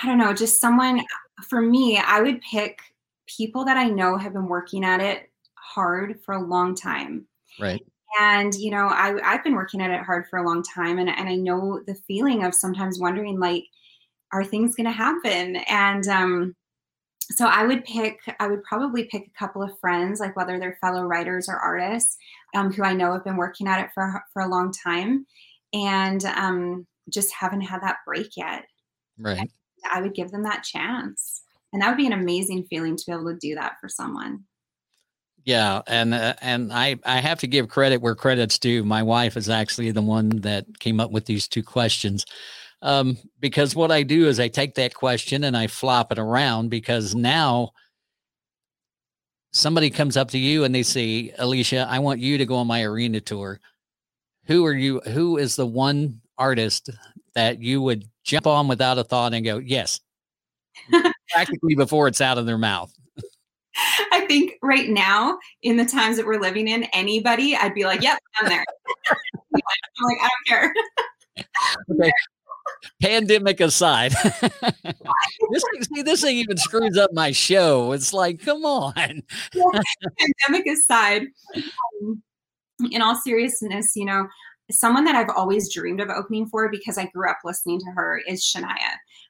I 0.00 0.06
don't 0.06 0.18
know, 0.18 0.32
just 0.32 0.60
someone 0.60 1.02
for 1.48 1.60
me, 1.60 1.98
I 1.98 2.20
would 2.20 2.40
pick 2.40 2.80
people 3.26 3.64
that 3.64 3.76
I 3.76 3.88
know 3.88 4.16
have 4.16 4.32
been 4.32 4.46
working 4.46 4.84
at 4.84 5.00
it 5.00 5.27
hard 5.78 6.18
for 6.24 6.34
a 6.34 6.46
long 6.54 6.74
time. 6.74 7.26
Right. 7.60 7.84
And 8.20 8.52
you 8.54 8.70
know, 8.70 8.86
I, 8.88 9.16
I've 9.22 9.44
been 9.44 9.54
working 9.54 9.80
at 9.80 9.92
it 9.92 10.02
hard 10.02 10.26
for 10.28 10.38
a 10.38 10.46
long 10.46 10.62
time, 10.62 10.98
and, 10.98 11.08
and 11.08 11.28
I 11.28 11.36
know 11.36 11.80
the 11.86 11.94
feeling 12.08 12.42
of 12.44 12.54
sometimes 12.54 12.98
wondering, 12.98 13.38
like, 13.38 13.64
are 14.32 14.44
things 14.44 14.74
going 14.74 14.86
to 14.86 14.92
happen? 14.92 15.56
And 15.68 16.08
um, 16.08 16.56
so 17.30 17.46
I 17.46 17.64
would 17.64 17.84
pick, 17.84 18.18
I 18.40 18.48
would 18.48 18.62
probably 18.64 19.04
pick 19.04 19.26
a 19.26 19.38
couple 19.38 19.62
of 19.62 19.78
friends, 19.78 20.20
like 20.20 20.34
whether 20.36 20.58
they're 20.58 20.78
fellow 20.80 21.02
writers 21.02 21.48
or 21.48 21.56
artists, 21.56 22.16
um, 22.56 22.72
who 22.72 22.82
I 22.82 22.94
know 22.94 23.12
have 23.12 23.24
been 23.24 23.36
working 23.36 23.68
at 23.68 23.84
it 23.84 23.90
for 23.94 24.22
for 24.32 24.42
a 24.42 24.48
long 24.48 24.72
time, 24.72 25.26
and 25.72 26.24
um, 26.24 26.86
just 27.10 27.32
haven't 27.32 27.60
had 27.70 27.82
that 27.82 27.98
break 28.06 28.30
yet. 28.36 28.64
Right. 29.18 29.50
I 29.92 30.00
would 30.00 30.14
give 30.14 30.30
them 30.30 30.42
that 30.42 30.64
chance, 30.64 31.42
and 31.72 31.80
that 31.80 31.88
would 31.88 32.02
be 32.02 32.06
an 32.06 32.20
amazing 32.20 32.64
feeling 32.70 32.96
to 32.96 33.04
be 33.06 33.12
able 33.12 33.32
to 33.32 33.38
do 33.38 33.54
that 33.54 33.74
for 33.80 33.88
someone. 33.88 34.44
Yeah, 35.48 35.80
and 35.86 36.12
uh, 36.12 36.34
and 36.42 36.70
I 36.70 36.96
I 37.06 37.20
have 37.22 37.38
to 37.40 37.46
give 37.46 37.70
credit 37.70 38.02
where 38.02 38.14
credit's 38.14 38.58
due. 38.58 38.84
My 38.84 39.02
wife 39.02 39.34
is 39.34 39.48
actually 39.48 39.90
the 39.92 40.02
one 40.02 40.28
that 40.42 40.66
came 40.78 41.00
up 41.00 41.10
with 41.10 41.24
these 41.24 41.48
two 41.48 41.62
questions. 41.62 42.26
Um, 42.82 43.16
because 43.40 43.74
what 43.74 43.90
I 43.90 44.02
do 44.02 44.28
is 44.28 44.38
I 44.38 44.48
take 44.48 44.74
that 44.74 44.92
question 44.94 45.44
and 45.44 45.56
I 45.56 45.66
flop 45.66 46.12
it 46.12 46.18
around 46.18 46.68
because 46.68 47.14
now 47.14 47.70
somebody 49.52 49.88
comes 49.90 50.16
up 50.18 50.30
to 50.32 50.38
you 50.38 50.64
and 50.64 50.74
they 50.74 50.82
say, 50.82 51.32
Alecia, 51.38 51.86
I 51.86 51.98
want 51.98 52.20
you 52.20 52.36
to 52.38 52.44
go 52.46 52.56
on 52.56 52.66
my 52.66 52.82
arena 52.82 53.20
tour. 53.20 53.58
Who 54.46 54.66
are 54.66 54.74
you? 54.74 55.00
Who 55.00 55.38
is 55.38 55.56
the 55.56 55.66
one 55.66 56.20
artist 56.36 56.90
that 57.34 57.62
you 57.62 57.80
would 57.82 58.04
jump 58.22 58.46
on 58.46 58.68
without 58.68 58.98
a 58.98 59.04
thought 59.04 59.34
and 59.34 59.46
go, 59.46 59.58
yes, 59.58 60.00
practically 61.32 61.74
before 61.76 62.08
it's 62.08 62.20
out 62.20 62.38
of 62.38 62.46
their 62.46 62.58
mouth? 62.58 62.92
I 64.12 64.24
think 64.26 64.52
right 64.62 64.88
now, 64.88 65.38
in 65.62 65.76
the 65.76 65.84
times 65.84 66.16
that 66.16 66.26
we're 66.26 66.40
living 66.40 66.68
in, 66.68 66.84
anybody, 66.92 67.54
I'd 67.54 67.74
be 67.74 67.84
like, 67.84 68.02
"Yep, 68.02 68.18
I'm 68.40 68.48
there." 68.48 68.64
I'm 69.10 69.60
like, 70.04 70.18
I 70.20 70.28
don't 70.28 70.46
care. 70.46 70.74
Okay. 71.92 72.12
Pandemic 73.00 73.60
aside, 73.60 74.12
this 75.50 75.64
see 75.94 76.02
this 76.02 76.20
thing 76.20 76.36
even 76.36 76.56
screws 76.56 76.96
up 76.96 77.12
my 77.12 77.32
show. 77.32 77.92
It's 77.92 78.12
like, 78.12 78.40
come 78.40 78.64
on. 78.64 79.22
Pandemic 80.18 80.66
aside, 80.66 81.22
um, 82.02 82.22
in 82.90 83.00
all 83.02 83.16
seriousness, 83.16 83.92
you 83.96 84.04
know, 84.04 84.26
someone 84.70 85.04
that 85.04 85.14
I've 85.14 85.30
always 85.34 85.72
dreamed 85.72 86.00
of 86.00 86.10
opening 86.10 86.46
for 86.46 86.68
because 86.70 86.98
I 86.98 87.06
grew 87.06 87.30
up 87.30 87.38
listening 87.44 87.80
to 87.80 87.90
her 87.92 88.20
is 88.28 88.42
Shania. 88.42 88.68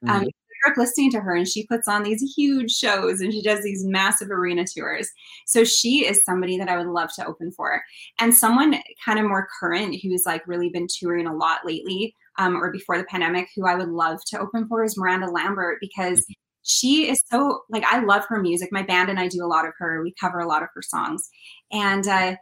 Um, 0.08 0.10
I 0.10 0.26
grew 0.62 0.72
up 0.72 0.78
listening 0.78 1.10
to 1.12 1.20
her, 1.20 1.34
and 1.34 1.48
she 1.48 1.66
puts 1.66 1.88
on 1.88 2.02
these 2.02 2.22
huge 2.36 2.70
shows, 2.70 3.20
and 3.20 3.32
she 3.32 3.42
does 3.42 3.62
these 3.62 3.84
massive 3.84 4.30
arena 4.30 4.64
tours. 4.64 5.08
So 5.46 5.64
she 5.64 6.06
is 6.06 6.24
somebody 6.24 6.58
that 6.58 6.68
I 6.68 6.76
would 6.76 6.86
love 6.86 7.10
to 7.16 7.26
open 7.26 7.52
for, 7.52 7.82
and 8.20 8.34
someone 8.34 8.76
kind 9.04 9.18
of 9.18 9.26
more 9.26 9.48
current 9.60 9.96
who's 10.02 10.24
like 10.26 10.46
really 10.46 10.68
been 10.68 10.86
touring 10.88 11.26
a 11.26 11.34
lot 11.34 11.60
lately, 11.64 12.14
um, 12.38 12.56
or 12.56 12.70
before 12.70 12.98
the 12.98 13.04
pandemic, 13.04 13.48
who 13.56 13.66
I 13.66 13.74
would 13.74 13.88
love 13.88 14.18
to 14.28 14.38
open 14.38 14.68
for 14.68 14.84
is 14.84 14.96
Miranda 14.96 15.30
Lambert 15.30 15.78
because 15.80 16.24
she 16.62 17.08
is 17.08 17.22
so 17.30 17.62
like 17.70 17.84
I 17.84 18.00
love 18.04 18.24
her 18.28 18.40
music. 18.40 18.68
My 18.70 18.82
band 18.82 19.08
and 19.08 19.18
I 19.18 19.28
do 19.28 19.44
a 19.44 19.48
lot 19.48 19.66
of 19.66 19.72
her. 19.78 20.02
We 20.02 20.14
cover 20.20 20.38
a 20.38 20.48
lot 20.48 20.62
of 20.62 20.68
her 20.74 20.82
songs, 20.82 21.28
and 21.72 22.06
uh, 22.06 22.36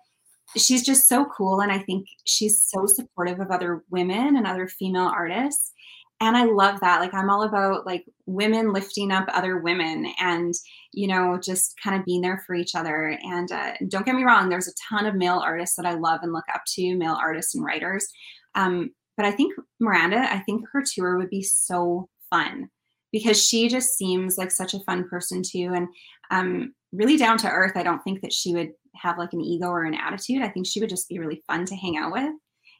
she's 0.56 0.84
just 0.84 1.08
so 1.08 1.26
cool. 1.26 1.60
And 1.60 1.72
I 1.72 1.78
think 1.78 2.06
she's 2.24 2.60
so 2.62 2.86
supportive 2.86 3.40
of 3.40 3.50
other 3.50 3.84
women 3.90 4.36
and 4.36 4.46
other 4.46 4.68
female 4.68 5.10
artists. 5.14 5.72
And 6.20 6.36
I 6.36 6.44
love 6.44 6.80
that. 6.80 7.00
Like 7.00 7.12
I'm 7.12 7.28
all 7.28 7.42
about 7.42 7.84
like 7.84 8.04
women 8.24 8.72
lifting 8.72 9.12
up 9.12 9.26
other 9.28 9.58
women, 9.58 10.12
and 10.18 10.54
you 10.92 11.06
know 11.06 11.38
just 11.42 11.74
kind 11.82 11.98
of 11.98 12.06
being 12.06 12.22
there 12.22 12.42
for 12.46 12.54
each 12.54 12.74
other. 12.74 13.18
And 13.22 13.52
uh, 13.52 13.72
don't 13.88 14.06
get 14.06 14.14
me 14.14 14.24
wrong, 14.24 14.48
there's 14.48 14.68
a 14.68 14.72
ton 14.88 15.06
of 15.06 15.14
male 15.14 15.38
artists 15.38 15.76
that 15.76 15.86
I 15.86 15.92
love 15.94 16.20
and 16.22 16.32
look 16.32 16.46
up 16.54 16.62
to, 16.74 16.96
male 16.96 17.18
artists 17.20 17.54
and 17.54 17.64
writers. 17.64 18.06
Um, 18.54 18.90
but 19.16 19.26
I 19.26 19.30
think 19.30 19.54
Miranda, 19.80 20.32
I 20.32 20.40
think 20.40 20.64
her 20.72 20.82
tour 20.82 21.16
would 21.18 21.30
be 21.30 21.42
so 21.42 22.08
fun 22.30 22.70
because 23.12 23.42
she 23.44 23.68
just 23.68 23.96
seems 23.96 24.36
like 24.36 24.50
such 24.50 24.74
a 24.74 24.80
fun 24.80 25.08
person 25.08 25.42
too 25.42 25.72
and 25.74 25.88
um, 26.30 26.74
really 26.92 27.16
down 27.16 27.38
to 27.38 27.48
earth. 27.48 27.72
I 27.76 27.82
don't 27.82 28.02
think 28.02 28.20
that 28.22 28.32
she 28.32 28.54
would 28.54 28.72
have 28.94 29.18
like 29.18 29.32
an 29.32 29.40
ego 29.40 29.68
or 29.68 29.84
an 29.84 29.94
attitude. 29.94 30.42
I 30.42 30.48
think 30.48 30.66
she 30.66 30.80
would 30.80 30.90
just 30.90 31.08
be 31.08 31.18
really 31.18 31.42
fun 31.46 31.64
to 31.66 31.76
hang 31.76 31.96
out 31.96 32.12
with 32.12 32.32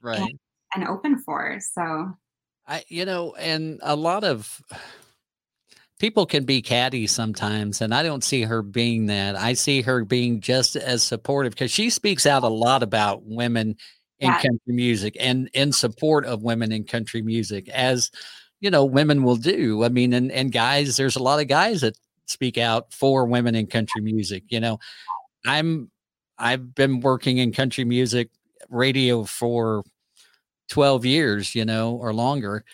Right. 0.02 0.20
and, 0.20 0.38
and 0.74 0.88
open 0.88 1.18
for. 1.18 1.58
So 1.60 2.12
I, 2.66 2.84
you 2.88 3.04
know, 3.04 3.34
and 3.36 3.80
a 3.82 3.94
lot 3.96 4.24
of 4.24 4.60
people 5.98 6.26
can 6.26 6.44
be 6.44 6.60
catty 6.62 7.06
sometimes, 7.06 7.80
and 7.80 7.94
I 7.94 8.02
don't 8.02 8.24
see 8.24 8.42
her 8.42 8.62
being 8.62 9.06
that. 9.06 9.36
I 9.36 9.54
see 9.54 9.82
her 9.82 10.04
being 10.04 10.40
just 10.40 10.76
as 10.76 11.02
supportive 11.02 11.52
because 11.52 11.70
she 11.70 11.90
speaks 11.90 12.26
out 12.26 12.42
a 12.42 12.48
lot 12.48 12.82
about 12.82 13.22
women 13.24 13.76
in 14.20 14.30
Yeah. 14.30 14.40
country 14.42 14.74
music 14.74 15.16
and 15.20 15.48
in 15.54 15.72
support 15.72 16.24
of 16.24 16.42
women 16.42 16.72
in 16.72 16.84
country 16.84 17.22
music, 17.22 17.68
as 17.70 18.10
you 18.60 18.70
know, 18.70 18.84
women 18.84 19.22
will 19.22 19.36
do. 19.36 19.84
I 19.84 19.88
mean, 19.90 20.12
and 20.14 20.32
and 20.32 20.50
guys, 20.52 20.96
there's 20.96 21.16
a 21.16 21.22
lot 21.22 21.40
of 21.40 21.48
guys 21.48 21.82
that 21.82 21.96
speak 22.26 22.58
out 22.58 22.92
for 22.92 23.26
women 23.26 23.54
in 23.54 23.66
country 23.66 24.00
music. 24.02 24.44
You 24.48 24.60
know, 24.60 24.78
I'm 25.46 25.90
I've 26.38 26.74
been 26.74 27.00
working 27.00 27.38
in 27.38 27.52
country 27.52 27.84
music 27.84 28.30
radio 28.70 29.24
for 29.24 29.82
12 30.68 31.04
years, 31.04 31.54
you 31.54 31.64
know, 31.64 31.96
or 31.96 32.12
longer. 32.12 32.64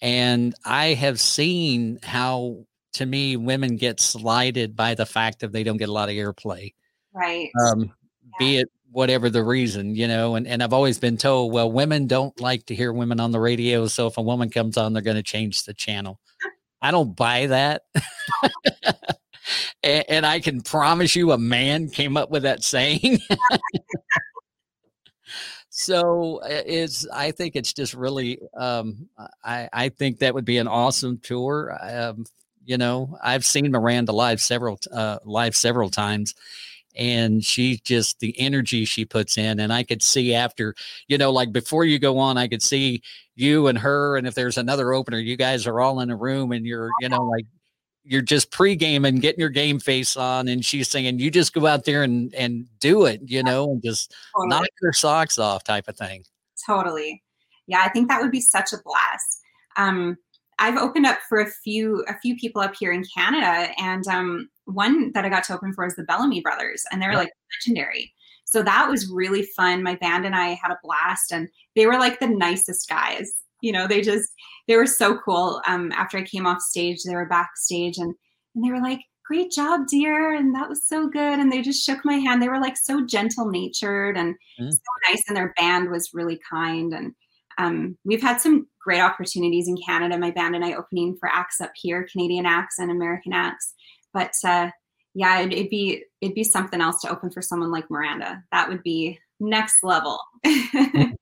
And 0.00 0.54
I 0.64 0.94
have 0.94 1.20
seen 1.20 1.98
how, 2.02 2.64
to 2.94 3.06
me, 3.06 3.36
women 3.36 3.76
get 3.76 4.00
slighted 4.00 4.76
by 4.76 4.94
the 4.94 5.06
fact 5.06 5.40
that 5.40 5.52
they 5.52 5.64
don't 5.64 5.76
get 5.76 5.88
a 5.88 5.92
lot 5.92 6.08
of 6.08 6.14
airplay, 6.14 6.74
right. 7.12 7.50
um, 7.60 7.92
be 8.38 8.58
it 8.58 8.70
whatever 8.90 9.28
the 9.28 9.42
reason, 9.42 9.94
you 9.94 10.08
know. 10.08 10.34
And, 10.34 10.46
and 10.46 10.62
I've 10.62 10.72
always 10.72 10.98
been 10.98 11.16
told, 11.16 11.52
well, 11.52 11.70
women 11.70 12.06
don't 12.06 12.38
like 12.40 12.66
to 12.66 12.74
hear 12.74 12.92
women 12.92 13.20
on 13.20 13.32
the 13.32 13.40
radio. 13.40 13.86
So 13.86 14.06
if 14.06 14.16
a 14.16 14.22
woman 14.22 14.50
comes 14.50 14.76
on, 14.76 14.92
they're 14.92 15.02
going 15.02 15.16
to 15.16 15.22
change 15.22 15.64
the 15.64 15.74
channel. 15.74 16.20
I 16.80 16.90
don't 16.90 17.14
buy 17.14 17.46
that. 17.48 17.82
and, 19.82 20.04
and 20.08 20.26
I 20.26 20.40
can 20.40 20.60
promise 20.60 21.16
you 21.16 21.32
a 21.32 21.38
man 21.38 21.90
came 21.90 22.16
up 22.16 22.30
with 22.30 22.44
that 22.44 22.62
saying. 22.62 23.18
so 25.78 26.40
uh, 26.42 26.62
it's 26.66 27.06
i 27.12 27.30
think 27.30 27.54
it's 27.54 27.72
just 27.72 27.94
really 27.94 28.40
um 28.56 29.08
i 29.44 29.68
i 29.72 29.88
think 29.88 30.18
that 30.18 30.34
would 30.34 30.44
be 30.44 30.58
an 30.58 30.66
awesome 30.66 31.18
tour 31.18 31.78
um 31.82 32.24
you 32.64 32.76
know 32.76 33.16
i've 33.22 33.44
seen 33.44 33.70
miranda 33.70 34.10
live 34.10 34.40
several 34.40 34.76
uh 34.92 35.18
live 35.24 35.54
several 35.54 35.88
times 35.88 36.34
and 36.96 37.44
she 37.44 37.78
just 37.84 38.18
the 38.18 38.34
energy 38.40 38.84
she 38.84 39.04
puts 39.04 39.38
in 39.38 39.60
and 39.60 39.72
i 39.72 39.84
could 39.84 40.02
see 40.02 40.34
after 40.34 40.74
you 41.06 41.16
know 41.16 41.30
like 41.30 41.52
before 41.52 41.84
you 41.84 42.00
go 42.00 42.18
on 42.18 42.36
i 42.36 42.48
could 42.48 42.62
see 42.62 43.00
you 43.36 43.68
and 43.68 43.78
her 43.78 44.16
and 44.16 44.26
if 44.26 44.34
there's 44.34 44.58
another 44.58 44.92
opener 44.92 45.20
you 45.20 45.36
guys 45.36 45.64
are 45.64 45.80
all 45.80 46.00
in 46.00 46.10
a 46.10 46.16
room 46.16 46.50
and 46.50 46.66
you're 46.66 46.90
you 47.00 47.08
know 47.08 47.22
like 47.22 47.46
you're 48.08 48.22
just 48.22 48.50
pre-gaming 48.50 49.16
getting 49.16 49.38
your 49.40 49.48
game 49.50 49.78
face 49.78 50.16
on 50.16 50.48
and 50.48 50.64
she's 50.64 50.88
saying, 50.88 51.18
you 51.18 51.30
just 51.30 51.52
go 51.52 51.66
out 51.66 51.84
there 51.84 52.02
and 52.02 52.34
and 52.34 52.66
do 52.80 53.04
it 53.04 53.20
you 53.26 53.42
know 53.42 53.70
and 53.70 53.82
just 53.82 54.14
Totally. 54.34 54.48
knock 54.48 54.68
your 54.82 54.92
socks 54.92 55.38
off 55.38 55.62
type 55.64 55.86
of 55.88 55.96
thing 55.96 56.24
Totally. 56.66 57.22
Yeah, 57.68 57.82
I 57.84 57.88
think 57.90 58.08
that 58.08 58.20
would 58.20 58.30
be 58.32 58.40
such 58.40 58.72
a 58.72 58.78
blast. 58.84 59.40
Um, 59.76 60.16
I've 60.58 60.76
opened 60.76 61.06
up 61.06 61.18
for 61.28 61.38
a 61.40 61.46
few 61.46 62.04
a 62.08 62.18
few 62.18 62.34
people 62.36 62.60
up 62.60 62.74
here 62.74 62.92
in 62.92 63.04
Canada, 63.16 63.72
and 63.80 64.06
um, 64.08 64.48
one 64.64 65.12
that 65.12 65.24
I 65.24 65.28
got 65.28 65.44
to 65.44 65.54
open 65.54 65.72
for 65.72 65.86
is 65.86 65.94
the 65.94 66.02
Bellamy 66.02 66.40
Brothers, 66.40 66.82
and 66.90 67.00
they're 67.00 67.12
Yeah. 67.12 67.18
like 67.18 67.32
legendary. 67.64 68.12
So 68.44 68.62
that 68.64 68.88
was 68.88 69.08
really 69.08 69.42
fun. 69.56 69.82
My 69.82 69.94
band 69.96 70.26
and 70.26 70.34
I 70.34 70.48
had 70.60 70.72
a 70.72 70.78
blast, 70.82 71.30
and 71.32 71.48
they 71.76 71.86
were 71.86 71.98
like 71.98 72.18
the 72.18 72.26
nicest 72.28 72.88
guys. 72.88 73.32
You 73.60 73.72
know, 73.72 73.86
they 73.86 74.00
just 74.00 74.28
they 74.66 74.76
were 74.76 74.86
so 74.86 75.18
cool. 75.24 75.60
Um, 75.66 75.92
after 75.92 76.18
I 76.18 76.22
came 76.22 76.46
off 76.46 76.60
stage, 76.60 76.98
they 77.04 77.14
were 77.14 77.26
backstage, 77.26 77.98
and 77.98 78.14
and 78.54 78.64
they 78.64 78.70
were 78.70 78.80
like, 78.80 79.00
"Great 79.26 79.50
job, 79.50 79.86
dear," 79.88 80.34
and 80.34 80.54
that 80.54 80.68
was 80.68 80.86
so 80.86 81.08
good. 81.08 81.38
And 81.38 81.50
they 81.52 81.62
just 81.62 81.84
shook 81.84 82.04
my 82.04 82.14
hand. 82.14 82.40
They 82.42 82.48
were 82.48 82.60
like 82.60 82.76
so 82.76 83.04
gentle 83.06 83.50
natured 83.50 84.16
and 84.16 84.34
Mm. 84.60 84.72
so 84.72 84.78
nice, 85.10 85.22
and 85.28 85.36
their 85.36 85.54
band 85.56 85.90
was 85.90 86.10
really 86.14 86.40
kind. 86.50 86.92
And 86.92 87.12
um, 87.58 87.96
we've 88.04 88.22
had 88.22 88.40
some 88.40 88.66
great 88.84 89.00
opportunities 89.00 89.68
in 89.68 89.76
Canada. 89.84 90.18
My 90.18 90.30
band 90.30 90.54
and 90.56 90.64
I 90.64 90.72
opening 90.74 91.16
for 91.20 91.28
acts 91.28 91.60
up 91.60 91.72
here, 91.76 92.06
Canadian 92.10 92.46
acts 92.46 92.78
and 92.78 92.90
American 92.90 93.32
acts. 93.32 93.74
But 94.14 94.32
uh, 94.44 94.70
yeah, 95.14 95.40
it'd, 95.40 95.52
it'd 95.52 95.70
be 95.70 96.04
it'd 96.20 96.34
be 96.34 96.44
something 96.44 96.80
else 96.80 97.00
to 97.02 97.10
open 97.10 97.30
for 97.30 97.42
someone 97.42 97.70
like 97.72 97.90
Miranda. 97.90 98.42
That 98.52 98.68
would 98.68 98.82
be 98.82 99.18
next 99.40 99.76
level. 99.82 100.18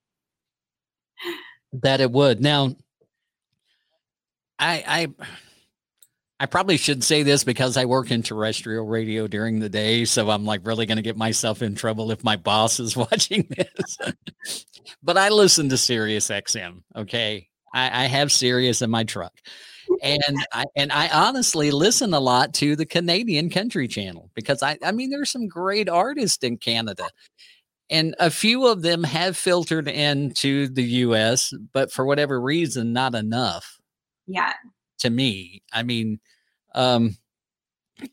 that 1.73 2.01
it 2.01 2.11
would. 2.11 2.41
Now 2.41 2.77
i 4.59 4.85
i 4.87 5.27
i 6.41 6.47
probably 6.47 6.77
should 6.77 7.03
say 7.05 7.23
this 7.23 7.45
because 7.45 7.77
i 7.77 7.85
work 7.85 8.11
in 8.11 8.23
terrestrial 8.23 8.87
radio 8.87 9.27
during 9.27 9.61
the 9.61 9.69
day 9.69 10.05
so 10.05 10.31
i'm 10.31 10.45
like 10.45 10.67
really 10.67 10.87
going 10.87 10.97
to 10.97 11.03
get 11.03 11.17
myself 11.17 11.63
in 11.63 11.75
trouble 11.75 12.11
if 12.11 12.25
my 12.25 12.37
boss 12.37 12.81
is 12.81 12.97
watching 12.97 13.47
this. 13.51 13.99
But 15.03 15.19
i 15.19 15.29
listen 15.29 15.69
to 15.71 15.77
sirius 15.77 16.29
xm 16.29 16.83
okay? 16.95 17.49
I, 17.75 18.05
I 18.05 18.07
have 18.07 18.33
sirius 18.33 18.83
in 18.83 18.91
my 18.91 19.05
truck. 19.05 19.33
And 20.03 20.37
I 20.53 20.65
and 20.75 20.91
I 20.91 21.09
honestly 21.09 21.71
listen 21.71 22.13
a 22.13 22.19
lot 22.19 22.53
to 22.55 22.75
the 22.75 22.85
Canadian 22.85 23.51
Country 23.51 23.87
Channel 23.87 24.31
because 24.35 24.61
I 24.61 24.77
I 24.83 24.91
mean 24.91 25.11
there's 25.11 25.31
some 25.31 25.47
great 25.47 25.89
artists 25.89 26.43
in 26.43 26.57
Canada 26.57 27.09
and 27.91 28.15
a 28.19 28.31
few 28.31 28.67
of 28.67 28.83
them 28.83 29.05
have 29.05 29.37
filtered 29.37 29.89
into 29.89 30.69
the 30.69 30.85
US 30.85 31.53
but 31.73 31.93
for 31.93 32.05
whatever 32.05 32.41
reason 32.41 32.93
not 32.93 33.15
enough 33.15 33.79
yeah, 34.27 34.55
to 34.99 35.11
me. 35.11 35.63
I 35.73 35.83
mean 35.83 36.21
um 36.75 37.17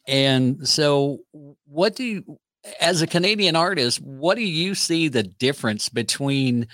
and 0.08 0.68
so 0.68 1.20
what 1.66 1.96
do 1.96 2.04
you 2.04 2.40
as 2.80 3.02
a 3.02 3.08
Canadian 3.08 3.56
artist 3.56 4.00
what 4.02 4.36
do 4.36 4.44
you 4.44 4.76
see 4.76 5.08
the 5.08 5.24
difference 5.24 5.90
between 5.90 6.68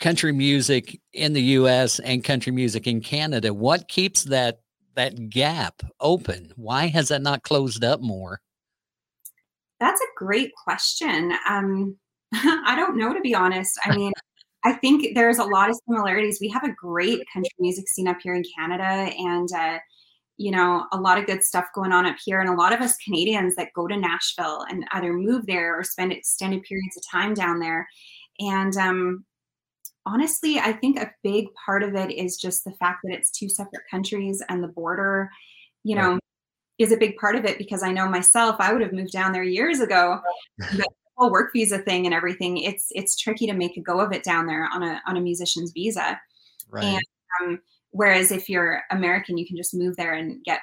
country 0.00 0.32
music 0.32 1.00
in 1.12 1.32
the 1.32 1.42
US 1.42 2.00
and 2.00 2.24
country 2.24 2.52
music 2.52 2.86
in 2.86 3.00
Canada? 3.00 3.54
What 3.54 3.88
keeps 3.88 4.24
that 4.24 4.60
that 4.94 5.30
gap 5.30 5.82
open? 6.00 6.52
Why 6.56 6.88
has 6.88 7.08
that 7.08 7.22
not 7.22 7.44
closed 7.44 7.84
up 7.84 8.00
more 8.00 8.40
that's 9.82 10.00
a 10.00 10.06
great 10.16 10.52
question. 10.64 11.32
Um, 11.48 11.96
I 12.32 12.74
don't 12.76 12.96
know 12.96 13.12
to 13.12 13.20
be 13.20 13.34
honest. 13.34 13.78
I 13.84 13.96
mean, 13.96 14.12
I 14.64 14.72
think 14.74 15.14
there's 15.14 15.38
a 15.38 15.44
lot 15.44 15.70
of 15.70 15.76
similarities. 15.88 16.38
We 16.40 16.48
have 16.48 16.64
a 16.64 16.72
great 16.72 17.20
country 17.32 17.50
music 17.58 17.88
scene 17.88 18.08
up 18.08 18.18
here 18.22 18.34
in 18.34 18.44
Canada, 18.56 19.12
and 19.18 19.48
uh, 19.52 19.78
you 20.38 20.50
know, 20.50 20.86
a 20.92 21.00
lot 21.00 21.18
of 21.18 21.26
good 21.26 21.42
stuff 21.42 21.66
going 21.74 21.92
on 21.92 22.06
up 22.06 22.16
here. 22.24 22.40
And 22.40 22.48
a 22.48 22.54
lot 22.54 22.72
of 22.72 22.80
us 22.80 22.96
Canadians 22.96 23.54
that 23.56 23.72
go 23.74 23.86
to 23.86 23.96
Nashville 23.96 24.64
and 24.68 24.84
either 24.92 25.12
move 25.12 25.46
there 25.46 25.78
or 25.78 25.84
spend 25.84 26.12
extended 26.12 26.62
periods 26.62 26.96
of 26.96 27.02
time 27.10 27.34
down 27.34 27.58
there. 27.58 27.86
And 28.40 28.76
um, 28.76 29.24
honestly, 30.06 30.58
I 30.58 30.72
think 30.72 30.98
a 30.98 31.12
big 31.22 31.46
part 31.66 31.82
of 31.82 31.94
it 31.94 32.10
is 32.10 32.36
just 32.36 32.64
the 32.64 32.72
fact 32.72 33.00
that 33.04 33.14
it's 33.14 33.30
two 33.30 33.48
separate 33.48 33.82
countries 33.90 34.42
and 34.48 34.62
the 34.62 34.68
border, 34.68 35.30
you 35.84 35.96
know, 35.96 36.18
is 36.78 36.92
a 36.92 36.96
big 36.96 37.16
part 37.16 37.36
of 37.36 37.44
it 37.44 37.58
because 37.58 37.82
I 37.82 37.92
know 37.92 38.08
myself, 38.08 38.56
I 38.58 38.72
would 38.72 38.82
have 38.82 38.92
moved 38.92 39.12
down 39.12 39.32
there 39.32 39.42
years 39.42 39.80
ago. 39.80 40.20
the 40.58 40.86
whole 41.16 41.30
work 41.30 41.52
visa 41.52 41.78
thing 41.78 42.06
and 42.06 42.14
everything, 42.14 42.58
it's 42.58 42.88
it's 42.90 43.16
tricky 43.16 43.46
to 43.46 43.54
make 43.54 43.76
a 43.76 43.80
go 43.80 44.00
of 44.00 44.12
it 44.12 44.24
down 44.24 44.46
there 44.46 44.68
on 44.72 44.82
a 44.82 45.00
on 45.06 45.16
a 45.16 45.20
musician's 45.20 45.72
visa. 45.72 46.20
right 46.70 46.84
And 46.84 47.02
um, 47.40 47.60
whereas 47.90 48.32
if 48.32 48.48
you're 48.48 48.82
American, 48.90 49.38
you 49.38 49.46
can 49.46 49.56
just 49.56 49.74
move 49.74 49.96
there 49.96 50.14
and 50.14 50.42
get 50.44 50.60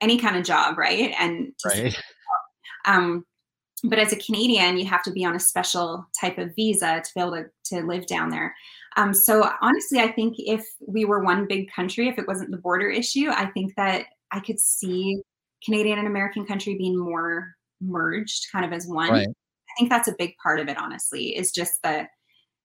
any 0.00 0.18
kind 0.18 0.36
of 0.36 0.44
job, 0.44 0.78
right? 0.78 1.14
And 1.18 1.52
right 1.64 1.96
um, 2.86 3.24
but 3.84 3.98
as 3.98 4.12
a 4.12 4.16
Canadian, 4.16 4.78
you 4.78 4.86
have 4.86 5.02
to 5.04 5.12
be 5.12 5.24
on 5.24 5.36
a 5.36 5.40
special 5.40 6.06
type 6.20 6.38
of 6.38 6.54
visa 6.54 7.02
to 7.02 7.10
be 7.14 7.20
able 7.20 7.32
to, 7.32 7.46
to 7.66 7.86
live 7.86 8.06
down 8.06 8.28
there. 8.28 8.54
Um, 8.96 9.14
so 9.14 9.50
honestly, 9.62 10.00
I 10.00 10.10
think 10.12 10.34
if 10.38 10.66
we 10.86 11.04
were 11.04 11.22
one 11.22 11.46
big 11.46 11.70
country, 11.72 12.08
if 12.08 12.18
it 12.18 12.26
wasn't 12.26 12.50
the 12.50 12.58
border 12.58 12.88
issue, 12.88 13.30
I 13.30 13.46
think 13.46 13.74
that 13.76 14.06
I 14.32 14.40
could 14.40 14.60
see 14.60 15.22
Canadian 15.64 15.98
and 15.98 16.06
American 16.06 16.44
country 16.44 16.76
being 16.76 16.98
more 16.98 17.54
merged 17.80 18.46
kind 18.52 18.64
of 18.64 18.72
as 18.72 18.86
one. 18.86 19.10
Right. 19.10 19.28
I 19.28 19.72
think 19.78 19.90
that's 19.90 20.08
a 20.08 20.14
big 20.18 20.34
part 20.42 20.60
of 20.60 20.68
it, 20.68 20.76
honestly, 20.78 21.36
is 21.36 21.52
just 21.52 21.82
the 21.82 22.06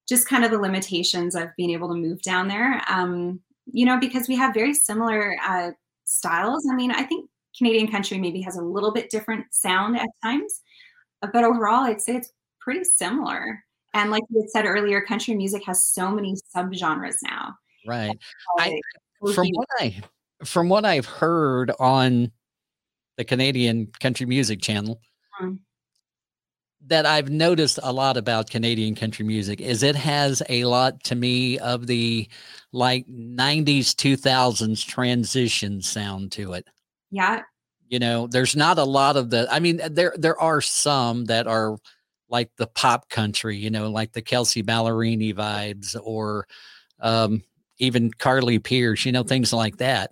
just 0.08 0.28
kind 0.28 0.46
of 0.46 0.52
the 0.52 0.60
limitations 0.60 1.36
of 1.36 1.50
being 1.58 1.72
able 1.72 1.88
to 1.90 1.96
move 1.96 2.22
down 2.22 2.48
there. 2.48 2.82
Um, 2.88 3.40
you 3.66 3.86
know, 3.86 4.00
because 4.00 4.28
we 4.28 4.36
have 4.36 4.54
very 4.54 4.74
similar 4.74 5.36
uh, 5.44 5.72
styles. 6.04 6.68
I 6.72 6.76
mean, 6.76 6.92
I 6.92 7.04
think 7.04 7.30
Canadian 7.58 7.90
country 7.90 8.18
maybe 8.18 8.42
has 8.42 8.58
a 8.58 8.62
little 8.62 8.92
bit 8.92 9.10
different 9.10 9.46
sound 9.52 9.98
at 9.98 10.10
times, 10.24 10.62
but 11.22 11.44
overall, 11.44 11.86
I'd 11.86 12.02
say 12.02 12.16
it's 12.18 12.32
pretty 12.60 12.84
similar. 12.84 13.64
And 13.94 14.12
like 14.12 14.24
you 14.30 14.46
said 14.48 14.66
earlier, 14.66 15.02
country 15.02 15.34
music 15.36 15.64
has 15.66 15.88
so 15.88 16.12
many 16.12 16.36
subgenres 16.56 17.16
now. 17.24 17.56
right 17.88 18.18
Like, 18.58 18.82
from 19.34 19.48
what 19.54 19.68
I 19.80 20.02
from 20.44 20.70
what 20.70 20.86
I've 20.86 21.06
heard 21.06 21.72
on 21.80 22.32
the 23.18 23.24
Canadian 23.24 23.88
Country 24.00 24.26
Music 24.26 24.62
Channel, 24.62 25.00
Mm. 25.42 25.60
that 26.88 27.06
I've 27.06 27.30
noticed 27.30 27.80
a 27.82 27.92
lot 27.92 28.16
about 28.16 28.50
Canadian 28.50 28.96
country 28.96 29.26
music 29.26 29.60
is 29.60 29.82
it 29.82 29.96
has 29.96 30.44
a 30.50 30.66
lot 30.66 31.04
to 31.06 31.16
me 31.16 31.58
of 31.60 31.88
the 31.88 32.30
like 32.72 33.08
90s 33.08 33.96
2000s 33.96 34.86
transition 34.86 35.82
sound 35.82 36.32
to 36.34 36.54
it. 36.54 36.68
Yeah. 37.12 37.42
You 37.88 38.00
know, 38.00 38.28
there's 38.28 38.56
not 38.56 38.78
a 38.78 38.84
lot 38.84 39.16
of 39.18 39.30
the 39.30 39.48
I 39.52 39.60
mean 39.60 39.82
there 39.90 40.14
there 40.18 40.40
are 40.40 40.62
some 40.62 41.26
that 41.26 41.48
are 41.48 41.78
like 42.30 42.50
the 42.58 42.68
pop 42.68 43.10
country, 43.10 43.58
you 43.58 43.70
know, 43.70 43.90
like 43.90 44.12
the 44.14 44.22
Kelsea 44.22 44.64
Ballerini 44.64 45.34
vibes 45.34 45.96
or 46.02 46.46
um 47.00 47.44
even 47.78 48.12
Carly 48.12 48.60
Pearce, 48.60 49.06
you 49.06 49.12
know, 49.12 49.24
things 49.24 49.52
like 49.52 49.78
that. 49.78 50.12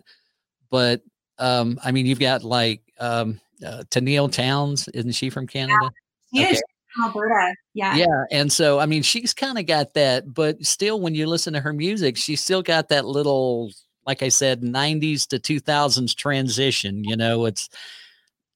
But 0.71 1.01
um 1.37 1.79
I 1.83 1.91
mean 1.91 2.05
you've 2.07 2.19
got 2.19 2.43
like 2.43 2.81
um 3.03 3.39
uh, 3.65 3.83
Tenille 3.89 4.31
Townes, 4.31 4.87
isn't 4.93 5.13
she 5.13 5.29
from 5.29 5.47
Canada? 5.47 5.91
She 6.33 6.43
Okay. 6.43 6.59
Alberta. 7.03 7.55
Yeah. 7.73 7.95
Yeah. 7.95 8.25
And 8.31 8.51
so, 8.51 8.79
I 8.79 8.85
mean, 8.85 9.01
she's 9.01 9.33
kind 9.33 9.57
of 9.57 9.65
got 9.65 9.93
that, 9.95 10.33
but 10.33 10.63
still, 10.63 10.99
when 10.99 11.15
you 11.15 11.27
listen 11.27 11.53
to 11.53 11.59
her 11.59 11.73
music, 11.73 12.17
she's 12.17 12.43
still 12.43 12.61
got 12.61 12.89
that 12.89 13.05
little, 13.05 13.71
like 14.05 14.21
I 14.21 14.29
said, 14.29 14.61
90s 14.61 15.27
to 15.29 15.39
2000s 15.39 16.15
transition. 16.15 17.03
You 17.03 17.15
know, 17.15 17.45
it's 17.45 17.69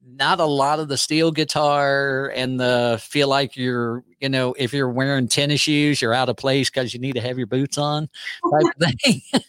not 0.05 0.39
a 0.39 0.45
lot 0.45 0.79
of 0.79 0.87
the 0.87 0.97
steel 0.97 1.31
guitar 1.31 2.31
and 2.35 2.59
the 2.59 2.99
feel 3.01 3.27
like 3.27 3.57
you're, 3.57 4.03
you 4.19 4.29
know, 4.29 4.53
if 4.57 4.73
you're 4.73 4.89
wearing 4.89 5.27
tennis 5.27 5.61
shoes, 5.61 6.01
you're 6.01 6.13
out 6.13 6.29
of 6.29 6.37
place 6.37 6.69
because 6.69 6.93
you 6.93 6.99
need 6.99 7.13
to 7.13 7.21
have 7.21 7.37
your 7.37 7.47
boots 7.47 7.77
on 7.77 8.07
type 8.51 8.73
thing. 9.03 9.21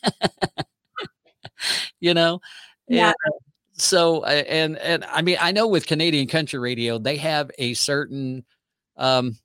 you 2.00 2.14
know? 2.14 2.40
Yeah. 2.88 3.12
And, 3.24 3.34
so 3.78 4.20
uh, 4.20 4.42
and 4.48 4.76
and 4.78 5.04
I 5.04 5.22
mean 5.22 5.38
I 5.40 5.52
know 5.52 5.66
with 5.66 5.86
Canadian 5.86 6.28
country 6.28 6.58
radio 6.58 6.98
they 6.98 7.16
have 7.16 7.50
a 7.58 7.74
certain 7.74 8.44
um 8.96 9.38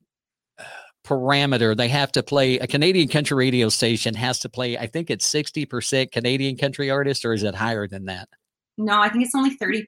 parameter 1.06 1.76
they 1.76 1.90
have 1.90 2.12
to 2.14 2.24
play 2.24 2.58
a 2.60 2.68
Canadian 2.68 3.08
country 3.10 3.36
radio 3.36 3.70
station 3.70 4.14
has 4.16 4.40
to 4.40 4.50
play 4.50 4.78
I 4.78 4.88
think 4.88 5.10
it's 5.10 5.30
60% 5.32 6.12
Canadian 6.12 6.58
country 6.58 6.90
artists 6.90 7.26
or 7.26 7.34
is 7.34 7.44
it 7.44 7.56
higher 7.56 7.88
than 7.88 8.06
that? 8.06 8.30
No, 8.78 9.00
I 9.02 9.10
think 9.10 9.26
it's 9.26 9.36
only 9.36 9.58
30% 9.58 9.86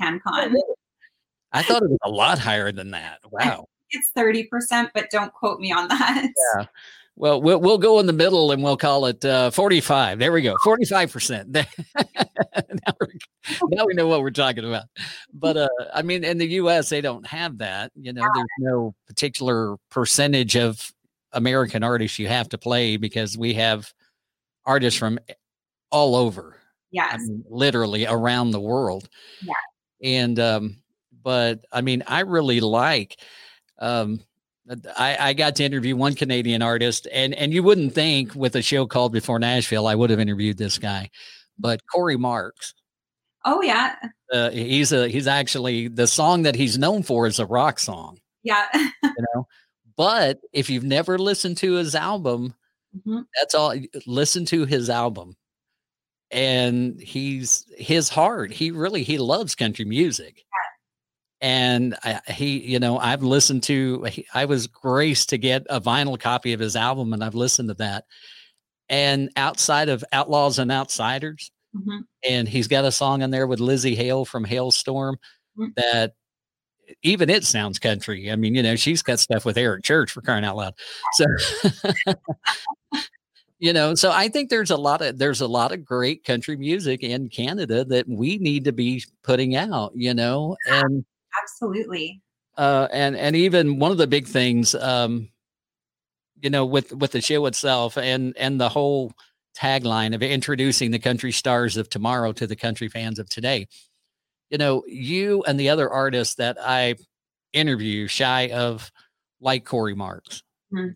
CanCon. 0.00 0.54
I 1.52 1.62
thought 1.62 1.82
it 1.82 1.90
was 1.90 1.98
a 2.04 2.10
lot 2.10 2.38
higher 2.38 2.72
than 2.72 2.90
that. 2.92 3.18
Wow. 3.30 3.66
It's 3.90 4.10
30%, 4.16 4.90
but 4.94 5.10
don't 5.10 5.32
quote 5.32 5.60
me 5.60 5.72
on 5.72 5.88
that. 5.88 6.28
Yeah. 6.56 6.66
Well, 7.16 7.40
we'll 7.40 7.60
we'll 7.60 7.78
go 7.78 8.00
in 8.00 8.06
the 8.06 8.12
middle 8.12 8.50
and 8.50 8.62
we'll 8.62 8.76
call 8.76 9.06
it 9.06 9.24
uh, 9.24 9.50
45. 9.50 10.18
There 10.18 10.32
we 10.32 10.42
go. 10.42 10.56
45%. 10.64 11.46
now, 11.54 11.64
now 13.68 13.86
we 13.86 13.94
know 13.94 14.08
what 14.08 14.20
we're 14.20 14.30
talking 14.30 14.64
about. 14.64 14.84
But 15.32 15.56
uh, 15.56 15.68
I 15.94 16.02
mean, 16.02 16.24
in 16.24 16.38
the 16.38 16.46
US, 16.46 16.88
they 16.88 17.00
don't 17.00 17.26
have 17.26 17.58
that. 17.58 17.92
You 17.94 18.12
know, 18.12 18.26
there's 18.34 18.46
no 18.58 18.94
particular 19.06 19.76
percentage 19.90 20.56
of 20.56 20.92
American 21.32 21.84
artists 21.84 22.18
you 22.18 22.26
have 22.26 22.48
to 22.48 22.58
play 22.58 22.96
because 22.96 23.38
we 23.38 23.54
have 23.54 23.92
artists 24.66 24.98
from 24.98 25.20
all 25.90 26.16
over. 26.16 26.56
I 27.12 27.16
mean, 27.18 27.44
literally 27.48 28.06
around 28.06 28.50
the 28.50 28.60
world. 28.60 29.08
Yeah. 29.40 29.54
And 30.02 30.38
um, 30.40 30.82
but 31.22 31.64
I 31.70 31.80
mean, 31.80 32.02
I 32.06 32.20
really 32.20 32.60
like 32.60 33.20
um 33.78 34.20
I, 34.98 35.16
I 35.20 35.32
got 35.34 35.56
to 35.56 35.64
interview 35.64 35.94
one 35.96 36.14
Canadian 36.14 36.62
artist, 36.62 37.06
and 37.12 37.34
and 37.34 37.52
you 37.52 37.62
wouldn't 37.62 37.92
think 37.94 38.34
with 38.34 38.56
a 38.56 38.62
show 38.62 38.86
called 38.86 39.12
Before 39.12 39.38
Nashville, 39.38 39.86
I 39.86 39.94
would 39.94 40.10
have 40.10 40.20
interviewed 40.20 40.56
this 40.56 40.78
guy, 40.78 41.10
but 41.58 41.80
Corey 41.92 42.16
Marks. 42.16 42.74
Oh, 43.44 43.60
yeah. 43.60 43.96
Uh, 44.32 44.50
he's 44.50 44.90
a 44.92 45.06
he's 45.08 45.26
actually 45.26 45.88
the 45.88 46.06
song 46.06 46.44
that 46.44 46.54
he's 46.54 46.78
known 46.78 47.02
for 47.02 47.26
is 47.26 47.38
a 47.38 47.44
rock 47.46 47.78
song, 47.78 48.18
Yeah. 48.42 48.66
you 48.74 48.90
know. 49.34 49.46
But 49.96 50.40
if 50.52 50.70
you've 50.70 50.82
never 50.84 51.18
listened 51.18 51.58
to 51.58 51.74
his 51.74 51.94
album, 51.94 52.54
Mhm. 53.06 53.26
that's 53.38 53.54
all. 53.54 53.74
Listen 54.06 54.46
to 54.46 54.64
his 54.64 54.88
album, 54.88 55.36
and 56.30 56.98
he's 57.00 57.66
his 57.76 58.08
heart. 58.08 58.50
He 58.52 58.70
really 58.70 59.02
he 59.02 59.18
loves 59.18 59.54
country 59.54 59.84
music, 59.84 60.44
and 61.44 61.94
I, 62.02 62.20
he, 62.32 62.58
you 62.60 62.78
know, 62.80 62.98
I've 62.98 63.22
listened 63.22 63.62
to. 63.64 64.02
he- 64.04 64.26
I 64.32 64.46
was 64.46 64.66
graced 64.66 65.28
to 65.28 65.38
get 65.38 65.66
a 65.68 65.78
vinyl 65.80 66.18
copy 66.18 66.54
of 66.54 66.60
his 66.60 66.74
album, 66.74 67.12
and 67.12 67.22
I've 67.22 67.34
listened 67.34 67.68
to 67.68 67.74
that. 67.74 68.04
And 68.88 69.30
outside 69.36 69.90
of 69.90 70.02
Outlaws 70.12 70.58
and 70.58 70.72
Outsiders, 70.72 71.50
Mhm. 71.76 72.00
and 72.28 72.48
he's 72.48 72.68
got 72.68 72.84
a 72.86 72.92
song 72.92 73.20
in 73.22 73.30
there 73.30 73.46
with 73.46 73.60
Lzzy 73.60 73.94
Hale 73.96 74.24
from 74.24 74.46
Halestorm 74.46 75.16
Mm. 75.58 75.74
that 75.76 76.14
even 77.02 77.28
it 77.30 77.44
sounds 77.44 77.78
country. 77.78 78.30
I 78.30 78.36
mean, 78.36 78.54
you 78.54 78.62
know, 78.62 78.76
she's 78.76 79.02
got 79.02 79.18
stuff 79.20 79.44
with 79.44 79.58
Eric 79.58 79.84
Church 79.84 80.10
for 80.12 80.22
crying 80.22 80.44
out 80.44 80.56
loud. 80.56 80.74
So, 81.14 81.24
you 83.58 83.72
know, 83.72 83.94
so 83.94 84.10
I 84.10 84.28
think 84.28 84.50
there's 84.50 84.70
a 84.70 84.76
lot 84.76 85.00
of 85.02 85.18
there's 85.18 85.40
a 85.40 85.46
lot 85.48 85.72
of 85.72 85.84
great 85.84 86.24
country 86.24 86.56
music 86.56 87.02
in 87.02 87.28
Canada 87.28 87.84
that 87.86 88.08
we 88.08 88.38
need 88.38 88.64
to 88.64 88.72
be 88.72 89.02
putting 89.22 89.56
out. 89.56 89.92
You 89.94 90.14
know, 90.14 90.56
and 90.66 91.04
Absolutely. 91.42 92.20
uh, 92.56 92.88
and 92.92 93.16
and 93.16 93.34
even 93.36 93.78
one 93.78 93.90
of 93.90 93.98
the 93.98 94.06
big 94.06 94.26
things, 94.26 94.74
um, 94.76 95.28
you 96.40 96.50
know, 96.50 96.64
with 96.66 96.92
with 96.92 97.12
the 97.12 97.20
show 97.20 97.46
itself 97.46 97.96
and 97.98 98.36
and 98.36 98.60
the 98.60 98.68
whole 98.68 99.12
tagline 99.56 100.14
of 100.14 100.22
introducing 100.22 100.90
the 100.90 100.98
country 100.98 101.32
stars 101.32 101.76
of 101.76 101.88
tomorrow 101.88 102.32
to 102.32 102.46
the 102.46 102.56
country 102.56 102.88
fans 102.88 103.18
of 103.18 103.28
today. 103.28 103.66
You 104.50 104.58
know, 104.58 104.84
you 104.86 105.42
and 105.46 105.58
the 105.58 105.68
other 105.70 105.88
artists 105.90 106.34
that 106.36 106.56
I 106.60 106.96
interview, 107.52 108.06
shy 108.08 108.50
of 108.50 108.90
like 109.40 109.64
Corey 109.64 109.94
Marks, 109.94 110.42
Mhm. 110.72 110.94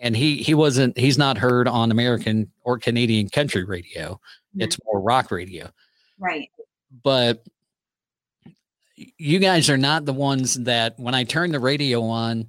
and 0.00 0.16
he 0.16 0.42
he 0.42 0.54
wasn't 0.54 0.96
he's 0.98 1.18
not 1.18 1.38
heard 1.38 1.68
on 1.68 1.90
American 1.90 2.50
or 2.62 2.78
Canadian 2.78 3.28
country 3.28 3.64
radio. 3.64 4.20
Mhm. 4.56 4.62
It's 4.64 4.78
more 4.86 5.00
rock 5.00 5.30
radio 5.30 5.70
Right. 6.18 6.50
but 7.04 7.44
you 9.18 9.38
guys 9.38 9.70
are 9.70 9.76
not 9.76 10.04
the 10.04 10.12
ones 10.12 10.54
that 10.54 10.94
when 10.98 11.14
I 11.14 11.24
turn 11.24 11.52
the 11.52 11.60
radio 11.60 12.02
on 12.02 12.48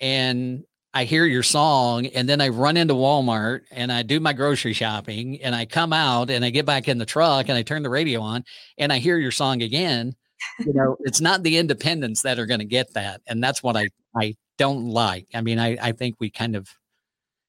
and 0.00 0.64
I 0.94 1.04
hear 1.04 1.26
your 1.26 1.42
song 1.42 2.06
and 2.06 2.28
then 2.28 2.40
I 2.40 2.48
run 2.48 2.76
into 2.76 2.94
Walmart 2.94 3.60
and 3.70 3.92
I 3.92 4.02
do 4.02 4.20
my 4.20 4.32
grocery 4.32 4.72
shopping 4.72 5.40
and 5.42 5.54
I 5.54 5.66
come 5.66 5.92
out 5.92 6.30
and 6.30 6.44
I 6.44 6.50
get 6.50 6.66
back 6.66 6.88
in 6.88 6.98
the 6.98 7.06
truck 7.06 7.48
and 7.48 7.58
I 7.58 7.62
turn 7.62 7.82
the 7.82 7.90
radio 7.90 8.20
on 8.20 8.44
and 8.78 8.92
I 8.92 8.98
hear 8.98 9.18
your 9.18 9.30
song 9.30 9.62
again. 9.62 10.14
You 10.60 10.72
know, 10.72 10.96
it's 11.00 11.20
not 11.20 11.42
the 11.42 11.58
independents 11.58 12.22
that 12.22 12.38
are 12.38 12.46
going 12.46 12.60
to 12.60 12.66
get 12.66 12.94
that. 12.94 13.20
And 13.26 13.42
that's 13.42 13.62
what 13.62 13.76
I, 13.76 13.90
I 14.16 14.34
don't 14.56 14.86
like. 14.86 15.26
I 15.34 15.42
mean, 15.42 15.58
I, 15.58 15.76
I 15.80 15.92
think 15.92 16.16
we 16.20 16.30
kind 16.30 16.56
of, 16.56 16.68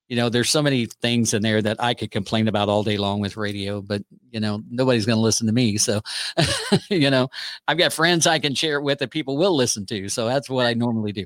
you 0.09 0.15
know, 0.15 0.27
there's 0.27 0.49
so 0.49 0.63
many 0.63 0.87
things 0.87 1.35
in 1.35 1.43
there 1.43 1.61
that 1.61 1.81
I 1.81 1.93
could 1.93 2.09
complain 2.09 2.47
about 2.47 2.67
all 2.67 2.83
day 2.83 2.97
long 2.97 3.19
with 3.19 3.37
radio, 3.37 3.79
but 3.79 4.01
you 4.31 4.39
know, 4.39 4.61
nobody's 4.67 5.05
going 5.05 5.17
to 5.17 5.21
listen 5.21 5.45
to 5.45 5.53
me. 5.53 5.77
So, 5.77 6.01
you 6.89 7.11
know, 7.11 7.29
I've 7.67 7.77
got 7.77 7.93
friends 7.93 8.25
I 8.25 8.39
can 8.39 8.55
share 8.55 8.79
it 8.79 8.83
with 8.83 8.99
that 8.99 9.11
people 9.11 9.37
will 9.37 9.55
listen 9.55 9.85
to. 9.85 10.09
So 10.09 10.25
that's 10.25 10.49
what 10.49 10.65
I 10.65 10.73
normally 10.73 11.11
do. 11.11 11.25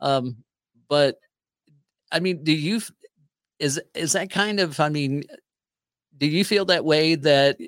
Um, 0.00 0.38
but 0.88 1.18
I 2.10 2.18
mean, 2.18 2.42
do 2.42 2.52
you, 2.52 2.80
is, 3.60 3.80
is 3.94 4.12
that 4.12 4.28
kind 4.28 4.58
of, 4.58 4.80
I 4.80 4.88
mean, 4.88 5.22
do 6.18 6.26
you 6.26 6.44
feel 6.44 6.64
that 6.66 6.84
way 6.84 7.14
that 7.14 7.58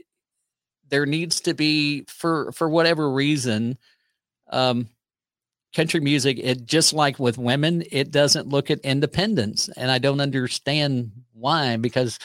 there 0.88 1.06
needs 1.06 1.40
to 1.42 1.54
be 1.54 2.04
for, 2.08 2.50
for 2.50 2.68
whatever 2.68 3.08
reason, 3.08 3.78
um, 4.50 4.88
country 5.76 6.00
music, 6.00 6.38
it 6.42 6.64
just 6.64 6.92
like 6.92 7.18
with 7.18 7.38
women, 7.38 7.84
it 7.92 8.10
doesn't 8.10 8.48
look 8.48 8.70
at 8.70 8.80
independence. 8.80 9.68
And 9.76 9.90
I 9.90 9.98
don't 9.98 10.20
understand 10.20 11.12
why, 11.34 11.76
because 11.76 12.18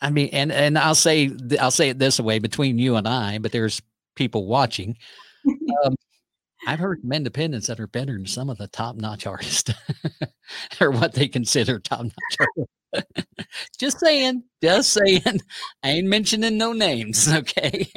I 0.00 0.10
mean, 0.10 0.30
and, 0.32 0.50
and 0.50 0.78
I'll 0.78 0.94
say, 0.94 1.30
I'll 1.60 1.70
say 1.70 1.90
it 1.90 1.98
this 1.98 2.18
way 2.18 2.38
between 2.38 2.78
you 2.78 2.96
and 2.96 3.06
I, 3.06 3.38
but 3.38 3.52
there's 3.52 3.80
people 4.16 4.46
watching. 4.46 4.96
Um, 5.84 5.94
I've 6.66 6.78
heard 6.80 7.00
from 7.00 7.12
independents 7.12 7.68
that 7.68 7.78
are 7.78 7.86
better 7.86 8.14
than 8.14 8.26
some 8.26 8.50
of 8.50 8.58
the 8.58 8.68
top 8.68 8.96
notch 8.96 9.26
artists 9.26 9.72
or 10.80 10.90
what 10.90 11.14
they 11.14 11.28
consider 11.28 11.78
top 11.78 12.04
notch 12.04 13.04
just 13.78 14.00
saying, 14.00 14.42
just 14.62 14.92
saying. 14.92 15.40
I 15.82 15.90
ain't 15.90 16.08
mentioning 16.08 16.58
no 16.58 16.72
names. 16.72 17.28
Okay. 17.32 17.90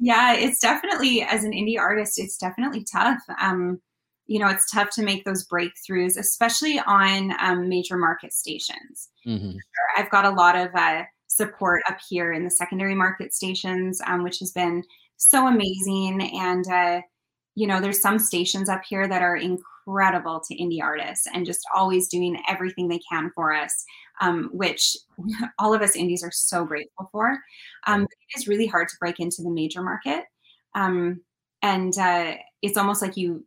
Yeah, 0.00 0.34
it's 0.34 0.58
definitely 0.60 1.22
as 1.22 1.44
an 1.44 1.52
indie 1.52 1.78
artist, 1.78 2.18
it's 2.18 2.38
definitely 2.38 2.84
tough. 2.90 3.20
Um, 3.40 3.80
you 4.26 4.38
know, 4.38 4.48
it's 4.48 4.70
tough 4.70 4.90
to 4.90 5.02
make 5.02 5.24
those 5.24 5.46
breakthroughs, 5.46 6.16
especially 6.16 6.80
on 6.86 7.34
um, 7.40 7.68
major 7.68 7.96
market 7.96 8.32
stations. 8.32 9.10
Mhm. 9.26 9.56
I've 9.96 10.10
got 10.10 10.24
a 10.24 10.30
lot 10.30 10.56
of 10.56 10.74
uh, 10.74 11.02
support 11.26 11.82
up 11.88 11.98
here 12.08 12.32
in 12.32 12.44
the 12.44 12.50
secondary 12.50 12.94
market 12.94 13.34
stations, 13.34 14.00
um, 14.06 14.22
which 14.22 14.38
has 14.38 14.52
been 14.52 14.84
so 15.16 15.46
amazing. 15.46 16.22
And 16.34 16.64
uh, 16.68 17.02
you 17.56 17.66
know, 17.66 17.80
there's 17.80 18.00
some 18.00 18.18
stations 18.18 18.68
up 18.68 18.82
here 18.88 19.06
that 19.08 19.22
are 19.22 19.36
incredible 19.36 20.40
to 20.48 20.56
indie 20.56 20.82
artists 20.82 21.26
and 21.34 21.44
just 21.44 21.60
always 21.74 22.08
doing 22.08 22.40
everything 22.48 22.88
they 22.88 23.00
can 23.10 23.30
for 23.34 23.52
us, 23.52 23.84
um, 24.20 24.50
which 24.52 24.96
all 25.58 25.74
of 25.74 25.82
us 25.82 25.96
indies 25.96 26.22
are 26.24 26.32
so 26.32 26.64
grateful 26.64 27.08
for. 27.12 27.38
Um, 27.86 28.02
it 28.02 28.38
is 28.38 28.48
really 28.48 28.66
hard 28.66 28.88
to 28.88 28.96
break 29.00 29.20
into 29.20 29.42
the 29.42 29.50
major 29.50 29.82
market, 29.82 30.24
um, 30.74 31.20
and 31.62 31.96
uh, 31.98 32.34
it's 32.62 32.76
almost 32.78 33.02
like 33.02 33.16
you 33.16 33.44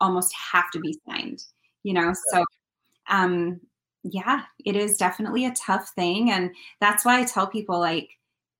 almost 0.00 0.34
have 0.52 0.70
to 0.72 0.80
be 0.80 0.98
signed, 1.08 1.42
you 1.84 1.94
know? 1.94 2.12
So, 2.32 2.44
um, 3.08 3.60
yeah, 4.04 4.42
it 4.64 4.76
is 4.76 4.96
definitely 4.96 5.46
a 5.46 5.52
tough 5.54 5.90
thing. 5.94 6.30
And 6.32 6.50
that's 6.80 7.04
why 7.04 7.20
I 7.20 7.24
tell 7.24 7.46
people, 7.46 7.78
like, 7.78 8.10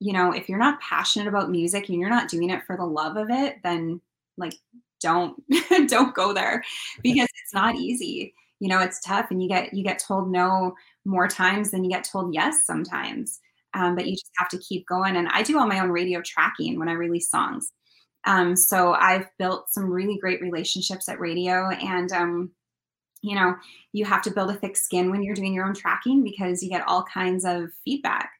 you 0.00 0.12
know, 0.12 0.32
if 0.32 0.48
you're 0.48 0.58
not 0.58 0.80
passionate 0.80 1.28
about 1.28 1.50
music 1.50 1.88
and 1.88 2.00
you're 2.00 2.10
not 2.10 2.28
doing 2.28 2.50
it 2.50 2.64
for 2.66 2.76
the 2.76 2.84
love 2.84 3.16
of 3.16 3.28
it, 3.30 3.56
then 3.62 4.00
like, 4.36 4.54
don't 5.00 5.42
don't 5.88 6.14
go 6.14 6.32
there 6.32 6.62
because 7.02 7.26
it's 7.42 7.52
not 7.52 7.74
easy 7.74 8.32
you 8.60 8.68
know 8.68 8.78
it's 8.78 9.00
tough 9.00 9.26
and 9.32 9.42
you 9.42 9.48
get 9.48 9.74
you 9.74 9.82
get 9.82 9.98
told 9.98 10.30
no 10.30 10.72
more 11.04 11.28
times 11.28 11.70
than 11.70 11.84
you 11.84 11.90
get 11.90 12.04
told 12.04 12.34
yes 12.34 12.64
sometimes. 12.64 13.40
Um, 13.74 13.96
but 13.96 14.06
you 14.06 14.12
just 14.12 14.30
have 14.36 14.48
to 14.50 14.58
keep 14.58 14.86
going. 14.86 15.16
And 15.16 15.28
i 15.28 15.42
do 15.42 15.58
all 15.58 15.66
my 15.66 15.80
own 15.80 15.90
radio 15.90 16.20
tracking 16.22 16.78
when 16.78 16.88
i 16.88 16.92
release 16.92 17.30
songs. 17.30 17.72
Um, 18.24 18.56
so 18.56 18.92
i've 18.94 19.28
built 19.38 19.70
some 19.70 19.90
really 19.90 20.18
great 20.18 20.40
relationships 20.40 21.08
at 21.08 21.20
radio. 21.20 21.70
And 21.70 22.12
um, 22.12 22.50
you 23.22 23.34
know 23.36 23.54
you 23.92 24.04
have 24.04 24.22
to 24.22 24.30
build 24.30 24.50
a 24.50 24.54
thick 24.54 24.76
skin 24.76 25.10
when 25.10 25.22
you're 25.22 25.34
doing 25.34 25.54
your 25.54 25.66
own 25.66 25.74
tracking 25.74 26.22
because 26.22 26.62
you 26.62 26.68
get 26.68 26.86
all 26.86 27.04
kinds 27.04 27.44
of 27.44 27.70
feedback. 27.84 28.30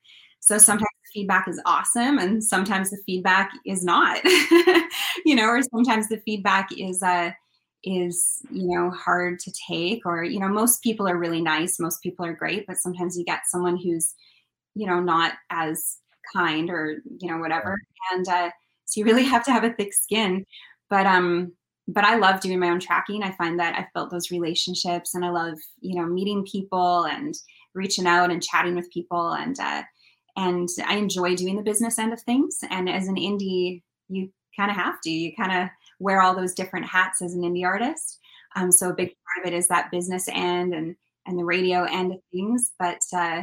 So 0.40 0.58
sometimes 0.58 0.88
the 1.04 1.20
feedback 1.20 1.46
is 1.48 1.60
awesome 1.66 2.18
and 2.18 2.42
sometimes 2.42 2.90
the 2.90 2.98
feedback 3.06 3.52
is 3.64 3.84
not 3.84 4.20
you 5.24 5.36
know 5.36 5.46
or 5.46 5.62
sometimes 5.62 6.08
the 6.08 6.18
feedback 6.18 6.68
is 6.76 7.02
uh 7.02 7.30
is 7.84 8.38
you 8.50 8.68
know 8.68 8.90
hard 8.90 9.38
to 9.40 9.52
take 9.68 10.06
or 10.06 10.22
you 10.22 10.38
know 10.38 10.48
most 10.48 10.82
people 10.82 11.08
are 11.08 11.18
really 11.18 11.40
nice 11.40 11.80
most 11.80 12.02
people 12.02 12.24
are 12.24 12.32
great 12.32 12.66
but 12.66 12.76
sometimes 12.76 13.18
you 13.18 13.24
get 13.24 13.40
someone 13.46 13.76
who's 13.76 14.14
you 14.74 14.86
know 14.86 15.00
not 15.00 15.32
as 15.50 15.98
kind 16.34 16.70
or 16.70 16.98
you 17.18 17.28
know 17.28 17.38
whatever 17.38 17.76
and 18.12 18.28
uh, 18.28 18.50
so 18.84 19.00
you 19.00 19.04
really 19.04 19.24
have 19.34 19.44
to 19.44 19.52
have 19.52 19.64
a 19.64 19.72
thick 19.72 19.92
skin 19.92 20.44
but 20.90 21.06
um 21.06 21.52
but 21.88 22.04
i 22.04 22.16
love 22.16 22.40
doing 22.40 22.60
my 22.60 22.68
own 22.68 22.78
tracking 22.80 23.22
i 23.22 23.32
find 23.32 23.58
that 23.58 23.76
i've 23.76 23.92
built 23.94 24.10
those 24.10 24.30
relationships 24.30 25.14
and 25.14 25.24
i 25.24 25.30
love 25.30 25.58
you 25.80 25.96
know 25.98 26.06
meeting 26.06 26.44
people 26.44 27.04
and 27.04 27.34
reaching 27.74 28.06
out 28.06 28.30
and 28.30 28.42
chatting 28.42 28.76
with 28.76 28.90
people 28.92 29.32
and 29.32 29.58
uh 29.58 29.82
and 30.36 30.68
i 30.86 30.96
enjoy 30.96 31.34
doing 31.34 31.56
the 31.56 31.62
business 31.62 31.98
end 31.98 32.12
of 32.12 32.20
things 32.22 32.58
and 32.70 32.88
as 32.88 33.08
an 33.08 33.16
indie 33.16 33.82
you 34.08 34.30
kind 34.56 34.70
of 34.70 34.76
have 34.76 35.00
to 35.02 35.10
you 35.10 35.34
kind 35.34 35.52
of 35.52 35.68
wear 35.98 36.20
all 36.22 36.34
those 36.34 36.54
different 36.54 36.86
hats 36.86 37.22
as 37.22 37.34
an 37.34 37.42
indie 37.42 37.64
artist. 37.64 38.18
Um, 38.56 38.70
so 38.72 38.90
a 38.90 38.94
big 38.94 39.08
part 39.08 39.46
of 39.46 39.52
it 39.52 39.56
is 39.56 39.68
that 39.68 39.90
business 39.90 40.28
end 40.28 40.74
and 40.74 40.96
and 41.26 41.38
the 41.38 41.44
radio 41.44 41.84
end 41.84 42.12
of 42.12 42.18
things. 42.32 42.72
But 42.78 43.00
uh, 43.12 43.42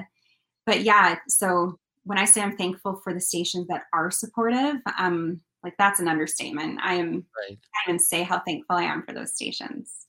but 0.66 0.82
yeah, 0.82 1.18
so 1.28 1.80
when 2.04 2.18
I 2.18 2.26
say 2.26 2.42
I'm 2.42 2.58
thankful 2.58 3.02
for 3.04 3.14
the 3.14 3.22
stations 3.22 3.68
that 3.68 3.84
are 3.94 4.12
supportive, 4.12 4.78
um, 4.98 5.42
like 5.64 5.76
that's 5.78 6.00
an 6.00 6.08
understatement. 6.08 6.80
I 6.82 6.96
am 6.96 7.26
right. 7.38 7.58
I 7.58 7.90
even 7.90 8.00
say 8.00 8.24
how 8.24 8.40
thankful 8.40 8.76
I 8.76 8.84
am 8.84 9.04
for 9.04 9.14
those 9.14 9.34
stations. 9.34 10.08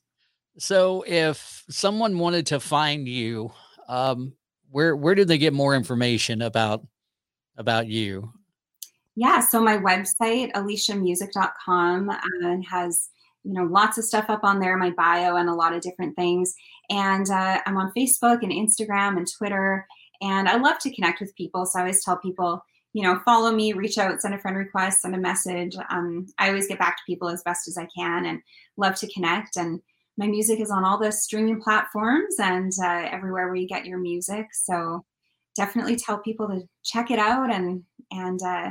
So 0.59 1.05
if 1.07 1.65
someone 1.71 2.19
wanted 2.19 2.47
to 2.49 2.61
find 2.61 3.09
you, 3.09 3.53
um, 3.89 4.35
where 4.71 4.95
where 4.95 5.15
do 5.15 5.25
they 5.25 5.39
get 5.39 5.53
more 5.53 5.75
information 5.75 6.43
about 6.43 6.87
about 7.57 7.87
you? 7.87 8.33
Yeah, 9.17 9.41
so 9.41 9.61
my 9.63 9.77
website, 9.77 10.53
aleciamusic.com, 10.53 12.11
uh, 12.11 12.57
has 12.71 13.09
you 13.45 13.55
know 13.55 13.65
lots 13.65 13.99
of 13.99 14.05
stuff 14.05 14.27
up 14.29 14.45
on 14.45 14.61
there, 14.61 14.77
my 14.77 14.91
bio, 14.91 15.37
and 15.37 15.49
a 15.49 15.55
lot 15.55 15.75
of 15.75 15.83
different 15.83 16.15
things. 16.17 16.55
And 16.91 17.29
uh, 17.31 17.61
I'm 17.67 17.77
on 17.77 17.93
Facebook 17.97 18.43
and 18.43 18.53
Instagram 18.53 19.17
and 19.17 19.27
Twitter, 19.31 19.87
and 20.21 20.49
I 20.49 20.57
love 20.57 20.79
to 20.81 20.95
connect 20.95 21.21
with 21.21 21.35
people. 21.37 21.67
So 21.67 21.79
I 21.79 21.83
always 21.83 22.05
tell 22.05 22.19
people, 22.19 22.65
you 22.93 23.03
know, 23.03 23.21
follow 23.25 23.53
me, 23.53 23.73
reach 23.73 23.99
out, 23.99 24.21
send 24.21 24.35
a 24.35 24.39
friend 24.39 24.57
request, 24.57 25.03
send 25.03 25.15
a 25.15 25.19
message. 25.19 25.77
Um, 25.91 26.27
I 26.39 26.49
always 26.49 26.69
get 26.69 26.79
back 26.79 26.97
to 26.97 27.03
people 27.07 27.29
as 27.29 27.43
best 27.43 27.69
as 27.69 27.77
I 27.77 27.89
can, 27.97 28.27
and 28.27 28.41
love 28.77 28.95
to 28.97 29.13
connect. 29.13 29.57
And 29.57 29.81
my 30.17 30.27
music 30.27 30.61
is 30.61 30.71
on 30.71 30.85
all 30.85 30.99
the 30.99 31.11
streaming 31.11 31.63
platforms 31.63 32.37
and 32.39 32.73
uh, 32.83 33.09
everywhere 33.11 33.47
where 33.47 33.57
you 33.57 33.67
get 33.67 33.87
your 33.87 33.99
music. 33.99 34.47
So 34.53 35.05
definitely 35.57 35.97
tell 35.97 36.19
people 36.19 36.47
to 36.49 36.69
check 36.85 37.11
it 37.11 37.19
out 37.19 37.53
and 37.53 37.83
and 38.11 38.41
uh, 38.43 38.71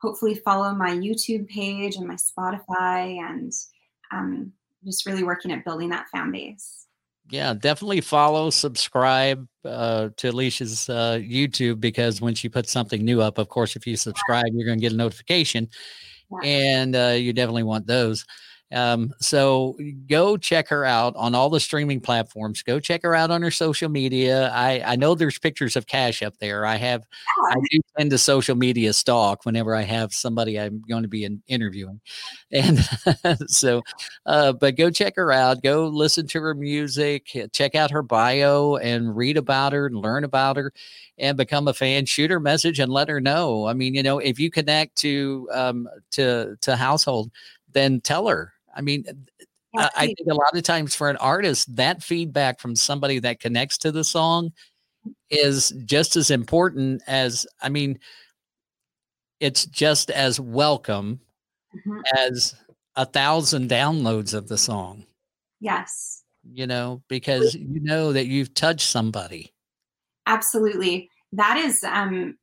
hopefully 0.00 0.34
follow 0.34 0.74
my 0.74 0.90
YouTube 0.90 1.48
page 1.48 1.96
and 1.96 2.06
my 2.06 2.16
Spotify 2.16 3.18
and 3.18 3.52
um, 4.12 4.52
just 4.84 5.06
really 5.06 5.22
working 5.22 5.52
at 5.52 5.64
building 5.64 5.90
that 5.90 6.08
fan 6.08 6.32
base. 6.32 6.86
Yeah, 7.30 7.54
definitely 7.54 8.00
follow, 8.00 8.50
subscribe 8.50 9.46
uh, 9.64 10.08
to 10.16 10.32
Alecia's 10.32 10.88
uh, 10.88 11.20
YouTube 11.22 11.78
because 11.78 12.20
when 12.20 12.34
she 12.34 12.48
puts 12.48 12.72
something 12.72 13.04
new 13.04 13.20
up, 13.20 13.38
of 13.38 13.48
course, 13.48 13.76
if 13.76 13.86
you 13.86 13.96
subscribe, 13.96 14.46
you're 14.52 14.66
going 14.66 14.78
to 14.78 14.82
get 14.82 14.92
a 14.92 14.96
notification, 14.96 15.68
yeah. 16.32 16.48
and 16.48 16.96
uh, 16.96 17.14
you 17.16 17.32
definitely 17.32 17.62
want 17.62 17.86
those. 17.86 18.24
Um, 18.72 19.12
so 19.18 19.76
go 20.08 20.36
check 20.36 20.68
her 20.68 20.84
out 20.84 21.16
on 21.16 21.34
all 21.34 21.50
the 21.50 21.58
streaming 21.58 22.00
platforms. 22.00 22.62
Go 22.62 22.78
check 22.78 23.02
her 23.02 23.14
out 23.16 23.30
on 23.30 23.42
her 23.42 23.50
social 23.50 23.88
media. 23.88 24.48
I, 24.50 24.82
I 24.84 24.96
know 24.96 25.14
there's 25.14 25.38
pictures 25.38 25.74
of 25.74 25.86
Cash 25.86 26.22
up 26.22 26.36
there. 26.38 26.64
I 26.64 26.76
have, 26.76 27.04
I 27.50 27.56
do 27.70 27.80
tend 27.98 28.10
to 28.10 28.18
social 28.18 28.54
media 28.54 28.92
stalk 28.92 29.44
whenever 29.44 29.74
I 29.74 29.82
have 29.82 30.12
somebody 30.12 30.58
I'm 30.58 30.82
going 30.88 31.02
to 31.02 31.08
be 31.08 31.24
in, 31.24 31.42
interviewing. 31.48 32.00
And 32.52 32.78
so, 33.48 33.82
uh, 34.26 34.52
but 34.52 34.76
go 34.76 34.90
check 34.90 35.16
her 35.16 35.32
out. 35.32 35.62
Go 35.62 35.88
listen 35.88 36.28
to 36.28 36.40
her 36.40 36.54
music, 36.54 37.26
check 37.52 37.74
out 37.74 37.90
her 37.90 38.02
bio 38.02 38.76
and 38.76 39.16
read 39.16 39.36
about 39.36 39.72
her 39.72 39.86
and 39.86 39.96
learn 39.96 40.22
about 40.22 40.56
her 40.56 40.72
and 41.18 41.36
become 41.36 41.66
a 41.66 41.74
fan. 41.74 42.06
Shoot 42.06 42.30
her 42.30 42.40
message 42.40 42.78
and 42.78 42.92
let 42.92 43.08
her 43.08 43.20
know. 43.20 43.66
I 43.66 43.72
mean, 43.72 43.94
you 43.94 44.02
know, 44.04 44.20
if 44.20 44.38
you 44.38 44.48
connect 44.48 44.96
to, 44.98 45.48
um, 45.52 45.88
to, 46.12 46.56
to 46.60 46.76
household, 46.76 47.32
then 47.72 48.00
tell 48.00 48.28
her 48.28 48.52
I 48.74 48.80
mean, 48.80 49.04
yeah, 49.74 49.88
I 49.96 50.06
think 50.06 50.28
a 50.28 50.34
lot 50.34 50.56
of 50.56 50.62
times 50.62 50.94
for 50.94 51.10
an 51.10 51.16
artist, 51.16 51.74
that 51.76 52.02
feedback 52.02 52.60
from 52.60 52.74
somebody 52.74 53.18
that 53.20 53.40
connects 53.40 53.78
to 53.78 53.92
the 53.92 54.04
song 54.04 54.52
is 55.30 55.70
just 55.84 56.16
as 56.16 56.30
important 56.30 57.02
as, 57.06 57.46
I 57.62 57.68
mean, 57.68 57.98
it's 59.38 59.66
just 59.66 60.10
as 60.10 60.40
welcome 60.40 61.20
mm-hmm. 61.74 62.00
as 62.18 62.54
a 62.96 63.06
thousand 63.06 63.70
downloads 63.70 64.34
of 64.34 64.48
the 64.48 64.58
song. 64.58 65.06
Yes. 65.60 66.24
You 66.52 66.66
know, 66.66 67.02
because 67.08 67.54
you 67.54 67.80
know 67.80 68.12
that 68.12 68.26
you've 68.26 68.54
touched 68.54 68.88
somebody. 68.88 69.52
Absolutely. 70.26 71.08
That 71.32 71.58
is, 71.58 71.84
um, 71.84 72.36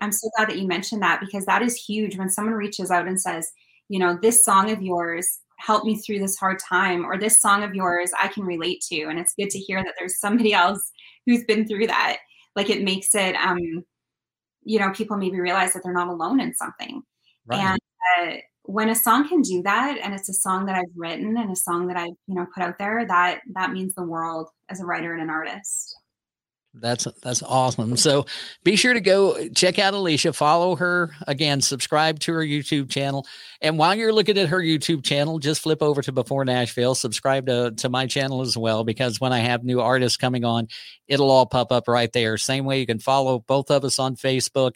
I'm 0.00 0.12
so 0.12 0.28
glad 0.36 0.50
that 0.50 0.58
you 0.58 0.66
mentioned 0.66 1.02
that 1.02 1.20
because 1.20 1.46
that 1.46 1.62
is 1.62 1.76
huge 1.76 2.18
when 2.18 2.30
someone 2.30 2.54
reaches 2.54 2.90
out 2.90 3.06
and 3.06 3.20
says, 3.20 3.50
you 3.88 3.98
know, 3.98 4.18
this 4.20 4.44
song 4.44 4.70
of 4.70 4.82
yours 4.82 5.38
helped 5.58 5.86
me 5.86 5.96
through 5.96 6.18
this 6.18 6.36
hard 6.36 6.58
time 6.58 7.04
or 7.04 7.18
this 7.18 7.40
song 7.40 7.62
of 7.62 7.74
yours 7.74 8.10
I 8.18 8.28
can 8.28 8.44
relate 8.44 8.80
to 8.88 9.02
and 9.04 9.18
it's 9.18 9.34
good 9.34 9.50
to 9.50 9.58
hear 9.58 9.82
that 9.82 9.94
there's 9.98 10.18
somebody 10.18 10.52
else 10.54 10.90
who's 11.26 11.44
been 11.44 11.66
through 11.66 11.86
that. 11.88 12.18
Like 12.56 12.70
it 12.70 12.82
makes 12.82 13.14
it 13.14 13.34
um 13.36 13.84
you 14.64 14.78
know 14.78 14.90
people 14.92 15.16
maybe 15.16 15.40
realize 15.40 15.72
that 15.72 15.82
they're 15.84 15.92
not 15.92 16.08
alone 16.08 16.40
in 16.40 16.54
something. 16.54 17.02
Right. 17.46 17.60
and 17.60 17.80
uh, 18.18 18.36
when 18.62 18.88
a 18.88 18.94
song 18.94 19.28
can 19.28 19.42
do 19.42 19.62
that 19.62 19.98
and 20.02 20.14
it's 20.14 20.30
a 20.30 20.34
song 20.34 20.64
that 20.66 20.74
I've 20.74 20.84
written 20.96 21.36
and 21.36 21.52
a 21.52 21.56
song 21.56 21.86
that 21.88 21.98
I've 21.98 22.14
you 22.26 22.34
know 22.34 22.46
put 22.54 22.62
out 22.62 22.78
there 22.78 23.06
that 23.06 23.40
that 23.54 23.72
means 23.72 23.94
the 23.94 24.02
world 24.02 24.48
as 24.70 24.80
a 24.80 24.86
writer 24.86 25.12
and 25.12 25.22
an 25.22 25.30
artist 25.30 25.93
that's 26.80 27.06
that's 27.22 27.42
awesome. 27.42 27.96
So 27.96 28.26
be 28.64 28.76
sure 28.76 28.94
to 28.94 29.00
go 29.00 29.48
check 29.50 29.78
out 29.78 29.94
Alecia, 29.94 30.34
follow 30.34 30.76
her 30.76 31.12
again, 31.26 31.60
subscribe 31.60 32.18
to 32.20 32.32
her 32.32 32.42
YouTube 32.42 32.90
channel. 32.90 33.26
And 33.60 33.78
while 33.78 33.94
you're 33.94 34.12
looking 34.12 34.36
at 34.38 34.48
her 34.48 34.60
YouTube 34.60 35.04
channel, 35.04 35.38
just 35.38 35.62
flip 35.62 35.82
over 35.82 36.02
to 36.02 36.12
Before 36.12 36.44
Nashville, 36.44 36.94
subscribe 36.94 37.46
to, 37.46 37.72
to 37.78 37.88
my 37.88 38.06
channel 38.06 38.40
as 38.40 38.56
well, 38.56 38.84
because 38.84 39.20
when 39.20 39.32
I 39.32 39.38
have 39.38 39.64
new 39.64 39.80
artists 39.80 40.16
coming 40.16 40.44
on, 40.44 40.68
it'll 41.08 41.30
all 41.30 41.46
pop 41.46 41.72
up 41.72 41.88
right 41.88 42.12
there. 42.12 42.36
Same 42.36 42.64
way 42.64 42.80
you 42.80 42.86
can 42.86 42.98
follow 42.98 43.38
both 43.38 43.70
of 43.70 43.84
us 43.84 43.98
on 43.98 44.16
Facebook. 44.16 44.72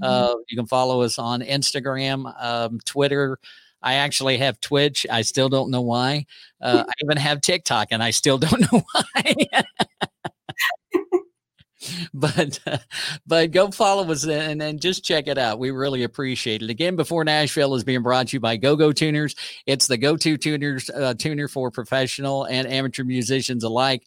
Mm-hmm. 0.00 0.04
Uh, 0.04 0.34
you 0.48 0.56
can 0.56 0.66
follow 0.66 1.02
us 1.02 1.18
on 1.18 1.42
Instagram, 1.42 2.32
um, 2.42 2.78
Twitter. 2.84 3.38
I 3.82 3.94
actually 3.94 4.38
have 4.38 4.60
Twitch. 4.60 5.06
I 5.10 5.22
still 5.22 5.48
don't 5.48 5.70
know 5.70 5.80
why. 5.80 6.26
Uh, 6.60 6.84
I 6.88 6.92
even 7.02 7.16
have 7.16 7.40
TikTok, 7.40 7.88
and 7.90 8.02
I 8.02 8.10
still 8.10 8.38
don't 8.38 8.60
know 8.72 8.82
why. 8.92 9.34
but 12.14 12.58
uh, 12.66 12.78
but 13.26 13.50
go 13.50 13.70
follow 13.70 14.10
us 14.10 14.24
and, 14.24 14.62
and 14.62 14.80
just 14.80 15.04
check 15.04 15.26
it 15.26 15.38
out. 15.38 15.58
We 15.58 15.70
really 15.70 16.02
appreciate 16.02 16.62
it. 16.62 16.70
Again, 16.70 16.96
before 16.96 17.24
Nashville 17.24 17.74
is 17.74 17.84
being 17.84 18.02
brought 18.02 18.28
to 18.28 18.36
you 18.36 18.40
by 18.40 18.56
Go 18.56 18.76
Go 18.76 18.92
Tuners. 18.92 19.34
It's 19.66 19.86
the 19.86 19.96
go-to 19.96 20.36
tuners 20.36 20.90
uh, 20.90 21.14
tuner 21.14 21.48
for 21.48 21.70
professional 21.70 22.44
and 22.44 22.66
amateur 22.66 23.04
musicians 23.04 23.64
alike. 23.64 24.04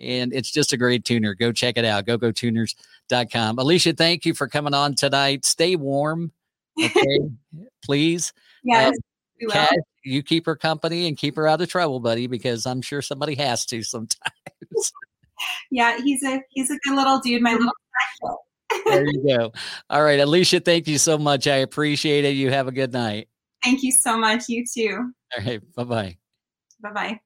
And 0.00 0.32
it's 0.32 0.50
just 0.50 0.72
a 0.72 0.76
great 0.76 1.04
tuner. 1.04 1.34
Go 1.34 1.52
check 1.52 1.76
it 1.76 1.84
out. 1.84 2.06
GoGoTuners.com. 2.06 3.56
Alecia, 3.56 3.96
thank 3.96 4.24
you 4.24 4.34
for 4.34 4.48
coming 4.48 4.74
on 4.74 4.94
tonight. 4.94 5.44
Stay 5.44 5.76
warm. 5.76 6.32
Okay, 6.80 7.18
please. 7.84 8.32
Yes. 8.62 8.96
Uh, 9.52 9.66
you 10.04 10.22
keep 10.22 10.46
her 10.46 10.56
company 10.56 11.08
and 11.08 11.16
keep 11.16 11.36
her 11.36 11.46
out 11.46 11.60
of 11.60 11.68
trouble, 11.68 11.98
buddy, 11.98 12.26
because 12.26 12.66
I'm 12.66 12.82
sure 12.82 13.02
somebody 13.02 13.34
has 13.36 13.66
to 13.66 13.82
sometimes 13.82 14.32
yeah, 15.70 15.98
he's 16.02 16.22
a 16.22 16.42
he's 16.50 16.70
a 16.70 16.78
good 16.84 16.94
little 16.94 17.20
dude. 17.20 17.42
My 17.42 17.52
little. 17.52 17.72
there 18.86 19.04
you 19.10 19.24
go. 19.26 19.52
All 19.88 20.02
right, 20.02 20.20
Alecia, 20.20 20.64
thank 20.64 20.88
you 20.88 20.98
so 20.98 21.18
much. 21.18 21.46
I 21.46 21.56
appreciate 21.56 22.24
it. 22.24 22.30
You 22.30 22.50
have 22.50 22.68
a 22.68 22.72
good 22.72 22.92
night. 22.92 23.28
Thank 23.62 23.82
you 23.82 23.92
so 23.92 24.16
much. 24.16 24.48
You 24.48 24.64
too. 24.72 25.12
All 25.36 25.44
right. 25.44 25.60
Bye 25.74 25.84
bye. 25.84 26.16
Bye 26.82 26.92
bye. 26.92 27.20